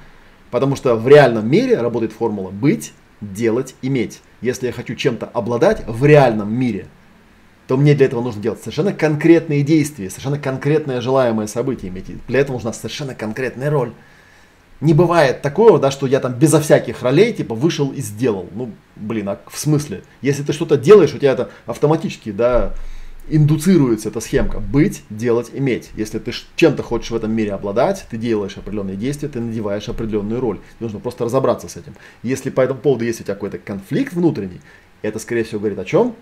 Потому 0.50 0.76
что 0.76 0.96
в 0.96 1.06
реальном 1.06 1.48
мире 1.48 1.78
работает 1.80 2.12
формула 2.12 2.50
быть, 2.50 2.92
делать, 3.20 3.74
иметь. 3.82 4.20
Если 4.40 4.66
я 4.66 4.72
хочу 4.72 4.94
чем-то 4.94 5.26
обладать 5.26 5.84
в 5.86 6.04
реальном 6.04 6.52
мире, 6.52 6.86
то 7.66 7.76
мне 7.76 7.94
для 7.94 8.06
этого 8.06 8.22
нужно 8.22 8.40
делать 8.40 8.60
совершенно 8.60 8.94
конкретные 8.94 9.62
действия, 9.62 10.08
совершенно 10.08 10.38
конкретное 10.38 11.00
желаемое 11.02 11.46
событие 11.46 11.90
иметь. 11.90 12.06
Для 12.26 12.40
этого 12.40 12.54
нужна 12.56 12.72
совершенно 12.72 13.14
конкретная 13.14 13.70
роль. 13.70 13.92
Не 14.80 14.94
бывает 14.94 15.42
такого, 15.42 15.78
да, 15.78 15.90
что 15.90 16.06
я 16.06 16.20
там 16.20 16.34
безо 16.34 16.60
всяких 16.60 17.02
ролей, 17.02 17.32
типа, 17.32 17.54
вышел 17.54 17.90
и 17.90 18.00
сделал. 18.00 18.48
Ну, 18.54 18.70
блин, 18.94 19.28
а 19.28 19.40
в 19.48 19.58
смысле? 19.58 20.04
Если 20.22 20.44
ты 20.44 20.52
что-то 20.52 20.76
делаешь, 20.76 21.12
у 21.14 21.18
тебя 21.18 21.32
это 21.32 21.50
автоматически, 21.66 22.30
да, 22.30 22.74
индуцируется 23.28 24.08
эта 24.08 24.20
схемка. 24.20 24.60
Быть, 24.60 25.02
делать, 25.10 25.50
иметь. 25.52 25.90
Если 25.96 26.18
ты 26.18 26.32
чем-то 26.54 26.82
хочешь 26.82 27.10
в 27.10 27.16
этом 27.16 27.32
мире 27.32 27.52
обладать, 27.54 28.06
ты 28.08 28.16
делаешь 28.16 28.56
определенные 28.56 28.96
действия, 28.96 29.28
ты 29.28 29.40
надеваешь 29.40 29.88
определенную 29.88 30.40
роль. 30.40 30.60
Нужно 30.78 31.00
просто 31.00 31.24
разобраться 31.24 31.68
с 31.68 31.76
этим. 31.76 31.94
Если 32.22 32.50
по 32.50 32.60
этому 32.60 32.80
поводу 32.80 33.04
есть 33.04 33.20
у 33.20 33.24
тебя 33.24 33.34
какой-то 33.34 33.58
конфликт 33.58 34.12
внутренний, 34.12 34.60
это, 35.02 35.18
скорее 35.18 35.44
всего, 35.44 35.60
говорит 35.60 35.78
о 35.78 35.84
чем? 35.84 36.14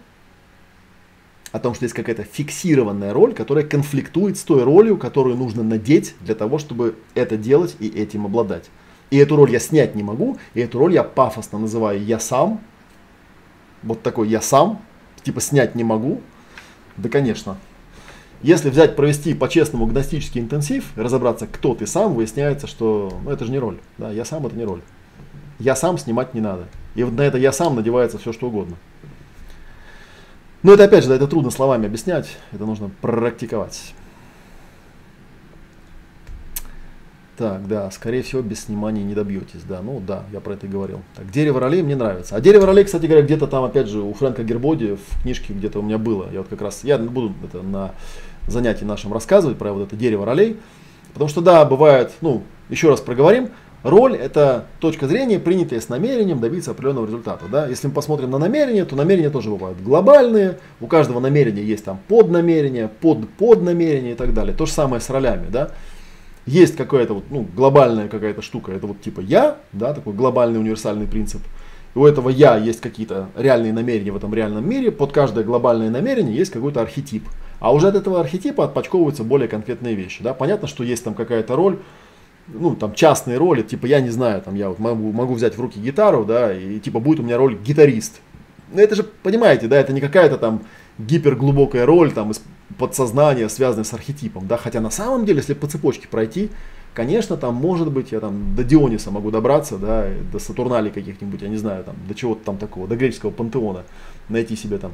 О 1.56 1.58
том, 1.58 1.72
что 1.72 1.86
есть 1.86 1.94
какая-то 1.94 2.22
фиксированная 2.22 3.14
роль, 3.14 3.32
которая 3.32 3.64
конфликтует 3.64 4.36
с 4.36 4.42
той 4.42 4.62
ролью, 4.62 4.98
которую 4.98 5.38
нужно 5.38 5.62
надеть 5.62 6.14
для 6.20 6.34
того, 6.34 6.58
чтобы 6.58 6.96
это 7.14 7.38
делать 7.38 7.76
и 7.80 7.88
этим 7.88 8.26
обладать. 8.26 8.68
И 9.08 9.16
эту 9.16 9.36
роль 9.36 9.50
я 9.50 9.58
снять 9.58 9.94
не 9.94 10.02
могу, 10.02 10.36
и 10.52 10.60
эту 10.60 10.78
роль 10.78 10.92
я 10.92 11.02
пафосно 11.02 11.58
называю 11.58 12.04
«я 12.04 12.20
сам». 12.20 12.60
Вот 13.82 14.02
такой 14.02 14.28
«я 14.28 14.42
сам», 14.42 14.82
типа 15.22 15.40
снять 15.40 15.74
не 15.74 15.82
могу, 15.82 16.20
да, 16.98 17.08
конечно. 17.08 17.56
Если 18.42 18.68
взять, 18.68 18.94
провести 18.94 19.32
по-честному 19.32 19.86
гностический 19.86 20.42
интенсив, 20.42 20.92
разобраться, 20.94 21.46
кто 21.46 21.74
ты 21.74 21.86
сам, 21.86 22.12
выясняется, 22.12 22.66
что 22.66 23.18
ну, 23.24 23.30
это 23.30 23.46
же 23.46 23.50
не 23.50 23.58
роль. 23.58 23.78
Да, 23.96 24.10
я 24.10 24.26
сам 24.26 24.46
это 24.46 24.54
не 24.54 24.64
роль. 24.66 24.82
Я 25.58 25.74
сам 25.74 25.96
снимать 25.96 26.34
не 26.34 26.42
надо. 26.42 26.66
И 26.96 27.02
вот 27.02 27.14
на 27.14 27.22
это 27.22 27.38
я 27.38 27.50
сам 27.50 27.76
надевается 27.76 28.18
все, 28.18 28.34
что 28.34 28.48
угодно. 28.48 28.76
Но 30.66 30.72
это 30.72 30.82
опять 30.82 31.04
же, 31.04 31.10
да, 31.10 31.14
это 31.14 31.28
трудно 31.28 31.52
словами 31.52 31.86
объяснять, 31.86 32.26
это 32.50 32.66
нужно 32.66 32.90
практиковать. 33.00 33.94
Так, 37.36 37.68
да, 37.68 37.88
скорее 37.92 38.24
всего, 38.24 38.42
без 38.42 38.64
снимания 38.64 39.04
не 39.04 39.14
добьетесь. 39.14 39.62
Да, 39.62 39.80
ну 39.80 40.02
да, 40.04 40.24
я 40.32 40.40
про 40.40 40.54
это 40.54 40.66
и 40.66 40.68
говорил. 40.68 41.02
Так, 41.14 41.30
дерево 41.30 41.60
ролей 41.60 41.84
мне 41.84 41.94
нравится. 41.94 42.34
А 42.34 42.40
дерево 42.40 42.66
ролей, 42.66 42.82
кстати 42.82 43.06
говоря, 43.06 43.22
где-то 43.22 43.46
там, 43.46 43.62
опять 43.62 43.86
же, 43.86 44.00
у 44.00 44.12
Фрэнка 44.12 44.42
Гербоди 44.42 44.96
в 44.96 45.22
книжке 45.22 45.52
где-то 45.52 45.78
у 45.78 45.82
меня 45.82 45.98
было. 45.98 46.28
Я 46.32 46.40
вот 46.40 46.48
как 46.48 46.60
раз, 46.60 46.82
я 46.82 46.98
буду 46.98 47.32
это 47.44 47.62
на 47.62 47.92
занятии 48.48 48.84
нашем 48.84 49.12
рассказывать 49.12 49.58
про 49.58 49.72
вот 49.72 49.86
это 49.86 49.94
дерево 49.94 50.26
ролей. 50.26 50.58
Потому 51.12 51.28
что, 51.28 51.42
да, 51.42 51.64
бывает, 51.64 52.10
ну, 52.22 52.42
еще 52.70 52.90
раз 52.90 53.00
проговорим, 53.00 53.50
роль 53.88 54.16
это 54.16 54.66
точка 54.80 55.06
зрения, 55.06 55.38
принятая 55.38 55.80
с 55.80 55.88
намерением 55.88 56.40
добиться 56.40 56.72
определенного 56.72 57.06
результата. 57.06 57.44
Да? 57.50 57.66
Если 57.66 57.86
мы 57.86 57.92
посмотрим 57.92 58.30
на 58.30 58.38
намерения, 58.38 58.84
то 58.84 58.96
намерения 58.96 59.30
тоже 59.30 59.50
бывают 59.50 59.80
глобальные, 59.80 60.58
у 60.80 60.86
каждого 60.86 61.20
намерения 61.20 61.62
есть 61.62 61.84
там 61.84 62.00
поднамерение, 62.08 62.88
под 62.88 63.28
поднамерение 63.30 64.12
и 64.12 64.16
так 64.16 64.34
далее. 64.34 64.54
То 64.54 64.66
же 64.66 64.72
самое 64.72 65.00
с 65.00 65.08
ролями. 65.10 65.46
Да? 65.50 65.70
есть 66.46 66.76
какая-то 66.76 67.14
вот, 67.14 67.24
ну, 67.30 67.46
глобальная 67.54 68.08
какая-то 68.08 68.40
штука, 68.40 68.72
это 68.72 68.86
вот 68.86 69.00
типа 69.00 69.20
я, 69.20 69.58
да, 69.72 69.92
такой 69.92 70.14
глобальный 70.14 70.60
универсальный 70.60 71.06
принцип. 71.06 71.42
У 71.94 72.04
этого 72.04 72.28
я 72.28 72.56
есть 72.56 72.80
какие-то 72.80 73.28
реальные 73.36 73.72
намерения 73.72 74.12
в 74.12 74.16
этом 74.16 74.32
реальном 74.32 74.68
мире, 74.68 74.90
под 74.92 75.12
каждое 75.12 75.44
глобальное 75.44 75.90
намерение 75.90 76.36
есть 76.36 76.52
какой-то 76.52 76.80
архетип. 76.80 77.24
А 77.58 77.72
уже 77.72 77.88
от 77.88 77.94
этого 77.94 78.20
архетипа 78.20 78.64
отпочковываются 78.64 79.24
более 79.24 79.48
конкретные 79.48 79.94
вещи. 79.94 80.22
Да? 80.22 80.34
Понятно, 80.34 80.68
что 80.68 80.84
есть 80.84 81.02
там 81.04 81.14
какая-то 81.14 81.56
роль, 81.56 81.78
ну, 82.48 82.76
там, 82.76 82.94
частные 82.94 83.38
роли, 83.38 83.62
типа, 83.62 83.86
я 83.86 84.00
не 84.00 84.10
знаю, 84.10 84.42
там, 84.42 84.54
я 84.54 84.68
вот 84.68 84.78
могу, 84.78 85.12
могу 85.12 85.34
взять 85.34 85.56
в 85.56 85.60
руки 85.60 85.80
гитару, 85.80 86.24
да, 86.24 86.52
и, 86.52 86.78
типа, 86.78 87.00
будет 87.00 87.20
у 87.20 87.22
меня 87.22 87.36
роль 87.36 87.56
гитарист. 87.58 88.20
Но 88.72 88.80
это 88.80 88.94
же, 88.94 89.02
понимаете, 89.02 89.68
да, 89.68 89.76
это 89.76 89.92
не 89.92 90.00
какая-то 90.00 90.38
там 90.38 90.62
гиперглубокая 90.98 91.86
роль, 91.86 92.12
там, 92.12 92.30
из 92.30 92.42
подсознания, 92.78 93.48
связанное 93.48 93.84
с 93.84 93.92
архетипом, 93.92 94.46
да, 94.46 94.56
хотя 94.56 94.80
на 94.80 94.90
самом 94.90 95.24
деле, 95.24 95.38
если 95.38 95.54
по 95.54 95.66
цепочке 95.66 96.08
пройти, 96.08 96.50
конечно, 96.94 97.36
там 97.36 97.54
может 97.54 97.90
быть, 97.90 98.12
я 98.12 98.20
там 98.20 98.54
до 98.54 98.64
Диониса 98.64 99.10
могу 99.10 99.30
добраться, 99.30 99.76
да, 99.76 100.06
до 100.32 100.38
Сатурналей 100.38 100.90
каких-нибудь, 100.90 101.42
я 101.42 101.48
не 101.48 101.56
знаю, 101.56 101.84
там, 101.84 101.96
до 102.08 102.14
чего-то 102.14 102.44
там 102.44 102.58
такого, 102.58 102.86
до 102.86 102.96
греческого 102.96 103.30
пантеона, 103.30 103.84
найти 104.28 104.56
себе 104.56 104.78
там 104.78 104.92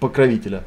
покровителя. 0.00 0.64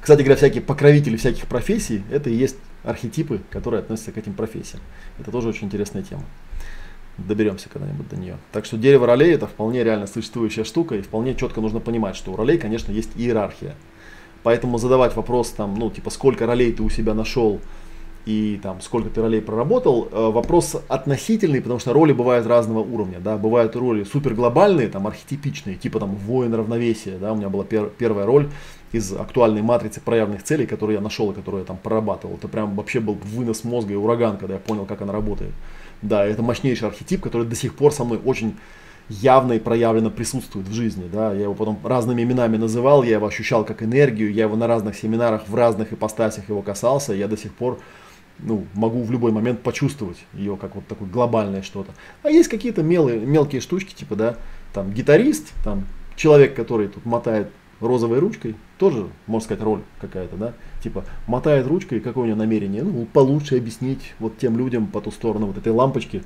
Кстати 0.00 0.20
говоря, 0.20 0.36
всякие 0.36 0.62
покровители 0.62 1.16
всяких 1.16 1.46
профессий, 1.46 2.02
это 2.10 2.28
и 2.28 2.34
есть 2.34 2.56
архетипы, 2.84 3.40
которые 3.50 3.80
относятся 3.80 4.12
к 4.12 4.18
этим 4.18 4.34
профессиям. 4.34 4.82
Это 5.18 5.30
тоже 5.30 5.48
очень 5.48 5.66
интересная 5.66 6.02
тема. 6.02 6.22
Доберемся 7.18 7.68
когда-нибудь 7.68 8.08
до 8.08 8.16
нее. 8.16 8.38
Так 8.52 8.64
что 8.64 8.76
дерево 8.76 9.06
ролей 9.06 9.34
это 9.34 9.46
вполне 9.46 9.84
реально 9.84 10.06
существующая 10.06 10.64
штука, 10.64 10.96
и 10.96 11.02
вполне 11.02 11.34
четко 11.34 11.60
нужно 11.60 11.80
понимать, 11.80 12.16
что 12.16 12.32
у 12.32 12.36
ролей, 12.36 12.58
конечно, 12.58 12.90
есть 12.90 13.10
иерархия. 13.16 13.74
Поэтому 14.42 14.78
задавать 14.78 15.14
вопрос, 15.14 15.50
там, 15.50 15.74
ну, 15.74 15.90
типа, 15.90 16.10
сколько 16.10 16.46
ролей 16.46 16.72
ты 16.72 16.82
у 16.82 16.90
себя 16.90 17.14
нашел 17.14 17.60
и 18.24 18.60
там, 18.62 18.80
сколько 18.80 19.10
ты 19.10 19.20
ролей 19.20 19.40
проработал, 19.40 20.08
э, 20.10 20.30
вопрос 20.30 20.76
относительный, 20.88 21.60
потому 21.60 21.80
что 21.80 21.92
роли 21.92 22.12
бывают 22.12 22.46
разного 22.46 22.78
уровня. 22.78 23.18
Да? 23.18 23.36
Бывают 23.36 23.74
роли 23.74 24.04
супер 24.04 24.34
глобальные, 24.34 24.88
там, 24.88 25.06
архетипичные, 25.06 25.76
типа 25.76 25.98
там 25.98 26.14
воин 26.14 26.54
равновесия. 26.54 27.18
Да? 27.18 27.32
У 27.32 27.36
меня 27.36 27.48
была 27.48 27.64
пер- 27.64 27.90
первая 27.98 28.24
роль 28.24 28.48
из 28.92 29.12
актуальной 29.12 29.62
матрицы 29.62 30.00
проявленных 30.00 30.42
целей, 30.42 30.66
которую 30.66 30.96
я 30.96 31.02
нашел 31.02 31.30
и 31.32 31.34
которую 31.34 31.62
я 31.62 31.66
там 31.66 31.78
прорабатывал. 31.78 32.36
Это 32.36 32.48
прям 32.48 32.74
вообще 32.76 33.00
был 33.00 33.14
вынос 33.14 33.64
мозга 33.64 33.94
и 33.94 33.96
ураган, 33.96 34.36
когда 34.36 34.54
я 34.54 34.60
понял, 34.60 34.84
как 34.84 35.00
она 35.02 35.12
работает. 35.12 35.52
Да, 36.02 36.24
это 36.24 36.42
мощнейший 36.42 36.88
архетип, 36.88 37.22
который 37.22 37.46
до 37.46 37.56
сих 37.56 37.74
пор 37.74 37.92
со 37.92 38.04
мной 38.04 38.20
очень 38.24 38.56
явно 39.08 39.54
и 39.54 39.58
проявленно 39.58 40.10
присутствует 40.10 40.68
в 40.68 40.72
жизни. 40.72 41.08
Да? 41.12 41.32
Я 41.32 41.42
его 41.42 41.54
потом 41.54 41.78
разными 41.84 42.22
именами 42.22 42.56
называл, 42.56 43.02
я 43.02 43.12
его 43.16 43.26
ощущал 43.26 43.64
как 43.64 43.82
энергию, 43.82 44.32
я 44.32 44.44
его 44.44 44.56
на 44.56 44.66
разных 44.66 44.96
семинарах 44.96 45.48
в 45.48 45.54
разных 45.54 45.92
ипостасях 45.92 46.48
его 46.48 46.62
касался, 46.62 47.12
я 47.14 47.28
до 47.28 47.36
сих 47.36 47.54
пор 47.54 47.78
ну, 48.38 48.66
могу 48.74 49.02
в 49.02 49.10
любой 49.10 49.32
момент 49.32 49.62
почувствовать 49.62 50.18
ее 50.32 50.56
как 50.56 50.74
вот 50.74 50.86
такое 50.86 51.08
глобальное 51.08 51.62
что-то. 51.62 51.92
А 52.22 52.30
есть 52.30 52.48
какие-то 52.48 52.82
мелые, 52.82 53.20
мелкие 53.20 53.60
штучки, 53.60 53.94
типа, 53.94 54.16
да, 54.16 54.36
там 54.72 54.92
гитарист, 54.92 55.52
там 55.64 55.86
человек, 56.16 56.54
который 56.54 56.88
тут 56.88 57.04
мотает 57.04 57.48
розовой 57.80 58.18
ручкой, 58.18 58.56
тоже, 58.82 59.06
можно 59.28 59.44
сказать, 59.44 59.62
роль 59.62 59.82
какая-то, 60.00 60.36
да, 60.36 60.54
типа, 60.82 61.04
мотает 61.28 61.68
ручкой, 61.68 62.00
какое 62.00 62.24
у 62.24 62.26
него 62.26 62.36
намерение, 62.36 62.82
ну, 62.82 63.06
получше 63.06 63.56
объяснить 63.56 64.12
вот 64.18 64.38
тем 64.38 64.58
людям 64.58 64.88
по 64.88 65.00
ту 65.00 65.12
сторону 65.12 65.46
вот 65.46 65.56
этой 65.56 65.72
лампочки, 65.72 66.24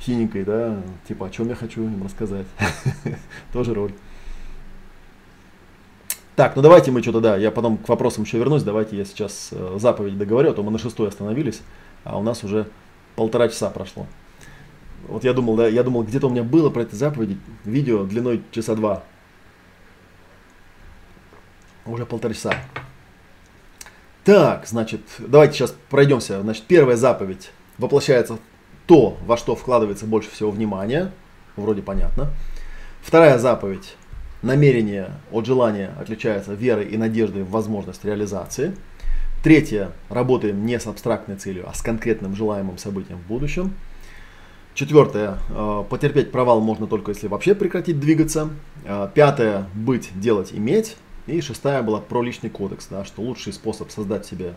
синенькой, 0.00 0.44
да, 0.44 0.82
типа, 1.06 1.26
о 1.26 1.30
чем 1.30 1.50
я 1.50 1.54
хочу 1.54 1.82
им 1.82 2.02
рассказать. 2.02 2.46
Тоже 3.52 3.74
роль. 3.74 3.92
Так, 6.34 6.56
ну 6.56 6.62
давайте 6.62 6.92
мы 6.92 7.02
что-то, 7.02 7.20
да, 7.20 7.36
я 7.36 7.50
потом 7.50 7.76
к 7.76 7.86
вопросам 7.90 8.24
еще 8.24 8.38
вернусь, 8.38 8.62
давайте 8.62 8.96
я 8.96 9.04
сейчас 9.04 9.50
э, 9.52 9.76
заповедь 9.78 10.16
договорю, 10.16 10.52
а 10.52 10.54
то 10.54 10.62
мы 10.62 10.70
на 10.70 10.78
шестой 10.78 11.08
остановились, 11.08 11.60
а 12.04 12.18
у 12.18 12.22
нас 12.22 12.42
уже 12.42 12.68
полтора 13.16 13.50
часа 13.50 13.68
прошло. 13.68 14.06
Вот 15.08 15.24
я 15.24 15.34
думал, 15.34 15.56
да, 15.56 15.68
я 15.68 15.82
думал, 15.82 16.04
где-то 16.04 16.28
у 16.28 16.30
меня 16.30 16.42
было 16.42 16.70
про 16.70 16.84
эти 16.84 16.94
заповеди 16.94 17.36
видео 17.66 18.04
длиной 18.04 18.40
часа 18.50 18.74
два. 18.74 19.02
Уже 21.86 22.04
полтора 22.06 22.34
часа. 22.34 22.54
Так, 24.24 24.66
значит, 24.66 25.02
давайте 25.18 25.54
сейчас 25.54 25.74
пройдемся. 25.88 26.40
Значит, 26.42 26.64
первая 26.64 26.96
заповедь 26.96 27.50
воплощается 27.78 28.38
то, 28.86 29.16
во 29.24 29.36
что 29.36 29.54
вкладывается 29.54 30.06
больше 30.06 30.30
всего 30.30 30.50
внимания, 30.50 31.12
вроде 31.56 31.82
понятно. 31.82 32.30
Вторая 33.02 33.38
заповедь. 33.38 33.96
Намерение 34.42 35.12
от 35.32 35.46
желания 35.46 35.92
отличается 35.98 36.54
верой 36.54 36.86
и 36.86 36.96
надеждой 36.96 37.42
в 37.42 37.50
возможность 37.50 38.04
реализации. 38.04 38.74
Третье. 39.42 39.92
Работаем 40.08 40.66
не 40.66 40.78
с 40.78 40.86
абстрактной 40.86 41.36
целью, 41.36 41.68
а 41.68 41.74
с 41.74 41.80
конкретным 41.80 42.34
желаемым 42.34 42.78
событием 42.78 43.18
в 43.18 43.26
будущем. 43.28 43.74
Четвертое. 44.74 45.38
Э, 45.50 45.84
потерпеть 45.88 46.32
провал 46.32 46.60
можно 46.60 46.86
только 46.86 47.12
если 47.12 47.28
вообще 47.28 47.54
прекратить 47.54 47.98
двигаться. 47.98 48.50
Э, 48.84 49.08
пятое. 49.14 49.66
Быть, 49.74 50.10
делать, 50.20 50.52
иметь. 50.52 50.96
И 51.26 51.40
шестая 51.40 51.82
была 51.82 52.00
про 52.00 52.22
личный 52.22 52.50
кодекс, 52.50 52.86
да, 52.88 53.04
что 53.04 53.22
лучший 53.22 53.52
способ 53.52 53.90
создать 53.90 54.26
себе 54.26 54.54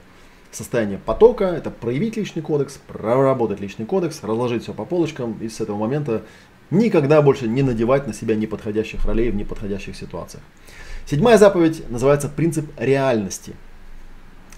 состояние 0.52 1.00
потока, 1.00 1.46
это 1.46 1.72
проявить 1.72 2.18
личный 2.18 2.42
кодекс, 2.42 2.80
проработать 2.88 3.60
личный 3.60 3.86
кодекс, 3.86 4.24
разложить 4.24 4.64
все 4.64 4.74
по 4.74 4.86
полочкам 4.86 5.38
и 5.42 5.50
с 5.50 5.62
этого 5.62 5.78
момента 5.78 6.24
никогда 6.72 7.22
больше 7.22 7.48
не 7.48 7.64
надевать 7.64 8.08
на 8.08 8.14
себя 8.14 8.36
неподходящих 8.36 9.06
ролей 9.06 9.32
в 9.32 9.36
неподходящих 9.36 9.96
ситуациях. 9.96 10.44
Седьмая 11.06 11.38
заповедь 11.38 11.90
называется 11.90 12.30
принцип 12.30 12.70
реальности. 12.78 13.56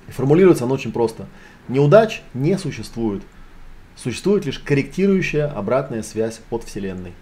И 0.07 0.11
формулируется 0.11 0.65
она 0.65 0.73
очень 0.73 0.91
просто. 0.91 1.27
Неудач 1.69 2.21
не 2.33 2.57
существует. 2.57 3.23
Существует 3.95 4.45
лишь 4.45 4.59
корректирующая 4.59 5.47
обратная 5.47 6.03
связь 6.03 6.41
от 6.49 6.63
Вселенной. 6.63 7.13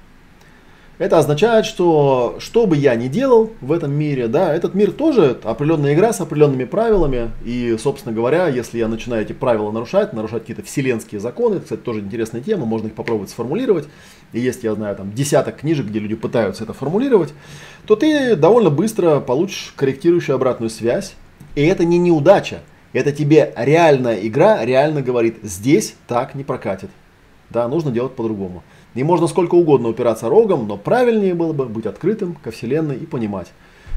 Это 1.00 1.18
означает, 1.18 1.66
что 1.66 2.36
что 2.40 2.68
бы 2.68 2.76
я 2.76 2.94
ни 2.96 3.08
делал 3.08 3.52
в 3.62 3.72
этом 3.72 3.94
мире, 3.94 4.28
да, 4.28 4.54
этот 4.54 4.76
мир 4.76 4.92
тоже 4.92 5.40
определенная 5.44 5.94
игра 5.94 6.12
с 6.12 6.20
определенными 6.20 6.66
правилами. 6.66 7.32
И, 7.46 7.78
собственно 7.82 8.14
говоря, 8.14 8.50
если 8.50 8.80
я 8.80 8.90
начинаю 8.90 9.22
эти 9.24 9.32
правила 9.32 9.72
нарушать, 9.72 10.12
нарушать 10.12 10.42
какие-то 10.42 10.62
вселенские 10.62 11.22
законы, 11.22 11.56
это, 11.56 11.64
кстати, 11.64 11.80
тоже 11.80 12.02
интересная 12.02 12.42
тема, 12.42 12.66
можно 12.66 12.88
их 12.88 12.96
попробовать 12.96 13.30
сформулировать. 13.30 13.88
И 14.34 14.42
есть, 14.42 14.66
я 14.66 14.76
знаю, 14.76 14.98
там 14.98 15.14
десяток 15.14 15.56
книжек, 15.56 15.86
где 15.86 16.00
люди 16.00 16.16
пытаются 16.16 16.66
это 16.66 16.74
формулировать, 16.74 17.34
то 17.88 17.96
ты 17.96 18.36
довольно 18.36 18.70
быстро 18.70 19.22
получишь 19.22 19.74
корректирующую 19.78 20.36
обратную 20.36 20.70
связь. 20.70 21.14
И 21.56 21.66
это 21.66 21.86
не 21.86 21.98
неудача, 21.98 22.60
это 22.92 23.14
тебе 23.14 23.54
реальная 23.56 24.16
игра 24.16 24.66
реально 24.66 25.02
говорит, 25.02 25.38
здесь 25.44 25.96
так 26.10 26.36
не 26.36 26.44
прокатит. 26.44 26.90
Да, 27.50 27.70
нужно 27.70 27.90
делать 27.90 28.16
по-другому. 28.16 28.64
И 28.96 29.04
можно 29.04 29.28
сколько 29.28 29.56
угодно 29.56 29.90
упираться 29.90 30.30
рогом, 30.30 30.68
но 30.68 30.78
правильнее 30.78 31.36
было 31.36 31.54
бы 31.54 31.66
быть 31.66 31.86
открытым 31.86 32.36
ко 32.36 32.52
Вселенной 32.52 32.96
и 32.96 33.06
понимать, 33.06 33.48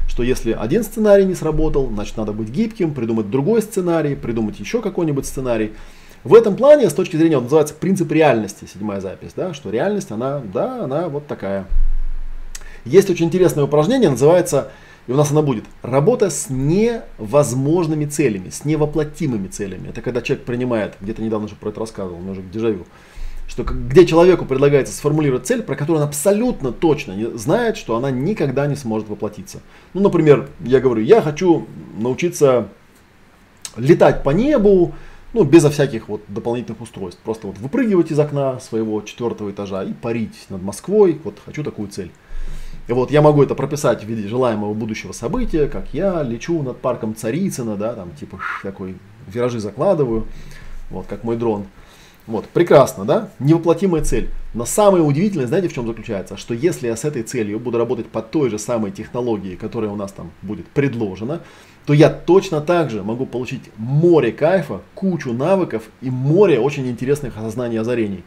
что 0.07 0.21
если 0.21 0.51
один 0.51 0.83
сценарий 0.83 1.25
не 1.25 1.33
сработал, 1.33 1.89
значит 1.91 2.15
надо 2.17 2.31
быть 2.31 2.49
гибким, 2.49 2.93
придумать 2.93 3.29
другой 3.29 3.61
сценарий, 3.61 4.15
придумать 4.15 4.59
еще 4.59 4.81
какой-нибудь 4.81 5.25
сценарий. 5.25 5.73
В 6.23 6.35
этом 6.35 6.55
плане, 6.55 6.89
с 6.89 6.93
точки 6.93 7.17
зрения, 7.17 7.35
вот 7.35 7.43
называется 7.43 7.73
принцип 7.73 8.11
реальности, 8.11 8.65
седьмая 8.71 9.01
запись, 9.01 9.31
да, 9.35 9.53
что 9.53 9.69
реальность, 9.71 10.11
она, 10.11 10.41
да, 10.53 10.83
она 10.83 11.09
вот 11.09 11.27
такая. 11.27 11.65
Есть 12.85 13.09
очень 13.09 13.25
интересное 13.25 13.63
упражнение, 13.63 14.09
называется, 14.09 14.71
и 15.07 15.11
у 15.11 15.15
нас 15.15 15.31
она 15.31 15.41
будет, 15.41 15.65
работа 15.81 16.29
с 16.29 16.49
невозможными 16.49 18.05
целями, 18.05 18.49
с 18.49 18.63
невоплотимыми 18.63 19.47
целями. 19.47 19.89
Это 19.89 20.01
когда 20.01 20.21
человек 20.21 20.45
принимает, 20.45 20.95
где-то 21.01 21.21
недавно 21.21 21.47
же 21.49 21.55
про 21.55 21.69
это 21.69 21.79
рассказывал, 21.81 22.19
у 22.19 22.21
меня 22.21 22.31
уже 22.31 22.41
дежавю, 22.41 22.85
что 23.47 23.63
где 23.63 24.05
человеку 24.05 24.45
предлагается 24.45 24.93
сформулировать 24.93 25.45
цель, 25.45 25.63
про 25.63 25.75
которую 25.75 26.01
он 26.01 26.07
абсолютно 26.07 26.71
точно 26.71 27.13
не 27.13 27.37
знает, 27.37 27.77
что 27.77 27.95
она 27.95 28.09
никогда 28.11 28.67
не 28.67 28.75
сможет 28.75 29.09
воплотиться. 29.09 29.61
Ну, 29.93 30.01
например, 30.01 30.49
я 30.61 30.79
говорю, 30.79 31.01
я 31.03 31.21
хочу 31.21 31.67
научиться 31.97 32.69
летать 33.77 34.23
по 34.23 34.29
небу, 34.29 34.93
ну, 35.33 35.43
безо 35.43 35.69
всяких 35.69 36.09
вот 36.09 36.21
дополнительных 36.27 36.81
устройств. 36.81 37.21
Просто 37.23 37.47
вот 37.47 37.57
выпрыгивать 37.57 38.11
из 38.11 38.19
окна 38.19 38.59
своего 38.59 39.01
четвертого 39.01 39.49
этажа 39.51 39.83
и 39.83 39.93
парить 39.93 40.45
над 40.49 40.61
Москвой. 40.61 41.19
Вот 41.23 41.39
хочу 41.43 41.63
такую 41.63 41.89
цель. 41.89 42.11
И 42.87 42.93
вот 42.93 43.11
я 43.11 43.21
могу 43.21 43.41
это 43.41 43.55
прописать 43.55 44.03
в 44.03 44.07
виде 44.07 44.27
желаемого 44.27 44.73
будущего 44.73 45.13
события, 45.13 45.67
как 45.67 45.93
я 45.93 46.21
лечу 46.21 46.61
над 46.61 46.79
парком 46.79 47.15
Царицына, 47.15 47.77
да, 47.77 47.93
там 47.93 48.11
типа 48.11 48.39
такой 48.61 48.95
виражи 49.27 49.59
закладываю, 49.59 50.27
вот 50.89 51.07
как 51.07 51.23
мой 51.23 51.37
дрон. 51.37 51.65
Вот, 52.25 52.47
прекрасно, 52.47 53.03
да? 53.03 53.29
Невоплотимая 53.39 54.03
цель. 54.03 54.29
Но 54.53 54.65
самое 54.65 55.03
удивительное, 55.03 55.47
знаете, 55.47 55.67
в 55.67 55.73
чем 55.73 55.85
заключается? 55.85 56.37
Что 56.37 56.53
если 56.53 56.87
я 56.87 56.95
с 56.95 57.03
этой 57.03 57.23
целью 57.23 57.59
буду 57.59 57.77
работать 57.77 58.07
по 58.07 58.21
той 58.21 58.49
же 58.49 58.57
самой 58.57 58.91
технологии, 58.91 59.55
которая 59.55 59.91
у 59.91 59.95
нас 59.97 60.13
там 60.13 60.31
будет 60.41 60.67
предложена, 60.67 61.41
то 61.85 61.93
я 61.93 62.09
точно 62.09 62.61
так 62.61 62.89
же 62.89 63.03
могу 63.03 63.25
получить 63.25 63.63
море 63.75 64.31
кайфа, 64.31 64.81
кучу 64.95 65.33
навыков 65.33 65.83
и 66.01 66.09
море 66.09 66.59
очень 66.59 66.87
интересных 66.87 67.37
осознаний 67.37 67.75
и 67.75 67.79
озарений. 67.79 68.23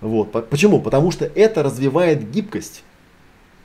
Вот. 0.00 0.32
Почему? 0.48 0.80
Потому 0.80 1.10
что 1.10 1.26
это 1.26 1.62
развивает 1.62 2.30
гибкость. 2.30 2.82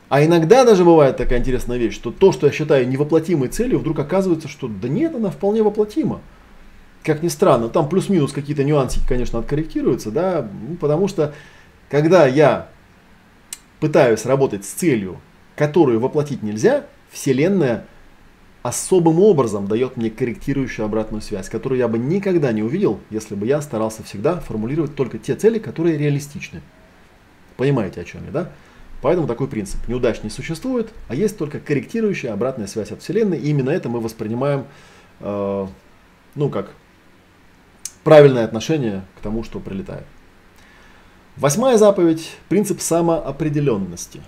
А 0.10 0.24
иногда 0.26 0.66
даже 0.66 0.84
бывает 0.84 1.16
такая 1.16 1.40
интересная 1.40 1.78
вещь, 1.78 1.96
что 1.96 2.12
то, 2.12 2.34
что 2.34 2.48
я 2.48 2.54
считаю 2.54 2.88
невоплотимой 2.88 3.48
целью, 3.48 3.80
вдруг 3.80 3.98
оказывается, 3.98 4.50
что 4.50 4.68
да 4.68 4.90
нет, 4.90 5.16
она 5.16 5.30
вполне 5.30 5.64
воплотима 5.64 6.20
как 7.06 7.22
ни 7.22 7.28
странно, 7.28 7.70
там 7.70 7.88
плюс-минус 7.88 8.34
какие-то 8.34 8.64
нюансы, 8.64 9.00
конечно, 9.08 9.40
откорректируются, 9.40 10.10
да, 10.10 10.50
ну, 10.68 10.76
потому 10.76 11.08
что 11.08 11.34
когда 11.90 12.26
я 12.26 12.70
пытаюсь 13.80 14.26
работать 14.26 14.66
с 14.66 14.70
целью, 14.70 15.20
которую 15.56 16.00
воплотить 16.00 16.42
нельзя, 16.42 16.86
Вселенная 17.12 17.86
особым 18.64 19.20
образом 19.20 19.68
дает 19.68 19.96
мне 19.96 20.10
корректирующую 20.10 20.86
обратную 20.86 21.22
связь, 21.22 21.48
которую 21.48 21.78
я 21.78 21.88
бы 21.88 22.00
никогда 22.00 22.52
не 22.52 22.64
увидел, 22.64 23.00
если 23.12 23.36
бы 23.36 23.46
я 23.46 23.62
старался 23.62 24.02
всегда 24.02 24.40
формулировать 24.40 24.96
только 24.96 25.20
те 25.20 25.36
цели, 25.36 25.60
которые 25.60 25.98
реалистичны. 25.98 26.62
Понимаете, 27.58 28.02
о 28.02 28.04
чем 28.04 28.26
я, 28.26 28.32
да? 28.32 28.52
Поэтому 29.04 29.28
такой 29.28 29.48
принцип. 29.48 29.88
Неудач 29.88 30.24
не 30.24 30.32
существует, 30.32 30.92
а 31.08 31.16
есть 31.16 31.38
только 31.38 31.60
корректирующая 31.60 32.34
обратная 32.34 32.66
связь 32.66 32.92
от 32.92 33.04
Вселенной. 33.04 33.38
И 33.38 33.50
именно 33.50 33.70
это 33.70 33.88
мы 33.88 34.00
воспринимаем, 34.00 34.66
э, 35.20 35.68
ну 36.34 36.50
как, 36.50 36.72
правильное 38.06 38.46
отношение 38.46 39.02
к 39.18 39.22
тому, 39.22 39.44
что 39.44 39.60
прилетает. 39.60 40.06
Восьмая 41.36 41.78
заповедь– 41.78 42.38
принцип 42.50 42.80
самоопределенности. 42.80 44.22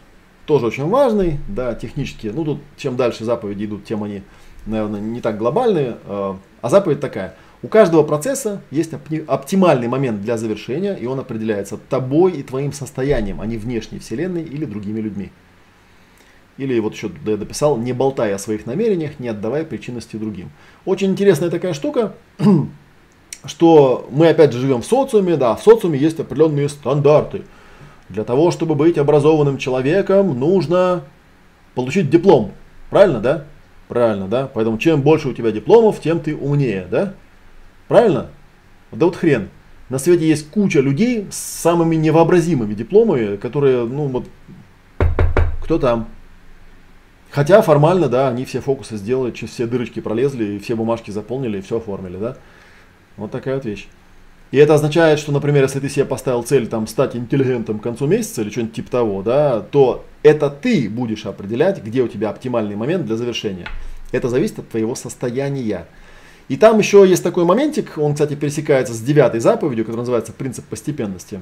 Тоже 0.45 0.65
очень 0.65 0.89
важный, 0.89 1.39
да, 1.47 1.75
технически. 1.75 2.27
Ну, 2.27 2.43
тут 2.43 2.59
чем 2.75 2.97
дальше 2.97 3.23
заповеди 3.23 3.65
идут, 3.65 3.85
тем 3.85 4.03
они, 4.03 4.23
наверное, 4.65 4.99
не 4.99 5.21
так 5.21 5.37
глобальные. 5.37 5.97
А, 6.05 6.37
а 6.61 6.69
заповедь 6.69 6.99
такая. 6.99 7.35
У 7.61 7.67
каждого 7.67 8.03
процесса 8.03 8.61
есть 8.71 8.91
оптимальный 9.27 9.87
момент 9.87 10.21
для 10.21 10.37
завершения, 10.37 10.95
и 10.95 11.05
он 11.05 11.19
определяется 11.19 11.77
тобой 11.77 12.31
и 12.31 12.43
твоим 12.43 12.73
состоянием, 12.73 13.41
а 13.41 13.45
не 13.45 13.57
внешней 13.57 13.99
вселенной 13.99 14.43
или 14.43 14.65
другими 14.65 14.99
людьми. 15.01 15.31
Или 16.57 16.79
вот 16.79 16.95
еще 16.95 17.11
я 17.25 17.37
дописал, 17.37 17.77
не 17.77 17.93
болтай 17.93 18.33
о 18.33 18.39
своих 18.39 18.65
намерениях, 18.65 19.19
не 19.19 19.27
отдавай 19.27 19.65
причинности 19.65 20.15
другим. 20.15 20.49
Очень 20.83 21.11
интересная 21.11 21.51
такая 21.51 21.73
штука. 21.73 22.15
что 23.45 24.07
мы 24.11 24.29
опять 24.29 24.53
же 24.53 24.59
живем 24.59 24.81
в 24.81 24.85
социуме, 24.85 25.35
да, 25.37 25.55
в 25.55 25.63
социуме 25.63 25.97
есть 25.97 26.19
определенные 26.19 26.69
стандарты. 26.69 27.43
Для 28.09 28.23
того, 28.23 28.51
чтобы 28.51 28.75
быть 28.75 28.97
образованным 28.97 29.57
человеком, 29.57 30.39
нужно 30.39 31.03
получить 31.75 32.09
диплом. 32.09 32.51
Правильно, 32.89 33.19
да? 33.19 33.43
Правильно, 33.87 34.27
да? 34.27 34.49
Поэтому 34.53 34.77
чем 34.77 35.01
больше 35.01 35.29
у 35.29 35.33
тебя 35.33 35.51
дипломов, 35.51 35.99
тем 35.99 36.19
ты 36.19 36.35
умнее, 36.35 36.87
да? 36.89 37.13
Правильно? 37.87 38.27
Да 38.91 39.05
вот 39.05 39.15
хрен. 39.15 39.49
На 39.89 39.99
свете 39.99 40.27
есть 40.27 40.49
куча 40.49 40.79
людей 40.79 41.27
с 41.29 41.37
самыми 41.37 41.95
невообразимыми 41.95 42.73
дипломами, 42.73 43.37
которые, 43.37 43.85
ну 43.85 44.07
вот, 44.07 44.27
кто 45.61 45.77
там? 45.77 46.07
Хотя 47.29 47.61
формально, 47.61 48.09
да, 48.09 48.29
они 48.29 48.45
все 48.45 48.61
фокусы 48.61 48.97
сделали, 48.97 49.31
все 49.31 49.67
дырочки 49.67 49.99
пролезли, 49.99 50.59
все 50.59 50.75
бумажки 50.75 51.11
заполнили, 51.11 51.61
все 51.61 51.77
оформили, 51.77 52.17
да? 52.17 52.37
Вот 53.17 53.31
такая 53.31 53.55
вот 53.55 53.65
вещь. 53.65 53.87
И 54.51 54.57
это 54.57 54.75
означает, 54.75 55.19
что, 55.19 55.31
например, 55.31 55.63
если 55.63 55.79
ты 55.79 55.89
себе 55.89 56.05
поставил 56.05 56.41
цель 56.43 56.67
там, 56.67 56.87
стать 56.87 57.15
интеллигентом 57.15 57.79
к 57.79 57.83
концу 57.83 58.07
месяца 58.07 58.41
или 58.41 58.49
что-нибудь 58.49 58.75
типа 58.75 58.91
того, 58.91 59.21
да, 59.21 59.59
то 59.59 60.05
это 60.23 60.49
ты 60.49 60.89
будешь 60.89 61.25
определять, 61.25 61.83
где 61.83 62.01
у 62.01 62.07
тебя 62.07 62.29
оптимальный 62.29 62.75
момент 62.75 63.05
для 63.05 63.17
завершения. 63.17 63.67
Это 64.13 64.29
зависит 64.29 64.59
от 64.59 64.69
твоего 64.69 64.95
состояния. 64.95 65.87
И 66.47 66.55
там 66.55 66.79
еще 66.79 67.05
есть 67.05 67.23
такой 67.23 67.43
моментик, 67.43 67.97
он, 67.97 68.13
кстати, 68.13 68.35
пересекается 68.35 68.93
с 68.93 69.01
девятой 69.01 69.41
заповедью, 69.41 69.83
которая 69.83 70.03
называется 70.03 70.31
принцип 70.31 70.63
постепенности. 70.65 71.41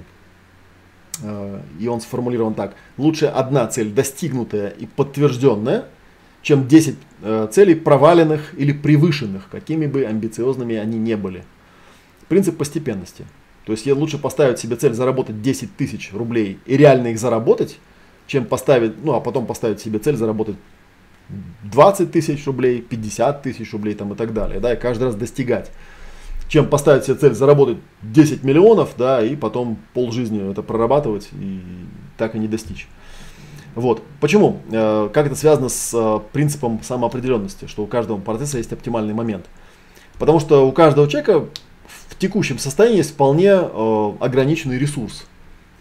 Э, 1.22 1.60
и 1.80 1.88
он 1.88 2.02
сформулирован 2.02 2.56
так. 2.56 2.74
Лучше 2.98 3.28
одна 3.28 3.68
цель 3.68 3.92
достигнутая 3.92 4.70
и 4.70 4.88
подтвержденная, 4.88 5.86
чем 6.42 6.68
10 6.68 6.96
э, 7.22 7.48
целей 7.52 7.76
проваленных 7.76 8.58
или 8.58 8.72
превышенных, 8.72 9.48
какими 9.50 9.86
бы 9.86 10.06
амбициозными 10.06 10.76
они 10.76 10.98
не 10.98 11.16
были. 11.16 11.44
Принцип 12.28 12.58
постепенности. 12.58 13.26
То 13.66 13.72
есть 13.72 13.88
лучше 13.88 14.18
поставить 14.18 14.60
себе 14.60 14.76
цель 14.76 14.94
заработать 14.94 15.42
10 15.42 15.76
тысяч 15.76 16.14
рублей 16.14 16.60
и 16.66 16.78
реально 16.78 17.08
их 17.08 17.20
заработать, 17.20 17.80
чем 18.28 18.46
поставить, 18.46 19.04
ну 19.04 19.14
а 19.14 19.20
потом 19.20 19.46
поставить 19.48 19.80
себе 19.80 20.00
цель 20.00 20.16
заработать 20.16 20.56
20 21.64 22.12
тысяч 22.12 22.46
рублей, 22.46 22.82
50 22.82 23.42
тысяч 23.42 23.74
рублей 23.74 23.96
там, 23.96 24.14
и 24.14 24.16
так 24.16 24.34
далее, 24.34 24.60
да, 24.60 24.74
и 24.74 24.80
каждый 24.80 25.06
раз 25.06 25.16
достигать. 25.16 25.72
Чем 26.48 26.70
поставить 26.70 27.06
себе 27.06 27.16
цель 27.16 27.34
заработать 27.34 27.80
10 28.04 28.44
миллионов, 28.44 28.92
да, 28.98 29.24
и 29.24 29.36
потом 29.36 29.80
полжизни 29.96 30.52
это 30.52 30.62
прорабатывать 30.62 31.30
и 31.34 31.62
так 32.18 32.36
и 32.36 32.40
не 32.40 32.48
достичь. 32.48 32.88
Вот. 33.74 34.04
Почему? 34.22 34.62
Э, 34.72 35.10
как 35.12 35.26
это 35.26 35.36
связано 35.36 35.70
с 35.70 35.92
э, 35.94 36.20
принципом 36.32 36.82
самоопределенности, 36.84 37.66
что 37.66 37.84
у 37.84 37.88
каждого 37.88 38.20
процесса 38.20 38.58
есть 38.58 38.72
оптимальный 38.72 39.14
момент? 39.14 39.48
Потому 40.20 40.40
что 40.40 40.68
у 40.68 40.72
каждого 40.72 41.10
человека 41.10 41.50
в 41.88 42.18
текущем 42.18 42.60
состоянии 42.60 42.98
есть 42.98 43.12
вполне 43.12 43.50
э, 43.50 44.14
ограниченный 44.20 44.78
ресурс. 44.78 45.26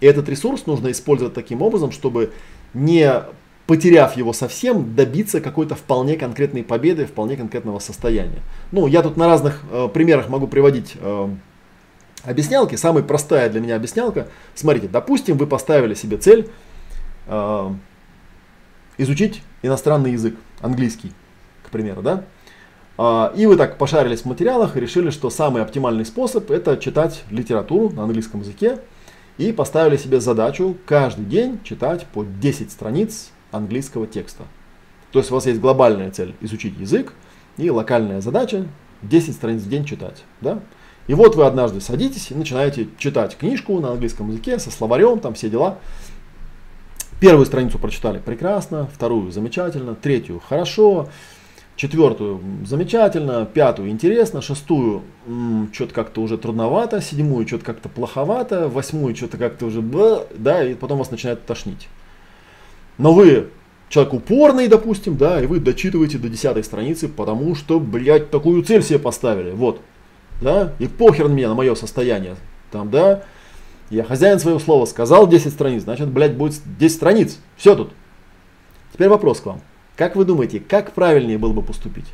И 0.01 0.06
этот 0.06 0.28
ресурс 0.28 0.66
нужно 0.66 0.90
использовать 0.90 1.35
таким 1.35 1.62
образом, 1.62 1.93
чтобы 1.93 2.32
не 2.74 3.22
потеряв 3.66 4.16
его 4.16 4.32
совсем, 4.32 4.94
добиться 4.94 5.40
какой-то 5.40 5.74
вполне 5.74 6.16
конкретной 6.16 6.62
победы, 6.62 7.06
вполне 7.06 7.36
конкретного 7.36 7.78
состояния. 7.78 8.43
Ну, 8.72 8.86
я 8.86 9.02
тут 9.02 9.16
на 9.16 9.26
разных 9.26 9.62
э, 9.70 9.89
примерах 9.93 10.28
могу 10.28 10.47
приводить 10.47 10.94
э, 10.97 11.28
объяснялки. 12.24 12.74
Самая 12.74 13.02
простая 13.02 13.48
для 13.48 13.60
меня 13.60 13.76
объяснялка. 13.76 14.28
Смотрите, 14.55 14.89
допустим, 14.89 15.39
вы 15.39 15.47
поставили 15.47 15.94
себе 15.94 16.18
цель 16.18 16.51
э, 17.26 17.70
изучить 18.98 19.43
иностранный 19.62 20.12
язык, 20.12 20.36
английский, 20.60 21.12
к 21.62 21.70
примеру, 21.70 22.02
да? 22.02 22.24
А, 22.97 23.33
и 23.35 23.47
вы 23.47 23.57
так 23.57 23.77
пошарились 23.77 24.23
в 24.23 24.27
материалах 24.27 24.77
и 24.77 24.81
решили, 24.81 25.11
что 25.11 25.31
самый 25.31 25.62
оптимальный 25.62 26.05
способ 26.05 26.51
это 26.51 26.77
читать 26.77 27.25
литературу 27.31 27.91
на 27.91 28.05
английском 28.05 28.41
языке. 28.41 28.79
и 29.37 29.51
поставили 29.51 29.97
себе 29.97 30.21
задачу 30.21 30.77
каждый 30.87 31.25
день 31.25 31.59
читать 31.65 32.07
по 32.07 32.23
10 32.23 32.71
страниц 32.71 33.33
английского 33.51 34.07
текста. 34.07 34.45
То 35.11 35.19
есть 35.19 35.31
у 35.33 35.35
вас 35.35 35.47
есть 35.47 35.61
глобальная 35.61 36.12
цель 36.12 36.37
изучить 36.41 36.79
язык 36.79 37.15
и 37.57 37.69
локальная 37.69 38.21
задача 38.21 38.66
10 39.03 39.35
страниц 39.35 39.62
в 39.62 39.69
день 39.69 39.85
читать. 39.85 40.25
Да? 40.41 40.61
И 41.07 41.15
вот 41.15 41.37
вы 41.37 41.45
однажды 41.45 41.81
садитесь 41.81 42.31
и 42.31 42.35
начинаете 42.35 42.89
читать 42.97 43.37
книжку 43.37 43.79
на 43.81 43.91
английском 43.91 44.31
языке 44.31 44.59
со 44.59 44.71
словарем, 44.71 45.21
там 45.21 45.35
все 45.35 45.51
дела. 45.51 45.79
Первую 47.21 47.47
страницу 47.47 47.79
прочитали 47.79 48.19
прекрасно, 48.19 48.89
вторую 48.93 49.31
замечательно, 49.31 49.95
третью 49.95 50.41
хорошо, 50.47 51.09
четвертую 51.77 52.41
замечательно, 52.65 53.47
пятую 53.47 53.91
интересно, 53.91 54.41
шестую 54.41 55.03
что-то 55.73 55.95
как-то 55.95 56.23
уже 56.23 56.39
трудновато, 56.39 57.01
седьмую 57.01 57.47
что-то 57.47 57.65
как-то 57.65 57.89
плоховато, 57.89 58.69
восьмую 58.69 59.17
что-то 59.17 59.39
как-то 59.39 59.67
уже, 59.67 59.83
да, 60.37 60.65
и 60.65 60.75
потом 60.75 60.99
вас 60.99 61.11
начинает 61.11 61.45
тошнить. 61.47 61.89
Но 62.97 63.13
вы 63.13 63.49
человек 63.89 64.15
упорный, 64.15 64.69
допустим, 64.69 65.17
да, 65.17 65.43
и 65.43 65.47
вы 65.47 65.59
дочитываете 65.59 66.19
до 66.19 66.29
десятой 66.29 66.63
страницы, 66.63 67.09
потому 67.09 67.55
что, 67.55 67.81
блядь, 67.81 68.31
такую 68.31 68.63
цель 68.63 68.83
себе 68.83 68.99
поставили, 68.99 69.51
вот, 69.51 69.81
да, 70.41 70.73
и 70.79 70.87
похер 70.87 71.29
мне 71.29 71.49
на 71.49 71.55
мое 71.55 71.75
состояние, 71.75 72.37
там, 72.71 72.91
да, 72.91 73.25
я 73.91 74.05
хозяин 74.05 74.39
своего 74.39 74.61
слова, 74.61 74.87
сказал 74.87 75.27
10 75.27 75.53
страниц, 75.53 75.83
значит, 75.83 76.09
блядь, 76.09 76.37
будет 76.37 76.61
10 76.79 76.97
страниц, 76.97 77.39
все 77.57 77.75
тут. 77.75 77.93
Теперь 78.93 79.09
вопрос 79.09 79.41
к 79.41 79.47
вам. 79.47 79.61
Как 79.97 80.16
вы 80.16 80.25
думаете, 80.25 80.61
как 80.61 80.93
правильнее 80.93 81.39
было 81.39 81.53
бы 81.53 81.62
поступить? 81.62 82.07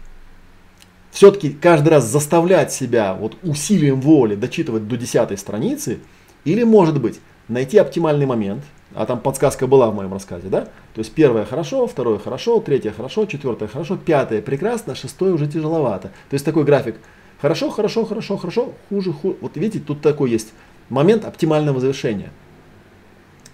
Все-таки 1.11 1.51
каждый 1.51 1.89
раз 1.89 2.05
заставлять 2.05 2.73
себя 2.73 3.15
вот 3.15 3.37
усилием 3.43 4.01
воли 4.01 4.37
дочитывать 4.37 4.87
до 4.87 4.97
10 4.97 5.39
страницы, 5.39 5.99
или, 6.45 6.63
может 6.63 7.01
быть, 7.01 7.21
найти 7.49 7.79
оптимальный 7.79 8.27
момент, 8.27 8.63
а 8.95 9.07
там 9.07 9.21
подсказка 9.21 9.67
была 9.67 9.91
в 9.91 9.95
моем 9.95 10.13
рассказе, 10.13 10.49
да? 10.49 10.63
То 10.95 10.99
есть 10.99 11.13
первое 11.13 11.45
хорошо, 11.45 11.87
второе 11.87 12.19
хорошо, 12.19 12.61
третье 12.61 12.93
хорошо, 12.93 13.27
четвертое 13.27 13.69
хорошо, 13.69 13.97
пятое 13.97 14.43
прекрасно, 14.43 14.95
шестое 14.95 15.33
уже 15.33 15.47
тяжеловато. 15.47 16.09
То 16.29 16.35
есть 16.35 16.45
такой 16.45 16.65
график 16.65 16.97
хорошо, 17.41 17.71
хорошо, 17.71 18.05
хорошо, 18.05 18.37
хорошо, 18.37 18.73
хуже, 18.89 19.13
хуже. 19.13 19.37
Вот 19.41 19.57
видите, 19.57 19.85
тут 19.85 20.01
такой 20.01 20.31
есть 20.31 20.53
момент 20.89 21.25
оптимального 21.25 21.81
завершения. 21.81 22.31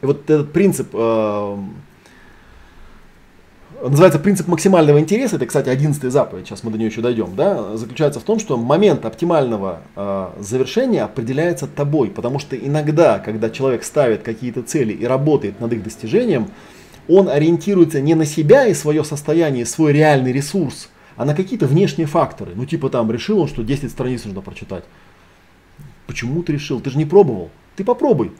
И 0.02 0.06
вот 0.06 0.28
этот 0.30 0.52
принцип 0.52 0.88
э, 0.92 1.56
называется 3.88 4.18
принцип 4.18 4.48
максимального 4.48 4.98
интереса, 4.98 5.36
это, 5.36 5.46
кстати, 5.46 5.68
одиннадцатая 5.68 6.10
заповедь, 6.10 6.46
сейчас 6.46 6.62
мы 6.62 6.70
до 6.70 6.78
нее 6.78 6.88
еще 6.88 7.00
дойдем, 7.00 7.34
да, 7.36 7.76
заключается 7.76 8.20
в 8.20 8.22
том, 8.22 8.38
что 8.38 8.56
момент 8.56 9.04
оптимального 9.04 9.80
э, 9.94 10.28
завершения 10.40 11.02
определяется 11.02 11.66
тобой, 11.66 12.10
потому 12.10 12.38
что 12.38 12.56
иногда, 12.56 13.18
когда 13.18 13.50
человек 13.50 13.84
ставит 13.84 14.22
какие-то 14.22 14.62
цели 14.62 14.92
и 14.92 15.04
работает 15.04 15.60
над 15.60 15.72
их 15.72 15.82
достижением, 15.82 16.48
он 17.08 17.28
ориентируется 17.28 18.00
не 18.00 18.14
на 18.14 18.24
себя 18.24 18.66
и 18.66 18.74
свое 18.74 19.04
состояние, 19.04 19.66
свой 19.66 19.92
реальный 19.92 20.32
ресурс, 20.32 20.88
а 21.16 21.24
на 21.24 21.34
какие-то 21.34 21.66
внешние 21.66 22.06
факторы. 22.06 22.52
Ну, 22.54 22.66
типа 22.66 22.90
там, 22.90 23.10
решил 23.10 23.40
он, 23.40 23.48
что 23.48 23.62
10 23.62 23.90
страниц 23.90 24.24
нужно 24.24 24.40
прочитать. 24.42 24.84
Почему 26.06 26.42
ты 26.42 26.52
решил? 26.52 26.80
Ты 26.80 26.90
же 26.90 26.98
не 26.98 27.04
пробовал. 27.04 27.50
Ты 27.76 27.84
попробуй. 27.84 28.32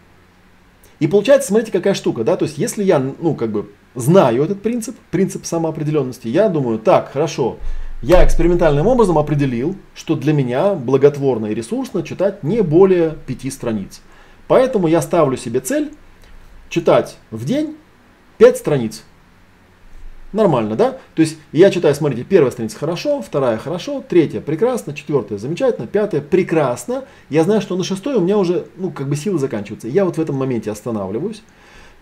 И 0.98 1.06
получается, 1.06 1.48
смотрите, 1.48 1.73
какая 1.73 1.94
штука, 1.94 2.24
да, 2.24 2.36
то 2.36 2.44
есть 2.44 2.59
если 2.59 2.82
я, 2.82 2.98
ну, 2.98 3.35
как 3.35 3.51
бы 3.51 3.70
знаю 3.97 4.44
этот 4.44 4.62
принцип, 4.62 4.97
принцип 5.10 5.44
самоопределенности, 5.44 6.28
я 6.28 6.48
думаю, 6.48 6.78
так, 6.78 7.10
хорошо, 7.12 7.59
я 8.02 8.24
экспериментальным 8.24 8.86
образом 8.86 9.18
определил, 9.18 9.74
что 9.94 10.14
для 10.14 10.32
меня 10.32 10.74
благотворно 10.74 11.47
и 11.47 11.55
ресурсно 11.55 12.02
читать 12.02 12.44
не 12.44 12.62
более 12.62 13.16
пяти 13.27 13.51
страниц. 13.51 14.02
Поэтому 14.48 14.86
я 14.86 15.01
ставлю 15.01 15.36
себе 15.36 15.60
цель 15.60 15.93
читать 16.68 17.16
в 17.31 17.44
день 17.44 17.77
5 18.39 18.56
страниц. 18.59 19.02
Нормально, 20.32 20.77
да? 20.77 20.98
То 21.14 21.23
есть 21.23 21.39
я 21.52 21.70
читаю, 21.70 21.94
смотрите, 21.94 22.23
первая 22.23 22.51
страница 22.51 22.77
хорошо, 22.77 23.23
вторая 23.23 23.56
хорошо, 23.56 24.05
третья 24.06 24.40
прекрасно, 24.40 24.93
четвертая 24.93 25.39
замечательно, 25.39 25.86
пятая 25.86 26.20
прекрасно. 26.20 27.05
Я 27.31 27.44
знаю, 27.44 27.62
что 27.62 27.77
на 27.77 27.85
шестой 27.85 28.16
у 28.16 28.20
меня 28.20 28.36
уже, 28.36 28.66
ну, 28.77 28.90
как 28.90 29.09
бы 29.09 29.16
силы 29.16 29.39
заканчиваются. 29.39 29.89
Я 29.89 30.05
вот 30.05 30.18
в 30.18 30.20
этом 30.20 30.36
моменте 30.36 30.70
останавливаюсь 30.70 31.43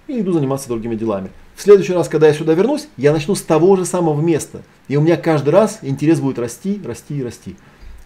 и 0.07 0.21
иду 0.21 0.33
заниматься 0.33 0.69
другими 0.69 0.95
делами. 0.95 1.31
В 1.55 1.63
следующий 1.63 1.93
раз, 1.93 2.09
когда 2.09 2.27
я 2.27 2.35
сюда 2.35 2.55
вернусь, 2.55 2.89
я 2.97 3.13
начну 3.13 3.35
с 3.35 3.43
того 3.43 3.77
же 3.77 3.85
самого 3.85 4.21
места. 4.21 4.63
И 4.89 4.97
у 4.97 5.01
меня 5.01 5.17
каждый 5.17 5.51
раз 5.51 5.79
интерес 5.83 6.21
будет 6.21 6.39
расти, 6.39 6.81
расти 6.85 7.19
и 7.19 7.23
расти. 7.23 7.57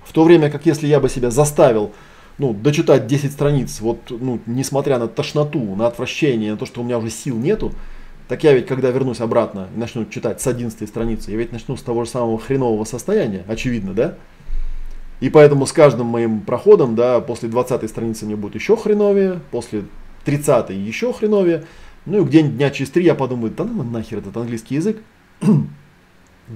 В 0.04 0.12
то 0.12 0.24
время 0.24 0.50
как 0.50 0.66
если 0.66 0.86
я 0.86 1.00
бы 1.00 1.08
себя 1.08 1.30
заставил 1.30 1.92
ну, 2.38 2.52
дочитать 2.52 3.06
10 3.06 3.32
страниц, 3.32 3.80
вот, 3.80 3.98
ну, 4.10 4.38
несмотря 4.46 4.98
на 4.98 5.08
тошноту, 5.08 5.60
на 5.74 5.86
отвращение, 5.86 6.52
на 6.52 6.56
то, 6.56 6.66
что 6.66 6.80
у 6.80 6.84
меня 6.84 6.98
уже 6.98 7.10
сил 7.10 7.36
нету, 7.36 7.72
так 8.28 8.44
я 8.44 8.52
ведь, 8.52 8.66
когда 8.66 8.90
вернусь 8.90 9.20
обратно 9.20 9.68
и 9.74 9.78
начну 9.78 10.04
читать 10.04 10.40
с 10.40 10.46
11 10.46 10.88
страницы, 10.88 11.30
я 11.30 11.36
ведь 11.36 11.50
начну 11.50 11.76
с 11.76 11.82
того 11.82 12.04
же 12.04 12.10
самого 12.10 12.38
хренового 12.38 12.84
состояния, 12.84 13.44
очевидно, 13.48 13.94
да? 13.94 14.14
И 15.20 15.30
поэтому 15.30 15.66
с 15.66 15.72
каждым 15.72 16.06
моим 16.06 16.42
проходом, 16.42 16.94
да, 16.94 17.20
после 17.20 17.48
20 17.48 17.88
страницы 17.88 18.26
мне 18.26 18.36
будет 18.36 18.54
еще 18.54 18.76
хреновее, 18.76 19.40
после 19.50 19.84
30 20.24 20.70
еще 20.70 21.12
хреновее. 21.12 21.64
Ну 22.06 22.20
и 22.20 22.24
где-нибудь 22.24 22.56
дня 22.56 22.70
через 22.70 22.90
три 22.90 23.04
я 23.04 23.14
подумаю, 23.14 23.52
да 23.56 23.64
ну 23.64 23.82
нахер 23.82 24.18
этот 24.18 24.36
английский 24.36 24.76
язык. 24.76 24.98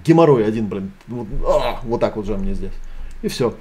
Геморрой 0.04 0.46
один, 0.46 0.66
блин, 0.66 0.92
вот, 1.06 1.26
а, 1.46 1.80
вот 1.82 2.00
так 2.00 2.16
вот 2.16 2.26
же 2.26 2.36
мне 2.36 2.54
здесь. 2.54 2.72
И 3.22 3.28
все. 3.28 3.54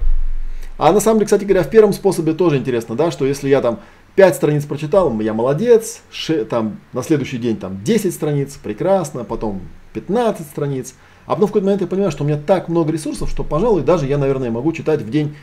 А 0.78 0.92
на 0.92 1.00
самом 1.00 1.18
деле, 1.18 1.26
кстати 1.26 1.44
говоря, 1.44 1.62
в 1.62 1.70
первом 1.70 1.92
способе 1.92 2.32
тоже 2.32 2.56
интересно, 2.56 2.94
да, 2.96 3.10
что 3.10 3.26
если 3.26 3.48
я 3.48 3.60
там 3.60 3.80
5 4.16 4.36
страниц 4.36 4.64
прочитал, 4.64 5.18
я 5.20 5.34
молодец, 5.34 6.02
ше, 6.10 6.44
там, 6.44 6.80
на 6.92 7.02
следующий 7.02 7.38
день 7.38 7.56
там 7.56 7.82
10 7.84 8.12
страниц, 8.12 8.58
прекрасно, 8.62 9.24
потом 9.24 9.60
15 9.92 10.46
страниц. 10.46 10.94
А 11.26 11.34
потом 11.34 11.44
в 11.44 11.48
какой-то 11.50 11.66
момент 11.66 11.82
я 11.82 11.86
понимаю, 11.86 12.10
что 12.10 12.24
у 12.24 12.26
меня 12.26 12.38
так 12.38 12.68
много 12.68 12.92
ресурсов, 12.92 13.30
что, 13.30 13.44
пожалуй, 13.44 13.82
даже 13.82 14.06
я, 14.06 14.18
наверное, 14.18 14.50
могу 14.50 14.72
читать 14.72 15.02
в 15.02 15.10
день 15.10 15.36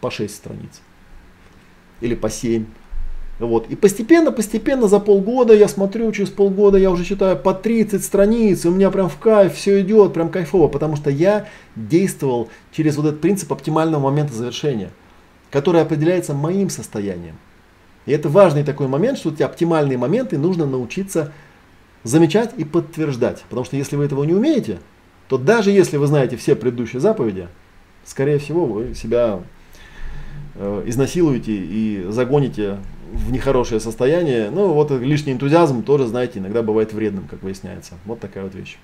по 0.00 0.10
6 0.10 0.34
страниц. 0.34 0.80
Или 2.00 2.14
по 2.14 2.28
7. 2.28 2.66
Вот. 3.38 3.68
И 3.68 3.74
постепенно, 3.74 4.30
постепенно 4.30 4.86
за 4.86 5.00
полгода 5.00 5.54
я 5.54 5.66
смотрю, 5.66 6.12
через 6.12 6.30
полгода 6.30 6.78
я 6.78 6.90
уже 6.90 7.04
читаю 7.04 7.36
по 7.36 7.52
30 7.52 8.04
страниц, 8.04 8.64
и 8.64 8.68
у 8.68 8.70
меня 8.70 8.90
прям 8.90 9.08
в 9.08 9.18
кайф 9.18 9.54
все 9.54 9.80
идет, 9.80 10.12
прям 10.12 10.28
кайфово, 10.28 10.68
потому 10.68 10.96
что 10.96 11.10
я 11.10 11.48
действовал 11.74 12.48
через 12.72 12.96
вот 12.96 13.06
этот 13.06 13.20
принцип 13.20 13.52
оптимального 13.52 14.02
момента 14.02 14.34
завершения, 14.34 14.90
который 15.50 15.82
определяется 15.82 16.32
моим 16.32 16.70
состоянием. 16.70 17.36
И 18.06 18.12
это 18.12 18.28
важный 18.28 18.62
такой 18.62 18.86
момент, 18.86 19.18
что 19.18 19.30
эти 19.30 19.42
оптимальные 19.42 19.98
моменты 19.98 20.38
нужно 20.38 20.66
научиться 20.66 21.32
замечать 22.04 22.52
и 22.56 22.64
подтверждать. 22.64 23.42
Потому 23.48 23.64
что 23.64 23.76
если 23.76 23.96
вы 23.96 24.04
этого 24.04 24.22
не 24.24 24.34
умеете, 24.34 24.78
то 25.28 25.38
даже 25.38 25.70
если 25.70 25.96
вы 25.96 26.06
знаете 26.06 26.36
все 26.36 26.54
предыдущие 26.54 27.00
заповеди, 27.00 27.48
скорее 28.04 28.38
всего 28.38 28.66
вы 28.66 28.94
себя 28.94 29.40
э, 30.54 30.82
изнасилуете 30.86 31.52
и 31.52 32.06
загоните 32.10 32.78
в 33.14 33.32
нехорошее 33.32 33.80
состояние. 33.80 34.50
Ну 34.50 34.72
вот 34.72 34.90
лишний 34.90 35.32
энтузиазм 35.32 35.82
тоже, 35.82 36.06
знаете, 36.06 36.38
иногда 36.38 36.62
бывает 36.62 36.92
вредным, 36.92 37.26
как 37.28 37.42
выясняется. 37.42 37.94
Вот 38.04 38.20
такая 38.20 38.44
вот 38.44 38.54
вещь. 38.54 38.78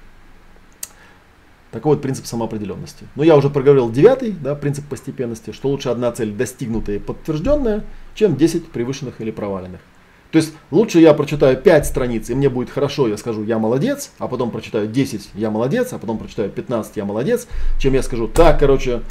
Такой 1.71 1.95
вот 1.95 2.03
принцип 2.03 2.27
самоопределенности. 2.27 3.07
Но 3.15 3.23
я 3.23 3.37
уже 3.37 3.49
проговорил 3.49 3.91
девятый, 3.91 4.33
да, 4.33 4.55
принцип 4.57 4.87
постепенности, 4.87 5.53
что 5.53 5.69
лучше 5.69 5.89
одна 5.89 6.11
цель 6.11 6.33
достигнутая 6.33 6.97
и 6.97 6.99
подтвержденная, 6.99 7.85
чем 8.15 8.37
10 8.37 8.73
превышенных 8.73 9.21
или 9.21 9.31
проваленных. 9.31 9.81
То 10.33 10.37
есть 10.37 10.53
лучше 10.71 11.01
я 11.01 11.13
прочитаю 11.15 11.57
5 11.57 11.87
страниц, 11.87 12.31
и 12.31 12.35
мне 12.35 12.49
будет 12.49 12.71
хорошо, 12.71 13.09
я 13.09 13.17
скажу, 13.17 13.45
я 13.45 13.59
молодец, 13.59 14.13
а 14.19 14.29
потом 14.29 14.51
прочитаю 14.51 14.87
10, 14.89 15.31
я 15.35 15.51
молодец, 15.51 15.93
а 15.93 15.99
потом 15.99 16.19
прочитаю 16.19 16.51
15, 16.51 16.97
я 16.97 17.05
молодец, 17.05 17.49
чем 17.79 17.95
я 17.95 18.03
скажу, 18.03 18.29
так, 18.29 18.59
короче, 18.61 19.03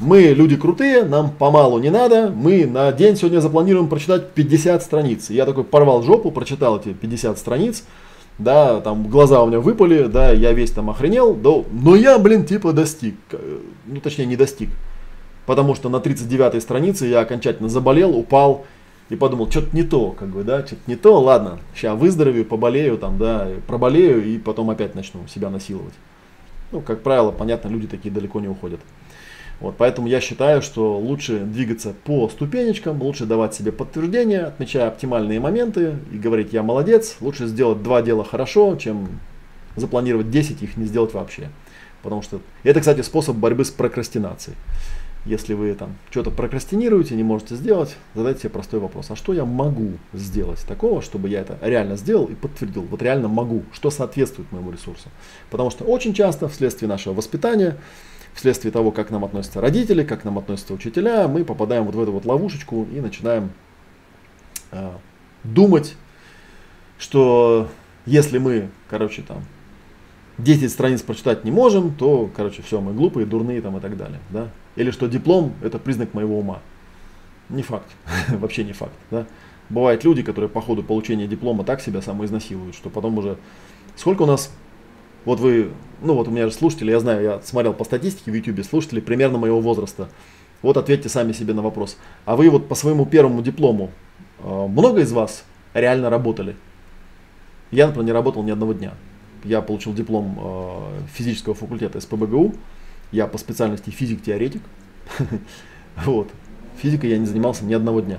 мы 0.00 0.20
люди 0.20 0.56
крутые, 0.56 1.04
нам 1.04 1.30
помалу 1.30 1.78
не 1.78 1.90
надо, 1.90 2.30
мы 2.30 2.66
на 2.66 2.92
день 2.92 3.16
сегодня 3.16 3.40
запланируем 3.40 3.88
прочитать 3.88 4.30
50 4.30 4.82
страниц. 4.82 5.30
я 5.30 5.44
такой 5.44 5.64
порвал 5.64 6.02
жопу, 6.02 6.30
прочитал 6.30 6.78
эти 6.78 6.92
50 6.92 7.38
страниц, 7.38 7.84
да, 8.38 8.80
там 8.80 9.08
глаза 9.08 9.42
у 9.42 9.48
меня 9.48 9.60
выпали, 9.60 10.04
да, 10.04 10.30
я 10.30 10.52
весь 10.52 10.70
там 10.70 10.90
охренел, 10.90 11.34
да, 11.34 11.64
но 11.72 11.96
я, 11.96 12.18
блин, 12.18 12.44
типа 12.44 12.72
достиг, 12.72 13.16
ну 13.86 14.00
точнее 14.00 14.26
не 14.26 14.36
достиг, 14.36 14.70
потому 15.46 15.74
что 15.74 15.88
на 15.88 15.98
39 15.98 16.62
странице 16.62 17.06
я 17.06 17.20
окончательно 17.20 17.68
заболел, 17.68 18.16
упал 18.16 18.66
и 19.08 19.16
подумал, 19.16 19.50
что-то 19.50 19.74
не 19.74 19.82
то, 19.82 20.12
как 20.12 20.28
бы, 20.28 20.44
да, 20.44 20.64
что-то 20.64 20.82
не 20.86 20.94
то, 20.94 21.20
ладно, 21.20 21.58
сейчас 21.74 21.98
выздоровею, 21.98 22.44
поболею 22.44 22.98
там, 22.98 23.18
да, 23.18 23.48
проболею 23.66 24.24
и 24.24 24.38
потом 24.38 24.70
опять 24.70 24.94
начну 24.94 25.26
себя 25.26 25.50
насиловать. 25.50 25.94
Ну, 26.70 26.82
как 26.82 27.02
правило, 27.02 27.32
понятно, 27.32 27.68
люди 27.68 27.86
такие 27.86 28.10
далеко 28.12 28.40
не 28.40 28.48
уходят. 28.48 28.80
Вот, 29.60 29.76
поэтому 29.76 30.06
я 30.06 30.20
считаю, 30.20 30.62
что 30.62 30.96
лучше 30.98 31.40
двигаться 31.40 31.92
по 32.04 32.28
ступенечкам, 32.28 33.02
лучше 33.02 33.26
давать 33.26 33.54
себе 33.54 33.72
подтверждение, 33.72 34.42
отмечая 34.42 34.86
оптимальные 34.86 35.40
моменты 35.40 35.96
и 36.12 36.16
говорить 36.16 36.52
«я 36.52 36.62
молодец». 36.62 37.16
Лучше 37.20 37.46
сделать 37.46 37.82
два 37.82 38.00
дела 38.02 38.24
хорошо, 38.24 38.76
чем 38.76 39.08
запланировать 39.74 40.30
10 40.30 40.62
их 40.62 40.76
не 40.76 40.86
сделать 40.86 41.12
вообще. 41.12 41.48
Потому 42.02 42.22
что 42.22 42.40
это, 42.62 42.78
кстати, 42.78 43.00
способ 43.00 43.36
борьбы 43.36 43.64
с 43.64 43.70
прокрастинацией. 43.70 44.56
Если 45.26 45.52
вы 45.52 45.74
там 45.74 45.96
что-то 46.10 46.30
прокрастинируете, 46.30 47.16
не 47.16 47.24
можете 47.24 47.56
сделать, 47.56 47.96
задайте 48.14 48.40
себе 48.42 48.50
простой 48.50 48.78
вопрос. 48.78 49.10
А 49.10 49.16
что 49.16 49.32
я 49.32 49.44
могу 49.44 49.94
сделать 50.12 50.64
такого, 50.66 51.02
чтобы 51.02 51.28
я 51.28 51.40
это 51.40 51.58
реально 51.60 51.96
сделал 51.96 52.26
и 52.26 52.34
подтвердил? 52.34 52.82
Вот 52.82 53.02
реально 53.02 53.26
могу. 53.28 53.64
Что 53.72 53.90
соответствует 53.90 54.50
моему 54.52 54.70
ресурсу? 54.70 55.08
Потому 55.50 55.70
что 55.70 55.84
очень 55.84 56.14
часто 56.14 56.48
вследствие 56.48 56.88
нашего 56.88 57.14
воспитания, 57.14 57.76
вследствие 58.38 58.70
того, 58.70 58.92
как 58.92 59.10
нам 59.10 59.24
относятся 59.24 59.60
родители, 59.60 60.04
как 60.04 60.24
нам 60.24 60.38
относятся 60.38 60.72
учителя, 60.72 61.26
мы 61.26 61.44
попадаем 61.44 61.84
вот 61.84 61.96
в 61.96 62.00
эту 62.00 62.12
вот 62.12 62.24
ловушечку 62.24 62.86
и 62.92 63.00
начинаем 63.00 63.50
э, 64.70 64.92
думать, 65.42 65.96
что 67.00 67.68
если 68.06 68.38
мы, 68.38 68.68
короче, 68.88 69.22
там 69.22 69.42
10 70.38 70.70
страниц 70.70 71.02
прочитать 71.02 71.44
не 71.44 71.50
можем, 71.50 71.92
то, 71.92 72.30
короче, 72.34 72.62
все, 72.62 72.80
мы 72.80 72.94
глупые, 72.94 73.26
дурные 73.26 73.60
там 73.60 73.76
и 73.76 73.80
так 73.80 73.96
далее. 73.96 74.20
Да? 74.30 74.50
Или 74.76 74.92
что 74.92 75.08
диплом 75.08 75.54
это 75.60 75.80
признак 75.80 76.14
моего 76.14 76.38
ума. 76.38 76.60
Не 77.48 77.62
факт, 77.62 77.90
вообще 78.28 78.62
не 78.62 78.72
факт. 78.72 78.94
Да? 79.10 79.26
Бывают 79.68 80.04
люди, 80.04 80.22
которые 80.22 80.48
по 80.48 80.60
ходу 80.60 80.84
получения 80.84 81.26
диплома 81.26 81.64
так 81.64 81.80
себя 81.80 82.02
самоизнасилуют, 82.02 82.76
что 82.76 82.88
потом 82.88 83.18
уже... 83.18 83.36
Сколько 83.96 84.22
у 84.22 84.26
нас, 84.26 84.52
вот 85.24 85.40
вы, 85.40 85.70
ну 86.02 86.14
вот 86.14 86.28
у 86.28 86.30
меня 86.30 86.46
же 86.46 86.52
слушатели, 86.52 86.90
я 86.90 87.00
знаю, 87.00 87.22
я 87.22 87.40
смотрел 87.42 87.74
по 87.74 87.84
статистике 87.84 88.30
в 88.30 88.34
YouTube, 88.34 88.64
слушатели 88.64 89.00
примерно 89.00 89.38
моего 89.38 89.60
возраста. 89.60 90.08
Вот 90.62 90.76
ответьте 90.76 91.08
сами 91.08 91.32
себе 91.32 91.54
на 91.54 91.62
вопрос. 91.62 91.96
А 92.24 92.36
вы 92.36 92.50
вот 92.50 92.68
по 92.68 92.74
своему 92.74 93.06
первому 93.06 93.42
диплому, 93.42 93.90
э, 94.40 94.66
много 94.66 95.00
из 95.00 95.12
вас 95.12 95.44
реально 95.74 96.10
работали? 96.10 96.56
Я, 97.70 97.86
например, 97.86 98.06
не 98.06 98.12
работал 98.12 98.42
ни 98.42 98.50
одного 98.50 98.72
дня 98.72 98.94
я 99.44 99.60
получил 99.62 99.94
диплом 99.94 100.38
э, 100.40 101.00
физического 101.12 101.54
факультета 101.54 102.00
СПБГУ. 102.00 102.54
Я 103.12 103.26
по 103.26 103.38
специальности 103.38 103.90
физик-теоретик. 103.90 104.62
вот. 106.04 106.28
Физикой 106.78 107.10
я 107.10 107.18
не 107.18 107.26
занимался 107.26 107.64
ни 107.64 107.74
одного 107.74 108.00
дня. 108.00 108.18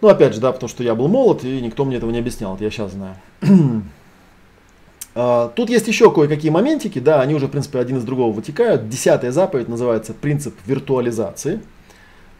Ну, 0.00 0.08
опять 0.08 0.34
же, 0.34 0.40
да, 0.40 0.52
потому 0.52 0.68
что 0.68 0.82
я 0.82 0.94
был 0.94 1.08
молод, 1.08 1.44
и 1.44 1.60
никто 1.60 1.84
мне 1.84 1.96
этого 1.96 2.10
не 2.10 2.18
объяснял, 2.18 2.54
это 2.54 2.64
я 2.64 2.70
сейчас 2.70 2.92
знаю. 2.92 3.16
А, 5.22 5.52
тут 5.54 5.68
есть 5.68 5.86
еще 5.86 6.10
кое-какие 6.10 6.50
моментики, 6.50 6.98
да, 6.98 7.20
они 7.20 7.34
уже, 7.34 7.46
в 7.46 7.50
принципе, 7.50 7.78
один 7.78 7.98
из 7.98 8.04
другого 8.04 8.32
вытекают. 8.32 8.88
Десятая 8.88 9.32
заповедь 9.32 9.68
называется 9.68 10.14
принцип 10.14 10.54
виртуализации. 10.64 11.60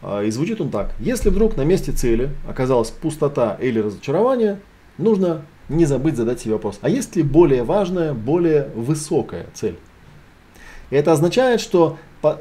А, 0.01 0.23
и 0.23 0.31
звучит 0.31 0.59
он 0.61 0.71
так. 0.71 0.95
Если 0.99 1.29
вдруг 1.29 1.57
на 1.57 1.61
месте 1.61 1.91
цели 1.91 2.31
оказалась 2.49 2.89
пустота 2.89 3.55
или 3.61 3.77
разочарование, 3.77 4.59
нужно 4.97 5.43
не 5.69 5.85
забыть 5.85 6.17
задать 6.17 6.39
себе 6.39 6.53
вопрос, 6.53 6.79
а 6.81 6.89
есть 6.89 7.15
ли 7.15 7.21
более 7.21 7.61
важная, 7.61 8.15
более 8.15 8.69
высокая 8.73 9.45
цель? 9.53 9.77
И 10.89 10.95
это 10.95 11.11
означает, 11.11 11.61
что 11.61 11.99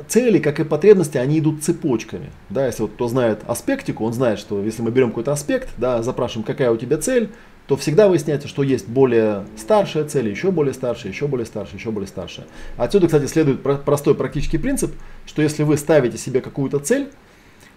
цели, 0.08 0.38
как 0.38 0.58
и 0.58 0.64
потребности, 0.64 1.18
они 1.18 1.38
идут 1.38 1.62
цепочками. 1.62 2.30
Да, 2.48 2.64
если 2.64 2.80
вот 2.82 2.92
кто 2.92 3.08
знает 3.08 3.40
аспектику, 3.46 4.06
он 4.06 4.14
знает, 4.14 4.38
что 4.38 4.64
если 4.64 4.80
мы 4.80 4.90
берем 4.90 5.10
какой-то 5.10 5.32
аспект, 5.32 5.68
да, 5.76 6.02
запрашиваем, 6.02 6.46
какая 6.46 6.70
у 6.70 6.78
тебя 6.78 6.96
цель, 6.96 7.28
то 7.70 7.76
всегда 7.76 8.08
выясняется, 8.08 8.48
что 8.48 8.64
есть 8.64 8.88
более 8.88 9.44
старшая 9.56 10.02
цель, 10.04 10.28
еще 10.28 10.50
более 10.50 10.74
старшая, 10.74 11.12
еще 11.12 11.28
более 11.28 11.46
старшая, 11.46 11.78
еще 11.78 11.92
более 11.92 12.08
старшая. 12.08 12.48
Отсюда, 12.76 13.06
кстати, 13.06 13.26
следует 13.26 13.62
простой 13.62 14.16
практический 14.16 14.58
принцип, 14.58 14.92
что 15.24 15.40
если 15.40 15.62
вы 15.62 15.76
ставите 15.76 16.18
себе 16.18 16.40
какую-то 16.40 16.80
цель, 16.80 17.10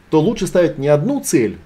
то 0.10 0.20
лучше 0.20 0.48
ставить 0.48 0.80
не 0.80 0.88
одну 0.88 1.20
цель, 1.20 1.60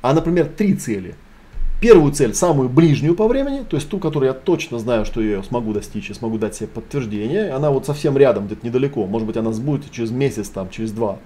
а, 0.00 0.14
например, 0.14 0.46
три 0.46 0.72
цели– 0.76 1.14
первую 1.82 2.14
цель, 2.14 2.32
самую 2.32 2.70
ближнюю 2.70 3.14
по 3.14 3.28
времени, 3.28 3.66
то 3.68 3.76
есть 3.76 3.90
ту, 3.90 3.98
которую 3.98 4.28
я 4.28 4.34
точно 4.34 4.78
знаю, 4.78 5.04
что 5.04 5.20
я 5.20 5.42
смогу 5.42 5.74
достичь 5.74 6.08
и 6.08 6.14
смогу 6.14 6.38
дать 6.38 6.54
себе 6.54 6.68
подтверждение, 6.68 7.50
она 7.50 7.70
вот 7.70 7.84
совсем 7.84 8.16
рядом, 8.16 8.46
где-то 8.46 8.66
недалеко, 8.66 9.04
может 9.04 9.26
быть 9.26 9.36
она 9.36 9.52
сбудется 9.52 9.92
через 9.92 10.10
месяц, 10.10 10.48
там, 10.48 10.70
через 10.70 10.90
два, 10.90 11.18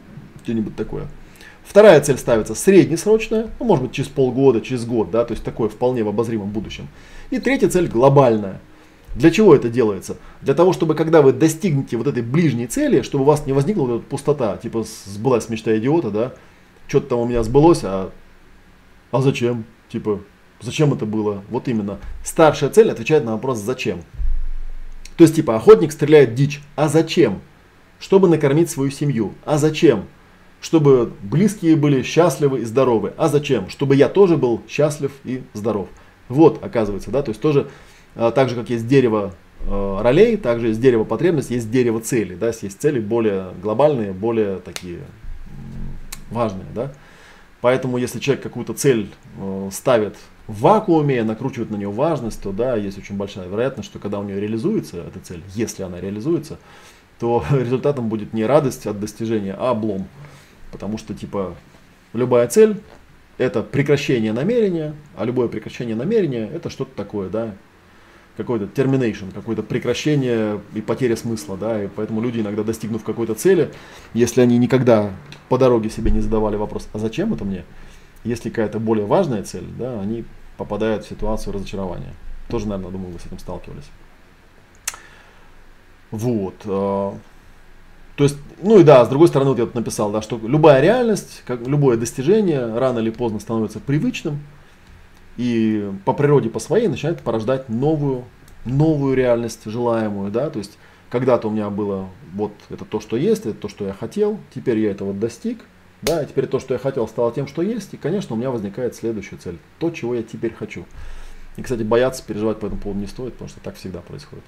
что-нибудь 0.42 0.74
такое. 0.74 1.06
Вторая 1.68 2.00
цель 2.00 2.16
ставится 2.16 2.54
среднесрочная, 2.54 3.50
ну, 3.60 3.66
может 3.66 3.84
быть 3.84 3.92
через 3.92 4.08
полгода, 4.08 4.62
через 4.62 4.86
год, 4.86 5.10
да, 5.10 5.26
то 5.26 5.32
есть 5.32 5.44
такое 5.44 5.68
вполне 5.68 6.02
в 6.02 6.08
обозримом 6.08 6.48
будущем. 6.48 6.88
И 7.30 7.38
третья 7.38 7.68
цель 7.68 7.88
глобальная. 7.88 8.60
Для 9.14 9.30
чего 9.30 9.54
это 9.54 9.68
делается? 9.68 10.16
Для 10.40 10.54
того, 10.54 10.72
чтобы 10.72 10.94
когда 10.94 11.20
вы 11.20 11.32
достигнете 11.32 11.98
вот 11.98 12.06
этой 12.06 12.22
ближней 12.22 12.66
цели, 12.66 13.02
чтобы 13.02 13.24
у 13.24 13.26
вас 13.26 13.46
не 13.46 13.52
возникла 13.52 13.82
вот 13.82 13.96
эта 13.96 14.04
пустота, 14.04 14.56
типа 14.56 14.84
сбылась 15.04 15.50
мечта 15.50 15.76
идиота, 15.76 16.10
да, 16.10 16.32
что-то 16.86 17.08
там 17.08 17.18
у 17.18 17.26
меня 17.26 17.42
сбылось, 17.42 17.80
а, 17.82 18.12
а 19.10 19.20
зачем? 19.20 19.64
Типа, 19.90 20.20
Зачем 20.60 20.92
это 20.92 21.06
было? 21.06 21.42
Вот 21.50 21.68
именно. 21.68 21.98
Старшая 22.24 22.70
цель 22.70 22.90
отвечает 22.90 23.24
на 23.24 23.32
вопрос 23.32 23.58
«зачем?». 23.58 24.02
То 25.16 25.24
есть, 25.24 25.36
типа, 25.36 25.56
охотник 25.56 25.92
стреляет 25.92 26.34
дичь. 26.34 26.60
А 26.76 26.88
зачем? 26.88 27.40
Чтобы 27.98 28.28
накормить 28.28 28.70
свою 28.70 28.90
семью. 28.90 29.34
А 29.44 29.58
зачем? 29.58 30.06
Чтобы 30.60 31.12
близкие 31.22 31.76
были 31.76 32.02
счастливы 32.02 32.60
и 32.60 32.64
здоровы. 32.64 33.12
А 33.16 33.28
зачем? 33.28 33.68
Чтобы 33.68 33.94
я 33.94 34.08
тоже 34.08 34.36
был 34.36 34.62
счастлив 34.68 35.12
и 35.24 35.42
здоров. 35.52 35.88
Вот, 36.28 36.62
оказывается, 36.62 37.10
да, 37.10 37.22
то 37.22 37.30
есть 37.30 37.40
тоже, 37.40 37.68
а, 38.14 38.30
так 38.32 38.48
же, 38.48 38.54
как 38.54 38.68
есть 38.68 38.86
дерево 38.86 39.34
э, 39.62 39.98
ролей, 40.02 40.36
также 40.36 40.68
есть 40.68 40.80
дерево 40.80 41.04
потребностей, 41.04 41.54
есть 41.54 41.70
дерево 41.70 42.00
цели, 42.00 42.34
да, 42.34 42.48
есть 42.48 42.80
цели 42.80 43.00
более 43.00 43.52
глобальные, 43.62 44.12
более 44.12 44.58
такие 44.58 44.98
важные, 46.30 46.66
да. 46.74 46.92
Поэтому, 47.60 47.98
если 47.98 48.18
человек 48.20 48.42
какую-то 48.42 48.74
цель 48.74 49.10
э, 49.38 49.68
ставит 49.72 50.16
в 50.46 50.60
вакууме, 50.60 51.22
накручивает 51.24 51.70
на 51.70 51.76
нее 51.76 51.90
важность, 51.90 52.42
то 52.42 52.52
да, 52.52 52.76
есть 52.76 52.98
очень 52.98 53.16
большая 53.16 53.48
вероятность, 53.48 53.88
что 53.88 53.98
когда 53.98 54.18
у 54.18 54.22
нее 54.22 54.40
реализуется 54.40 54.98
эта 54.98 55.20
цель, 55.20 55.42
если 55.54 55.82
она 55.82 56.00
реализуется, 56.00 56.58
то 57.18 57.44
результатом 57.50 58.08
будет 58.08 58.32
не 58.32 58.44
радость 58.44 58.86
от 58.86 59.00
достижения, 59.00 59.54
а 59.58 59.70
облом. 59.70 60.08
Потому 60.70 60.98
что, 60.98 61.14
типа, 61.14 61.54
любая 62.12 62.48
цель 62.48 62.80
это 63.38 63.62
прекращение 63.62 64.32
намерения, 64.32 64.94
а 65.16 65.24
любое 65.24 65.48
прекращение 65.48 65.94
намерения 65.94 66.48
это 66.52 66.70
что-то 66.70 66.94
такое, 66.96 67.28
да, 67.28 67.54
какой-то 68.36 68.66
termination, 68.66 69.32
какое-то 69.32 69.62
прекращение 69.62 70.60
и 70.74 70.80
потеря 70.80 71.16
смысла, 71.16 71.56
да, 71.56 71.84
и 71.84 71.88
поэтому 71.88 72.20
люди 72.20 72.40
иногда 72.40 72.62
достигнув 72.62 73.04
какой-то 73.04 73.34
цели, 73.34 73.70
если 74.14 74.40
они 74.40 74.58
никогда 74.58 75.12
по 75.48 75.58
дороге 75.58 75.90
себе 75.90 76.10
не 76.10 76.20
задавали 76.20 76.56
вопрос, 76.56 76.88
а 76.92 76.98
зачем 76.98 77.32
это 77.32 77.44
мне, 77.44 77.64
если 78.24 78.48
какая-то 78.48 78.78
более 78.78 79.06
важная 79.06 79.42
цель, 79.42 79.66
да, 79.78 80.00
они 80.00 80.24
попадают 80.56 81.04
в 81.04 81.08
ситуацию 81.08 81.52
разочарования. 81.54 82.14
Тоже, 82.48 82.66
наверное, 82.66 82.92
думаю, 82.92 83.12
вы 83.12 83.18
с 83.18 83.26
этим 83.26 83.38
сталкивались. 83.38 83.88
Вот. 86.10 86.54
То 88.18 88.24
есть, 88.24 88.36
ну 88.60 88.80
и 88.80 88.82
да, 88.82 89.04
с 89.04 89.08
другой 89.08 89.28
стороны, 89.28 89.50
вот 89.50 89.60
я 89.60 89.64
тут 89.66 89.76
написал, 89.76 90.10
да, 90.10 90.20
что 90.22 90.40
любая 90.42 90.82
реальность, 90.82 91.44
как 91.46 91.64
любое 91.64 91.96
достижение 91.96 92.76
рано 92.76 92.98
или 92.98 93.10
поздно 93.10 93.38
становится 93.38 93.78
привычным 93.78 94.40
и 95.36 95.88
по 96.04 96.12
природе, 96.12 96.50
по 96.50 96.58
своей 96.58 96.88
начинает 96.88 97.20
порождать 97.20 97.68
новую, 97.68 98.24
новую 98.64 99.14
реальность 99.14 99.60
желаемую, 99.66 100.32
да, 100.32 100.50
то 100.50 100.58
есть 100.58 100.78
когда-то 101.10 101.46
у 101.46 101.52
меня 101.52 101.70
было 101.70 102.08
вот 102.34 102.50
это 102.70 102.84
то, 102.84 102.98
что 102.98 103.16
есть, 103.16 103.46
это 103.46 103.54
то, 103.54 103.68
что 103.68 103.86
я 103.86 103.92
хотел, 103.92 104.40
теперь 104.52 104.80
я 104.80 104.90
этого 104.90 105.14
достиг, 105.14 105.60
да, 106.02 106.20
и 106.20 106.26
теперь 106.26 106.48
то, 106.48 106.58
что 106.58 106.74
я 106.74 106.80
хотел, 106.80 107.06
стало 107.06 107.30
тем, 107.30 107.46
что 107.46 107.62
есть. 107.62 107.94
И, 107.94 107.96
конечно, 107.96 108.34
у 108.34 108.38
меня 108.38 108.50
возникает 108.50 108.94
следующая 108.94 109.36
цель. 109.36 109.58
То, 109.78 109.90
чего 109.90 110.14
я 110.14 110.22
теперь 110.22 110.54
хочу. 110.54 110.86
И, 111.56 111.62
кстати, 111.62 111.82
бояться, 111.82 112.22
переживать 112.24 112.60
по 112.60 112.66
этому 112.66 112.80
поводу 112.80 113.00
не 113.00 113.08
стоит, 113.08 113.32
потому 113.32 113.48
что 113.48 113.58
так 113.60 113.74
всегда 113.74 114.00
происходит. 114.00 114.44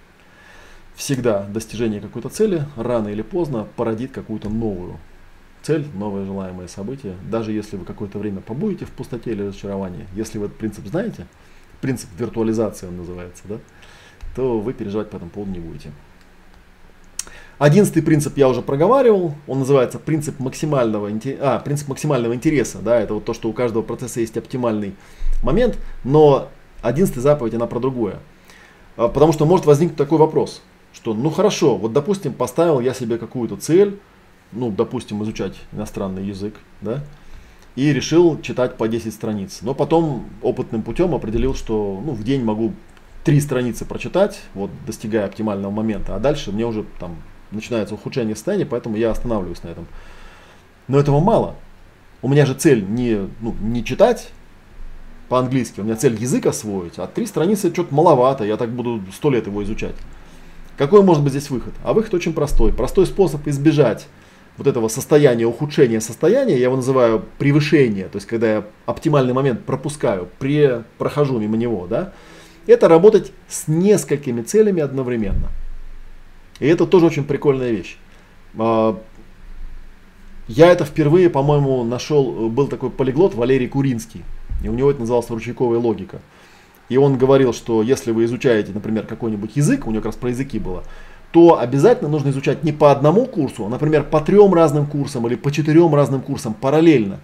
Всегда 1.01 1.45
достижение 1.45 1.99
какой-то 1.99 2.29
цели 2.29 2.67
рано 2.77 3.09
или 3.09 3.23
поздно 3.23 3.67
породит 3.75 4.13
какую-то 4.13 4.51
новую 4.51 4.99
цель, 5.63 5.87
новое 5.95 6.27
желаемое 6.27 6.69
событие. 6.69 7.15
Даже 7.31 7.53
если 7.53 7.79
вы 7.79 7.87
какое-то 7.87 8.19
время 8.19 8.43
побудете 8.43 8.85
в 8.85 8.91
пустоте 8.91 9.31
или 9.31 9.45
разочаровании, 9.45 10.07
если 10.15 10.37
вы 10.37 10.45
этот 10.45 10.59
принцип 10.59 10.87
знаете, 10.87 11.27
принцип 11.81 12.11
виртуализации 12.19 12.87
он 12.87 12.99
называется, 12.99 13.45
да, 13.49 13.57
то 14.37 14.61
вы 14.61 14.75
переживать 14.75 15.09
по 15.09 15.17
этому 15.17 15.31
поводу 15.31 15.53
не 15.53 15.59
будете. 15.59 15.91
Одиннадцатый 17.57 18.03
принцип 18.03 18.37
я 18.37 18.47
уже 18.51 18.61
проговаривал, 18.61 19.35
он 19.47 19.61
называется 19.61 19.99
принцип 19.99 20.39
максимального, 20.39 21.11
а, 21.41 21.61
принцип 21.61 21.89
максимального 21.89 22.35
интереса, 22.35 22.77
да, 22.83 23.01
это 23.01 23.15
вот 23.15 23.25
то, 23.25 23.33
что 23.33 23.49
у 23.49 23.55
каждого 23.55 23.83
процесса 23.83 24.21
есть 24.21 24.37
оптимальный 24.37 24.95
момент, 25.43 25.79
но 26.05 26.51
одиннадцатая 26.83 27.23
заповедь, 27.23 27.55
она 27.55 27.67
про 27.67 27.81
другое. 27.81 28.19
А, 28.99 29.09
потому 29.09 29.33
что 29.33 29.47
может 29.47 29.65
возникнуть 29.65 29.97
такой 29.97 30.19
вопрос, 30.19 30.61
что 30.93 31.15
ну 31.15 31.31
хорошо, 31.31 31.77
вот 31.77 31.93
допустим 31.93 32.33
поставил 32.33 32.81
я 32.81 32.95
себе 32.95 33.19
какую-то 33.19 33.57
цель, 33.57 33.99
ну 34.53 34.71
допустим 34.71 35.23
изучать 35.23 35.55
иностранный 35.73 36.25
язык, 36.25 36.55
да, 36.81 37.05
и 37.77 37.93
решил 37.93 38.41
читать 38.41 38.77
по 38.77 38.89
10 38.89 39.13
страниц. 39.13 39.61
Но 39.63 39.75
потом 39.75 40.27
опытным 40.43 40.83
путем 40.83 41.15
определил, 41.15 41.55
что 41.55 42.01
ну, 42.05 42.13
в 42.13 42.25
день 42.25 42.43
могу 42.43 42.73
три 43.25 43.41
страницы 43.41 43.85
прочитать, 43.85 44.41
вот 44.55 44.71
достигая 44.87 45.27
оптимального 45.27 45.71
момента, 45.71 46.17
а 46.17 46.19
дальше 46.19 46.53
мне 46.53 46.67
уже 46.67 46.85
там 46.99 47.17
начинается 47.51 47.95
ухудшение 47.95 48.35
состояния, 48.35 48.67
поэтому 48.67 48.97
я 48.97 49.11
останавливаюсь 49.11 49.63
на 49.63 49.69
этом. 49.69 49.87
Но 50.89 50.99
этого 50.99 51.21
мало. 51.21 51.57
У 52.23 52.29
меня 52.29 52.47
же 52.47 52.55
цель 52.55 52.85
не, 52.85 53.29
ну, 53.41 53.55
не 53.61 53.85
читать 53.85 54.31
по-английски, 55.29 55.81
у 55.81 55.85
меня 55.85 55.97
цель 55.97 56.21
язык 56.21 56.47
освоить, 56.47 56.99
а 56.99 57.07
три 57.07 57.25
страницы 57.27 57.73
что-то 57.73 57.95
маловато, 57.95 58.45
я 58.45 58.57
так 58.57 58.71
буду 58.71 59.01
сто 59.13 59.31
лет 59.31 59.47
его 59.47 59.63
изучать. 59.63 59.95
Какой 60.81 61.03
может 61.03 61.23
быть 61.23 61.35
здесь 61.35 61.51
выход? 61.51 61.75
А 61.85 61.93
выход 61.93 62.15
очень 62.15 62.33
простой. 62.33 62.73
Простой 62.73 63.05
способ 63.05 63.47
избежать 63.47 64.07
вот 64.57 64.67
этого 64.67 64.89
состояния, 64.89 65.45
ухудшения 65.45 66.01
состояния, 66.01 66.57
я 66.57 66.65
его 66.65 66.77
называю 66.77 67.23
превышение, 67.37 68.07
то 68.07 68.17
есть 68.17 68.27
когда 68.27 68.51
я 68.51 68.65
оптимальный 68.87 69.35
момент 69.35 69.67
пропускаю, 69.67 70.31
при, 70.39 70.83
прохожу 70.97 71.39
мимо 71.39 71.59
него, 71.59 71.87
да, 71.87 72.15
это 72.67 72.89
работать 72.89 73.31
с 73.47 73.69
несколькими 73.69 74.41
целями 74.41 74.81
одновременно. 74.81 75.49
И 76.61 76.67
это 76.67 76.87
тоже 76.87 77.05
очень 77.05 77.25
прикольная 77.25 77.73
вещь. 77.73 77.99
А, 78.57 78.99
я 80.49 80.73
это 80.73 80.87
впервые, 80.87 81.29
по-моему, 81.29 81.85
нашел, 81.85 82.49
был 82.49 82.69
такой 82.69 82.89
полиглот 82.89 83.35
Валерий 83.35 83.69
Куринский, 83.69 84.25
и 84.65 84.69
у 84.71 84.73
него 84.73 84.91
это 84.91 85.01
называлось 85.01 85.29
ручейковая 85.29 85.79
логика. 85.79 86.23
И 86.91 86.97
он 86.97 87.17
говорил, 87.17 87.55
что 87.55 87.83
если 87.83 88.11
вы 88.11 88.25
изучаете, 88.25 88.73
например, 88.73 89.07
какой-нибудь 89.07 89.57
язык, 89.57 89.87
у 89.87 89.91
него 89.91 90.01
как 90.01 90.07
раз 90.07 90.17
про 90.17 90.31
языки 90.31 90.59
было, 90.59 90.83
то 91.31 91.59
обязательно 91.59 92.11
нужно 92.11 92.31
изучать 92.31 92.65
не 92.65 92.73
по 92.73 92.91
одному 92.91 93.27
курсу, 93.27 93.65
а, 93.65 93.69
например, 93.69 94.03
по 94.03 94.21
трем 94.21 94.53
разным 94.53 94.87
курсам 94.87 95.27
или 95.29 95.37
по 95.37 95.53
четырем 95.53 95.95
разным 95.95 96.21
курсам 96.21 96.53
параллельно. 96.53 97.21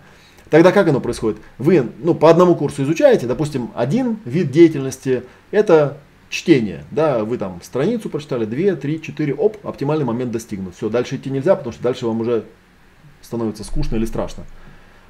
Тогда 0.50 0.70
как 0.70 0.86
оно 0.86 1.00
происходит? 1.00 1.38
Вы 1.58 1.84
ну, 1.98 2.14
по 2.14 2.30
одному 2.30 2.54
курсу 2.54 2.84
изучаете, 2.84 3.26
допустим, 3.26 3.72
один 3.74 4.18
вид 4.24 4.52
деятельности– 4.52 5.24
это 5.50 5.98
чтение. 6.30 6.84
Да, 6.92 7.24
вы 7.24 7.36
там 7.36 7.60
страницу 7.60 8.08
прочитали, 8.08 8.44
две, 8.44 8.76
три, 8.76 9.02
четыре, 9.02 9.34
оп, 9.34 9.56
оптимальный 9.66 10.04
момент 10.04 10.30
достигнут. 10.30 10.76
Все, 10.76 10.88
дальше 10.88 11.16
идти 11.16 11.28
нельзя, 11.28 11.56
потому 11.56 11.72
что 11.72 11.82
дальше 11.82 12.06
вам 12.06 12.20
уже 12.20 12.44
становится 13.20 13.64
скучно 13.64 13.96
или 13.96 14.04
страшно. 14.04 14.44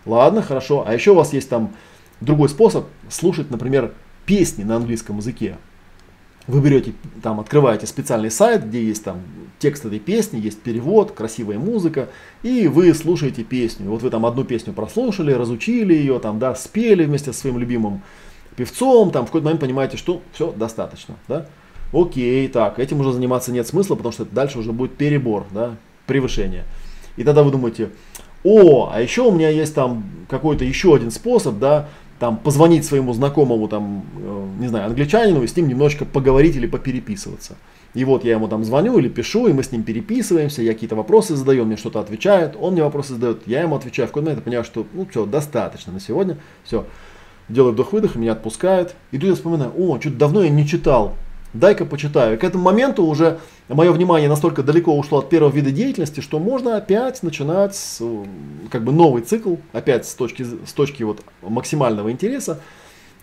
Ладно, 0.06 0.40
хорошо. 0.40 0.84
А 0.86 0.94
еще 0.94 1.10
у 1.10 1.16
вас 1.16 1.34
есть 1.34 1.50
там 1.50 1.74
другой 2.22 2.48
способ 2.48 2.86
слушать, 3.10 3.50
например, 3.50 3.92
песни 4.26 4.64
на 4.64 4.76
английском 4.76 5.18
языке. 5.18 5.56
Вы 6.46 6.60
берете, 6.60 6.92
там, 7.22 7.40
открываете 7.40 7.86
специальный 7.86 8.30
сайт, 8.30 8.66
где 8.66 8.84
есть 8.84 9.02
там 9.02 9.20
текст 9.58 9.84
этой 9.84 9.98
песни, 9.98 10.38
есть 10.38 10.60
перевод, 10.60 11.10
красивая 11.10 11.58
музыка, 11.58 12.08
и 12.44 12.68
вы 12.68 12.94
слушаете 12.94 13.42
песню. 13.42 13.90
Вот 13.90 14.02
вы 14.02 14.10
там 14.10 14.24
одну 14.26 14.44
песню 14.44 14.72
прослушали, 14.72 15.32
разучили 15.32 15.94
ее, 15.94 16.20
там, 16.20 16.38
да, 16.38 16.54
спели 16.54 17.04
вместе 17.04 17.32
со 17.32 17.40
своим 17.40 17.58
любимым 17.58 18.02
певцом, 18.54 19.10
там, 19.10 19.24
в 19.24 19.26
какой-то 19.26 19.46
момент 19.46 19.60
понимаете, 19.60 19.96
что 19.96 20.22
все, 20.32 20.52
достаточно, 20.52 21.16
да. 21.26 21.46
Окей, 21.92 22.46
так, 22.48 22.78
этим 22.78 23.00
уже 23.00 23.12
заниматься 23.12 23.50
нет 23.50 23.66
смысла, 23.66 23.96
потому 23.96 24.12
что 24.12 24.24
дальше 24.24 24.58
уже 24.58 24.72
будет 24.72 24.96
перебор, 24.96 25.46
да, 25.50 25.76
превышение. 26.06 26.64
И 27.16 27.24
тогда 27.24 27.42
вы 27.42 27.50
думаете, 27.50 27.90
о, 28.44 28.90
а 28.92 29.00
еще 29.00 29.22
у 29.22 29.32
меня 29.32 29.48
есть 29.48 29.74
там 29.74 30.04
какой-то 30.28 30.64
еще 30.64 30.94
один 30.94 31.10
способ, 31.10 31.58
да, 31.58 31.88
там 32.18 32.38
позвонить 32.38 32.84
своему 32.84 33.12
знакомому, 33.12 33.68
там, 33.68 34.04
э, 34.16 34.46
не 34.58 34.68
знаю, 34.68 34.86
англичанину 34.86 35.42
и 35.42 35.46
с 35.46 35.56
ним 35.56 35.68
немножечко 35.68 36.04
поговорить 36.04 36.56
или 36.56 36.66
попереписываться. 36.66 37.56
И 37.94 38.04
вот 38.04 38.24
я 38.24 38.32
ему 38.32 38.48
там 38.48 38.64
звоню 38.64 38.98
или 38.98 39.08
пишу, 39.08 39.46
и 39.46 39.52
мы 39.52 39.62
с 39.62 39.72
ним 39.72 39.82
переписываемся, 39.82 40.62
я 40.62 40.74
какие-то 40.74 40.96
вопросы 40.96 41.34
задаю, 41.34 41.62
он 41.62 41.68
мне 41.68 41.76
что-то 41.76 42.00
отвечает, 42.00 42.54
он 42.60 42.74
мне 42.74 42.82
вопросы 42.82 43.14
задает, 43.14 43.42
я 43.46 43.62
ему 43.62 43.74
отвечаю. 43.76 44.08
В 44.08 44.10
какой-то 44.10 44.26
момент 44.26 44.40
я 44.40 44.44
понимаю, 44.44 44.64
что 44.64 44.86
ну 44.92 45.06
все, 45.10 45.24
достаточно 45.24 45.92
на 45.92 46.00
сегодня, 46.00 46.38
все. 46.64 46.86
Делаю 47.48 47.72
вдох-выдох, 47.72 48.16
меня 48.16 48.32
отпускает. 48.32 48.96
И 49.12 49.18
тут 49.18 49.28
я 49.28 49.34
вспоминаю, 49.34 49.72
о, 49.76 50.00
что-то 50.00 50.16
давно 50.16 50.42
я 50.42 50.50
не 50.50 50.66
читал, 50.66 51.14
дай-ка 51.52 51.84
почитаю. 51.84 52.38
К 52.38 52.44
этому 52.44 52.64
моменту 52.64 53.04
уже 53.04 53.38
мое 53.68 53.92
внимание 53.92 54.28
настолько 54.28 54.62
далеко 54.62 54.96
ушло 54.96 55.18
от 55.18 55.28
первого 55.28 55.50
вида 55.50 55.70
деятельности, 55.70 56.20
что 56.20 56.38
можно 56.38 56.76
опять 56.76 57.22
начинать 57.22 57.74
с, 57.74 58.02
как 58.70 58.84
бы 58.84 58.92
новый 58.92 59.22
цикл, 59.22 59.56
опять 59.72 60.06
с 60.06 60.14
точки, 60.14 60.44
с 60.44 60.72
точки 60.72 61.02
вот 61.02 61.22
максимального 61.42 62.10
интереса, 62.10 62.60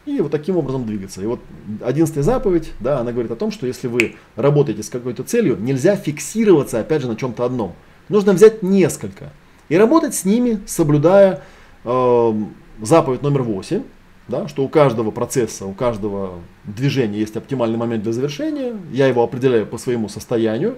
и 0.05 0.19
вот 0.19 0.31
таким 0.31 0.57
образом 0.57 0.85
двигаться. 0.85 1.21
И 1.21 1.25
вот 1.25 1.39
одиннадцатая 1.81 2.23
заповедь, 2.23 2.71
да, 2.79 2.99
она 2.99 3.11
говорит 3.11 3.31
о 3.31 3.35
том, 3.35 3.51
что 3.51 3.67
если 3.67 3.87
вы 3.87 4.15
работаете 4.35 4.83
с 4.83 4.89
какой-то 4.89 5.23
целью, 5.23 5.57
нельзя 5.57 5.95
фиксироваться 5.95 6.79
опять 6.79 7.01
же 7.01 7.07
на 7.07 7.15
чем-то 7.15 7.45
одном. 7.45 7.73
Нужно 8.09 8.33
взять 8.33 8.63
несколько 8.63 9.31
и 9.69 9.77
работать 9.77 10.13
с 10.13 10.25
ними, 10.25 10.59
соблюдая 10.65 11.43
э, 11.85 12.33
заповедь 12.81 13.21
номер 13.21 13.43
восемь 13.43 13.83
да, 14.27 14.47
что 14.47 14.63
у 14.63 14.69
каждого 14.69 15.11
процесса, 15.11 15.65
у 15.65 15.73
каждого 15.73 16.39
движения 16.63 17.19
есть 17.19 17.35
оптимальный 17.35 17.77
момент 17.77 18.03
для 18.03 18.13
завершения, 18.13 18.75
я 18.91 19.07
его 19.07 19.23
определяю 19.23 19.65
по 19.65 19.77
своему 19.77 20.07
состоянию, 20.09 20.77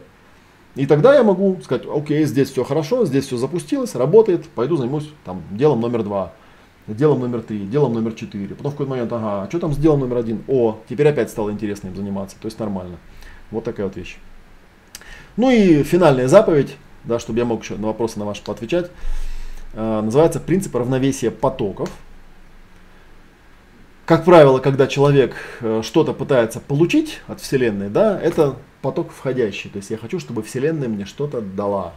и 0.76 0.86
тогда 0.86 1.16
я 1.16 1.24
могу 1.24 1.60
сказать, 1.64 1.86
окей, 1.88 2.26
здесь 2.26 2.52
все 2.52 2.64
хорошо, 2.64 3.06
здесь 3.06 3.26
все 3.26 3.38
запустилось, 3.38 3.96
работает, 3.96 4.46
пойду 4.48 4.78
займусь 4.78 5.10
там, 5.24 5.44
делом 5.52 5.80
номер 5.80 6.04
два, 6.04 6.34
делом 6.88 7.22
номер 7.22 7.42
три, 7.42 7.60
делом 7.60 7.94
номер 7.94 8.14
четыре. 8.14 8.56
Потом 8.56 8.72
в 8.72 8.74
какой-то 8.74 8.90
момент, 8.90 9.14
ага, 9.14 9.44
а 9.44 9.48
что 9.50 9.60
там 9.60 9.74
с 9.74 9.78
делом 9.78 10.02
номер 10.02 10.18
один? 10.18 10.44
О, 10.48 10.80
теперь 10.90 11.08
опять 11.08 11.30
стало 11.30 11.52
интересно 11.52 11.90
им 11.90 11.96
заниматься, 11.96 12.36
то 12.42 12.48
есть 12.48 12.60
нормально. 12.60 12.98
Вот 13.52 13.64
такая 13.64 13.86
вот 13.86 13.96
вещь. 13.96 14.18
Ну 15.38 15.52
и 15.52 15.84
финальная 15.84 16.28
заповедь, 16.28 16.76
да, 17.04 17.20
чтобы 17.20 17.40
я 17.40 17.46
мог 17.46 17.64
еще 17.64 17.76
на 17.76 17.88
вопросы 17.88 18.18
на 18.18 18.26
ваши 18.26 18.44
поотвечать, 18.44 18.90
э, 19.74 20.02
называется 20.02 20.40
принцип 20.40 20.76
равновесия 20.76 21.30
потоков– 21.30 21.92
как 24.06 24.24
правило, 24.24 24.60
когда 24.60 24.88
человек 24.88 25.36
э, 25.62 25.82
что-то 25.84 26.14
пытается 26.14 26.60
получить 26.60 27.22
от 27.28 27.42
Вселенной, 27.42 27.90
да, 27.90 28.20
это 28.20 28.56
поток 28.82 29.12
входящий. 29.12 29.70
То 29.70 29.78
есть 29.78 29.90
я 29.90 29.98
хочу, 29.98 30.20
чтобы 30.20 30.44
Вселенная 30.44 30.88
мне 30.88 31.06
что-то 31.06 31.42
дала. 31.42 31.94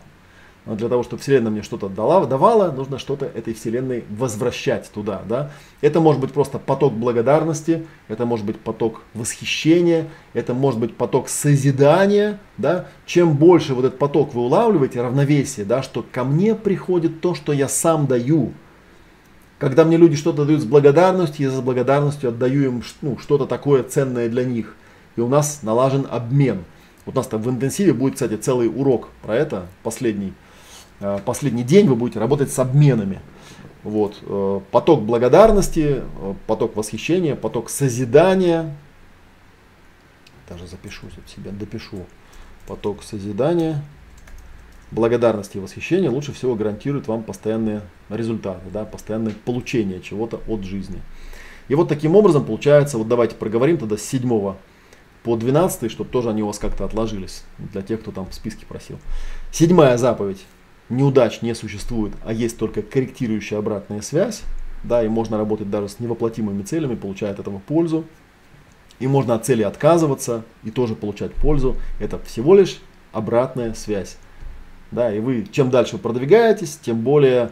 Но 0.69 0.75
для 0.75 0.89
того, 0.89 1.03
чтобы 1.03 1.23
Вселенная 1.23 1.51
мне 1.51 1.63
что-то 1.63 1.89
дала, 1.89 2.27
давала, 2.27 2.71
нужно 2.71 2.99
что-то 2.99 3.25
этой 3.25 3.55
Вселенной 3.55 4.05
возвращать 4.11 4.91
туда. 4.91 5.23
Да? 5.27 5.51
Это 5.81 6.01
может 6.01 6.21
быть 6.21 6.33
просто 6.33 6.59
поток 6.59 6.93
благодарности, 6.93 7.87
это 8.09 8.27
может 8.27 8.45
быть 8.45 8.61
поток 8.61 9.03
восхищения, 9.15 10.09
это 10.35 10.53
может 10.53 10.79
быть 10.79 10.95
поток 10.95 11.31
созидания. 11.31 12.39
Да? 12.59 12.87
Чем 13.07 13.37
больше 13.37 13.73
вот 13.75 13.87
этот 13.87 13.99
поток 13.99 14.35
вы 14.35 14.43
улавливаете, 14.43 15.01
равновесие, 15.01 15.65
да, 15.65 15.83
что 15.83 16.05
ко 16.11 16.25
мне 16.25 16.55
приходит 16.55 17.23
то, 17.23 17.35
что 17.35 17.53
я 17.53 17.69
сам 17.69 18.07
даю, 18.07 18.53
когда 19.59 19.85
мне 19.85 19.97
люди 19.97 20.17
что-то 20.17 20.45
дают 20.45 20.63
с 20.63 20.65
благодарностью, 20.65 21.47
я 21.47 21.51
за 21.51 21.63
благодарностью 21.63 22.31
отдаю 22.31 22.65
им 22.65 22.83
ну, 23.03 23.19
что-то 23.19 23.47
такое 23.47 23.83
ценное 23.83 24.29
для 24.29 24.45
них. 24.45 24.77
И 25.17 25.21
у 25.21 25.29
нас 25.29 25.63
налажен 25.63 26.07
обмен. 26.09 26.65
Вот 27.05 27.17
у 27.17 27.19
нас 27.19 27.27
там 27.27 27.43
в 27.43 27.51
интенсиве 27.51 27.93
будет, 27.93 28.15
кстати, 28.15 28.37
целый 28.37 28.69
урок 28.69 29.09
про 29.23 29.35
это, 29.35 29.67
последний, 29.83 30.33
э, 31.01 31.19
последний 31.25 31.65
день 31.65 31.89
вы 31.89 31.97
будете 31.97 32.21
работать 32.21 32.53
с 32.53 32.59
обменами. 32.59 33.21
Вот. 33.83 34.19
Э, 34.23 34.61
поток 34.71 35.03
благодарности, 35.03 36.03
э, 36.03 36.35
поток 36.47 36.77
восхищения, 36.77 37.35
поток 37.35 37.69
созидания. 37.69 38.77
Даже 40.49 40.67
запишу 40.69 41.07
себя, 41.27 41.51
допишу. 41.51 42.07
Поток 42.69 43.03
созидания 43.03 43.83
благодарности 44.91 45.59
и 45.59 45.61
восхищения 45.61 46.11
лучше 46.11 46.33
всего 46.33 46.55
гарантирует 46.55 47.09
вам 47.09 47.23
постоянные 47.23 47.83
результаты, 48.09 48.71
да, 48.73 48.85
постоянное 48.85 49.35
получение 49.45 50.01
чего-то 50.01 50.41
от 50.47 50.65
жизни. 50.65 51.01
И 51.69 51.75
вот 51.75 51.89
таким 51.89 52.17
образом 52.17 52.45
получается, 52.45 52.99
вот 52.99 53.09
давайте 53.09 53.35
проговорим 53.35 53.77
тогда 53.77 53.97
с 53.97 54.03
7 54.03 54.55
по 55.23 55.37
12, 55.37 55.91
чтобы 55.91 56.11
тоже 56.11 56.31
они 56.31 56.43
у 56.43 56.47
вас 56.47 56.59
как-то 56.59 56.85
отложились, 56.85 57.45
для 57.59 57.83
тех, 57.83 58.01
кто 58.01 58.13
там 58.13 58.31
в 58.31 58.35
списке 58.35 58.65
просил. 58.67 58.99
Седьмая 59.53 59.99
заповедь. 59.99 60.45
Неудач 60.89 61.43
не 61.43 61.55
существует, 61.55 62.15
а 62.25 62.33
есть 62.33 62.57
только 62.57 62.81
корректирующая 62.81 63.59
обратная 63.59 64.01
связь. 64.01 64.43
Да, 64.85 65.05
и 65.05 65.09
можно 65.09 65.37
работать 65.37 65.69
даже 65.71 65.89
с 65.89 66.01
невоплотимыми 66.01 66.63
целями, 66.63 66.95
получая 66.95 67.33
от 67.33 67.41
этого 67.41 67.59
пользу. 67.59 68.05
И 69.01 69.07
можно 69.07 69.35
от 69.35 69.45
цели 69.45 69.63
отказываться 69.63 70.45
и 70.65 70.71
тоже 70.71 70.95
получать 70.95 71.35
пользу. 71.35 71.77
Это 72.01 72.19
всего 72.21 72.55
лишь 72.55 72.79
обратная 73.13 73.75
связь. 73.75 74.17
Да, 74.91 75.13
и 75.13 75.21
вы 75.21 75.47
чем 75.51 75.71
дальше 75.71 75.97
вы 75.97 75.99
продвигаетесь, 76.03 76.79
тем 76.81 77.03
более 77.03 77.51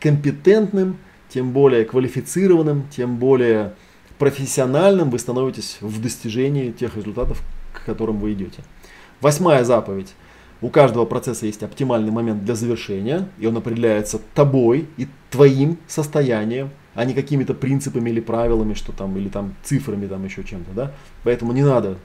компетентным, 0.00 0.98
тем 1.28 1.52
более 1.52 1.84
квалифицированным, 1.84 2.86
тем 2.94 3.16
более 3.16 3.74
профессиональным 4.18 5.10
вы 5.10 5.18
становитесь 5.18 5.78
в 5.80 6.00
достижении 6.00 6.70
тех 6.70 6.96
результатов, 6.96 7.42
к 7.72 7.84
которым 7.84 8.18
вы 8.18 8.32
идете. 8.32 8.62
Восьмая 9.20 9.64
заповедь. 9.64 10.14
У 10.60 10.68
каждого 10.68 11.04
процесса 11.04 11.46
есть 11.46 11.62
оптимальный 11.62 12.10
момент 12.10 12.44
для 12.44 12.54
завершения, 12.54 13.28
и 13.38 13.46
он 13.46 13.56
определяется 13.56 14.20
тобой 14.34 14.86
и 14.96 15.08
твоим 15.30 15.78
состоянием, 15.88 16.70
а 16.94 17.04
не 17.04 17.12
какими-то 17.12 17.54
принципами 17.54 18.10
или 18.10 18.20
правилами, 18.20 18.74
что 18.74 18.92
там, 18.92 19.16
или 19.16 19.28
там 19.28 19.54
цифрами, 19.62 20.06
там 20.06 20.24
еще 20.24 20.44
чем-то. 20.44 20.72
Да? 20.72 20.92
Поэтому 21.24 21.52
не 21.52 21.62
надо 21.62 21.98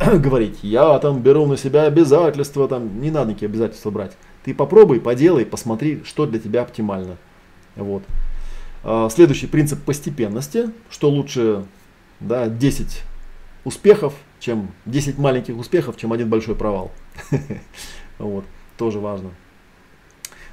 говорить, 0.18 0.58
я 0.62 0.98
там 0.98 1.22
беру 1.22 1.46
на 1.46 1.56
себя 1.56 1.84
обязательства, 1.84 2.68
там 2.68 3.00
не 3.00 3.10
надо 3.10 3.30
никакие 3.30 3.48
обязательства 3.48 3.90
брать. 3.90 4.16
Ты 4.44 4.54
попробуй, 4.54 5.00
поделай, 5.00 5.46
посмотри, 5.46 6.02
что 6.04 6.26
для 6.26 6.38
тебя 6.38 6.62
оптимально. 6.62 7.16
Вот. 7.76 8.02
А, 8.82 9.08
следующий 9.08 9.46
принцип 9.46 9.82
постепенности, 9.82 10.70
что 10.90 11.10
лучше 11.10 11.64
да, 12.20 12.48
10 12.48 13.02
успехов, 13.64 14.14
чем 14.40 14.68
10 14.86 15.18
маленьких 15.18 15.56
успехов, 15.56 15.96
чем 15.96 16.12
один 16.12 16.28
большой 16.28 16.54
провал. 16.54 16.92
Вот, 18.16 18.44
тоже 18.78 19.00
важно. 19.00 19.30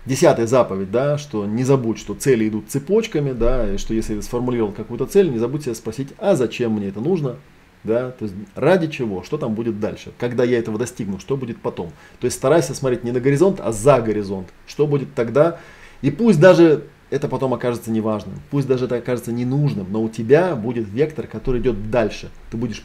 Десятая 0.03 0.47
заповедь, 0.47 0.89
да, 0.89 1.19
что 1.19 1.45
не 1.45 1.63
забудь, 1.63 1.99
что 1.99 2.15
цели 2.15 2.49
идут 2.49 2.71
цепочками, 2.71 3.33
да, 3.33 3.75
и 3.75 3.77
что 3.77 3.93
если 3.93 4.15
ты 4.15 4.23
сформулировал 4.23 4.71
какую-то 4.71 5.05
цель, 5.05 5.29
не 5.29 5.37
забудь 5.37 5.61
себя 5.61 5.75
спросить, 5.75 6.07
а 6.17 6.35
зачем 6.35 6.71
мне 6.71 6.87
это 6.87 7.01
нужно, 7.01 7.35
Да? 7.83 8.11
То 8.11 8.25
есть 8.25 8.35
ради 8.55 8.87
чего, 8.87 9.23
что 9.23 9.37
там 9.37 9.55
будет 9.55 9.79
дальше, 9.79 10.11
когда 10.17 10.43
я 10.43 10.59
этого 10.59 10.77
достигну, 10.77 11.19
что 11.19 11.37
будет 11.37 11.61
потом. 11.61 11.91
То 12.19 12.25
есть 12.25 12.37
старайся 12.37 12.75
смотреть 12.75 13.03
не 13.03 13.11
на 13.11 13.19
горизонт, 13.19 13.59
а 13.59 13.71
за 13.71 14.01
горизонт, 14.01 14.49
что 14.67 14.87
будет 14.87 15.13
тогда. 15.15 15.59
И 16.01 16.11
пусть 16.11 16.39
даже 16.39 16.85
это 17.09 17.27
потом 17.27 17.53
окажется 17.53 17.91
неважным, 17.91 18.39
пусть 18.49 18.67
даже 18.67 18.85
это 18.85 18.95
окажется 18.95 19.31
ненужным, 19.31 19.87
но 19.91 20.01
у 20.01 20.09
тебя 20.09 20.55
будет 20.55 20.87
вектор, 20.87 21.27
который 21.27 21.59
идет 21.59 21.91
дальше. 21.91 22.29
Ты 22.49 22.57
будешь 22.57 22.83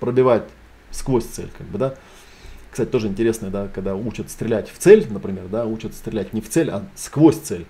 пробивать 0.00 0.44
сквозь 0.90 1.24
цель, 1.24 1.50
как 1.56 1.66
бы, 1.66 1.78
да. 1.78 1.94
Кстати, 2.70 2.88
тоже 2.88 3.08
интересно, 3.08 3.50
да, 3.50 3.68
когда 3.68 3.94
учат 3.94 4.30
стрелять 4.30 4.70
в 4.70 4.78
цель, 4.78 5.06
например, 5.10 5.48
да, 5.48 5.66
учат 5.66 5.94
стрелять 5.94 6.32
не 6.32 6.40
в 6.40 6.48
цель, 6.48 6.70
а 6.70 6.84
сквозь 6.94 7.38
цель. 7.38 7.66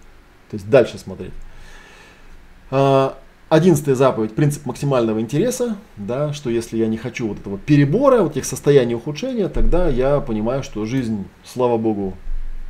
То 0.51 0.55
есть 0.55 0.69
дальше 0.69 0.99
смотреть. 0.99 1.33
Одиннадцатая 3.49 3.95
заповедь, 3.95 4.35
принцип 4.35 4.67
максимального 4.67 5.23
интереса, 5.23 5.79
да, 5.97 6.35
что 6.35 6.51
если 6.51 6.77
я 6.77 6.87
не 6.87 6.99
хочу 6.99 7.27
вот 7.27 7.39
этого 7.39 7.57
перебора, 7.57 8.21
вот 8.21 8.33
этих 8.33 8.45
состояний 8.45 8.95
ухудшения, 8.95 9.49
тогда 9.49 9.89
я 9.89 10.21
понимаю, 10.21 10.63
что 10.63 10.85
жизнь, 10.85 11.25
слава 11.47 11.79
богу, 11.79 12.13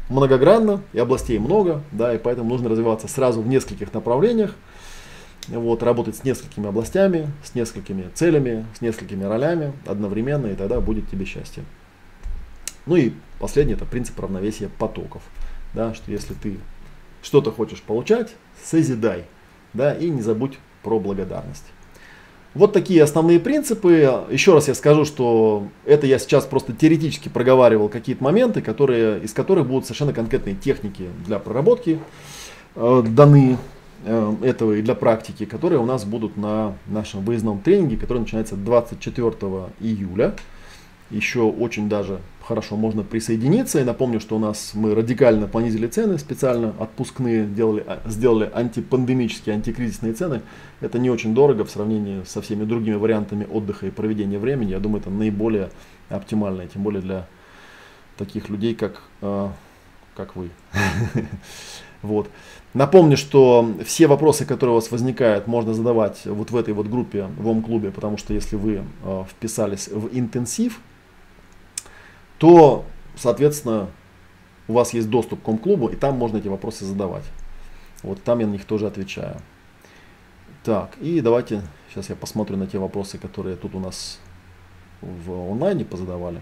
многогранна, 0.08 0.80
и 0.92 1.00
областей 1.00 1.40
много, 1.40 1.82
да, 1.90 2.14
и 2.14 2.18
поэтому 2.18 2.50
нужно 2.50 2.68
развиваться 2.68 3.08
сразу 3.08 3.42
в 3.42 3.48
нескольких 3.48 3.92
направлениях, 3.92 4.54
вот, 5.48 5.82
работать 5.82 6.14
с 6.14 6.22
несколькими 6.22 6.68
областями, 6.68 7.28
с 7.42 7.56
несколькими 7.56 8.04
целями, 8.14 8.64
с 8.76 8.80
несколькими 8.80 9.24
ролями 9.24 9.72
одновременно, 9.84 10.46
и 10.46 10.54
тогда 10.54 10.80
будет 10.80 11.10
тебе 11.10 11.24
счастье. 11.24 11.64
Ну 12.86 12.94
и 12.94 13.14
последний 13.40 13.72
это 13.72 13.84
принцип 13.84 14.20
равновесия 14.20 14.70
потоков. 14.78 15.22
Да, 15.74 15.92
что 15.92 16.12
если 16.12 16.34
ты 16.34 16.56
что-то 17.20 17.50
хочешь 17.50 17.82
получать, 17.82 18.36
созидай. 18.62 19.24
Да, 19.74 19.92
и 19.92 20.08
не 20.08 20.22
забудь 20.22 20.58
про 20.82 20.98
благодарность. 20.98 21.64
Вот 22.54 22.72
такие 22.72 23.02
основные 23.02 23.38
принципы. 23.38 24.24
Еще 24.30 24.54
раз 24.54 24.68
я 24.68 24.74
скажу, 24.74 25.04
что 25.04 25.68
это 25.84 26.06
я 26.06 26.18
сейчас 26.18 26.44
просто 26.46 26.72
теоретически 26.72 27.28
проговаривал 27.28 27.88
какие-то 27.88 28.24
моменты, 28.24 28.62
которые, 28.62 29.20
из 29.20 29.32
которых 29.32 29.66
будут 29.66 29.84
совершенно 29.84 30.12
конкретные 30.12 30.54
техники 30.54 31.04
для 31.26 31.38
проработки 31.38 32.00
э, 32.74 33.02
даны 33.06 33.58
э, 34.04 34.34
этого 34.42 34.72
и 34.72 34.82
для 34.82 34.94
практики, 34.94 35.44
которые 35.44 35.78
у 35.78 35.84
нас 35.84 36.04
будут 36.04 36.36
на 36.36 36.74
нашем 36.86 37.20
выездном 37.20 37.60
тренинге, 37.60 37.96
который 37.96 38.18
начинается 38.18 38.56
24 38.56 39.30
июля. 39.80 40.34
Еще 41.10 41.42
очень 41.42 41.88
даже 41.88 42.18
хорошо, 42.48 42.76
можно 42.76 43.04
присоединиться. 43.04 43.78
И 43.78 43.84
напомню, 43.84 44.20
что 44.20 44.36
у 44.36 44.38
нас 44.38 44.70
мы 44.72 44.94
радикально 44.94 45.46
понизили 45.46 45.86
цены, 45.86 46.18
специально 46.18 46.74
отпускные 46.78 47.44
делали, 47.44 47.84
а, 47.86 48.00
сделали 48.06 48.50
антипандемические, 48.52 49.54
антикризисные 49.54 50.14
цены. 50.14 50.40
Это 50.80 50.98
не 50.98 51.10
очень 51.10 51.34
дорого 51.34 51.66
в 51.66 51.70
сравнении 51.70 52.24
со 52.24 52.40
всеми 52.40 52.64
другими 52.64 52.94
вариантами 52.94 53.46
отдыха 53.50 53.86
и 53.86 53.90
проведения 53.90 54.38
времени. 54.38 54.70
Я 54.70 54.78
думаю, 54.78 55.02
это 55.02 55.10
наиболее 55.10 55.70
оптимальное, 56.08 56.66
тем 56.66 56.82
более 56.82 57.02
для 57.02 57.26
таких 58.16 58.48
людей, 58.48 58.74
как, 58.74 59.02
э, 59.20 59.48
как 60.16 60.34
вы. 60.34 60.50
Вот. 62.00 62.30
Напомню, 62.74 63.16
что 63.16 63.74
все 63.84 64.06
вопросы, 64.06 64.44
которые 64.44 64.70
у 64.70 64.74
вас 64.76 64.92
возникают, 64.92 65.48
можно 65.48 65.74
задавать 65.74 66.26
вот 66.26 66.52
в 66.52 66.56
этой 66.56 66.72
вот 66.72 66.86
группе 66.86 67.26
в 67.36 67.48
ОМ-клубе, 67.48 67.90
потому 67.90 68.18
что 68.18 68.32
если 68.32 68.54
вы 68.54 68.84
э, 69.02 69.24
вписались 69.28 69.88
в 69.88 70.16
интенсив, 70.16 70.78
то, 72.38 72.84
соответственно, 73.16 73.90
у 74.68 74.72
вас 74.74 74.94
есть 74.94 75.10
доступ 75.10 75.40
к 75.40 75.44
ком-клубу, 75.44 75.88
и 75.88 75.96
там 75.96 76.16
можно 76.16 76.38
эти 76.38 76.48
вопросы 76.48 76.84
задавать. 76.84 77.24
Вот 78.02 78.22
там 78.22 78.38
я 78.38 78.46
на 78.46 78.52
них 78.52 78.64
тоже 78.64 78.86
отвечаю. 78.86 79.40
Так, 80.62 80.96
и 80.98 81.20
давайте, 81.20 81.62
сейчас 81.88 82.10
я 82.10 82.16
посмотрю 82.16 82.56
на 82.56 82.66
те 82.66 82.78
вопросы, 82.78 83.18
которые 83.18 83.56
тут 83.56 83.74
у 83.74 83.80
нас 83.80 84.20
в 85.00 85.30
онлайне 85.50 85.84
позадавали. 85.84 86.40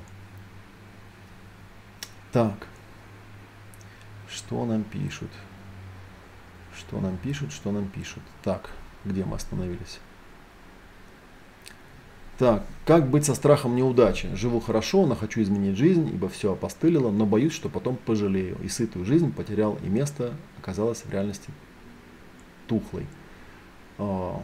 Так, 2.32 2.66
что 4.28 4.64
нам 4.66 4.82
пишут? 4.84 5.30
Что 6.76 7.00
нам 7.00 7.16
пишут, 7.16 7.52
что 7.52 7.70
нам 7.70 7.88
пишут? 7.88 8.22
Так, 8.42 8.70
где 9.04 9.24
мы 9.24 9.36
остановились? 9.36 10.00
Так, 12.38 12.64
как 12.84 13.08
быть 13.08 13.24
со 13.24 13.34
страхом 13.34 13.76
неудачи? 13.76 14.28
Живу 14.34 14.60
хорошо, 14.60 15.06
но 15.06 15.16
хочу 15.16 15.40
изменить 15.40 15.78
жизнь, 15.78 16.10
ибо 16.12 16.28
все 16.28 16.52
опостылило, 16.52 17.10
но 17.10 17.24
боюсь, 17.24 17.54
что 17.54 17.70
потом 17.70 17.96
пожалею. 17.96 18.58
И 18.62 18.68
сытую 18.68 19.06
жизнь 19.06 19.32
потерял, 19.32 19.78
и 19.82 19.88
место 19.88 20.34
оказалось 20.58 21.02
в 21.02 21.10
реальности 21.10 21.48
тухлой. 22.68 23.06
О, 23.96 24.42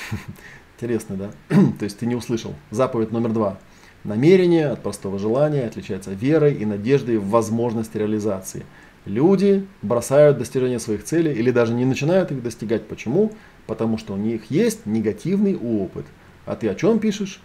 интересно, 0.76 1.16
да? 1.16 1.30
То 1.78 1.84
есть 1.84 1.98
ты 1.98 2.06
не 2.06 2.14
услышал. 2.14 2.54
Заповедь 2.70 3.12
номер 3.12 3.32
два. 3.32 3.58
Намерение 4.02 4.68
от 4.68 4.82
простого 4.82 5.18
желания 5.18 5.66
отличается 5.66 6.12
верой 6.12 6.54
и 6.54 6.64
надеждой 6.64 7.18
в 7.18 7.28
возможность 7.28 7.94
реализации. 7.94 8.64
Люди 9.04 9.66
бросают 9.82 10.38
достижение 10.38 10.78
своих 10.78 11.04
целей 11.04 11.34
или 11.34 11.50
даже 11.50 11.74
не 11.74 11.84
начинают 11.84 12.32
их 12.32 12.42
достигать. 12.42 12.88
Почему? 12.88 13.32
Потому 13.66 13.98
что 13.98 14.14
у 14.14 14.16
них 14.16 14.50
есть 14.50 14.86
негативный 14.86 15.54
опыт– 15.54 16.06
а 16.46 16.56
ты 16.56 16.68
о 16.68 16.74
чем 16.74 16.98
пишешь? 16.98 17.40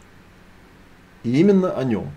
И 1.23 1.39
именно 1.39 1.71
о 1.71 1.83
нем. 1.83 2.11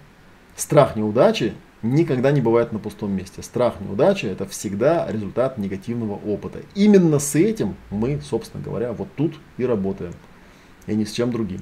Страх 0.57 0.97
неудачи 0.97 1.55
никогда 1.83 2.33
не 2.33 2.41
бывает 2.41 2.73
на 2.73 2.79
пустом 2.79 3.13
месте. 3.13 3.43
Страх 3.43 3.81
неудачи 3.81 4.27
это 4.27 4.47
всегда 4.47 5.07
результат 5.11 5.59
негативного 5.59 6.15
опыта. 6.15 6.61
Именно 6.75 7.19
с 7.19 7.35
этим 7.35 7.77
мы, 7.91 8.21
собственно 8.21 8.63
говоря, 8.63 8.93
вот 8.93 9.09
тут 9.17 9.35
и 9.57 9.65
работаем. 9.65 10.13
И 10.87 10.95
ни 10.95 11.05
с 11.05 11.13
чем 11.13 11.31
другим. 11.31 11.61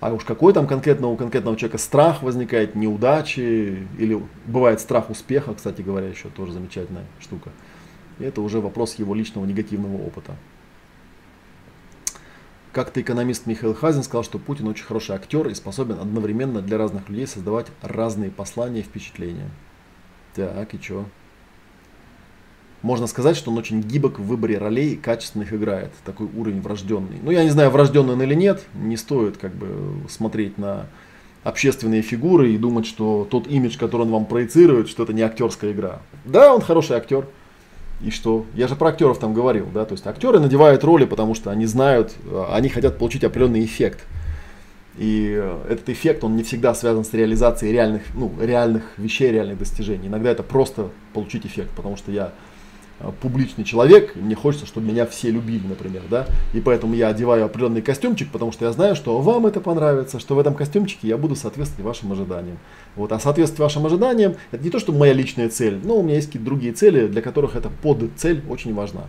А 0.00 0.12
уж 0.12 0.24
какой 0.24 0.52
там 0.52 0.66
конкретно 0.66 1.08
у 1.08 1.16
конкретного 1.16 1.56
человека 1.56 1.78
страх 1.78 2.22
возникает, 2.22 2.74
неудачи, 2.74 3.88
или 3.98 4.22
бывает 4.46 4.80
страх 4.80 5.08
успеха, 5.10 5.54
кстати 5.54 5.80
говоря, 5.80 6.08
еще 6.08 6.28
тоже 6.28 6.52
замечательная 6.52 7.04
штука. 7.18 7.50
И 8.18 8.24
это 8.24 8.42
уже 8.42 8.60
вопрос 8.60 8.96
его 8.96 9.14
личного 9.14 9.46
негативного 9.46 9.96
опыта. 10.02 10.36
Как-то 12.76 13.00
экономист 13.00 13.46
Михаил 13.46 13.72
Хазин 13.72 14.02
сказал, 14.02 14.22
что 14.22 14.38
Путин 14.38 14.68
очень 14.68 14.84
хороший 14.84 15.16
актер 15.16 15.48
и 15.48 15.54
способен 15.54 15.98
одновременно 15.98 16.60
для 16.60 16.76
разных 16.76 17.08
людей 17.08 17.26
создавать 17.26 17.68
разные 17.80 18.30
послания 18.30 18.80
и 18.80 18.82
впечатления. 18.82 19.48
Так, 20.34 20.74
и 20.74 20.78
чё? 20.78 21.06
Можно 22.82 23.06
сказать, 23.06 23.34
что 23.34 23.50
он 23.50 23.56
очень 23.56 23.80
гибок 23.80 24.18
в 24.18 24.26
выборе 24.26 24.58
ролей 24.58 24.92
и 24.92 24.96
качественно 24.96 25.44
их 25.44 25.54
играет. 25.54 25.90
Такой 26.04 26.28
уровень 26.36 26.60
врожденный. 26.60 27.16
Ну, 27.22 27.30
я 27.30 27.44
не 27.44 27.48
знаю, 27.48 27.70
врожденный 27.70 28.12
он 28.12 28.22
или 28.22 28.34
нет. 28.34 28.62
Не 28.74 28.98
стоит 28.98 29.38
как 29.38 29.54
бы 29.54 30.06
смотреть 30.10 30.58
на 30.58 30.84
общественные 31.44 32.02
фигуры 32.02 32.52
и 32.52 32.58
думать, 32.58 32.84
что 32.84 33.26
тот 33.30 33.46
имидж, 33.46 33.78
который 33.78 34.02
он 34.02 34.10
вам 34.10 34.26
проецирует, 34.26 34.90
что 34.90 35.04
это 35.04 35.14
не 35.14 35.22
актерская 35.22 35.72
игра. 35.72 36.02
Да, 36.26 36.54
он 36.54 36.60
хороший 36.60 36.98
актер. 36.98 37.26
И 38.02 38.10
что? 38.10 38.44
Я 38.54 38.68
же 38.68 38.76
про 38.76 38.88
актеров 38.88 39.18
там 39.18 39.32
говорил, 39.32 39.66
да, 39.72 39.84
то 39.86 39.92
есть 39.92 40.06
актеры 40.06 40.38
надевают 40.38 40.84
роли, 40.84 41.06
потому 41.06 41.34
что 41.34 41.50
они 41.50 41.64
знают, 41.64 42.12
э, 42.24 42.44
они 42.50 42.68
хотят 42.68 42.98
получить 42.98 43.24
определенный 43.24 43.64
эффект. 43.64 44.04
И 44.98 45.34
э, 45.38 45.58
этот 45.70 45.88
эффект, 45.88 46.22
он 46.22 46.36
не 46.36 46.42
всегда 46.42 46.74
связан 46.74 47.04
с 47.04 47.12
реализацией 47.14 47.72
реальных, 47.72 48.02
ну, 48.14 48.32
реальных 48.40 48.82
вещей, 48.98 49.30
реальных 49.30 49.58
достижений. 49.58 50.08
Иногда 50.08 50.30
это 50.30 50.42
просто 50.42 50.90
получить 51.14 51.46
эффект, 51.46 51.70
потому 51.74 51.96
что 51.96 52.12
я 52.12 52.32
публичный 53.20 53.64
человек, 53.64 54.16
мне 54.16 54.34
хочется, 54.34 54.66
чтобы 54.66 54.86
меня 54.86 55.06
все 55.06 55.30
любили, 55.30 55.66
например, 55.66 56.02
да, 56.10 56.26
и 56.54 56.60
поэтому 56.60 56.94
я 56.94 57.08
одеваю 57.08 57.44
определенный 57.44 57.82
костюмчик, 57.82 58.30
потому 58.30 58.52
что 58.52 58.64
я 58.64 58.72
знаю, 58.72 58.96
что 58.96 59.20
вам 59.20 59.46
это 59.46 59.60
понравится, 59.60 60.18
что 60.18 60.34
в 60.34 60.38
этом 60.38 60.54
костюмчике 60.54 61.08
я 61.08 61.16
буду 61.16 61.36
соответствовать 61.36 61.84
вашим 61.84 62.12
ожиданиям. 62.12 62.58
Вот, 62.94 63.12
а 63.12 63.20
соответствовать 63.20 63.60
вашим 63.60 63.86
ожиданиям, 63.86 64.36
это 64.50 64.64
не 64.64 64.70
то, 64.70 64.78
что 64.78 64.92
моя 64.92 65.12
личная 65.12 65.48
цель, 65.48 65.78
но 65.82 65.96
у 65.96 66.02
меня 66.02 66.14
есть 66.14 66.28
какие-то 66.28 66.46
другие 66.46 66.72
цели, 66.72 67.06
для 67.06 67.22
которых 67.22 67.56
эта 67.56 67.68
подцель 67.68 68.42
очень 68.48 68.74
важна. 68.74 69.02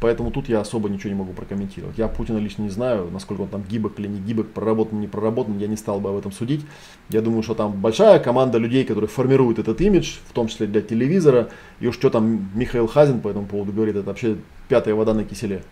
Поэтому 0.00 0.30
тут 0.30 0.48
я 0.48 0.60
особо 0.60 0.88
ничего 0.88 1.10
не 1.10 1.14
могу 1.14 1.32
прокомментировать. 1.34 1.98
Я 1.98 2.08
Путина 2.08 2.38
лично 2.38 2.62
не 2.62 2.70
знаю, 2.70 3.10
насколько 3.12 3.42
он 3.42 3.48
там 3.48 3.62
гибок 3.62 4.00
или 4.00 4.08
не 4.08 4.18
гибок, 4.18 4.48
проработан, 4.48 4.98
не 4.98 5.06
проработан, 5.06 5.58
я 5.58 5.66
не 5.66 5.76
стал 5.76 6.00
бы 6.00 6.08
об 6.08 6.16
этом 6.16 6.32
судить. 6.32 6.64
Я 7.10 7.20
думаю, 7.20 7.42
что 7.42 7.54
там 7.54 7.72
большая 7.72 8.18
команда 8.18 8.56
людей, 8.56 8.84
которые 8.84 9.08
формируют 9.08 9.58
этот 9.58 9.80
имидж, 9.82 10.16
в 10.26 10.32
том 10.32 10.48
числе 10.48 10.66
для 10.66 10.80
телевизора. 10.80 11.50
И 11.80 11.86
уж 11.86 11.96
что 11.96 12.08
там 12.08 12.50
Михаил 12.54 12.86
Хазин 12.86 13.20
по 13.20 13.28
этому 13.28 13.44
поводу 13.44 13.72
говорит, 13.72 13.94
это 13.94 14.06
вообще 14.06 14.38
пятая 14.68 14.94
вода 14.94 15.12
на 15.12 15.24
киселе. 15.24 15.62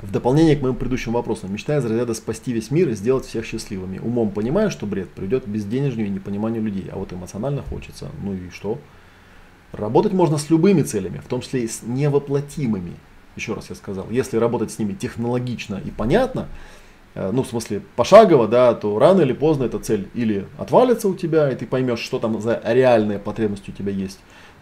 В 0.00 0.12
дополнение 0.12 0.56
к 0.56 0.62
моим 0.62 0.76
предыдущим 0.76 1.12
вопросам, 1.12 1.52
мечтая 1.52 1.80
из 1.80 1.84
разряда 1.84 2.14
спасти 2.14 2.52
весь 2.52 2.70
мир 2.70 2.88
и 2.88 2.94
сделать 2.94 3.26
всех 3.26 3.44
счастливыми. 3.44 3.98
Умом 3.98 4.30
понимаю, 4.30 4.70
что 4.70 4.86
бред 4.86 5.10
приведет 5.10 5.44
к 5.44 5.48
безденежью 5.48 6.06
и 6.06 6.08
непониманию 6.08 6.62
людей, 6.62 6.88
а 6.90 6.96
вот 6.96 7.12
эмоционально 7.12 7.62
хочется. 7.62 8.08
Ну 8.22 8.32
и 8.32 8.48
что? 8.50 8.78
Работать 9.72 10.12
можно 10.12 10.38
с 10.38 10.48
любыми 10.50 10.82
целями, 10.82 11.18
в 11.18 11.28
том 11.28 11.40
числе 11.40 11.64
и 11.64 11.68
с 11.68 11.82
невоплотимыми. 11.82 12.94
Еще 13.36 13.54
раз 13.54 13.68
я 13.70 13.76
сказал, 13.76 14.06
если 14.10 14.36
работать 14.36 14.70
с 14.70 14.78
ними 14.78 14.94
технологично 14.94 15.80
и 15.84 15.90
понятно, 15.90 16.48
э, 17.14 17.30
ну, 17.32 17.42
в 17.42 17.46
смысле, 17.46 17.82
пошагово, 17.94 18.48
да, 18.48 18.74
то 18.74 18.98
рано 18.98 19.20
или 19.20 19.32
поздно 19.32 19.64
эта 19.64 19.78
цель 19.78 20.08
или 20.14 20.46
отвалится 20.56 21.08
у 21.08 21.14
тебя, 21.14 21.50
и 21.50 21.54
ты 21.54 21.66
поймешь, 21.66 22.00
что 22.00 22.18
там 22.18 22.40
за 22.40 22.60
реальная 22.64 23.18
потребность 23.18 23.68
у 23.68 23.72
тебя 23.72 23.92
есть, 23.92 24.18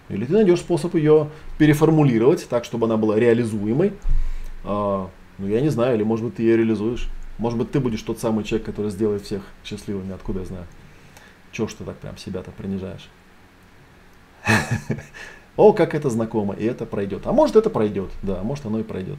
или 0.08 0.24
ты 0.24 0.32
найдешь 0.32 0.60
способ 0.60 0.94
ее 0.94 1.30
переформулировать 1.58 2.46
так, 2.48 2.64
чтобы 2.64 2.86
она 2.86 2.96
была 2.96 3.16
реализуемой. 3.16 3.92
А, 4.64 5.08
ну, 5.38 5.48
я 5.48 5.60
не 5.60 5.68
знаю, 5.68 5.96
или 5.96 6.02
может 6.02 6.24
быть 6.24 6.36
ты 6.36 6.42
ее 6.42 6.56
реализуешь. 6.56 7.08
Может 7.38 7.58
быть, 7.58 7.70
ты 7.70 7.80
будешь 7.80 8.02
тот 8.02 8.18
самый 8.18 8.44
человек, 8.44 8.66
который 8.66 8.90
сделает 8.90 9.22
всех 9.22 9.42
счастливыми, 9.64 10.14
откуда 10.14 10.40
я 10.40 10.46
знаю. 10.46 10.64
Чего 11.52 11.68
ж 11.68 11.74
ты 11.74 11.84
так 11.84 11.96
прям 11.96 12.16
себя-то 12.16 12.50
принижаешь? 12.50 13.08
О, 15.56 15.72
как 15.72 15.94
это 15.94 16.10
знакомо, 16.10 16.54
и 16.54 16.64
это 16.64 16.86
пройдет. 16.86 17.26
А 17.26 17.32
может 17.32 17.56
это 17.56 17.70
пройдет, 17.70 18.10
да, 18.22 18.42
может 18.42 18.66
оно 18.66 18.80
и 18.80 18.82
пройдет. 18.82 19.18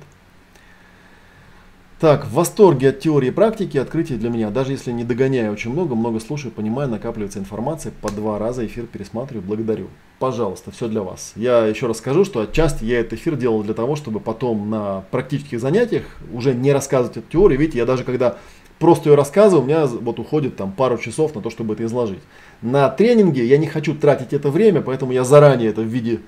Так, 2.00 2.28
в 2.28 2.34
восторге 2.34 2.90
от 2.90 3.00
теории 3.00 3.30
и 3.30 3.32
практики, 3.32 3.76
открытие 3.76 4.20
для 4.20 4.30
меня. 4.30 4.52
Даже 4.52 4.72
если 4.72 4.92
не 4.92 5.04
догоняю 5.04 5.52
очень 5.52 5.72
много, 5.72 5.96
много 5.96 6.20
слушаю, 6.20 6.52
понимаю, 6.52 6.88
накапливается 6.90 7.40
информация, 7.40 7.92
по 8.02 8.12
два 8.12 8.38
раза 8.38 8.64
эфир 8.68 8.86
пересматриваю, 8.86 9.44
благодарю. 9.44 9.88
Пожалуйста, 10.20 10.70
все 10.70 10.88
для 10.88 11.02
вас. 11.02 11.34
Я 11.36 11.66
еще 11.66 11.88
раз 11.88 11.98
скажу, 11.98 12.24
что 12.24 12.42
отчасти 12.42 12.86
я 12.86 13.00
этот 13.00 13.14
эфир 13.14 13.36
делал 13.36 13.64
для 13.64 13.74
того, 13.74 13.96
чтобы 13.96 14.20
потом 14.20 14.70
на 14.70 15.06
практических 15.10 15.60
занятиях 15.60 16.04
уже 16.32 16.54
не 16.54 16.72
рассказывать 16.72 17.18
эту 17.18 17.32
теорию. 17.32 17.60
Видите, 17.60 17.80
я 17.80 17.86
даже 17.88 18.04
когда 18.04 18.38
просто 18.80 19.10
ее 19.10 19.16
рассказываю, 19.16 19.64
у 19.64 19.66
меня 19.68 19.86
вот 19.86 20.20
уходит 20.20 20.56
там 20.56 20.72
пару 20.72 20.98
часов 20.98 21.36
на 21.36 21.42
то, 21.42 21.50
чтобы 21.50 21.74
это 21.74 21.86
изложить. 21.86 22.22
На 22.62 22.90
тренинге 22.90 23.46
я 23.46 23.58
не 23.58 23.68
хочу 23.68 23.96
тратить 23.96 24.34
это 24.34 24.50
время, 24.50 24.82
поэтому 24.82 25.12
я 25.12 25.24
заранее 25.24 25.70
это 25.70 25.82
в 25.82 25.86
виде 25.86 26.22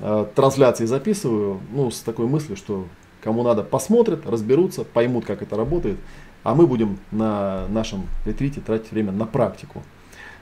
э, 0.00 0.26
трансляции 0.34 0.86
записываю, 0.86 1.60
ну, 1.72 1.90
с 1.90 2.00
такой 2.00 2.26
мыслью, 2.26 2.56
что 2.56 2.86
Кому 3.22 3.42
надо, 3.42 3.62
посмотрят, 3.64 4.26
разберутся, 4.26 4.84
поймут, 4.84 5.24
как 5.24 5.42
это 5.42 5.56
работает. 5.56 5.98
А 6.44 6.54
мы 6.54 6.66
будем 6.66 6.98
на 7.10 7.66
нашем 7.68 8.06
ретрите 8.24 8.60
тратить 8.60 8.92
время 8.92 9.12
на 9.12 9.26
практику. 9.26 9.82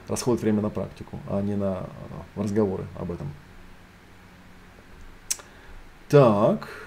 Расходить 0.07 0.41
время 0.41 0.61
на 0.61 0.69
практику, 0.69 1.19
а 1.29 1.41
не 1.41 1.55
на 1.55 1.79
э, 2.35 2.41
разговоры 2.41 2.85
об 2.97 3.11
этом. 3.11 3.27
Так. 6.07 6.86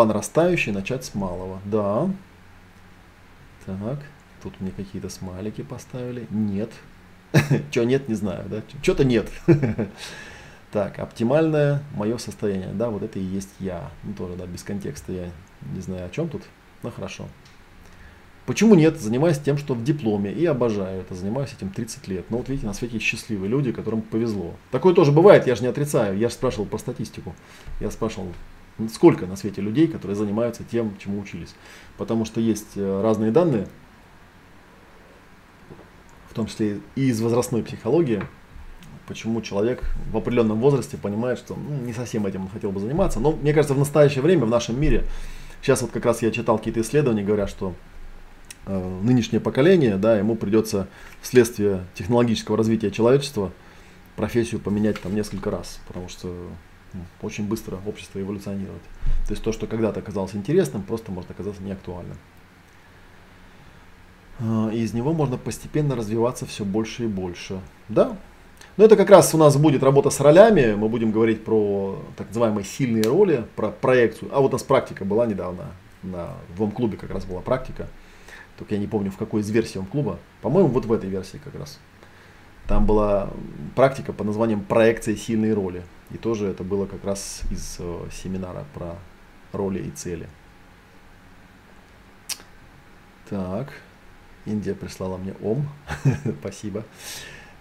По 0.00 0.06
нарастающей 0.06 0.72
начать 0.72 1.04
с 1.04 1.14
малого. 1.14 1.60
Да. 1.66 2.08
Так. 3.66 3.98
Тут 4.42 4.58
мне 4.58 4.70
какие-то 4.70 5.10
смайлики 5.10 5.60
поставили. 5.60 6.26
Нет. 6.30 6.70
Что 7.70 7.84
нет, 7.84 8.08
не 8.08 8.14
знаю. 8.14 8.46
Да? 8.48 8.62
Что-то 8.82 9.04
нет. 9.04 9.28
Так, 10.72 11.00
оптимальное 11.00 11.82
мое 11.94 12.16
состояние. 12.16 12.70
Да, 12.72 12.88
вот 12.88 13.02
это 13.02 13.18
и 13.18 13.22
есть 13.22 13.50
я. 13.58 13.90
Ну, 14.02 14.14
тоже, 14.14 14.36
да, 14.36 14.46
без 14.46 14.62
контекста 14.62 15.12
я 15.12 15.30
не 15.74 15.82
знаю 15.82 16.06
о 16.06 16.08
чем 16.08 16.30
тут. 16.30 16.44
Ну, 16.82 16.90
хорошо. 16.90 17.26
Почему 18.46 18.74
нет? 18.76 18.98
Занимаюсь 18.98 19.38
тем, 19.38 19.58
что 19.58 19.74
в 19.74 19.84
дипломе 19.84 20.32
и 20.32 20.46
обожаю 20.46 21.02
это. 21.02 21.14
Занимаюсь 21.14 21.52
этим 21.52 21.68
30 21.68 22.08
лет. 22.08 22.30
Но 22.30 22.38
вот 22.38 22.48
видите, 22.48 22.66
на 22.66 22.72
свете 22.72 22.98
счастливые 23.00 23.50
люди, 23.50 23.70
которым 23.70 24.00
повезло. 24.00 24.54
Такое 24.70 24.94
тоже 24.94 25.12
бывает, 25.12 25.46
я 25.46 25.56
же 25.56 25.62
не 25.62 25.68
отрицаю. 25.68 26.16
Я 26.16 26.30
же 26.30 26.34
спрашивал 26.34 26.64
про 26.64 26.78
статистику. 26.78 27.34
Я 27.80 27.90
спрашивал, 27.90 28.28
сколько 28.92 29.26
на 29.26 29.36
свете 29.36 29.60
людей, 29.60 29.86
которые 29.88 30.16
занимаются 30.16 30.64
тем, 30.64 30.96
чему 30.98 31.20
учились. 31.20 31.54
Потому 31.96 32.24
что 32.24 32.40
есть 32.40 32.76
э, 32.76 33.02
разные 33.02 33.30
данные, 33.30 33.66
в 36.30 36.34
том 36.34 36.46
числе 36.46 36.80
и 36.94 37.08
из 37.08 37.20
возрастной 37.20 37.62
психологии, 37.62 38.22
почему 39.06 39.42
человек 39.42 39.82
в 40.12 40.16
определенном 40.16 40.60
возрасте 40.60 40.96
понимает, 40.96 41.38
что 41.38 41.56
ну, 41.56 41.84
не 41.84 41.92
совсем 41.92 42.26
этим 42.26 42.42
он 42.42 42.48
хотел 42.48 42.70
бы 42.70 42.80
заниматься. 42.80 43.18
Но 43.18 43.32
мне 43.32 43.52
кажется, 43.52 43.74
в 43.74 43.78
настоящее 43.78 44.22
время, 44.22 44.46
в 44.46 44.50
нашем 44.50 44.80
мире, 44.80 45.04
сейчас 45.60 45.82
вот 45.82 45.90
как 45.90 46.04
раз 46.04 46.22
я 46.22 46.30
читал 46.30 46.58
какие-то 46.58 46.80
исследования, 46.80 47.24
говорят, 47.24 47.50
что 47.50 47.74
э, 48.66 49.00
нынешнее 49.02 49.40
поколение, 49.40 49.96
да, 49.96 50.16
ему 50.16 50.36
придется 50.36 50.86
вследствие 51.20 51.84
технологического 51.94 52.56
развития 52.56 52.92
человечества 52.92 53.52
профессию 54.14 54.60
поменять 54.60 55.00
там 55.00 55.14
несколько 55.14 55.50
раз, 55.50 55.80
потому 55.88 56.08
что 56.08 56.32
очень 57.22 57.46
быстро 57.46 57.78
общество 57.86 58.20
эволюционирует. 58.20 58.82
То 59.26 59.32
есть 59.32 59.42
то, 59.42 59.52
что 59.52 59.66
когда-то 59.66 60.02
казалось 60.02 60.34
интересным, 60.34 60.82
просто 60.82 61.12
может 61.12 61.30
оказаться 61.30 61.62
неактуальным. 61.62 62.16
Э, 64.40 64.70
и 64.72 64.78
из 64.78 64.92
него 64.92 65.12
можно 65.12 65.36
постепенно 65.36 65.94
развиваться 65.94 66.46
все 66.46 66.64
больше 66.64 67.04
и 67.04 67.06
больше. 67.06 67.60
Да, 67.88 68.16
но 68.76 68.84
это 68.84 68.96
как 68.96 69.10
раз 69.10 69.34
у 69.34 69.38
нас 69.38 69.56
будет 69.56 69.82
работа 69.82 70.10
с 70.10 70.20
ролями. 70.20 70.74
Мы 70.74 70.88
будем 70.88 71.10
говорить 71.10 71.44
про 71.44 72.02
так 72.16 72.28
называемые 72.28 72.64
сильные 72.64 73.04
роли, 73.04 73.44
про 73.56 73.68
проекцию. 73.68 74.30
А 74.32 74.40
вот 74.40 74.48
у 74.48 74.52
нас 74.52 74.62
практика 74.62 75.04
была 75.04 75.26
недавно. 75.26 75.66
На, 76.02 76.30
в 76.56 76.62
Ом-клубе 76.62 76.96
как 76.96 77.10
раз 77.10 77.24
была 77.24 77.40
практика. 77.40 77.88
Только 78.58 78.74
я 78.74 78.80
не 78.80 78.86
помню, 78.86 79.10
в 79.10 79.16
какой 79.16 79.42
из 79.42 79.50
версий 79.50 79.78
Ом-клуба. 79.78 80.18
По-моему, 80.40 80.70
вот 80.70 80.86
в 80.86 80.92
этой 80.92 81.10
версии 81.10 81.38
как 81.44 81.54
раз. 81.56 81.78
Там 82.66 82.86
была 82.86 83.28
практика 83.74 84.12
под 84.12 84.26
названием 84.26 84.62
проекция 84.62 85.16
сильной 85.16 85.52
роли. 85.52 85.82
И 86.12 86.18
тоже 86.18 86.46
это 86.48 86.64
было 86.64 86.86
как 86.86 87.04
раз 87.04 87.42
из 87.50 87.76
э, 87.78 88.08
семинара 88.10 88.64
про 88.74 88.96
роли 89.52 89.80
и 89.80 89.90
цели. 89.90 90.28
Так, 93.28 93.72
Индия 94.44 94.74
прислала 94.74 95.16
мне 95.16 95.34
ОМ. 95.40 95.68
Спасибо. 96.40 96.84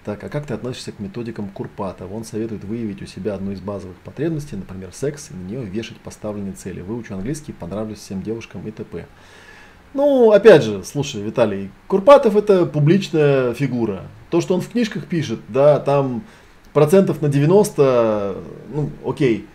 Так, 0.05 0.23
а 0.23 0.30
как 0.30 0.47
ты 0.47 0.53
относишься 0.53 0.91
к 0.91 0.99
методикам 0.99 1.49
Курпатова? 1.49 2.11
Он 2.13 2.23
советует 2.23 2.63
выявить 2.63 3.01
у 3.01 3.05
себя 3.05 3.35
одну 3.35 3.51
из 3.51 3.59
базовых 3.59 3.97
потребностей, 3.97 4.55
например, 4.55 4.91
секс, 4.93 5.30
и 5.30 5.35
на 5.35 5.43
нее 5.43 5.63
вешать 5.65 5.97
поставленные 5.97 6.53
цели. 6.53 6.81
Выучу 6.81 7.13
английский, 7.13 7.51
понравлюсь 7.51 7.99
всем 7.99 8.23
девушкам 8.23 8.67
и 8.67 8.71
т.п. 8.71 9.05
Ну, 9.93 10.31
опять 10.31 10.63
же, 10.63 10.84
слушай, 10.84 11.21
Виталий, 11.21 11.69
Курпатов 11.88 12.35
это 12.35 12.65
публичная 12.65 13.53
фигура. 13.53 14.07
То, 14.30 14.39
что 14.39 14.55
он 14.55 14.61
в 14.61 14.69
книжках 14.69 15.05
пишет, 15.05 15.39
да, 15.47 15.80
там 15.80 16.23
процентов 16.73 17.21
на 17.21 17.29
90, 17.29 18.35
ну, 18.73 18.89
окей. 19.05 19.47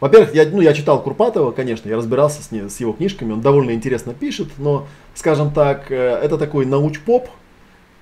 Во-первых, 0.00 0.34
я, 0.34 0.46
ну, 0.50 0.60
я 0.60 0.72
читал 0.72 1.00
Курпатова, 1.00 1.52
конечно, 1.52 1.88
я 1.88 1.96
разбирался 1.96 2.42
с, 2.42 2.50
не, 2.50 2.68
с 2.68 2.80
его 2.80 2.92
книжками, 2.92 3.32
он 3.32 3.40
довольно 3.40 3.70
интересно 3.70 4.14
пишет, 4.14 4.48
но, 4.58 4.88
скажем 5.14 5.52
так, 5.52 5.92
э, 5.92 5.94
это 5.94 6.38
такой 6.38 6.66
науч-поп, 6.66 7.28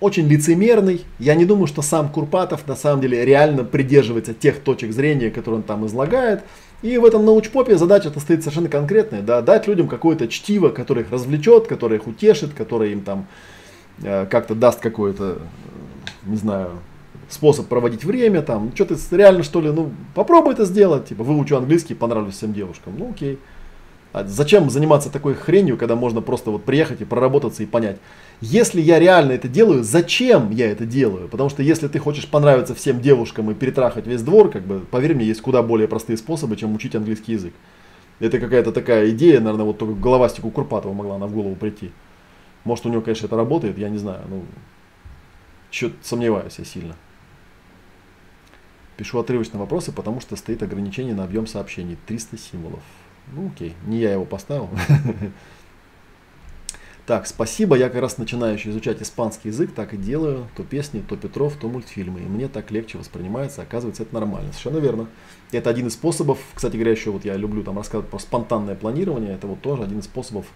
очень 0.01 0.27
лицемерный. 0.27 1.05
Я 1.19 1.35
не 1.35 1.45
думаю, 1.45 1.67
что 1.67 1.83
сам 1.83 2.09
Курпатов 2.09 2.67
на 2.67 2.75
самом 2.75 3.03
деле 3.03 3.25
реально 3.25 3.65
придерживается 3.65 4.33
тех 4.33 4.61
точек 4.61 4.93
зрения, 4.93 5.31
которые 5.31 5.59
он 5.59 5.63
там 5.63 5.87
излагает. 5.87 6.43
И 6.83 6.97
в 6.97 7.05
этом 7.05 7.27
научпопе 7.27 7.77
задача-то 7.77 8.19
стоит 8.21 8.41
совершенно 8.41 8.71
конкретная. 8.71 9.21
Да, 9.21 9.43
дать 9.43 9.67
людям 9.67 9.87
какое-то 9.87 10.27
чтиво, 10.29 10.71
которое 10.71 11.03
их 11.03 11.11
развлечет, 11.11 11.67
которое 11.67 11.97
их 11.97 12.07
утешит, 12.07 12.55
которое 12.55 12.93
им 12.93 13.03
там 13.03 13.27
э, 14.03 14.25
как-то 14.25 14.55
даст 14.55 14.81
какое-то, 14.81 15.41
не 16.25 16.37
знаю, 16.37 16.71
способ 17.33 17.69
проводить 17.69 18.05
время, 18.05 18.43
там, 18.43 18.73
что 18.75 18.85
ты 18.85 18.97
реально 19.17 19.43
что 19.43 19.61
ли, 19.61 19.71
ну, 19.71 19.91
попробуй 20.15 20.55
это 20.55 20.65
сделать, 20.65 21.07
типа, 21.07 21.25
выучу 21.25 21.57
английский, 21.57 21.95
понравлюсь 21.95 22.35
всем 22.35 22.53
девушкам, 22.53 22.95
ну, 22.99 23.11
окей. 23.11 23.39
А 24.13 24.25
зачем 24.25 24.71
заниматься 24.71 25.09
такой 25.09 25.35
хренью, 25.35 25.77
когда 25.77 25.95
можно 25.95 26.21
просто 26.21 26.51
вот 26.51 26.65
приехать 26.65 27.01
и 27.01 27.05
проработаться 27.05 27.63
и 27.63 27.67
понять, 27.67 27.99
если 28.41 28.81
я 28.81 28.99
реально 28.99 29.33
это 29.33 29.47
делаю, 29.47 29.85
зачем 29.85 30.51
я 30.51 30.69
это 30.71 30.85
делаю? 30.85 31.29
Потому 31.29 31.49
что 31.49 31.63
если 31.63 31.87
ты 31.87 32.01
хочешь 32.01 32.27
понравиться 32.27 32.75
всем 32.75 33.01
девушкам 33.01 33.51
и 33.51 33.55
перетрахать 33.55 34.09
весь 34.09 34.23
двор, 34.23 34.51
как 34.51 34.63
бы, 34.63 34.81
поверь 34.81 35.15
мне, 35.15 35.27
есть 35.27 35.43
куда 35.43 35.63
более 35.63 35.87
простые 35.87 36.17
способы, 36.17 36.57
чем 36.57 36.75
учить 36.75 36.97
английский 36.97 37.33
язык. 37.33 37.55
Это 38.19 38.41
какая-то 38.41 38.73
такая 38.73 39.11
идея, 39.11 39.41
наверное, 39.41 39.65
вот 39.65 39.79
только 39.79 39.95
головастику 39.95 40.51
Курпатова 40.51 40.93
могла 40.93 41.15
она 41.15 41.27
в 41.27 41.33
голову 41.33 41.55
прийти. 41.55 41.93
Может, 42.65 42.87
у 42.87 42.89
него, 42.89 43.01
конечно, 43.01 43.27
это 43.27 43.37
работает, 43.37 43.79
я 43.79 43.89
не 43.89 43.99
знаю. 43.99 44.23
Ну, 44.29 44.43
что-то 45.71 45.95
сомневаюсь 46.03 46.57
я 46.59 46.65
сильно. 46.65 46.97
Пишу 49.01 49.19
отрывочные 49.19 49.59
вопросы, 49.59 49.93
потому 49.93 50.21
что 50.21 50.37
стоит 50.37 50.63
ограничение 50.63 51.15
на 51.15 51.25
объем 51.25 51.47
сообщений. 51.47 51.97
300 52.07 52.37
символов. 52.37 52.83
Ну 53.33 53.49
окей, 53.49 53.75
не 53.87 53.97
я 53.97 54.13
его 54.13 54.27
поставил. 54.27 54.69
Так, 57.07 57.27
спасибо, 57.27 57.77
я 57.77 57.89
как 57.89 58.03
раз 58.03 58.19
начинающий 58.19 58.71
изучать 58.71 59.03
испанский 59.03 59.49
язык, 59.49 59.73
так 59.75 59.95
и 59.95 59.97
делаю, 59.97 60.47
то 60.57 60.63
песни, 60.63 61.01
то 61.01 61.17
Петров, 61.17 61.57
то 61.57 61.67
мультфильмы, 61.67 62.21
и 62.21 62.25
мне 62.25 62.47
так 62.47 62.71
легче 62.71 62.99
воспринимается, 62.99 63.63
оказывается, 63.63 64.05
это 64.05 64.15
нормально, 64.15 64.53
совершенно 64.53 64.79
верно. 64.79 65.09
Это 65.51 65.71
один 65.71 65.89
из 65.89 65.95
способов, 65.95 66.39
кстати 66.55 66.77
говоря, 66.77 66.93
еще 66.93 67.11
вот 67.11 67.25
я 67.25 67.35
люблю 67.37 67.65
там 67.65 67.79
рассказывать 67.79 68.11
про 68.11 68.21
спонтанное 68.21 68.77
планирование, 68.77 69.35
это 69.35 69.49
вот 69.49 69.61
тоже 69.61 69.83
один 69.83 69.99
из 69.99 70.05
способов, 70.05 70.47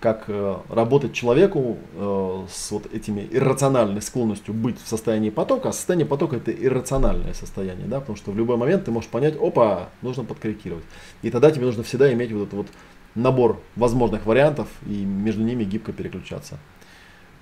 как 0.00 0.24
э, 0.28 0.56
работать 0.68 1.12
человеку 1.12 1.76
э, 1.94 2.44
с 2.48 2.70
вот 2.70 2.92
этими 2.92 3.26
иррациональной 3.32 4.00
склонностью 4.00 4.54
быть 4.54 4.80
в 4.80 4.86
состоянии 4.86 5.30
потока, 5.30 5.70
а 5.70 5.72
состояние 5.72 6.06
потока 6.06 6.36
это 6.36 6.52
иррациональное 6.52 7.34
состояние, 7.34 7.86
да, 7.86 7.98
потому 7.98 8.16
что 8.16 8.30
в 8.30 8.36
любой 8.36 8.56
момент 8.56 8.84
ты 8.84 8.92
можешь 8.92 9.10
понять, 9.10 9.34
опа, 9.40 9.88
нужно 10.02 10.24
подкорректировать. 10.24 10.84
И 11.22 11.30
тогда 11.30 11.50
тебе 11.50 11.66
нужно 11.66 11.82
всегда 11.82 12.12
иметь 12.12 12.30
вот 12.30 12.48
это 12.48 12.56
вот 12.56 12.68
набор 13.16 13.60
возможных 13.74 14.24
вариантов 14.24 14.68
и 14.86 15.04
между 15.04 15.42
ними 15.42 15.64
гибко 15.64 15.92
переключаться. 15.92 16.58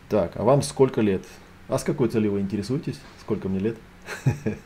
Так, 0.09 0.37
а 0.37 0.45
вам 0.45 0.63
сколько 0.63 1.03
лет? 1.03 1.25
А 1.69 1.79
с 1.79 1.85
какой 1.85 2.09
целью 2.09 2.33
вы 2.33 2.41
интересуетесь? 2.41 2.99
Сколько 3.21 3.49
мне 3.49 3.59
лет? 3.59 3.77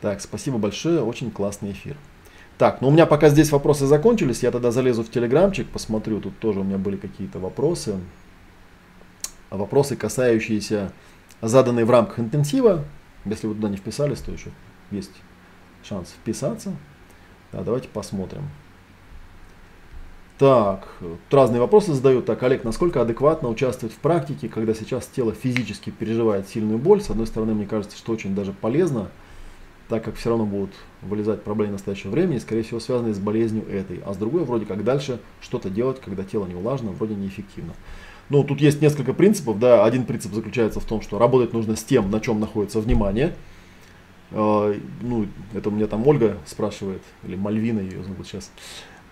Так, 0.00 0.22
спасибо 0.22 0.56
большое, 0.56 1.02
очень 1.02 1.30
классный 1.30 1.72
эфир. 1.72 1.94
Так, 2.60 2.82
ну 2.82 2.88
у 2.88 2.90
меня 2.90 3.06
пока 3.06 3.30
здесь 3.30 3.52
вопросы 3.52 3.86
закончились, 3.86 4.42
я 4.42 4.50
тогда 4.50 4.70
залезу 4.70 5.02
в 5.02 5.10
телеграмчик, 5.10 5.66
посмотрю, 5.66 6.20
тут 6.20 6.38
тоже 6.40 6.60
у 6.60 6.62
меня 6.62 6.76
были 6.76 6.96
какие-то 6.96 7.38
вопросы. 7.38 7.98
Вопросы, 9.48 9.96
касающиеся 9.96 10.92
заданные 11.40 11.86
в 11.86 11.90
рамках 11.90 12.18
интенсива. 12.18 12.84
Если 13.24 13.46
вы 13.46 13.54
туда 13.54 13.70
не 13.70 13.78
вписались, 13.78 14.18
то 14.18 14.30
еще 14.30 14.50
есть 14.90 15.10
шанс 15.82 16.10
вписаться. 16.10 16.76
Да, 17.50 17.62
давайте 17.62 17.88
посмотрим. 17.88 18.42
Так, 20.36 20.86
разные 21.30 21.60
вопросы 21.62 21.94
задают. 21.94 22.26
Так, 22.26 22.42
Олег, 22.42 22.62
насколько 22.62 23.00
адекватно 23.00 23.48
участвовать 23.48 23.94
в 23.94 23.98
практике, 24.00 24.50
когда 24.50 24.74
сейчас 24.74 25.06
тело 25.06 25.32
физически 25.32 25.88
переживает 25.88 26.46
сильную 26.46 26.78
боль? 26.78 27.00
С 27.00 27.08
одной 27.08 27.26
стороны, 27.26 27.54
мне 27.54 27.66
кажется, 27.66 27.96
что 27.96 28.12
очень 28.12 28.34
даже 28.34 28.52
полезно, 28.52 29.08
так 29.90 30.04
как 30.04 30.14
все 30.14 30.30
равно 30.30 30.46
будут 30.46 30.70
вылезать 31.02 31.42
проблемы 31.42 31.72
настоящего 31.72 32.12
времени, 32.12 32.38
скорее 32.38 32.62
всего, 32.62 32.80
связанные 32.80 33.12
с 33.12 33.18
болезнью 33.18 33.68
этой. 33.68 34.00
А 34.06 34.14
с 34.14 34.16
другой, 34.16 34.44
вроде 34.44 34.64
как 34.64 34.84
дальше 34.84 35.18
что-то 35.40 35.68
делать, 35.68 36.00
когда 36.00 36.24
тело 36.24 36.46
не 36.46 36.54
улажено, 36.54 36.92
вроде 36.92 37.14
неэффективно. 37.14 37.74
Ну, 38.30 38.44
тут 38.44 38.60
есть 38.60 38.80
несколько 38.80 39.12
принципов. 39.12 39.58
Да. 39.58 39.84
Один 39.84 40.06
принцип 40.06 40.32
заключается 40.32 40.78
в 40.78 40.84
том, 40.84 41.02
что 41.02 41.18
работать 41.18 41.52
нужно 41.52 41.74
с 41.74 41.82
тем, 41.82 42.10
на 42.10 42.20
чем 42.20 42.38
находится 42.38 42.80
внимание. 42.80 43.34
Э, 44.30 44.78
ну, 45.02 45.26
это 45.52 45.68
у 45.68 45.72
меня 45.72 45.88
там 45.88 46.06
Ольга 46.06 46.38
спрашивает, 46.46 47.02
или 47.24 47.34
Мальвина 47.34 47.80
ее 47.80 48.04
зовут 48.04 48.26
сейчас. 48.26 48.52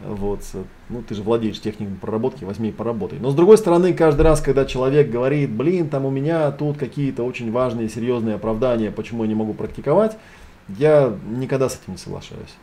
Вот, 0.01 0.43
ну 0.89 1.03
ты 1.03 1.17
же 1.17 1.25
владеешь 1.25 1.61
техникой 1.61 1.97
проработки, 1.97 2.45
возьми 2.45 2.69
и 2.69 2.73
поработай. 2.73 3.19
Но 3.19 3.31
с 3.31 3.35
другой 3.35 3.59
стороны, 3.59 3.93
каждый 3.93 4.21
раз, 4.23 4.41
когда 4.41 4.65
человек 4.65 5.11
говорит, 5.11 5.51
блин, 5.51 5.89
там 5.89 6.05
у 6.07 6.11
меня 6.11 6.53
тут 6.53 6.79
какие-то 6.79 7.25
очень 7.25 7.51
важные, 7.51 7.89
серьезные 7.89 8.37
оправдания, 8.37 8.93
почему 8.93 9.25
я 9.25 9.29
не 9.29 9.35
могу 9.35 9.55
практиковать, 9.55 10.17
я 10.69 11.17
никогда 11.27 11.69
с 11.69 11.75
этим 11.75 11.93
не 11.93 11.99
соглашаюсь. 11.99 12.55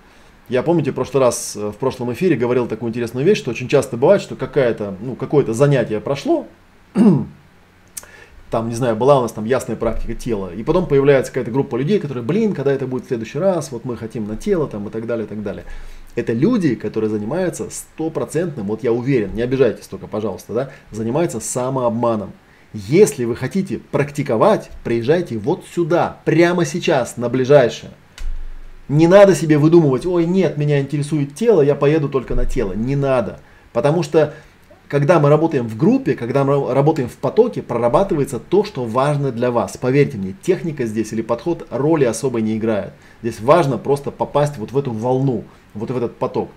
Я, 0.48 0.62
помните, 0.62 0.92
в 0.92 0.94
прошлый 0.94 1.22
раз, 1.22 1.56
э, 1.56 1.70
в 1.70 1.78
прошлом 1.78 2.14
эфире 2.14 2.36
говорил 2.36 2.68
такую 2.68 2.90
интересную 2.90 3.26
вещь, 3.26 3.40
что 3.40 3.50
очень 3.50 3.68
часто 3.68 3.98
бывает, 3.98 4.22
что 4.22 4.36
какая-то, 4.36 4.96
ну, 5.02 5.16
какое-то 5.16 5.54
занятие 5.54 6.00
прошло, 6.00 6.46
там, 8.52 8.70
не 8.70 8.76
знаю, 8.76 8.96
была 8.96 9.18
у 9.18 9.24
нас 9.24 9.32
там 9.32 9.46
ясная 9.46 9.76
практика 9.76 10.14
тела, 10.14 10.54
и 10.54 10.64
потом 10.64 10.88
появляется 10.88 11.32
какая-то 11.32 11.50
группа 11.50 11.78
людей, 11.78 12.00
которые, 12.00 12.24
блин, 12.24 12.54
когда 12.54 12.72
это 12.72 12.86
будет 12.86 13.06
в 13.06 13.08
следующий 13.08 13.40
раз, 13.40 13.72
вот 13.72 13.86
мы 13.86 13.98
хотим 13.98 14.28
на 14.28 14.36
тело, 14.36 14.68
там, 14.68 14.88
и 14.88 14.92
так 14.92 15.08
далее, 15.08 15.26
и 15.26 15.28
так 15.28 15.42
далее. 15.42 15.66
Это 16.14 16.32
люди, 16.32 16.76
которые 16.76 17.10
занимаются 17.10 17.72
стопроцентным, 17.72 18.68
вот 18.68 18.84
я 18.84 18.94
уверен, 18.94 19.34
не 19.34 19.42
обижайтесь 19.42 19.88
только, 19.88 20.06
пожалуйста, 20.06 20.54
да, 20.54 20.72
занимаются 20.92 21.40
самообманом. 21.40 22.34
Если 22.76 23.24
вы 23.24 23.38
хотите 23.38 23.78
практиковать, 23.78 24.70
приезжайте 24.84 25.38
вот 25.38 25.64
сюда, 25.74 26.18
прямо 26.26 26.66
сейчас, 26.66 27.16
на 27.16 27.30
ближайшее. 27.30 27.94
Не 28.90 29.08
надо 29.08 29.34
себе 29.34 29.58
выдумывать, 29.58 30.06
ой, 30.06 30.26
нет, 30.26 30.58
меня 30.58 30.82
интересует 30.82 31.36
тело, 31.36 31.62
я 31.62 31.74
поеду 31.74 32.10
только 32.10 32.36
на 32.36 32.44
тело. 32.44 32.74
Не 32.74 32.98
надо. 32.98 33.40
Потому 33.72 34.04
что 34.04 34.34
когда 34.90 35.22
мы 35.22 35.30
работаем 35.30 35.70
в 35.70 35.78
группе, 35.78 36.16
когда 36.16 36.44
мы 36.44 36.74
работаем 36.74 37.08
в 37.08 37.16
потоке, 37.16 37.62
прорабатывается 37.62 38.40
то, 38.40 38.66
что 38.66 38.84
важно 38.84 39.32
для 39.32 39.52
вас. 39.52 39.78
Поверьте 39.78 40.18
мне, 40.18 40.36
техника 40.42 40.86
здесь 40.86 41.14
или 41.14 41.22
подход 41.22 41.66
роли 41.72 42.04
особой 42.04 42.42
не 42.42 42.58
играет. 42.58 42.92
Здесь 43.22 43.40
важно 43.40 43.78
просто 43.78 44.12
попасть 44.12 44.58
вот 44.58 44.74
в 44.74 44.78
эту 44.78 44.92
волну, 44.92 45.46
вот 45.74 45.92
в 45.92 45.96
этот 45.96 46.18
поток. 46.18 46.50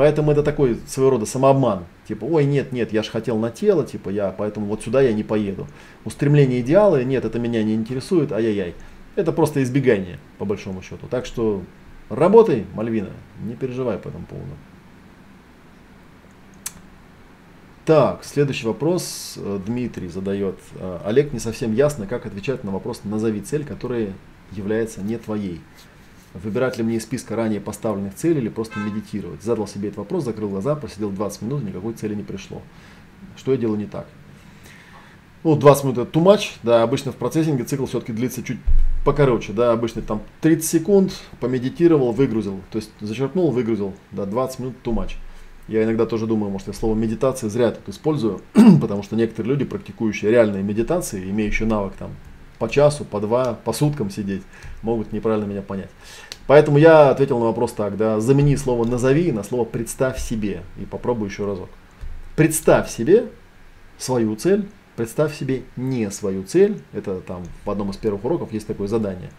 Поэтому 0.00 0.32
это 0.32 0.42
такой 0.42 0.78
своего 0.86 1.10
рода 1.10 1.26
самообман. 1.26 1.84
Типа, 2.08 2.24
ой, 2.24 2.46
нет, 2.46 2.72
нет, 2.72 2.90
я 2.90 3.02
же 3.02 3.10
хотел 3.10 3.36
на 3.36 3.50
тело, 3.50 3.84
типа, 3.84 4.08
я, 4.08 4.30
поэтому 4.30 4.64
вот 4.64 4.82
сюда 4.82 5.02
я 5.02 5.12
не 5.12 5.22
поеду. 5.22 5.66
Устремление 6.06 6.62
идеалы, 6.62 7.04
нет, 7.04 7.26
это 7.26 7.38
меня 7.38 7.62
не 7.62 7.74
интересует, 7.74 8.32
ай-яй-яй. 8.32 8.74
Это 9.14 9.30
просто 9.30 9.62
избегание, 9.62 10.18
по 10.38 10.46
большому 10.46 10.80
счету. 10.80 11.06
Так 11.10 11.26
что 11.26 11.62
работай, 12.08 12.64
Мальвина, 12.72 13.10
не 13.44 13.54
переживай 13.56 13.98
по 13.98 14.08
этому 14.08 14.24
поводу. 14.24 14.52
Так, 17.84 18.24
следующий 18.24 18.66
вопрос 18.66 19.34
э, 19.36 19.60
Дмитрий 19.66 20.08
задает. 20.08 20.58
Э, 20.76 21.00
Олег, 21.04 21.34
не 21.34 21.40
совсем 21.40 21.74
ясно, 21.74 22.06
как 22.06 22.24
отвечать 22.24 22.64
на 22.64 22.70
вопрос 22.70 23.02
«назови 23.04 23.42
цель, 23.42 23.66
которая 23.66 24.14
является 24.52 25.02
не 25.02 25.18
твоей». 25.18 25.60
Выбирать 26.32 26.78
ли 26.78 26.84
мне 26.84 26.96
из 26.96 27.02
списка 27.02 27.34
ранее 27.34 27.60
поставленных 27.60 28.14
целей 28.14 28.40
или 28.40 28.48
просто 28.48 28.78
медитировать? 28.78 29.42
Задал 29.42 29.66
себе 29.66 29.88
этот 29.88 29.98
вопрос, 29.98 30.24
закрыл 30.24 30.48
глаза, 30.48 30.76
посидел 30.76 31.10
20 31.10 31.42
минут, 31.42 31.64
никакой 31.64 31.92
цели 31.94 32.14
не 32.14 32.22
пришло. 32.22 32.62
Что 33.36 33.52
я 33.52 33.58
делаю 33.58 33.78
не 33.78 33.86
так? 33.86 34.06
Ну, 35.42 35.56
20 35.56 35.84
минут 35.84 35.98
это 35.98 36.18
too 36.18 36.22
much, 36.22 36.52
да, 36.62 36.82
обычно 36.82 37.12
в 37.12 37.16
процессинге 37.16 37.64
цикл 37.64 37.86
все-таки 37.86 38.12
длится 38.12 38.42
чуть 38.42 38.58
покороче, 39.04 39.52
да, 39.52 39.72
обычно 39.72 40.02
там 40.02 40.22
30 40.42 40.64
секунд, 40.64 41.12
помедитировал, 41.40 42.12
выгрузил, 42.12 42.60
то 42.70 42.76
есть 42.76 42.90
зачерпнул, 43.00 43.50
выгрузил, 43.50 43.94
да, 44.12 44.26
20 44.26 44.58
минут 44.58 44.74
too 44.84 44.94
much. 44.94 45.12
Я 45.66 45.84
иногда 45.84 46.04
тоже 46.04 46.26
думаю, 46.26 46.50
может, 46.50 46.68
я 46.68 46.74
слово 46.74 46.94
медитация 46.94 47.48
зря 47.48 47.70
тут 47.70 47.88
использую, 47.88 48.40
потому 48.80 49.02
что 49.02 49.16
некоторые 49.16 49.52
люди, 49.52 49.64
практикующие 49.64 50.30
реальные 50.30 50.62
медитации, 50.62 51.30
имеющие 51.30 51.66
навык 51.66 51.94
там 51.98 52.10
по 52.60 52.68
часу, 52.68 53.04
по 53.04 53.18
два, 53.20 53.54
по 53.64 53.72
суткам 53.72 54.10
сидеть, 54.10 54.42
могут 54.82 55.12
неправильно 55.12 55.46
меня 55.46 55.62
понять. 55.62 55.90
Поэтому 56.46 56.78
я 56.78 57.10
ответил 57.10 57.38
на 57.38 57.46
вопрос 57.46 57.72
так, 57.72 57.96
да, 57.96 58.20
замени 58.20 58.56
слово 58.56 58.84
назови 58.84 59.32
на 59.32 59.42
слово 59.42 59.64
представь 59.64 60.20
себе 60.20 60.62
и 60.80 60.84
попробуй 60.84 61.28
еще 61.28 61.46
разок. 61.46 61.70
Представь 62.36 62.90
себе 62.90 63.26
свою 63.98 64.36
цель, 64.36 64.68
представь 64.96 65.36
себе 65.36 65.62
не 65.76 66.10
свою 66.10 66.44
цель. 66.44 66.80
Это 66.92 67.20
там 67.20 67.44
в 67.64 67.70
одном 67.70 67.90
из 67.90 67.96
первых 67.96 68.24
уроков 68.24 68.52
есть 68.52 68.66
такое 68.66 68.88
задание. 68.88 69.30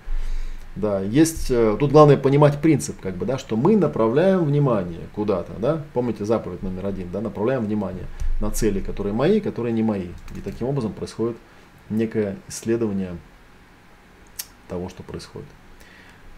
Да, 0.75 1.01
есть, 1.01 1.51
э, 1.51 1.75
тут 1.77 1.91
главное 1.91 2.15
понимать 2.15 2.61
принцип, 2.61 2.99
как 3.01 3.17
бы, 3.17 3.25
да, 3.25 3.37
что 3.37 3.57
мы 3.57 3.75
направляем 3.75 4.45
внимание 4.45 5.01
куда-то, 5.13 5.51
да, 5.59 5.83
помните 5.93 6.23
заповедь 6.23 6.63
номер 6.63 6.85
один, 6.85 7.11
да, 7.11 7.19
направляем 7.19 7.65
внимание 7.65 8.05
на 8.39 8.51
цели, 8.51 8.79
которые 8.79 9.13
мои, 9.13 9.41
которые 9.41 9.73
не 9.73 9.83
мои. 9.83 10.07
И 10.33 10.39
таким 10.39 10.67
образом 10.67 10.93
происходит 10.93 11.35
некое 11.89 12.37
исследование 12.47 13.17
того, 14.67 14.89
что 14.89 15.03
происходит. 15.03 15.47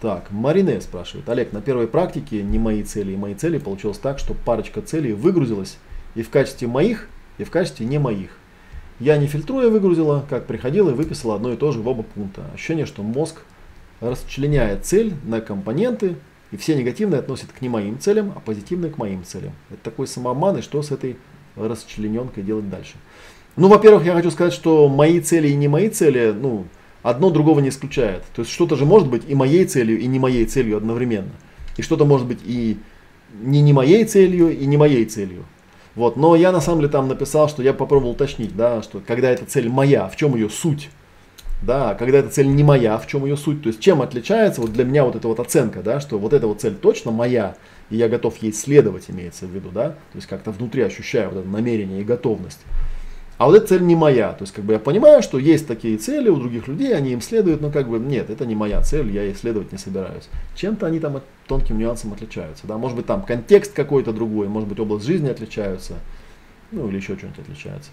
Так, 0.02 0.32
Марине 0.32 0.82
спрашивает, 0.82 1.30
Олег, 1.30 1.53
на 1.53 1.61
первой 1.61 1.88
практике 1.88 2.44
не 2.44 2.60
мои 2.60 2.84
цели 2.84 3.14
и 3.14 3.18
мои 3.18 3.36
цели 3.36 3.57
получилось 3.57 3.99
так, 3.99 4.20
что 4.20 4.34
парочка 4.34 4.82
целей 4.82 5.14
выгрузилась 5.14 5.78
и 6.15 6.24
в 6.24 6.30
качестве 6.30 6.68
моих, 6.68 7.07
и 7.38 7.44
в 7.44 7.52
качестве 7.52 7.86
не 7.86 7.99
моих. 7.99 8.32
Я 8.99 9.18
не 9.18 9.28
фильтруя 9.28 9.70
выгрузила, 9.70 10.26
как 10.30 10.45
приходила 10.45 10.90
и 10.91 10.94
выписала 10.94 11.36
одно 11.36 11.53
и 11.53 11.57
то 11.57 11.72
же 11.72 11.80
в 11.80 11.88
оба 11.88 12.03
пункта. 12.03 12.44
Ощущение, 12.53 12.86
что 12.86 13.02
мозг 13.02 13.41
расчленяет 14.02 14.86
цель 14.86 15.14
на 15.24 15.41
компоненты, 15.41 16.15
и 16.52 16.57
все 16.57 16.76
негативные 16.76 17.20
относят 17.20 17.52
к 17.52 17.61
не 17.61 17.70
моим 17.70 17.98
целям, 17.98 18.34
а 18.36 18.40
позитивные 18.40 18.91
к 18.91 18.98
моим 18.98 19.24
целям. 19.24 19.53
Это 19.72 19.84
такой 19.84 20.06
самообман, 20.06 20.57
и 20.57 20.61
что 20.61 20.82
с 20.84 20.91
этой 20.91 21.18
расчлененкой 21.56 22.44
делать 22.44 22.70
дальше. 22.70 22.95
Ну, 23.55 23.67
во-первых, 23.67 24.05
я 24.05 24.13
хочу 24.13 24.31
сказать, 24.31 24.53
что 24.53 24.89
мои 24.89 25.19
цели 25.19 25.49
и 25.49 25.55
не 25.55 25.67
мои 25.67 25.89
цели, 25.89 26.34
ну, 26.35 26.65
одно 27.03 27.30
другого 27.30 27.59
не 27.59 27.69
исключает. 27.69 28.23
То 28.35 28.41
есть 28.41 28.51
что-то 28.51 28.75
же 28.75 28.85
может 28.85 29.09
быть 29.09 29.23
и 29.27 29.35
моей 29.35 29.65
целью, 29.65 29.99
и 29.99 30.07
не 30.07 30.19
моей 30.19 30.45
целью 30.45 30.77
одновременно. 30.77 31.31
И 31.77 31.81
что-то 31.81 32.05
может 32.05 32.27
быть 32.27 32.39
и 32.43 32.77
не, 33.39 33.61
не 33.61 33.73
моей 33.73 34.05
целью, 34.05 34.57
и 34.57 34.65
не 34.65 34.77
моей 34.77 35.05
целью. 35.05 35.45
Вот. 35.95 36.17
Но 36.17 36.35
я 36.35 36.51
на 36.51 36.61
самом 36.61 36.80
деле 36.80 36.91
там 36.91 37.07
написал, 37.07 37.47
что 37.47 37.61
я 37.61 37.73
попробовал 37.73 38.11
уточнить, 38.11 38.55
да, 38.55 38.81
что 38.81 39.01
когда 39.05 39.30
эта 39.30 39.45
цель 39.45 39.69
моя, 39.69 40.07
в 40.07 40.15
чем 40.15 40.35
ее 40.35 40.49
суть 40.49 40.89
да, 41.63 41.95
когда 41.95 42.19
эта 42.19 42.30
цель 42.30 42.47
не 42.47 42.63
моя, 42.63 42.97
в 42.97 43.07
чем 43.07 43.25
ее 43.25 43.38
суть, 43.38 43.63
то 43.63 43.67
есть 43.67 43.80
чем 43.80 44.01
отличается 44.01 44.61
вот 44.61 44.73
для 44.73 44.84
меня 44.84 45.05
вот 45.05 45.15
эта 45.15 45.27
вот 45.27 45.39
оценка, 45.39 45.81
да, 45.81 45.99
что 45.99 46.19
вот 46.19 46.34
эта 46.34 46.45
вот 46.47 46.61
цель 46.61 46.75
точно 46.75 47.11
моя, 47.11 47.55
и 47.89 47.95
я 47.95 48.09
готов 48.09 48.38
ей 48.38 48.51
следовать, 48.51 49.09
имеется 49.09 49.45
в 49.45 49.49
виду, 49.49 49.69
да, 49.69 49.91
то 49.91 50.15
есть 50.15 50.27
как-то 50.27 50.51
внутри 50.51 50.84
ощущаю 50.84 51.30
вот 51.30 51.39
это 51.39 51.47
намерение 51.47 52.01
и 52.01 52.03
готовность. 52.03 52.59
А 53.38 53.47
вот 53.47 53.55
эта 53.55 53.68
цель 53.68 53.81
не 53.81 53.95
моя, 53.95 54.31
то 54.34 54.43
есть 54.43 54.53
как 54.53 54.64
бы 54.64 54.73
я 54.73 54.80
понимаю, 54.80 55.23
что 55.23 55.39
есть 55.39 55.68
такие 55.68 55.97
цели 55.97 56.30
у 56.30 56.35
других 56.35 56.68
людей, 56.68 56.95
они 56.95 57.14
им 57.14 57.22
следуют, 57.22 57.61
но 57.61 57.72
как 57.72 57.89
бы 57.89 57.97
нет, 57.97 58.30
это 58.30 58.45
не 58.45 58.55
моя 58.55 58.81
цель, 58.81 59.11
я 59.11 59.23
ей 59.23 59.34
следовать 59.34 59.72
не 59.72 59.77
собираюсь. 59.77 60.30
Чем-то 60.55 60.85
они 60.85 60.99
там 60.99 61.19
тонким 61.47 61.80
нюансом 61.80 62.14
отличаются, 62.14 62.68
да, 62.68 62.77
может 62.77 62.95
быть 62.95 63.07
там 63.07 63.23
контекст 63.23 63.73
какой-то 63.73 64.14
другой, 64.14 64.47
может 64.47 64.69
быть 64.69 64.80
область 64.80 65.05
жизни 65.05 65.30
отличаются, 65.30 65.95
ну 66.72 66.88
или 66.88 66.97
еще 66.97 67.18
что-нибудь 67.18 67.39
отличается. 67.39 67.89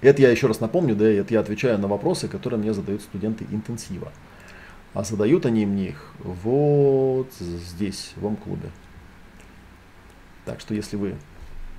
Это 0.00 0.22
я 0.22 0.30
еще 0.30 0.46
раз 0.46 0.60
напомню, 0.60 0.96
да, 0.96 1.06
это 1.06 1.34
я 1.34 1.40
отвечаю 1.40 1.78
на 1.78 1.88
вопросы, 1.88 2.28
которые 2.28 2.60
мне 2.60 2.72
задают 2.72 3.02
студенты 3.02 3.46
интенсива. 3.50 4.12
А 4.94 5.04
задают 5.04 5.46
они 5.46 5.64
мне 5.64 5.88
их 5.88 6.12
вот 6.18 7.28
здесь, 7.38 8.12
в 8.16 8.26
Ом-клубе. 8.26 8.70
Так 10.44 10.60
что 10.60 10.74
если 10.74 10.96
вы 10.96 11.14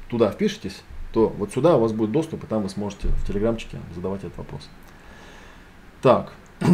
туда 0.09 0.31
впишетесь, 0.31 0.81
то 1.13 1.31
вот 1.37 1.53
сюда 1.53 1.77
у 1.77 1.79
вас 1.79 1.93
будет 1.93 2.11
доступ, 2.11 2.43
и 2.43 2.47
там 2.47 2.63
вы 2.63 2.69
сможете 2.69 3.07
в 3.07 3.27
телеграмчике 3.27 3.77
задавать 3.95 4.23
этот 4.23 4.37
вопрос. 4.37 4.67
Так. 6.01 6.33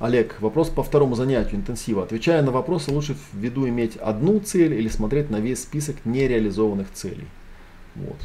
Олег, 0.00 0.40
вопрос 0.40 0.70
по 0.70 0.82
второму 0.82 1.14
занятию 1.14 1.56
интенсива. 1.56 2.02
Отвечая 2.02 2.42
на 2.42 2.50
вопросы, 2.50 2.90
лучше 2.90 3.14
в 3.14 3.34
виду 3.36 3.68
иметь 3.68 3.96
одну 3.96 4.40
цель 4.40 4.74
или 4.74 4.88
смотреть 4.88 5.30
на 5.30 5.36
весь 5.36 5.62
список 5.62 5.96
нереализованных 6.04 6.90
целей. 6.92 7.28
Вот. 7.94 8.16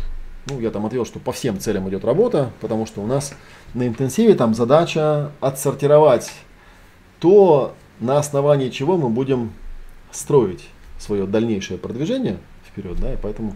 Ну, 0.49 0.59
я 0.61 0.71
там 0.71 0.85
ответил, 0.85 1.05
что 1.05 1.19
по 1.19 1.33
всем 1.33 1.59
целям 1.59 1.87
идет 1.89 2.05
работа, 2.05 2.51
потому 2.61 2.85
что 2.85 3.01
у 3.01 3.07
нас 3.07 3.33
на 3.73 3.85
интенсиве 3.87 4.35
там 4.35 4.55
задача 4.55 5.31
отсортировать 5.41 6.31
то, 7.19 7.75
на 7.99 8.17
основании 8.17 8.69
чего 8.69 8.97
мы 8.97 9.09
будем 9.09 9.51
строить 10.11 10.69
свое 10.97 11.27
дальнейшее 11.27 11.77
продвижение 11.77 12.37
вперед, 12.69 12.97
да, 12.99 13.13
и 13.13 13.17
поэтому 13.17 13.55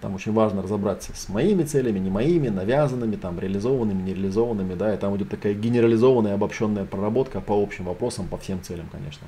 там 0.00 0.14
очень 0.14 0.32
важно 0.32 0.62
разобраться 0.62 1.12
с 1.14 1.28
моими 1.28 1.62
целями, 1.62 1.98
не 1.98 2.10
моими, 2.10 2.48
навязанными, 2.48 3.16
там, 3.16 3.38
реализованными, 3.38 4.02
нереализованными, 4.02 4.74
да, 4.74 4.94
и 4.94 4.96
там 4.96 5.16
идет 5.16 5.30
такая 5.30 5.54
генерализованная, 5.54 6.34
обобщенная 6.34 6.84
проработка 6.84 7.40
по 7.40 7.60
общим 7.60 7.84
вопросам, 7.84 8.28
по 8.28 8.38
всем 8.38 8.62
целям, 8.62 8.88
конечно. 8.90 9.26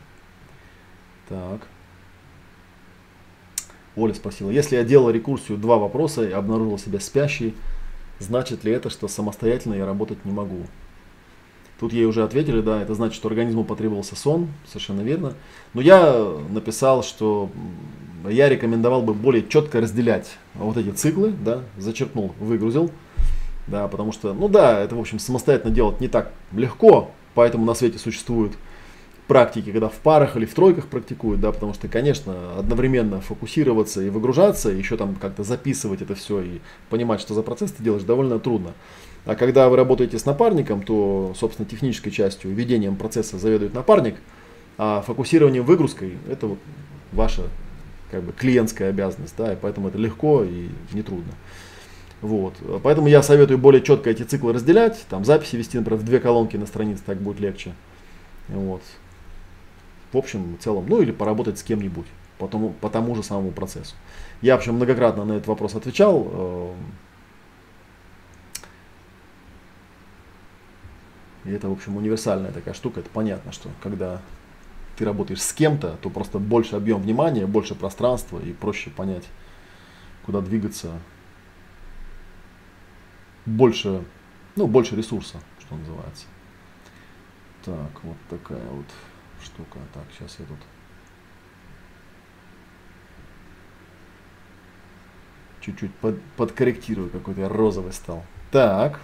Так. 1.28 1.66
Оля 3.96 4.14
спросила, 4.14 4.50
если 4.50 4.76
я 4.76 4.84
делал 4.84 5.10
рекурсию 5.10 5.58
два 5.58 5.78
вопроса 5.78 6.26
и 6.28 6.32
обнаружил 6.32 6.78
себя 6.78 6.98
спящей, 6.98 7.54
значит 8.18 8.64
ли 8.64 8.72
это, 8.72 8.90
что 8.90 9.06
самостоятельно 9.06 9.74
я 9.74 9.86
работать 9.86 10.24
не 10.24 10.32
могу? 10.32 10.66
Тут 11.78 11.92
ей 11.92 12.04
уже 12.06 12.24
ответили, 12.24 12.60
да, 12.60 12.80
это 12.82 12.94
значит, 12.94 13.14
что 13.14 13.28
организму 13.28 13.64
потребовался 13.64 14.16
сон, 14.16 14.48
совершенно 14.66 15.00
верно. 15.02 15.34
Но 15.74 15.80
я 15.80 16.36
написал, 16.50 17.02
что 17.02 17.50
я 18.28 18.48
рекомендовал 18.48 19.02
бы 19.02 19.14
более 19.14 19.46
четко 19.46 19.80
разделять 19.80 20.36
вот 20.54 20.76
эти 20.76 20.90
циклы, 20.90 21.30
да, 21.30 21.62
зачеркнул, 21.76 22.34
выгрузил, 22.40 22.90
да, 23.66 23.88
потому 23.88 24.12
что, 24.12 24.34
ну 24.34 24.48
да, 24.48 24.80
это, 24.80 24.94
в 24.94 25.00
общем, 25.00 25.18
самостоятельно 25.18 25.72
делать 25.72 26.00
не 26.00 26.08
так 26.08 26.32
легко, 26.52 27.10
поэтому 27.34 27.64
на 27.64 27.74
свете 27.74 27.98
существуют 27.98 28.52
практики, 29.26 29.70
когда 29.70 29.88
в 29.88 29.94
парах 29.94 30.36
или 30.36 30.44
в 30.44 30.54
тройках 30.54 30.86
практикуют, 30.86 31.40
да, 31.40 31.50
потому 31.52 31.72
что, 31.74 31.88
конечно, 31.88 32.58
одновременно 32.58 33.20
фокусироваться 33.20 34.02
и 34.02 34.10
выгружаться, 34.10 34.70
еще 34.70 34.96
там 34.96 35.14
как-то 35.14 35.44
записывать 35.44 36.02
это 36.02 36.14
все 36.14 36.40
и 36.40 36.60
понимать, 36.90 37.20
что 37.20 37.34
за 37.34 37.42
процесс 37.42 37.72
ты 37.72 37.82
делаешь, 37.82 38.04
довольно 38.04 38.38
трудно. 38.38 38.72
А 39.24 39.34
когда 39.34 39.70
вы 39.70 39.76
работаете 39.76 40.18
с 40.18 40.26
напарником, 40.26 40.82
то, 40.82 41.32
собственно, 41.36 41.66
технической 41.66 42.12
частью, 42.12 42.54
ведением 42.54 42.96
процесса 42.96 43.38
заведует 43.38 43.72
напарник, 43.72 44.16
а 44.76 45.02
фокусированием 45.02 45.64
выгрузкой 45.64 46.18
это 46.28 46.48
вот 46.48 46.58
ваша 47.12 47.44
как 48.14 48.22
бы 48.22 48.32
клиентская 48.32 48.90
обязанность, 48.90 49.34
да, 49.36 49.52
и 49.52 49.56
поэтому 49.56 49.88
это 49.88 49.98
легко 49.98 50.44
и 50.44 50.68
нетрудно. 50.92 51.32
Вот. 52.20 52.54
Поэтому 52.84 53.08
я 53.08 53.22
советую 53.24 53.58
более 53.58 53.82
четко 53.82 54.08
эти 54.08 54.22
циклы 54.22 54.52
разделять, 54.52 55.04
там 55.10 55.24
записи 55.24 55.56
вести, 55.56 55.76
например, 55.78 56.00
в 56.00 56.04
две 56.04 56.20
колонки 56.20 56.56
на 56.56 56.66
странице, 56.66 57.02
так 57.04 57.18
будет 57.18 57.40
легче. 57.40 57.74
Вот. 58.48 58.82
В 60.12 60.16
общем, 60.16 60.56
в 60.56 60.62
целом, 60.62 60.86
ну 60.88 61.02
или 61.02 61.10
поработать 61.10 61.58
с 61.58 61.64
кем-нибудь 61.64 62.06
по 62.38 62.46
тому, 62.46 62.70
по 62.80 62.88
тому 62.88 63.16
же 63.16 63.24
самому 63.24 63.50
процессу. 63.50 63.96
Я, 64.42 64.54
в 64.54 64.58
общем, 64.60 64.74
многократно 64.74 65.24
на 65.24 65.32
этот 65.32 65.48
вопрос 65.48 65.74
отвечал. 65.74 66.28
Эм, 66.32 66.76
И 71.44 71.50
это, 71.50 71.68
в 71.68 71.72
общем, 71.72 71.96
универсальная 71.96 72.52
такая 72.52 72.72
штука. 72.74 73.00
Это 73.00 73.10
понятно, 73.12 73.52
что 73.52 73.68
когда 73.82 74.22
ты 74.96 75.04
работаешь 75.04 75.42
с 75.42 75.52
кем-то, 75.52 75.96
то 76.02 76.10
просто 76.10 76.38
больше 76.38 76.76
объем 76.76 77.02
внимания, 77.02 77.46
больше 77.46 77.74
пространства 77.74 78.38
и 78.40 78.52
проще 78.52 78.90
понять, 78.90 79.24
куда 80.24 80.40
двигаться. 80.40 80.98
Больше, 83.46 84.04
ну, 84.56 84.66
больше 84.66 84.96
ресурса, 84.96 85.40
что 85.60 85.76
называется. 85.76 86.26
Так, 87.64 88.02
вот 88.02 88.16
такая 88.30 88.66
вот 88.70 88.86
штука. 89.42 89.78
Так, 89.92 90.04
сейчас 90.16 90.36
я 90.38 90.46
тут 90.46 90.58
чуть-чуть 95.60 95.94
под, 95.94 96.22
подкорректирую, 96.36 97.10
какой-то 97.10 97.42
я 97.42 97.48
розовый 97.48 97.92
стал. 97.92 98.24
Так. 98.50 99.00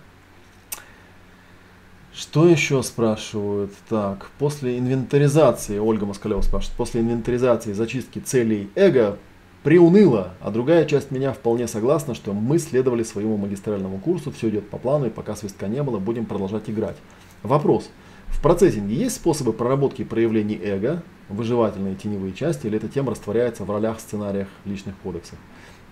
Что 2.21 2.47
еще 2.47 2.83
спрашивают? 2.83 3.73
Так, 3.89 4.31
после 4.39 4.79
инвентаризации, 4.79 5.79
Ольга 5.79 6.05
Москалева 6.05 6.43
спрашивает, 6.43 6.77
после 6.77 7.01
инвентаризации 7.01 7.73
зачистки 7.73 8.19
целей 8.19 8.69
эго 8.75 9.17
приуныла, 9.63 10.35
а 10.43 10.51
другая 10.51 10.85
часть 10.85 11.11
меня 11.11 11.33
вполне 11.33 11.67
согласна, 11.67 12.15
что 12.15 12.35
мы 12.35 12.59
следовали 12.59 13.05
своему 13.05 13.39
магистральному 13.39 13.97
курсу, 13.97 14.33
все 14.33 14.51
идет 14.51 14.69
по 14.69 14.77
плану, 14.77 15.07
и 15.07 15.09
пока 15.09 15.35
свистка 15.35 15.67
не 15.67 15.83
было, 15.83 15.99
будем 15.99 16.27
продолжать 16.27 16.69
играть. 16.69 16.97
Вопрос. 17.43 17.89
В 18.27 18.43
процессинге 18.43 18.97
есть 18.97 19.17
способы 19.17 19.55
проработки 19.55 20.05
проявлений 20.05 20.61
эго, 20.63 21.03
выживательные 21.31 21.95
теневые 21.95 22.35
части, 22.35 22.67
или 22.67 22.77
эта 22.77 22.89
тема 22.89 23.13
растворяется 23.13 23.65
в 23.65 23.71
ролях, 23.71 23.99
сценариях, 23.99 24.49
личных 24.67 24.95
кодексах? 25.03 25.39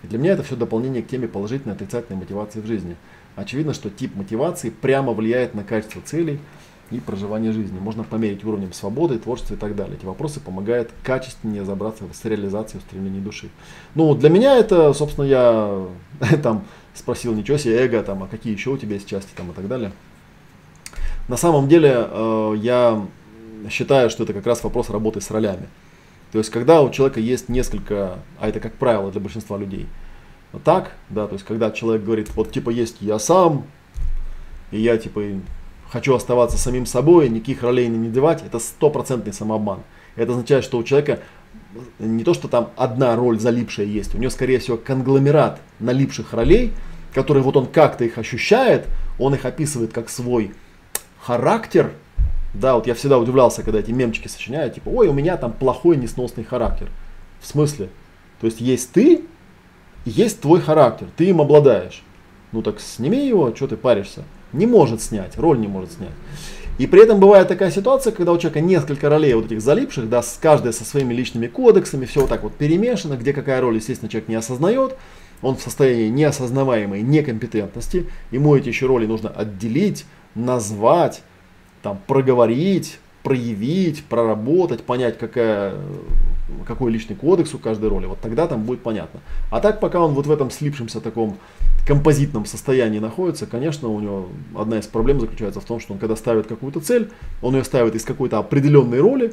И 0.03 0.07
для 0.07 0.19
меня 0.19 0.33
это 0.33 0.43
все 0.43 0.57
дополнение 0.57 1.03
к 1.03 1.09
теме 1.09 1.27
положительной 1.27 1.75
отрицательной 1.75 2.21
мотивации 2.21 2.61
в 2.61 2.67
жизни– 2.67 2.97
Очевидно, 3.39 3.73
что 3.73 3.89
тип 3.89 4.17
мотивации 4.17 4.69
прямо 4.69 5.13
влияет 5.13 5.55
на 5.55 5.63
качество 5.63 6.03
целей 6.05 6.41
и 6.91 6.99
проживание 6.99 7.53
жизни. 7.53 7.79
Можно 7.79 8.03
померить 8.03 8.45
уровнем 8.45 8.73
свободы, 8.73 9.17
творчества 9.17 9.55
и 9.55 9.57
так 9.57 9.77
далее. 9.77 9.97
Эти 9.97 10.05
вопросы 10.05 10.41
помогают 10.41 10.91
качественнее 11.05 11.63
разобраться 11.63 12.03
с 12.13 12.25
реализацией 12.25 12.81
устремлений 12.81 13.21
души. 13.21 13.49
Ну, 13.95 14.17
для 14.17 14.29
меня 14.29 14.57
это, 14.57 14.93
собственно, 14.93 15.25
я 15.25 15.87
там 16.43 16.65
спросил, 16.95 17.33
ничего 17.33 17.59
себе, 17.59 17.81
эго, 17.85 18.03
там, 18.03 18.25
а 18.25 18.27
какие 18.27 18.53
еще 18.53 18.71
у 18.71 18.77
тебя 18.77 18.95
есть 18.95 19.07
части 19.07 19.31
там 19.37 19.53
и 19.53 19.55
так 19.55 19.69
далее. 19.69 19.93
На 21.29 21.37
самом 21.37 21.69
деле, 21.69 21.95
э, 21.95 22.55
я 22.59 23.07
считаю, 23.71 24.11
что 24.11 24.25
это 24.25 24.33
как 24.33 24.47
раз 24.47 24.65
вопрос 24.65 24.91
работы 24.91 25.21
с 25.21 25.31
ролями. 25.31 25.69
То 26.33 26.39
есть, 26.39 26.51
когда 26.51 26.83
у 26.83 26.91
человека 26.91 27.21
есть 27.21 27.49
несколько, 27.49 28.19
а 28.41 28.49
это 28.49 28.59
как 28.59 28.73
правило 28.75 29.13
для 29.13 29.21
большинства 29.21 29.57
людей– 29.57 29.87
так, 30.65 30.93
да, 31.11 31.27
то 31.27 31.35
есть 31.35 31.45
когда 31.45 31.71
человек 31.71 32.05
говорит, 32.05 32.31
вот 32.35 32.51
типа 32.51 32.71
есть 32.71 32.97
я 33.01 33.19
сам, 33.19 33.67
и 34.71 34.81
я 34.81 34.97
типа 34.97 35.23
хочу 35.91 36.15
оставаться 36.15 36.59
самим 36.59 36.87
собой, 36.87 37.29
никаких 37.29 37.63
ролей 37.63 37.89
не 37.89 37.99
надевать, 37.99 38.43
это 38.45 38.59
стопроцентный 38.59 39.33
самообман. 39.33 39.81
Это 40.17 40.33
означает, 40.33 40.65
что 40.65 40.79
у 40.79 40.83
человека 40.83 41.21
не 41.99 42.25
то, 42.25 42.35
что 42.35 42.49
там 42.49 42.71
одна 42.77 43.15
роль 43.15 43.39
залипшая 43.39 43.87
есть, 43.87 44.15
у 44.15 44.19
него, 44.19 44.31
скорее 44.31 44.59
всего, 44.59 44.77
конгломерат 44.77 45.61
налипших 45.81 46.33
ролей, 46.33 46.73
которые 47.15 47.43
вот 47.43 47.57
он 47.57 47.67
как-то 47.67 48.05
их 48.05 48.19
ощущает, 48.19 48.87
он 49.19 49.35
их 49.35 49.45
описывает 49.45 49.93
как 49.93 50.09
свой 50.09 50.53
характер. 51.21 51.93
Да, 52.55 52.75
вот 52.77 52.87
я 52.87 52.95
всегда 52.95 53.19
удивлялся, 53.19 53.63
когда 53.63 53.81
эти 53.81 53.91
мемчики 53.91 54.29
сочиняют, 54.29 54.75
типа, 54.75 54.89
ой, 54.89 55.09
у 55.09 55.13
меня 55.13 55.37
там 55.37 55.53
плохой 55.53 55.97
несносный 55.97 56.45
характер. 56.45 56.89
В 57.41 57.47
смысле? 57.47 57.91
То 58.41 58.47
есть 58.47 58.61
есть 58.61 58.93
ты, 58.93 59.25
есть 60.09 60.41
твой 60.41 60.61
характер, 60.61 61.09
ты 61.17 61.27
им 61.27 61.41
обладаешь. 61.41 62.03
Ну 62.53 62.63
так 62.63 62.81
сними 62.81 63.27
его, 63.27 63.55
что 63.55 63.69
ты 63.69 63.77
паришься? 63.77 64.25
Не 64.53 64.67
может 64.67 65.03
снять, 65.03 65.37
роль 65.37 65.59
не 65.59 65.69
может 65.69 65.93
снять. 65.93 66.13
И 66.79 66.87
при 66.87 67.03
этом 67.03 67.19
бывает 67.19 67.49
такая 67.49 67.73
ситуация, 67.73 68.13
когда 68.13 68.33
у 68.33 68.39
человека 68.39 68.61
несколько 68.61 69.09
ролей 69.09 69.35
вот 69.35 69.47
этих 69.47 69.61
залипших, 69.61 70.09
да, 70.09 70.23
с 70.23 70.39
каждой 70.41 70.73
со 70.73 70.85
своими 70.85 71.13
личными 71.13 71.49
кодексами, 71.49 72.07
все 72.07 72.21
вот 72.21 72.29
так 72.31 72.45
вот 72.45 72.55
перемешано, 72.55 73.15
где 73.15 73.33
какая 73.33 73.61
роль, 73.61 73.77
естественно, 73.77 74.09
человек 74.09 74.29
не 74.29 74.37
осознает, 74.37 74.97
он 75.43 75.57
в 75.57 75.61
состоянии 75.61 76.09
неосознаваемой 76.09 77.03
некомпетентности, 77.03 78.07
ему 78.31 78.55
эти 78.57 78.69
еще 78.69 78.87
роли 78.87 79.07
нужно 79.07 79.29
отделить, 79.29 80.05
назвать, 80.37 81.23
там, 81.83 82.01
проговорить, 82.07 83.01
проявить, 83.25 84.05
проработать, 84.05 84.83
понять, 84.83 85.19
какая 85.19 85.75
какой 86.67 86.93
личный 86.93 87.17
кодекс 87.17 87.55
у 87.55 87.59
каждой 87.59 87.89
роли, 87.89 88.07
вот 88.07 88.21
тогда 88.21 88.47
там 88.47 88.65
будет 88.65 88.83
понятно. 88.83 89.21
А 89.51 89.61
так, 89.61 89.81
пока 89.81 90.01
он 90.01 90.15
вот 90.15 90.27
в 90.27 90.31
этом 90.31 90.51
слипшемся 90.51 91.01
таком 91.01 91.39
композитном 91.87 92.45
состоянии 92.45 92.99
находится, 92.99 93.47
конечно, 93.47 93.89
у 93.89 94.01
него 94.01 94.29
одна 94.55 94.79
из 94.79 94.87
проблем 94.87 95.21
заключается 95.21 95.61
в 95.61 95.65
том, 95.65 95.81
что 95.81 95.95
он 95.95 95.99
когда 95.99 96.17
ставит 96.17 96.47
какую-то 96.47 96.81
цель, 96.81 97.11
он 97.43 97.57
ее 97.57 97.65
ставит 97.65 97.95
из 97.95 98.05
какой-то 98.05 98.39
определенной 98.39 99.01
роли, 99.01 99.33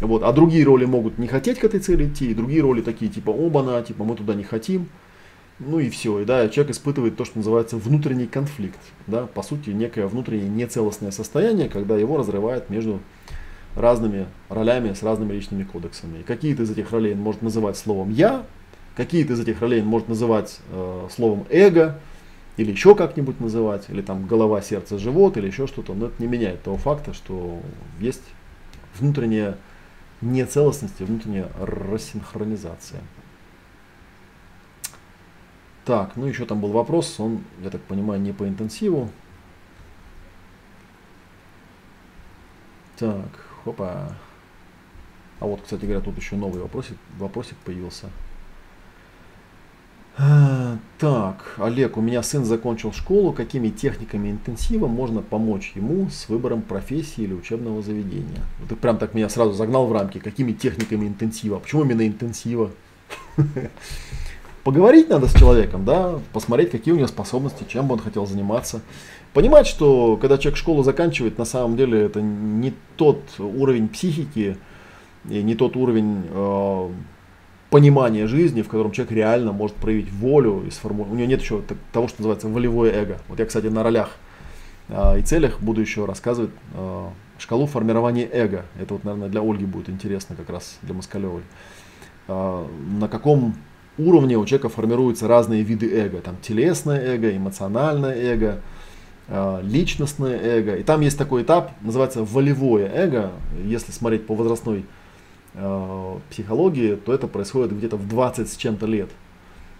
вот, 0.00 0.22
а 0.22 0.32
другие 0.32 0.64
роли 0.64 0.86
могут 0.86 1.18
не 1.18 1.26
хотеть 1.26 1.58
к 1.58 1.64
этой 1.64 1.80
цели 1.80 2.08
идти, 2.08 2.30
и 2.30 2.34
другие 2.34 2.62
роли 2.62 2.80
такие 2.80 3.10
типа 3.10 3.30
оба-на, 3.30 3.82
типа 3.82 4.04
мы 4.04 4.16
туда 4.16 4.34
не 4.34 4.44
хотим, 4.44 4.88
ну 5.58 5.78
и 5.78 5.90
все, 5.90 6.20
и 6.20 6.24
да, 6.24 6.48
человек 6.48 6.72
испытывает 6.72 7.16
то, 7.16 7.26
что 7.26 7.38
называется 7.38 7.76
внутренний 7.76 8.26
конфликт, 8.26 8.78
да, 9.06 9.26
по 9.26 9.42
сути 9.42 9.70
некое 9.70 10.06
внутреннее 10.06 10.48
нецелостное 10.48 11.10
состояние, 11.10 11.68
когда 11.68 11.96
его 11.96 12.16
разрывает 12.16 12.70
между 12.70 13.00
разными 13.76 14.26
ролями, 14.48 14.92
с 14.92 15.02
разными 15.02 15.32
личными 15.32 15.64
кодексами. 15.64 16.18
И 16.18 16.22
какие-то 16.22 16.62
из 16.62 16.70
этих 16.70 16.90
ролей 16.90 17.14
он 17.14 17.20
может 17.20 17.42
называть 17.42 17.76
словом 17.76 18.10
«я», 18.10 18.44
какие-то 18.96 19.34
из 19.34 19.40
этих 19.40 19.60
ролей 19.60 19.80
он 19.80 19.86
может 19.86 20.08
называть 20.08 20.60
э, 20.70 21.08
словом 21.10 21.46
«эго», 21.50 21.98
или 22.56 22.72
еще 22.72 22.94
как-нибудь 22.94 23.40
называть, 23.40 23.88
или 23.88 24.02
там 24.02 24.26
голова, 24.26 24.60
сердце, 24.60 24.98
живот, 24.98 25.36
или 25.36 25.46
еще 25.46 25.66
что-то, 25.66 25.94
но 25.94 26.06
это 26.06 26.22
не 26.22 26.28
меняет 26.28 26.62
того 26.62 26.76
факта, 26.76 27.14
что 27.14 27.60
есть 28.00 28.22
внутренняя 28.98 29.56
нецелостность 30.20 31.00
и 31.00 31.04
внутренняя 31.04 31.48
рассинхронизация. 31.58 33.00
Так, 35.86 36.16
ну 36.16 36.26
еще 36.26 36.44
там 36.44 36.60
был 36.60 36.70
вопрос, 36.70 37.18
он, 37.18 37.40
я 37.62 37.70
так 37.70 37.80
понимаю, 37.82 38.20
не 38.20 38.32
по 38.32 38.46
интенсиву. 38.46 39.10
Так, 42.98 43.46
Хопа. 43.64 44.16
А 45.38 45.46
вот, 45.46 45.60
кстати 45.62 45.84
говоря, 45.84 46.00
тут 46.00 46.16
еще 46.16 46.36
новый 46.36 46.60
вопросик, 46.60 46.96
вопросик 47.18 47.56
появился. 47.64 48.06
А, 50.18 50.76
так, 50.98 51.54
Олег, 51.56 51.96
у 51.96 52.02
меня 52.02 52.22
сын 52.22 52.44
закончил 52.44 52.92
школу. 52.92 53.32
Какими 53.32 53.70
техниками 53.70 54.30
интенсива 54.30 54.86
можно 54.86 55.22
помочь 55.22 55.72
ему 55.74 56.10
с 56.10 56.28
выбором 56.28 56.60
профессии 56.60 57.22
или 57.22 57.32
учебного 57.32 57.80
заведения? 57.80 58.42
Ты 58.68 58.76
прям 58.76 58.98
так 58.98 59.14
меня 59.14 59.30
сразу 59.30 59.52
загнал 59.52 59.86
в 59.86 59.92
рамки. 59.92 60.18
Какими 60.18 60.52
техниками 60.52 61.06
интенсива? 61.06 61.58
Почему 61.58 61.84
именно 61.84 62.06
интенсива? 62.06 62.70
Поговорить 64.64 65.08
надо 65.08 65.26
с 65.26 65.34
человеком, 65.34 65.86
да, 65.86 66.18
посмотреть, 66.34 66.70
какие 66.70 66.92
у 66.92 66.98
него 66.98 67.08
способности, 67.08 67.64
чем 67.66 67.86
бы 67.86 67.94
он 67.94 68.00
хотел 68.00 68.26
заниматься 68.26 68.82
понимать, 69.32 69.66
что 69.66 70.16
когда 70.16 70.38
человек 70.38 70.58
школу 70.58 70.82
заканчивает, 70.82 71.38
на 71.38 71.44
самом 71.44 71.76
деле 71.76 72.02
это 72.02 72.20
не 72.20 72.74
тот 72.96 73.22
уровень 73.38 73.88
психики 73.88 74.56
и 75.28 75.42
не 75.42 75.54
тот 75.54 75.76
уровень 75.76 76.24
э, 76.28 76.88
понимание 77.70 78.26
жизни, 78.26 78.62
в 78.62 78.68
котором 78.68 78.90
человек 78.92 79.12
реально 79.12 79.52
может 79.52 79.76
проявить 79.76 80.12
волю 80.12 80.64
и 80.66 80.70
сформулировать. 80.70 81.14
У 81.14 81.16
него 81.16 81.28
нет 81.28 81.40
еще 81.40 81.62
того, 81.92 82.08
что 82.08 82.22
называется 82.22 82.48
волевое 82.48 82.92
эго. 82.92 83.18
Вот 83.28 83.38
я, 83.38 83.46
кстати, 83.46 83.66
на 83.66 83.82
ролях 83.82 84.10
э, 84.88 85.20
и 85.20 85.22
целях 85.22 85.60
буду 85.60 85.80
еще 85.80 86.04
рассказывать 86.04 86.50
э, 86.74 87.06
шкалу 87.38 87.66
формирования 87.66 88.28
эго. 88.30 88.64
Это 88.80 88.94
вот, 88.94 89.04
наверное, 89.04 89.28
для 89.28 89.40
Ольги 89.40 89.64
будет 89.64 89.88
интересно 89.88 90.36
как 90.36 90.50
раз, 90.50 90.78
для 90.82 90.94
Москалевой. 90.94 91.42
Э, 92.28 92.66
на 92.98 93.08
каком 93.08 93.54
уровне 93.98 94.36
у 94.36 94.44
человека 94.44 94.68
формируются 94.68 95.28
разные 95.28 95.62
виды 95.62 95.90
эго. 95.92 96.20
Там 96.20 96.36
телесное 96.42 97.00
эго, 97.00 97.36
эмоциональное 97.36 98.14
эго, 98.14 98.60
личностное 99.62 100.38
эго. 100.38 100.74
И 100.76 100.82
там 100.82 101.00
есть 101.02 101.16
такой 101.16 101.42
этап, 101.42 101.72
называется 101.82 102.24
волевое 102.24 102.90
эго. 102.92 103.30
Если 103.64 103.92
смотреть 103.92 104.26
по 104.26 104.34
возрастной 104.34 104.84
э, 105.54 106.16
психологии, 106.30 106.96
то 106.96 107.12
это 107.12 107.28
происходит 107.28 107.76
где-то 107.76 107.96
в 107.96 108.08
20 108.08 108.50
с 108.50 108.56
чем-то 108.56 108.86
лет. 108.86 109.10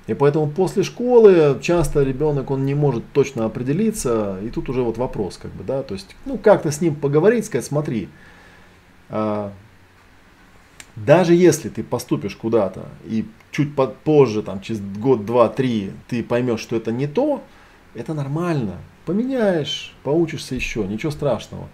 И 0.07 0.15
поэтому 0.15 0.49
после 0.49 0.83
школы 0.83 1.59
часто 1.61 2.03
ребенок 2.03 2.51
он 2.51 2.65
не 2.65 2.75
может 2.75 3.05
точно 3.13 3.45
определиться, 3.45 4.39
и 4.43 4.49
тут 4.49 4.69
уже 4.69 4.83
вот 4.83 4.99
вопрос, 4.99 5.37
как 5.37 5.53
бы, 5.53 5.63
да, 5.63 5.83
то 5.83 5.95
есть, 5.95 6.17
ну, 6.25 6.39
как-то 6.39 6.71
с 6.71 6.81
ним 6.81 6.95
поговорить, 6.95 7.47
сказать, 7.47 7.65
смотри, 7.65 8.09
э, 9.09 9.51
даже 10.97 11.35
если 11.35 11.69
ты 11.69 11.83
поступишь 11.85 12.35
куда-то 12.35 12.89
и 13.05 13.25
чуть 13.51 13.75
позже, 14.05 14.43
там, 14.43 14.61
через 14.61 14.81
год, 14.81 15.25
два, 15.25 15.49
три, 15.49 15.93
ты 16.09 16.23
поймешь, 16.23 16.61
что 16.61 16.77
это 16.77 16.93
не 16.93 17.07
то, 17.07 17.43
это 17.95 18.15
нормально. 18.15 18.79
Поменяешь, 19.11 19.93
поучишься 20.05 20.55
еще, 20.55 20.87
ничего 20.87 21.11
страшного. 21.11 21.67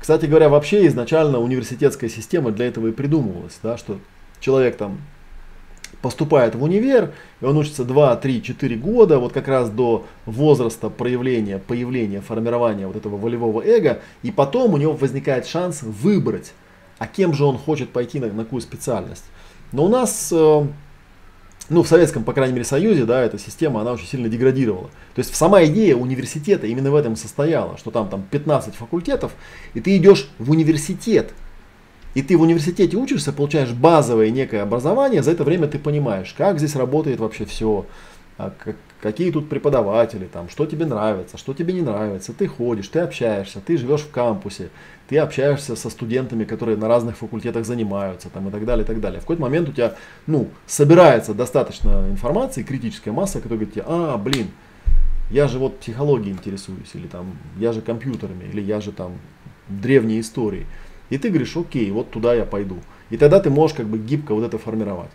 Кстати 0.00 0.26
говоря, 0.26 0.48
вообще 0.48 0.88
изначально 0.88 1.38
университетская 1.38 2.10
система 2.10 2.50
для 2.50 2.66
этого 2.66 2.88
и 2.88 2.90
придумывалась, 2.90 3.60
да, 3.62 3.78
что 3.78 4.00
человек 4.40 4.76
там 4.76 4.98
поступает 6.02 6.56
в 6.56 6.62
универ, 6.64 7.12
и 7.40 7.44
он 7.44 7.56
учится 7.58 7.84
2, 7.84 8.16
3, 8.16 8.42
4 8.42 8.76
года, 8.76 9.20
вот 9.20 9.32
как 9.32 9.46
раз 9.46 9.70
до 9.70 10.04
возраста 10.26 10.90
проявления, 10.90 11.58
появления, 11.58 12.22
формирования 12.22 12.88
вот 12.88 12.96
этого 12.96 13.16
волевого 13.16 13.62
эго, 13.62 14.00
и 14.24 14.32
потом 14.32 14.74
у 14.74 14.76
него 14.76 14.94
возникает 14.94 15.46
шанс 15.46 15.84
выбрать, 15.84 16.54
а 16.98 17.06
кем 17.06 17.34
же 17.34 17.44
он 17.44 17.56
хочет 17.56 17.90
пойти 17.90 18.18
на, 18.18 18.30
какую 18.30 18.62
специальность. 18.62 19.26
Но 19.70 19.84
у 19.84 19.88
нас 19.88 20.30
э, 20.32 20.66
ну, 21.70 21.84
в 21.84 21.88
Советском, 21.88 22.24
по 22.24 22.32
крайней 22.32 22.52
мере, 22.52 22.64
Союзе, 22.64 23.04
да, 23.04 23.22
эта 23.22 23.38
система, 23.38 23.80
она 23.80 23.92
очень 23.92 24.06
сильно 24.06 24.28
деградировала. 24.28 24.90
То 25.14 25.20
есть 25.20 25.34
сама 25.34 25.64
идея 25.64 25.94
университета 25.94 26.66
именно 26.66 26.90
в 26.90 26.96
этом 26.96 27.14
состояла, 27.14 27.78
что 27.78 27.92
там, 27.92 28.08
там 28.08 28.24
15 28.28 28.74
факультетов, 28.74 29.32
и 29.74 29.80
ты 29.80 29.96
идешь 29.96 30.28
в 30.38 30.50
университет, 30.50 31.32
и 32.14 32.22
ты 32.22 32.36
в 32.36 32.42
университете 32.42 32.96
учишься, 32.96 33.32
получаешь 33.32 33.70
базовое 33.70 34.30
некое 34.30 34.62
образование, 34.62 35.22
за 35.22 35.30
это 35.30 35.44
время 35.44 35.68
ты 35.68 35.78
понимаешь, 35.78 36.34
как 36.36 36.58
здесь 36.58 36.74
работает 36.74 37.20
вообще 37.20 37.44
все, 37.44 37.86
а 38.36 38.52
какие 39.00 39.30
тут 39.30 39.48
преподаватели, 39.48 40.26
там, 40.26 40.48
что 40.48 40.66
тебе 40.66 40.86
нравится, 40.86 41.38
что 41.38 41.54
тебе 41.54 41.72
не 41.72 41.82
нравится. 41.82 42.32
Ты 42.32 42.46
ходишь, 42.46 42.88
ты 42.88 43.00
общаешься, 43.00 43.60
ты 43.60 43.76
живешь 43.76 44.00
в 44.00 44.10
кампусе, 44.10 44.70
ты 45.10 45.18
общаешься 45.18 45.74
со 45.74 45.90
студентами, 45.90 46.44
которые 46.44 46.78
на 46.78 46.86
разных 46.86 47.16
факультетах 47.16 47.66
занимаются 47.66 48.30
там, 48.30 48.46
и 48.46 48.52
так 48.52 48.64
далее, 48.64 48.84
и 48.84 48.86
так 48.86 49.00
далее. 49.00 49.18
В 49.18 49.24
какой-то 49.24 49.42
момент 49.42 49.68
у 49.68 49.72
тебя 49.72 49.96
ну, 50.28 50.50
собирается 50.66 51.34
достаточно 51.34 52.06
информации, 52.08 52.62
критическая 52.62 53.10
масса, 53.10 53.38
которая 53.38 53.58
говорит 53.58 53.74
тебе, 53.74 53.84
а, 53.88 54.16
блин, 54.16 54.46
я 55.28 55.48
же 55.48 55.58
вот 55.58 55.80
психологией 55.80 56.32
интересуюсь, 56.32 56.90
или 56.94 57.08
там, 57.08 57.36
я 57.58 57.72
же 57.72 57.80
компьютерами, 57.80 58.44
или 58.44 58.60
я 58.60 58.80
же 58.80 58.92
там 58.92 59.14
древней 59.68 60.20
историей. 60.20 60.66
И 61.08 61.18
ты 61.18 61.30
говоришь, 61.30 61.56
окей, 61.56 61.90
вот 61.90 62.12
туда 62.12 62.32
я 62.32 62.44
пойду. 62.44 62.76
И 63.10 63.16
тогда 63.16 63.40
ты 63.40 63.50
можешь 63.50 63.76
как 63.76 63.86
бы 63.86 63.98
гибко 63.98 64.32
вот 64.32 64.44
это 64.44 64.58
формировать. 64.58 65.10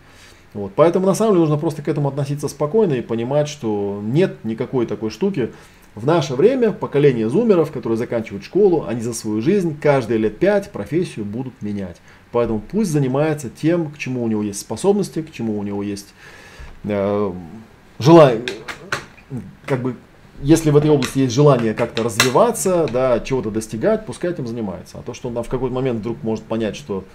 Вот. 0.53 0.73
Поэтому 0.75 1.05
на 1.05 1.13
самом 1.13 1.35
деле 1.35 1.41
нужно 1.41 1.57
просто 1.57 1.81
к 1.81 1.87
этому 1.87 2.09
относиться 2.09 2.49
спокойно 2.49 2.93
и 2.95 3.01
понимать, 3.01 3.47
что 3.47 4.01
нет 4.03 4.43
никакой 4.43 4.87
такой 4.87 5.09
штуки. 5.09 5.53
В 5.95 6.05
наше 6.05 6.35
время 6.35 6.73
поколение 6.73 7.29
зумеров, 7.29 7.71
которые 7.71 7.97
заканчивают 7.97 8.43
школу, 8.43 8.85
они 8.85 8.99
за 8.99 9.13
свою 9.13 9.41
жизнь 9.41 9.79
каждые 9.79 10.17
лет 10.17 10.37
пять 10.39 10.69
профессию 10.71 11.23
будут 11.23 11.61
менять. 11.61 12.01
Поэтому 12.33 12.59
пусть 12.59 12.91
занимается 12.91 13.49
тем, 13.49 13.89
к 13.91 13.97
чему 13.97 14.21
у 14.21 14.27
него 14.27 14.43
есть 14.43 14.59
способности, 14.59 15.21
к 15.21 15.31
чему 15.31 15.57
у 15.57 15.63
него 15.63 15.81
есть 15.81 16.13
э, 16.83 17.31
желание, 17.97 18.41
как 19.65 19.81
бы, 19.81 19.95
если 20.41 20.69
в 20.69 20.75
этой 20.75 20.89
области 20.89 21.19
есть 21.19 21.33
желание 21.33 21.73
как-то 21.73 22.03
развиваться, 22.03 22.87
да, 22.91 23.21
чего-то 23.21 23.49
достигать, 23.49 24.05
пускай 24.05 24.31
этим 24.31 24.47
занимается. 24.47 24.99
А 24.99 25.01
то, 25.01 25.13
что 25.13 25.29
он 25.29 25.41
в 25.41 25.47
какой-то 25.47 25.73
момент 25.73 26.01
вдруг 26.01 26.21
может 26.23 26.43
понять, 26.43 26.75
что 26.75 27.05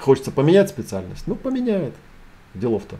хочется 0.00 0.32
поменять 0.32 0.68
специальность, 0.68 1.28
ну 1.28 1.36
поменяет 1.36 1.94
делов-то. 2.54 2.96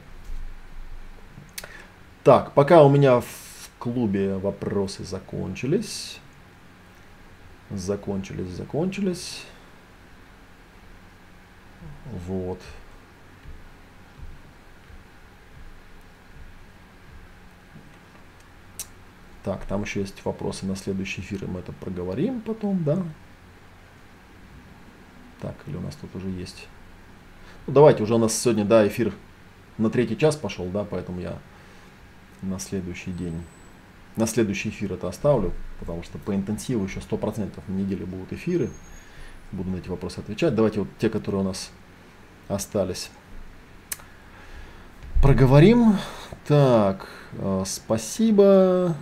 Так, 2.23 2.53
пока 2.53 2.85
у 2.85 2.89
меня 2.89 3.20
в 3.20 3.41
клубе 3.83 4.39
вопросы 4.39 5.03
закончились. 5.03 6.21
Закончились, 7.69 8.47
закончились. 8.47 9.43
Вот. 12.29 12.61
Так, 19.43 19.65
там 19.65 19.83
еще 19.83 19.99
есть 19.99 20.25
вопросы 20.25 20.65
на 20.65 20.77
следующий 20.77 21.21
эфир, 21.21 21.43
и 21.43 21.47
мы 21.49 21.59
это 21.59 21.73
проговорим 21.73 22.41
потом, 22.41 22.85
да? 22.85 23.03
Так, 25.41 25.57
или 25.67 25.75
у 25.75 25.81
нас 25.81 25.97
тут 25.97 26.15
уже 26.15 26.29
есть? 26.29 26.69
Ну, 27.67 27.73
давайте, 27.73 28.05
уже 28.05 28.15
у 28.15 28.19
нас 28.19 28.33
сегодня, 28.33 28.65
да, 28.65 28.87
эфир 28.87 29.13
на 29.77 29.91
третий 29.91 30.17
час 30.17 30.37
пошел, 30.37 30.67
да, 30.67 30.85
поэтому 30.85 31.21
я 31.21 31.37
на 32.43 32.61
следующий 32.61 33.11
день, 33.11 33.43
на 34.16 34.26
следующий 34.26 34.68
эфир 34.68 34.93
это 34.93 35.09
оставлю, 35.09 35.52
потому 35.80 36.02
что 36.02 36.18
по 36.18 36.34
интенсиву 36.34 36.84
еще 36.84 37.01
100% 37.01 37.51
на 37.66 37.72
неделе 37.72 38.05
будут 38.05 38.32
эфиры, 38.32 38.70
буду 39.52 39.70
на 39.70 39.76
эти 39.76 39.89
вопросы 39.89 40.18
отвечать. 40.18 40.55
Давайте 40.55 40.80
вот 40.80 40.89
те, 40.98 41.09
которые 41.09 41.43
у 41.43 41.44
нас 41.44 41.70
остались. 42.48 43.10
Проговорим. 45.22 45.97
Так, 46.47 47.09
э, 47.34 47.62
спасибо. 47.66 48.97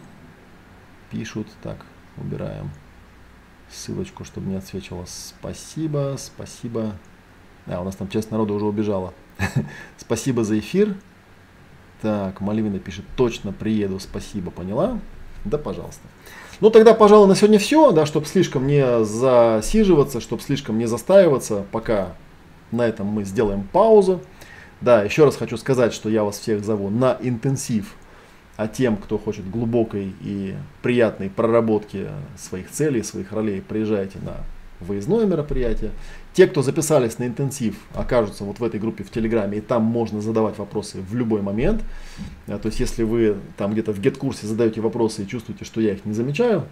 Пишут. 1.10 1.48
Так, 1.62 1.84
убираем 2.16 2.70
ссылочку, 3.70 4.24
чтобы 4.24 4.48
не 4.48 4.56
отсвечивалось. 4.56 5.34
Спасибо, 5.38 6.16
спасибо. 6.18 6.96
А, 7.66 7.80
у 7.80 7.84
нас 7.84 7.96
там 7.96 8.08
часть 8.08 8.30
народа 8.30 8.52
уже 8.52 8.66
убежала. 8.66 9.14
спасибо 9.96 10.44
за 10.44 10.58
эфир. 10.58 10.96
Так, 12.02 12.40
Мальвина 12.40 12.78
пишет, 12.78 13.04
точно 13.16 13.52
приеду, 13.52 13.98
спасибо, 14.00 14.50
поняла? 14.50 14.98
Да, 15.44 15.58
пожалуйста. 15.58 16.02
Ну, 16.60 16.70
тогда, 16.70 16.94
пожалуй, 16.94 17.28
на 17.28 17.34
сегодня 17.34 17.58
все, 17.58 17.90
да, 17.92 18.06
чтобы 18.06 18.26
слишком 18.26 18.66
не 18.66 19.04
засиживаться, 19.04 20.20
чтобы 20.20 20.42
слишком 20.42 20.78
не 20.78 20.86
застаиваться, 20.86 21.64
пока 21.72 22.14
на 22.70 22.86
этом 22.86 23.06
мы 23.06 23.24
сделаем 23.24 23.64
паузу. 23.64 24.20
Да, 24.80 25.02
еще 25.02 25.24
раз 25.24 25.36
хочу 25.36 25.56
сказать, 25.56 25.92
что 25.92 26.08
я 26.08 26.24
вас 26.24 26.38
всех 26.38 26.64
зову 26.64 26.88
на 26.90 27.16
интенсив, 27.20 27.94
а 28.56 28.68
тем, 28.68 28.96
кто 28.96 29.18
хочет 29.18 29.50
глубокой 29.50 30.14
и 30.20 30.54
приятной 30.82 31.30
проработки 31.30 32.08
своих 32.38 32.70
целей, 32.70 33.02
своих 33.02 33.32
ролей, 33.32 33.62
приезжайте 33.66 34.18
на 34.18 34.36
выездное 34.80 35.26
мероприятие. 35.26 35.90
Те, 36.32 36.46
кто 36.46 36.62
записались 36.62 37.18
на 37.18 37.26
интенсив, 37.26 37.76
окажутся 37.92 38.44
вот 38.44 38.60
в 38.60 38.64
этой 38.64 38.78
группе 38.78 39.02
в 39.02 39.10
Телеграме, 39.10 39.58
и 39.58 39.60
там 39.60 39.82
можно 39.82 40.20
задавать 40.20 40.58
вопросы 40.58 41.00
в 41.00 41.14
любой 41.14 41.42
момент. 41.42 41.82
А, 42.46 42.58
то 42.58 42.66
есть, 42.66 42.78
если 42.78 43.02
вы 43.02 43.36
там 43.56 43.72
где-то 43.72 43.92
в 43.92 44.00
гет-курсе 44.00 44.46
задаете 44.46 44.80
вопросы 44.80 45.24
и 45.24 45.26
чувствуете, 45.26 45.64
что 45.64 45.80
я 45.80 45.92
их 45.92 46.04
не 46.04 46.12
замечаю, 46.12 46.66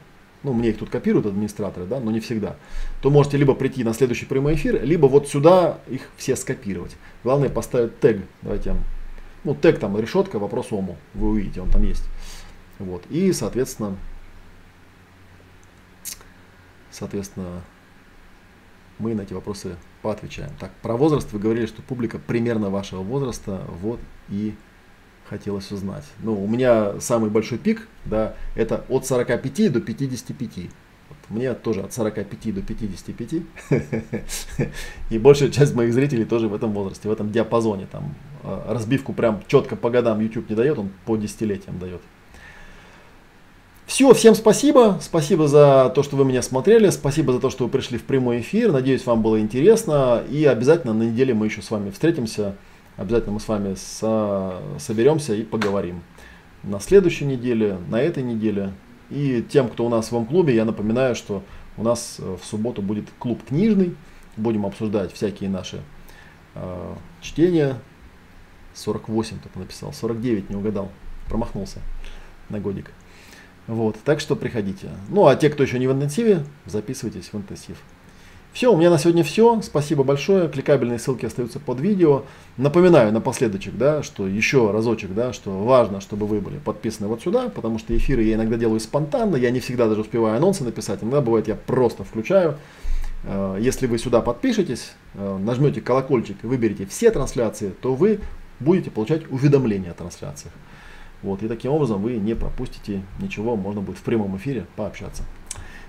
ну, 0.45 0.53
мне 0.53 0.71
их 0.71 0.79
тут 0.79 0.91
копируют 0.91 1.27
администраторы, 1.27 1.87
да, 1.87 1.99
но 1.99 2.13
не 2.13 2.21
всегда, 2.21 2.57
то 3.03 3.11
можете 3.11 3.37
либо 3.37 3.55
прийти 3.55 3.83
на 3.83 3.93
следующий 3.93 4.27
прямой 4.27 4.55
эфир, 4.55 4.85
либо 4.85 5.07
вот 5.07 5.29
сюда 5.29 5.81
их 5.89 6.03
все 6.17 6.37
скопировать. 6.37 6.97
Главное 7.25 7.49
поставить 7.49 7.99
тег. 7.99 8.23
Давайте, 8.43 8.77
ну, 9.43 9.57
тег 9.57 9.81
там 9.81 9.99
решетка, 9.99 10.39
вопрос 10.39 10.71
ому, 10.71 10.97
вы 11.15 11.31
увидите, 11.31 11.61
он 11.61 11.71
там 11.71 11.83
есть. 11.83 12.05
Вот. 12.79 13.03
И, 13.11 13.33
соответственно, 13.33 13.97
соответственно, 16.93 17.63
мы 18.99 19.15
на 19.15 19.23
эти 19.23 19.33
вопросы 19.33 19.77
поотвечаем. 20.03 20.51
Так, 20.59 20.73
про 20.83 20.97
возраст 20.97 21.33
вы 21.33 21.39
говорили, 21.39 21.67
что 21.67 21.83
публика 21.83 22.19
примерно 22.19 22.71
вашего 22.71 23.03
возраста, 23.03 23.63
вот 23.81 24.01
и 24.29 24.55
хотелось 25.29 25.71
узнать. 25.71 26.05
Ну, 26.21 26.43
у 26.43 26.47
меня 26.47 27.01
самый 27.01 27.31
большой 27.31 27.59
пик, 27.59 27.89
да, 28.05 28.35
это 28.57 28.85
от 28.89 29.07
45 29.07 29.73
до 29.73 29.81
55. 29.81 30.71
Вот 31.09 31.19
мне 31.31 31.55
тоже 31.55 31.83
от 31.83 31.93
45 31.93 32.55
до 32.55 32.63
55. 32.63 33.43
И 35.11 35.19
большая 35.19 35.51
часть 35.51 35.75
моих 35.75 35.93
зрителей 35.95 36.25
тоже 36.25 36.49
в 36.49 36.55
этом 36.55 36.73
возрасте, 36.73 37.09
в 37.09 37.13
этом 37.13 37.31
диапазоне. 37.31 37.87
Там 37.91 38.15
а, 38.43 38.73
разбивку 38.73 39.13
прям 39.13 39.43
четко 39.47 39.77
по 39.77 39.91
годам 39.91 40.21
YouTube 40.21 40.51
не 40.51 40.57
дает, 40.57 40.79
он 40.79 40.91
по 41.07 41.17
десятилетиям 41.17 41.79
дает. 41.79 42.01
Все, 43.89 44.13
всем 44.13 44.35
спасибо. 44.35 44.99
Спасибо 45.01 45.49
за 45.49 45.91
то, 45.95 46.03
что 46.03 46.17
вы 46.17 46.27
меня 46.27 46.43
смотрели. 46.43 46.91
Спасибо 46.91 47.33
за 47.33 47.41
то, 47.41 47.49
что 47.49 47.65
вы 47.65 47.71
пришли 47.71 47.97
в 47.97 48.05
прямой 48.05 48.41
эфир. 48.41 48.71
Надеюсь, 48.71 49.07
вам 49.07 49.23
было 49.23 49.41
интересно. 49.41 50.23
И 50.31 50.45
обязательно 50.45 50.93
на 50.93 51.05
неделе 51.05 51.33
мы 51.33 51.47
еще 51.47 51.63
с 51.63 51.71
вами 51.71 51.91
встретимся 51.91 52.55
Обязательно 52.99 53.33
мы 53.33 53.41
с 53.41 53.49
вами 53.49 53.75
со 53.77 54.61
соберемся 54.79 55.33
и 55.33 55.43
поговорим. 55.43 56.03
На 56.65 56.81
следующей 56.81 57.25
неделе, 57.25 57.79
на 57.89 57.99
этой 57.99 58.23
неделе. 58.23 58.75
И 59.09 59.43
тем, 59.49 59.71
кто 59.71 59.87
у 59.87 59.89
нас 59.89 60.13
в 60.13 60.25
клубе, 60.27 60.55
я 60.55 60.67
напоминаю, 60.67 61.15
что 61.15 61.43
у 61.79 61.83
нас 61.83 62.17
э, 62.19 62.37
в 62.39 62.45
субботу 62.45 62.83
будет 62.83 63.07
клуб 63.19 63.41
книжный. 63.49 63.97
Будем 64.37 64.67
обсуждать 64.67 65.15
всякие 65.15 65.49
наши 65.49 65.81
э, 66.57 66.95
чтения. 67.23 67.79
48 68.75 69.39
кто-то 69.39 69.61
написал, 69.61 69.95
49 69.95 70.51
не 70.51 70.57
угадал, 70.57 70.91
промахнулся 71.29 71.81
на 72.51 72.61
годик. 72.61 72.93
Вот, 73.69 73.97
так 74.03 74.19
что 74.19 74.35
приходите. 74.35 74.89
Ну, 75.11 75.27
а 75.27 75.37
те, 75.37 75.51
кто 75.51 75.63
еще 75.63 75.79
не 75.79 75.87
в 75.87 75.93
интенсиве, 75.93 76.45
записывайтесь 76.67 77.29
в 77.33 77.37
интенсив. 77.37 77.77
Все, 78.55 78.73
у 78.73 78.77
меня 78.77 78.91
на 78.91 78.99
сегодня 78.99 79.23
все. 79.23 79.61
Спасибо 79.63 80.05
большое. 80.05 80.49
Кликабельные 80.49 80.99
ссылки 80.99 81.27
остаются 81.27 81.61
под 81.61 81.79
видео. 81.79 82.25
Напоминаю 82.57 83.13
напоследочек, 83.13 83.77
да, 83.77 84.03
что 84.03 84.27
еще 84.27 84.71
разочек, 84.71 85.13
да, 85.15 85.35
что 85.35 85.51
важно, 85.63 86.01
чтобы 86.01 86.27
вы 86.27 86.41
были 86.41 86.57
подписаны 86.57 87.09
вот 87.09 87.23
сюда, 87.23 87.51
потому 87.51 87.79
что 87.79 87.95
эфиры 87.97 88.23
я 88.23 88.35
иногда 88.35 88.57
делаю 88.57 88.81
спонтанно, 88.81 89.37
я 89.37 89.51
не 89.51 89.61
всегда 89.61 89.87
даже 89.87 90.01
успеваю 90.01 90.39
анонсы 90.39 90.65
написать, 90.65 91.03
иногда 91.03 91.21
бывает 91.21 91.47
я 91.47 91.55
просто 91.55 92.05
включаю. 92.05 92.57
Э, 93.25 93.59
если 93.61 93.87
вы 93.87 93.99
сюда 93.99 94.23
подпишетесь, 94.23 94.93
э, 95.15 95.39
нажмете 95.39 95.83
колокольчик 95.83 96.39
и 96.43 96.47
выберете 96.47 96.87
все 96.87 97.11
трансляции, 97.11 97.73
то 97.83 97.95
вы 97.95 98.19
будете 98.61 98.91
получать 98.91 99.31
уведомления 99.31 99.91
о 99.91 99.95
трансляциях. 99.95 100.53
Вот, 101.23 101.43
и 101.43 101.49
таким 101.49 101.73
образом 101.73 102.01
вы 102.01 102.17
не 102.17 102.35
пропустите 102.35 103.03
ничего, 103.21 103.57
можно 103.57 103.81
будет 103.81 103.99
в 103.99 104.03
прямом 104.03 104.37
эфире 104.37 104.67
пообщаться. 104.77 105.25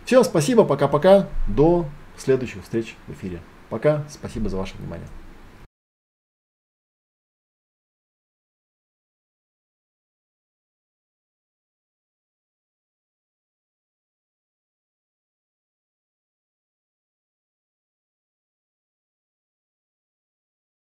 Все, 0.06 0.24
спасибо, 0.24 0.64
пока-пока, 0.64 1.28
до 1.48 1.86
следующих 2.18 2.64
встреч 2.64 2.96
в 3.08 3.14
эфире. 3.14 3.40
Пока, 3.70 4.04
спасибо 4.10 4.50
за 4.50 4.58
ваше 4.58 4.76
внимание. 4.78 5.08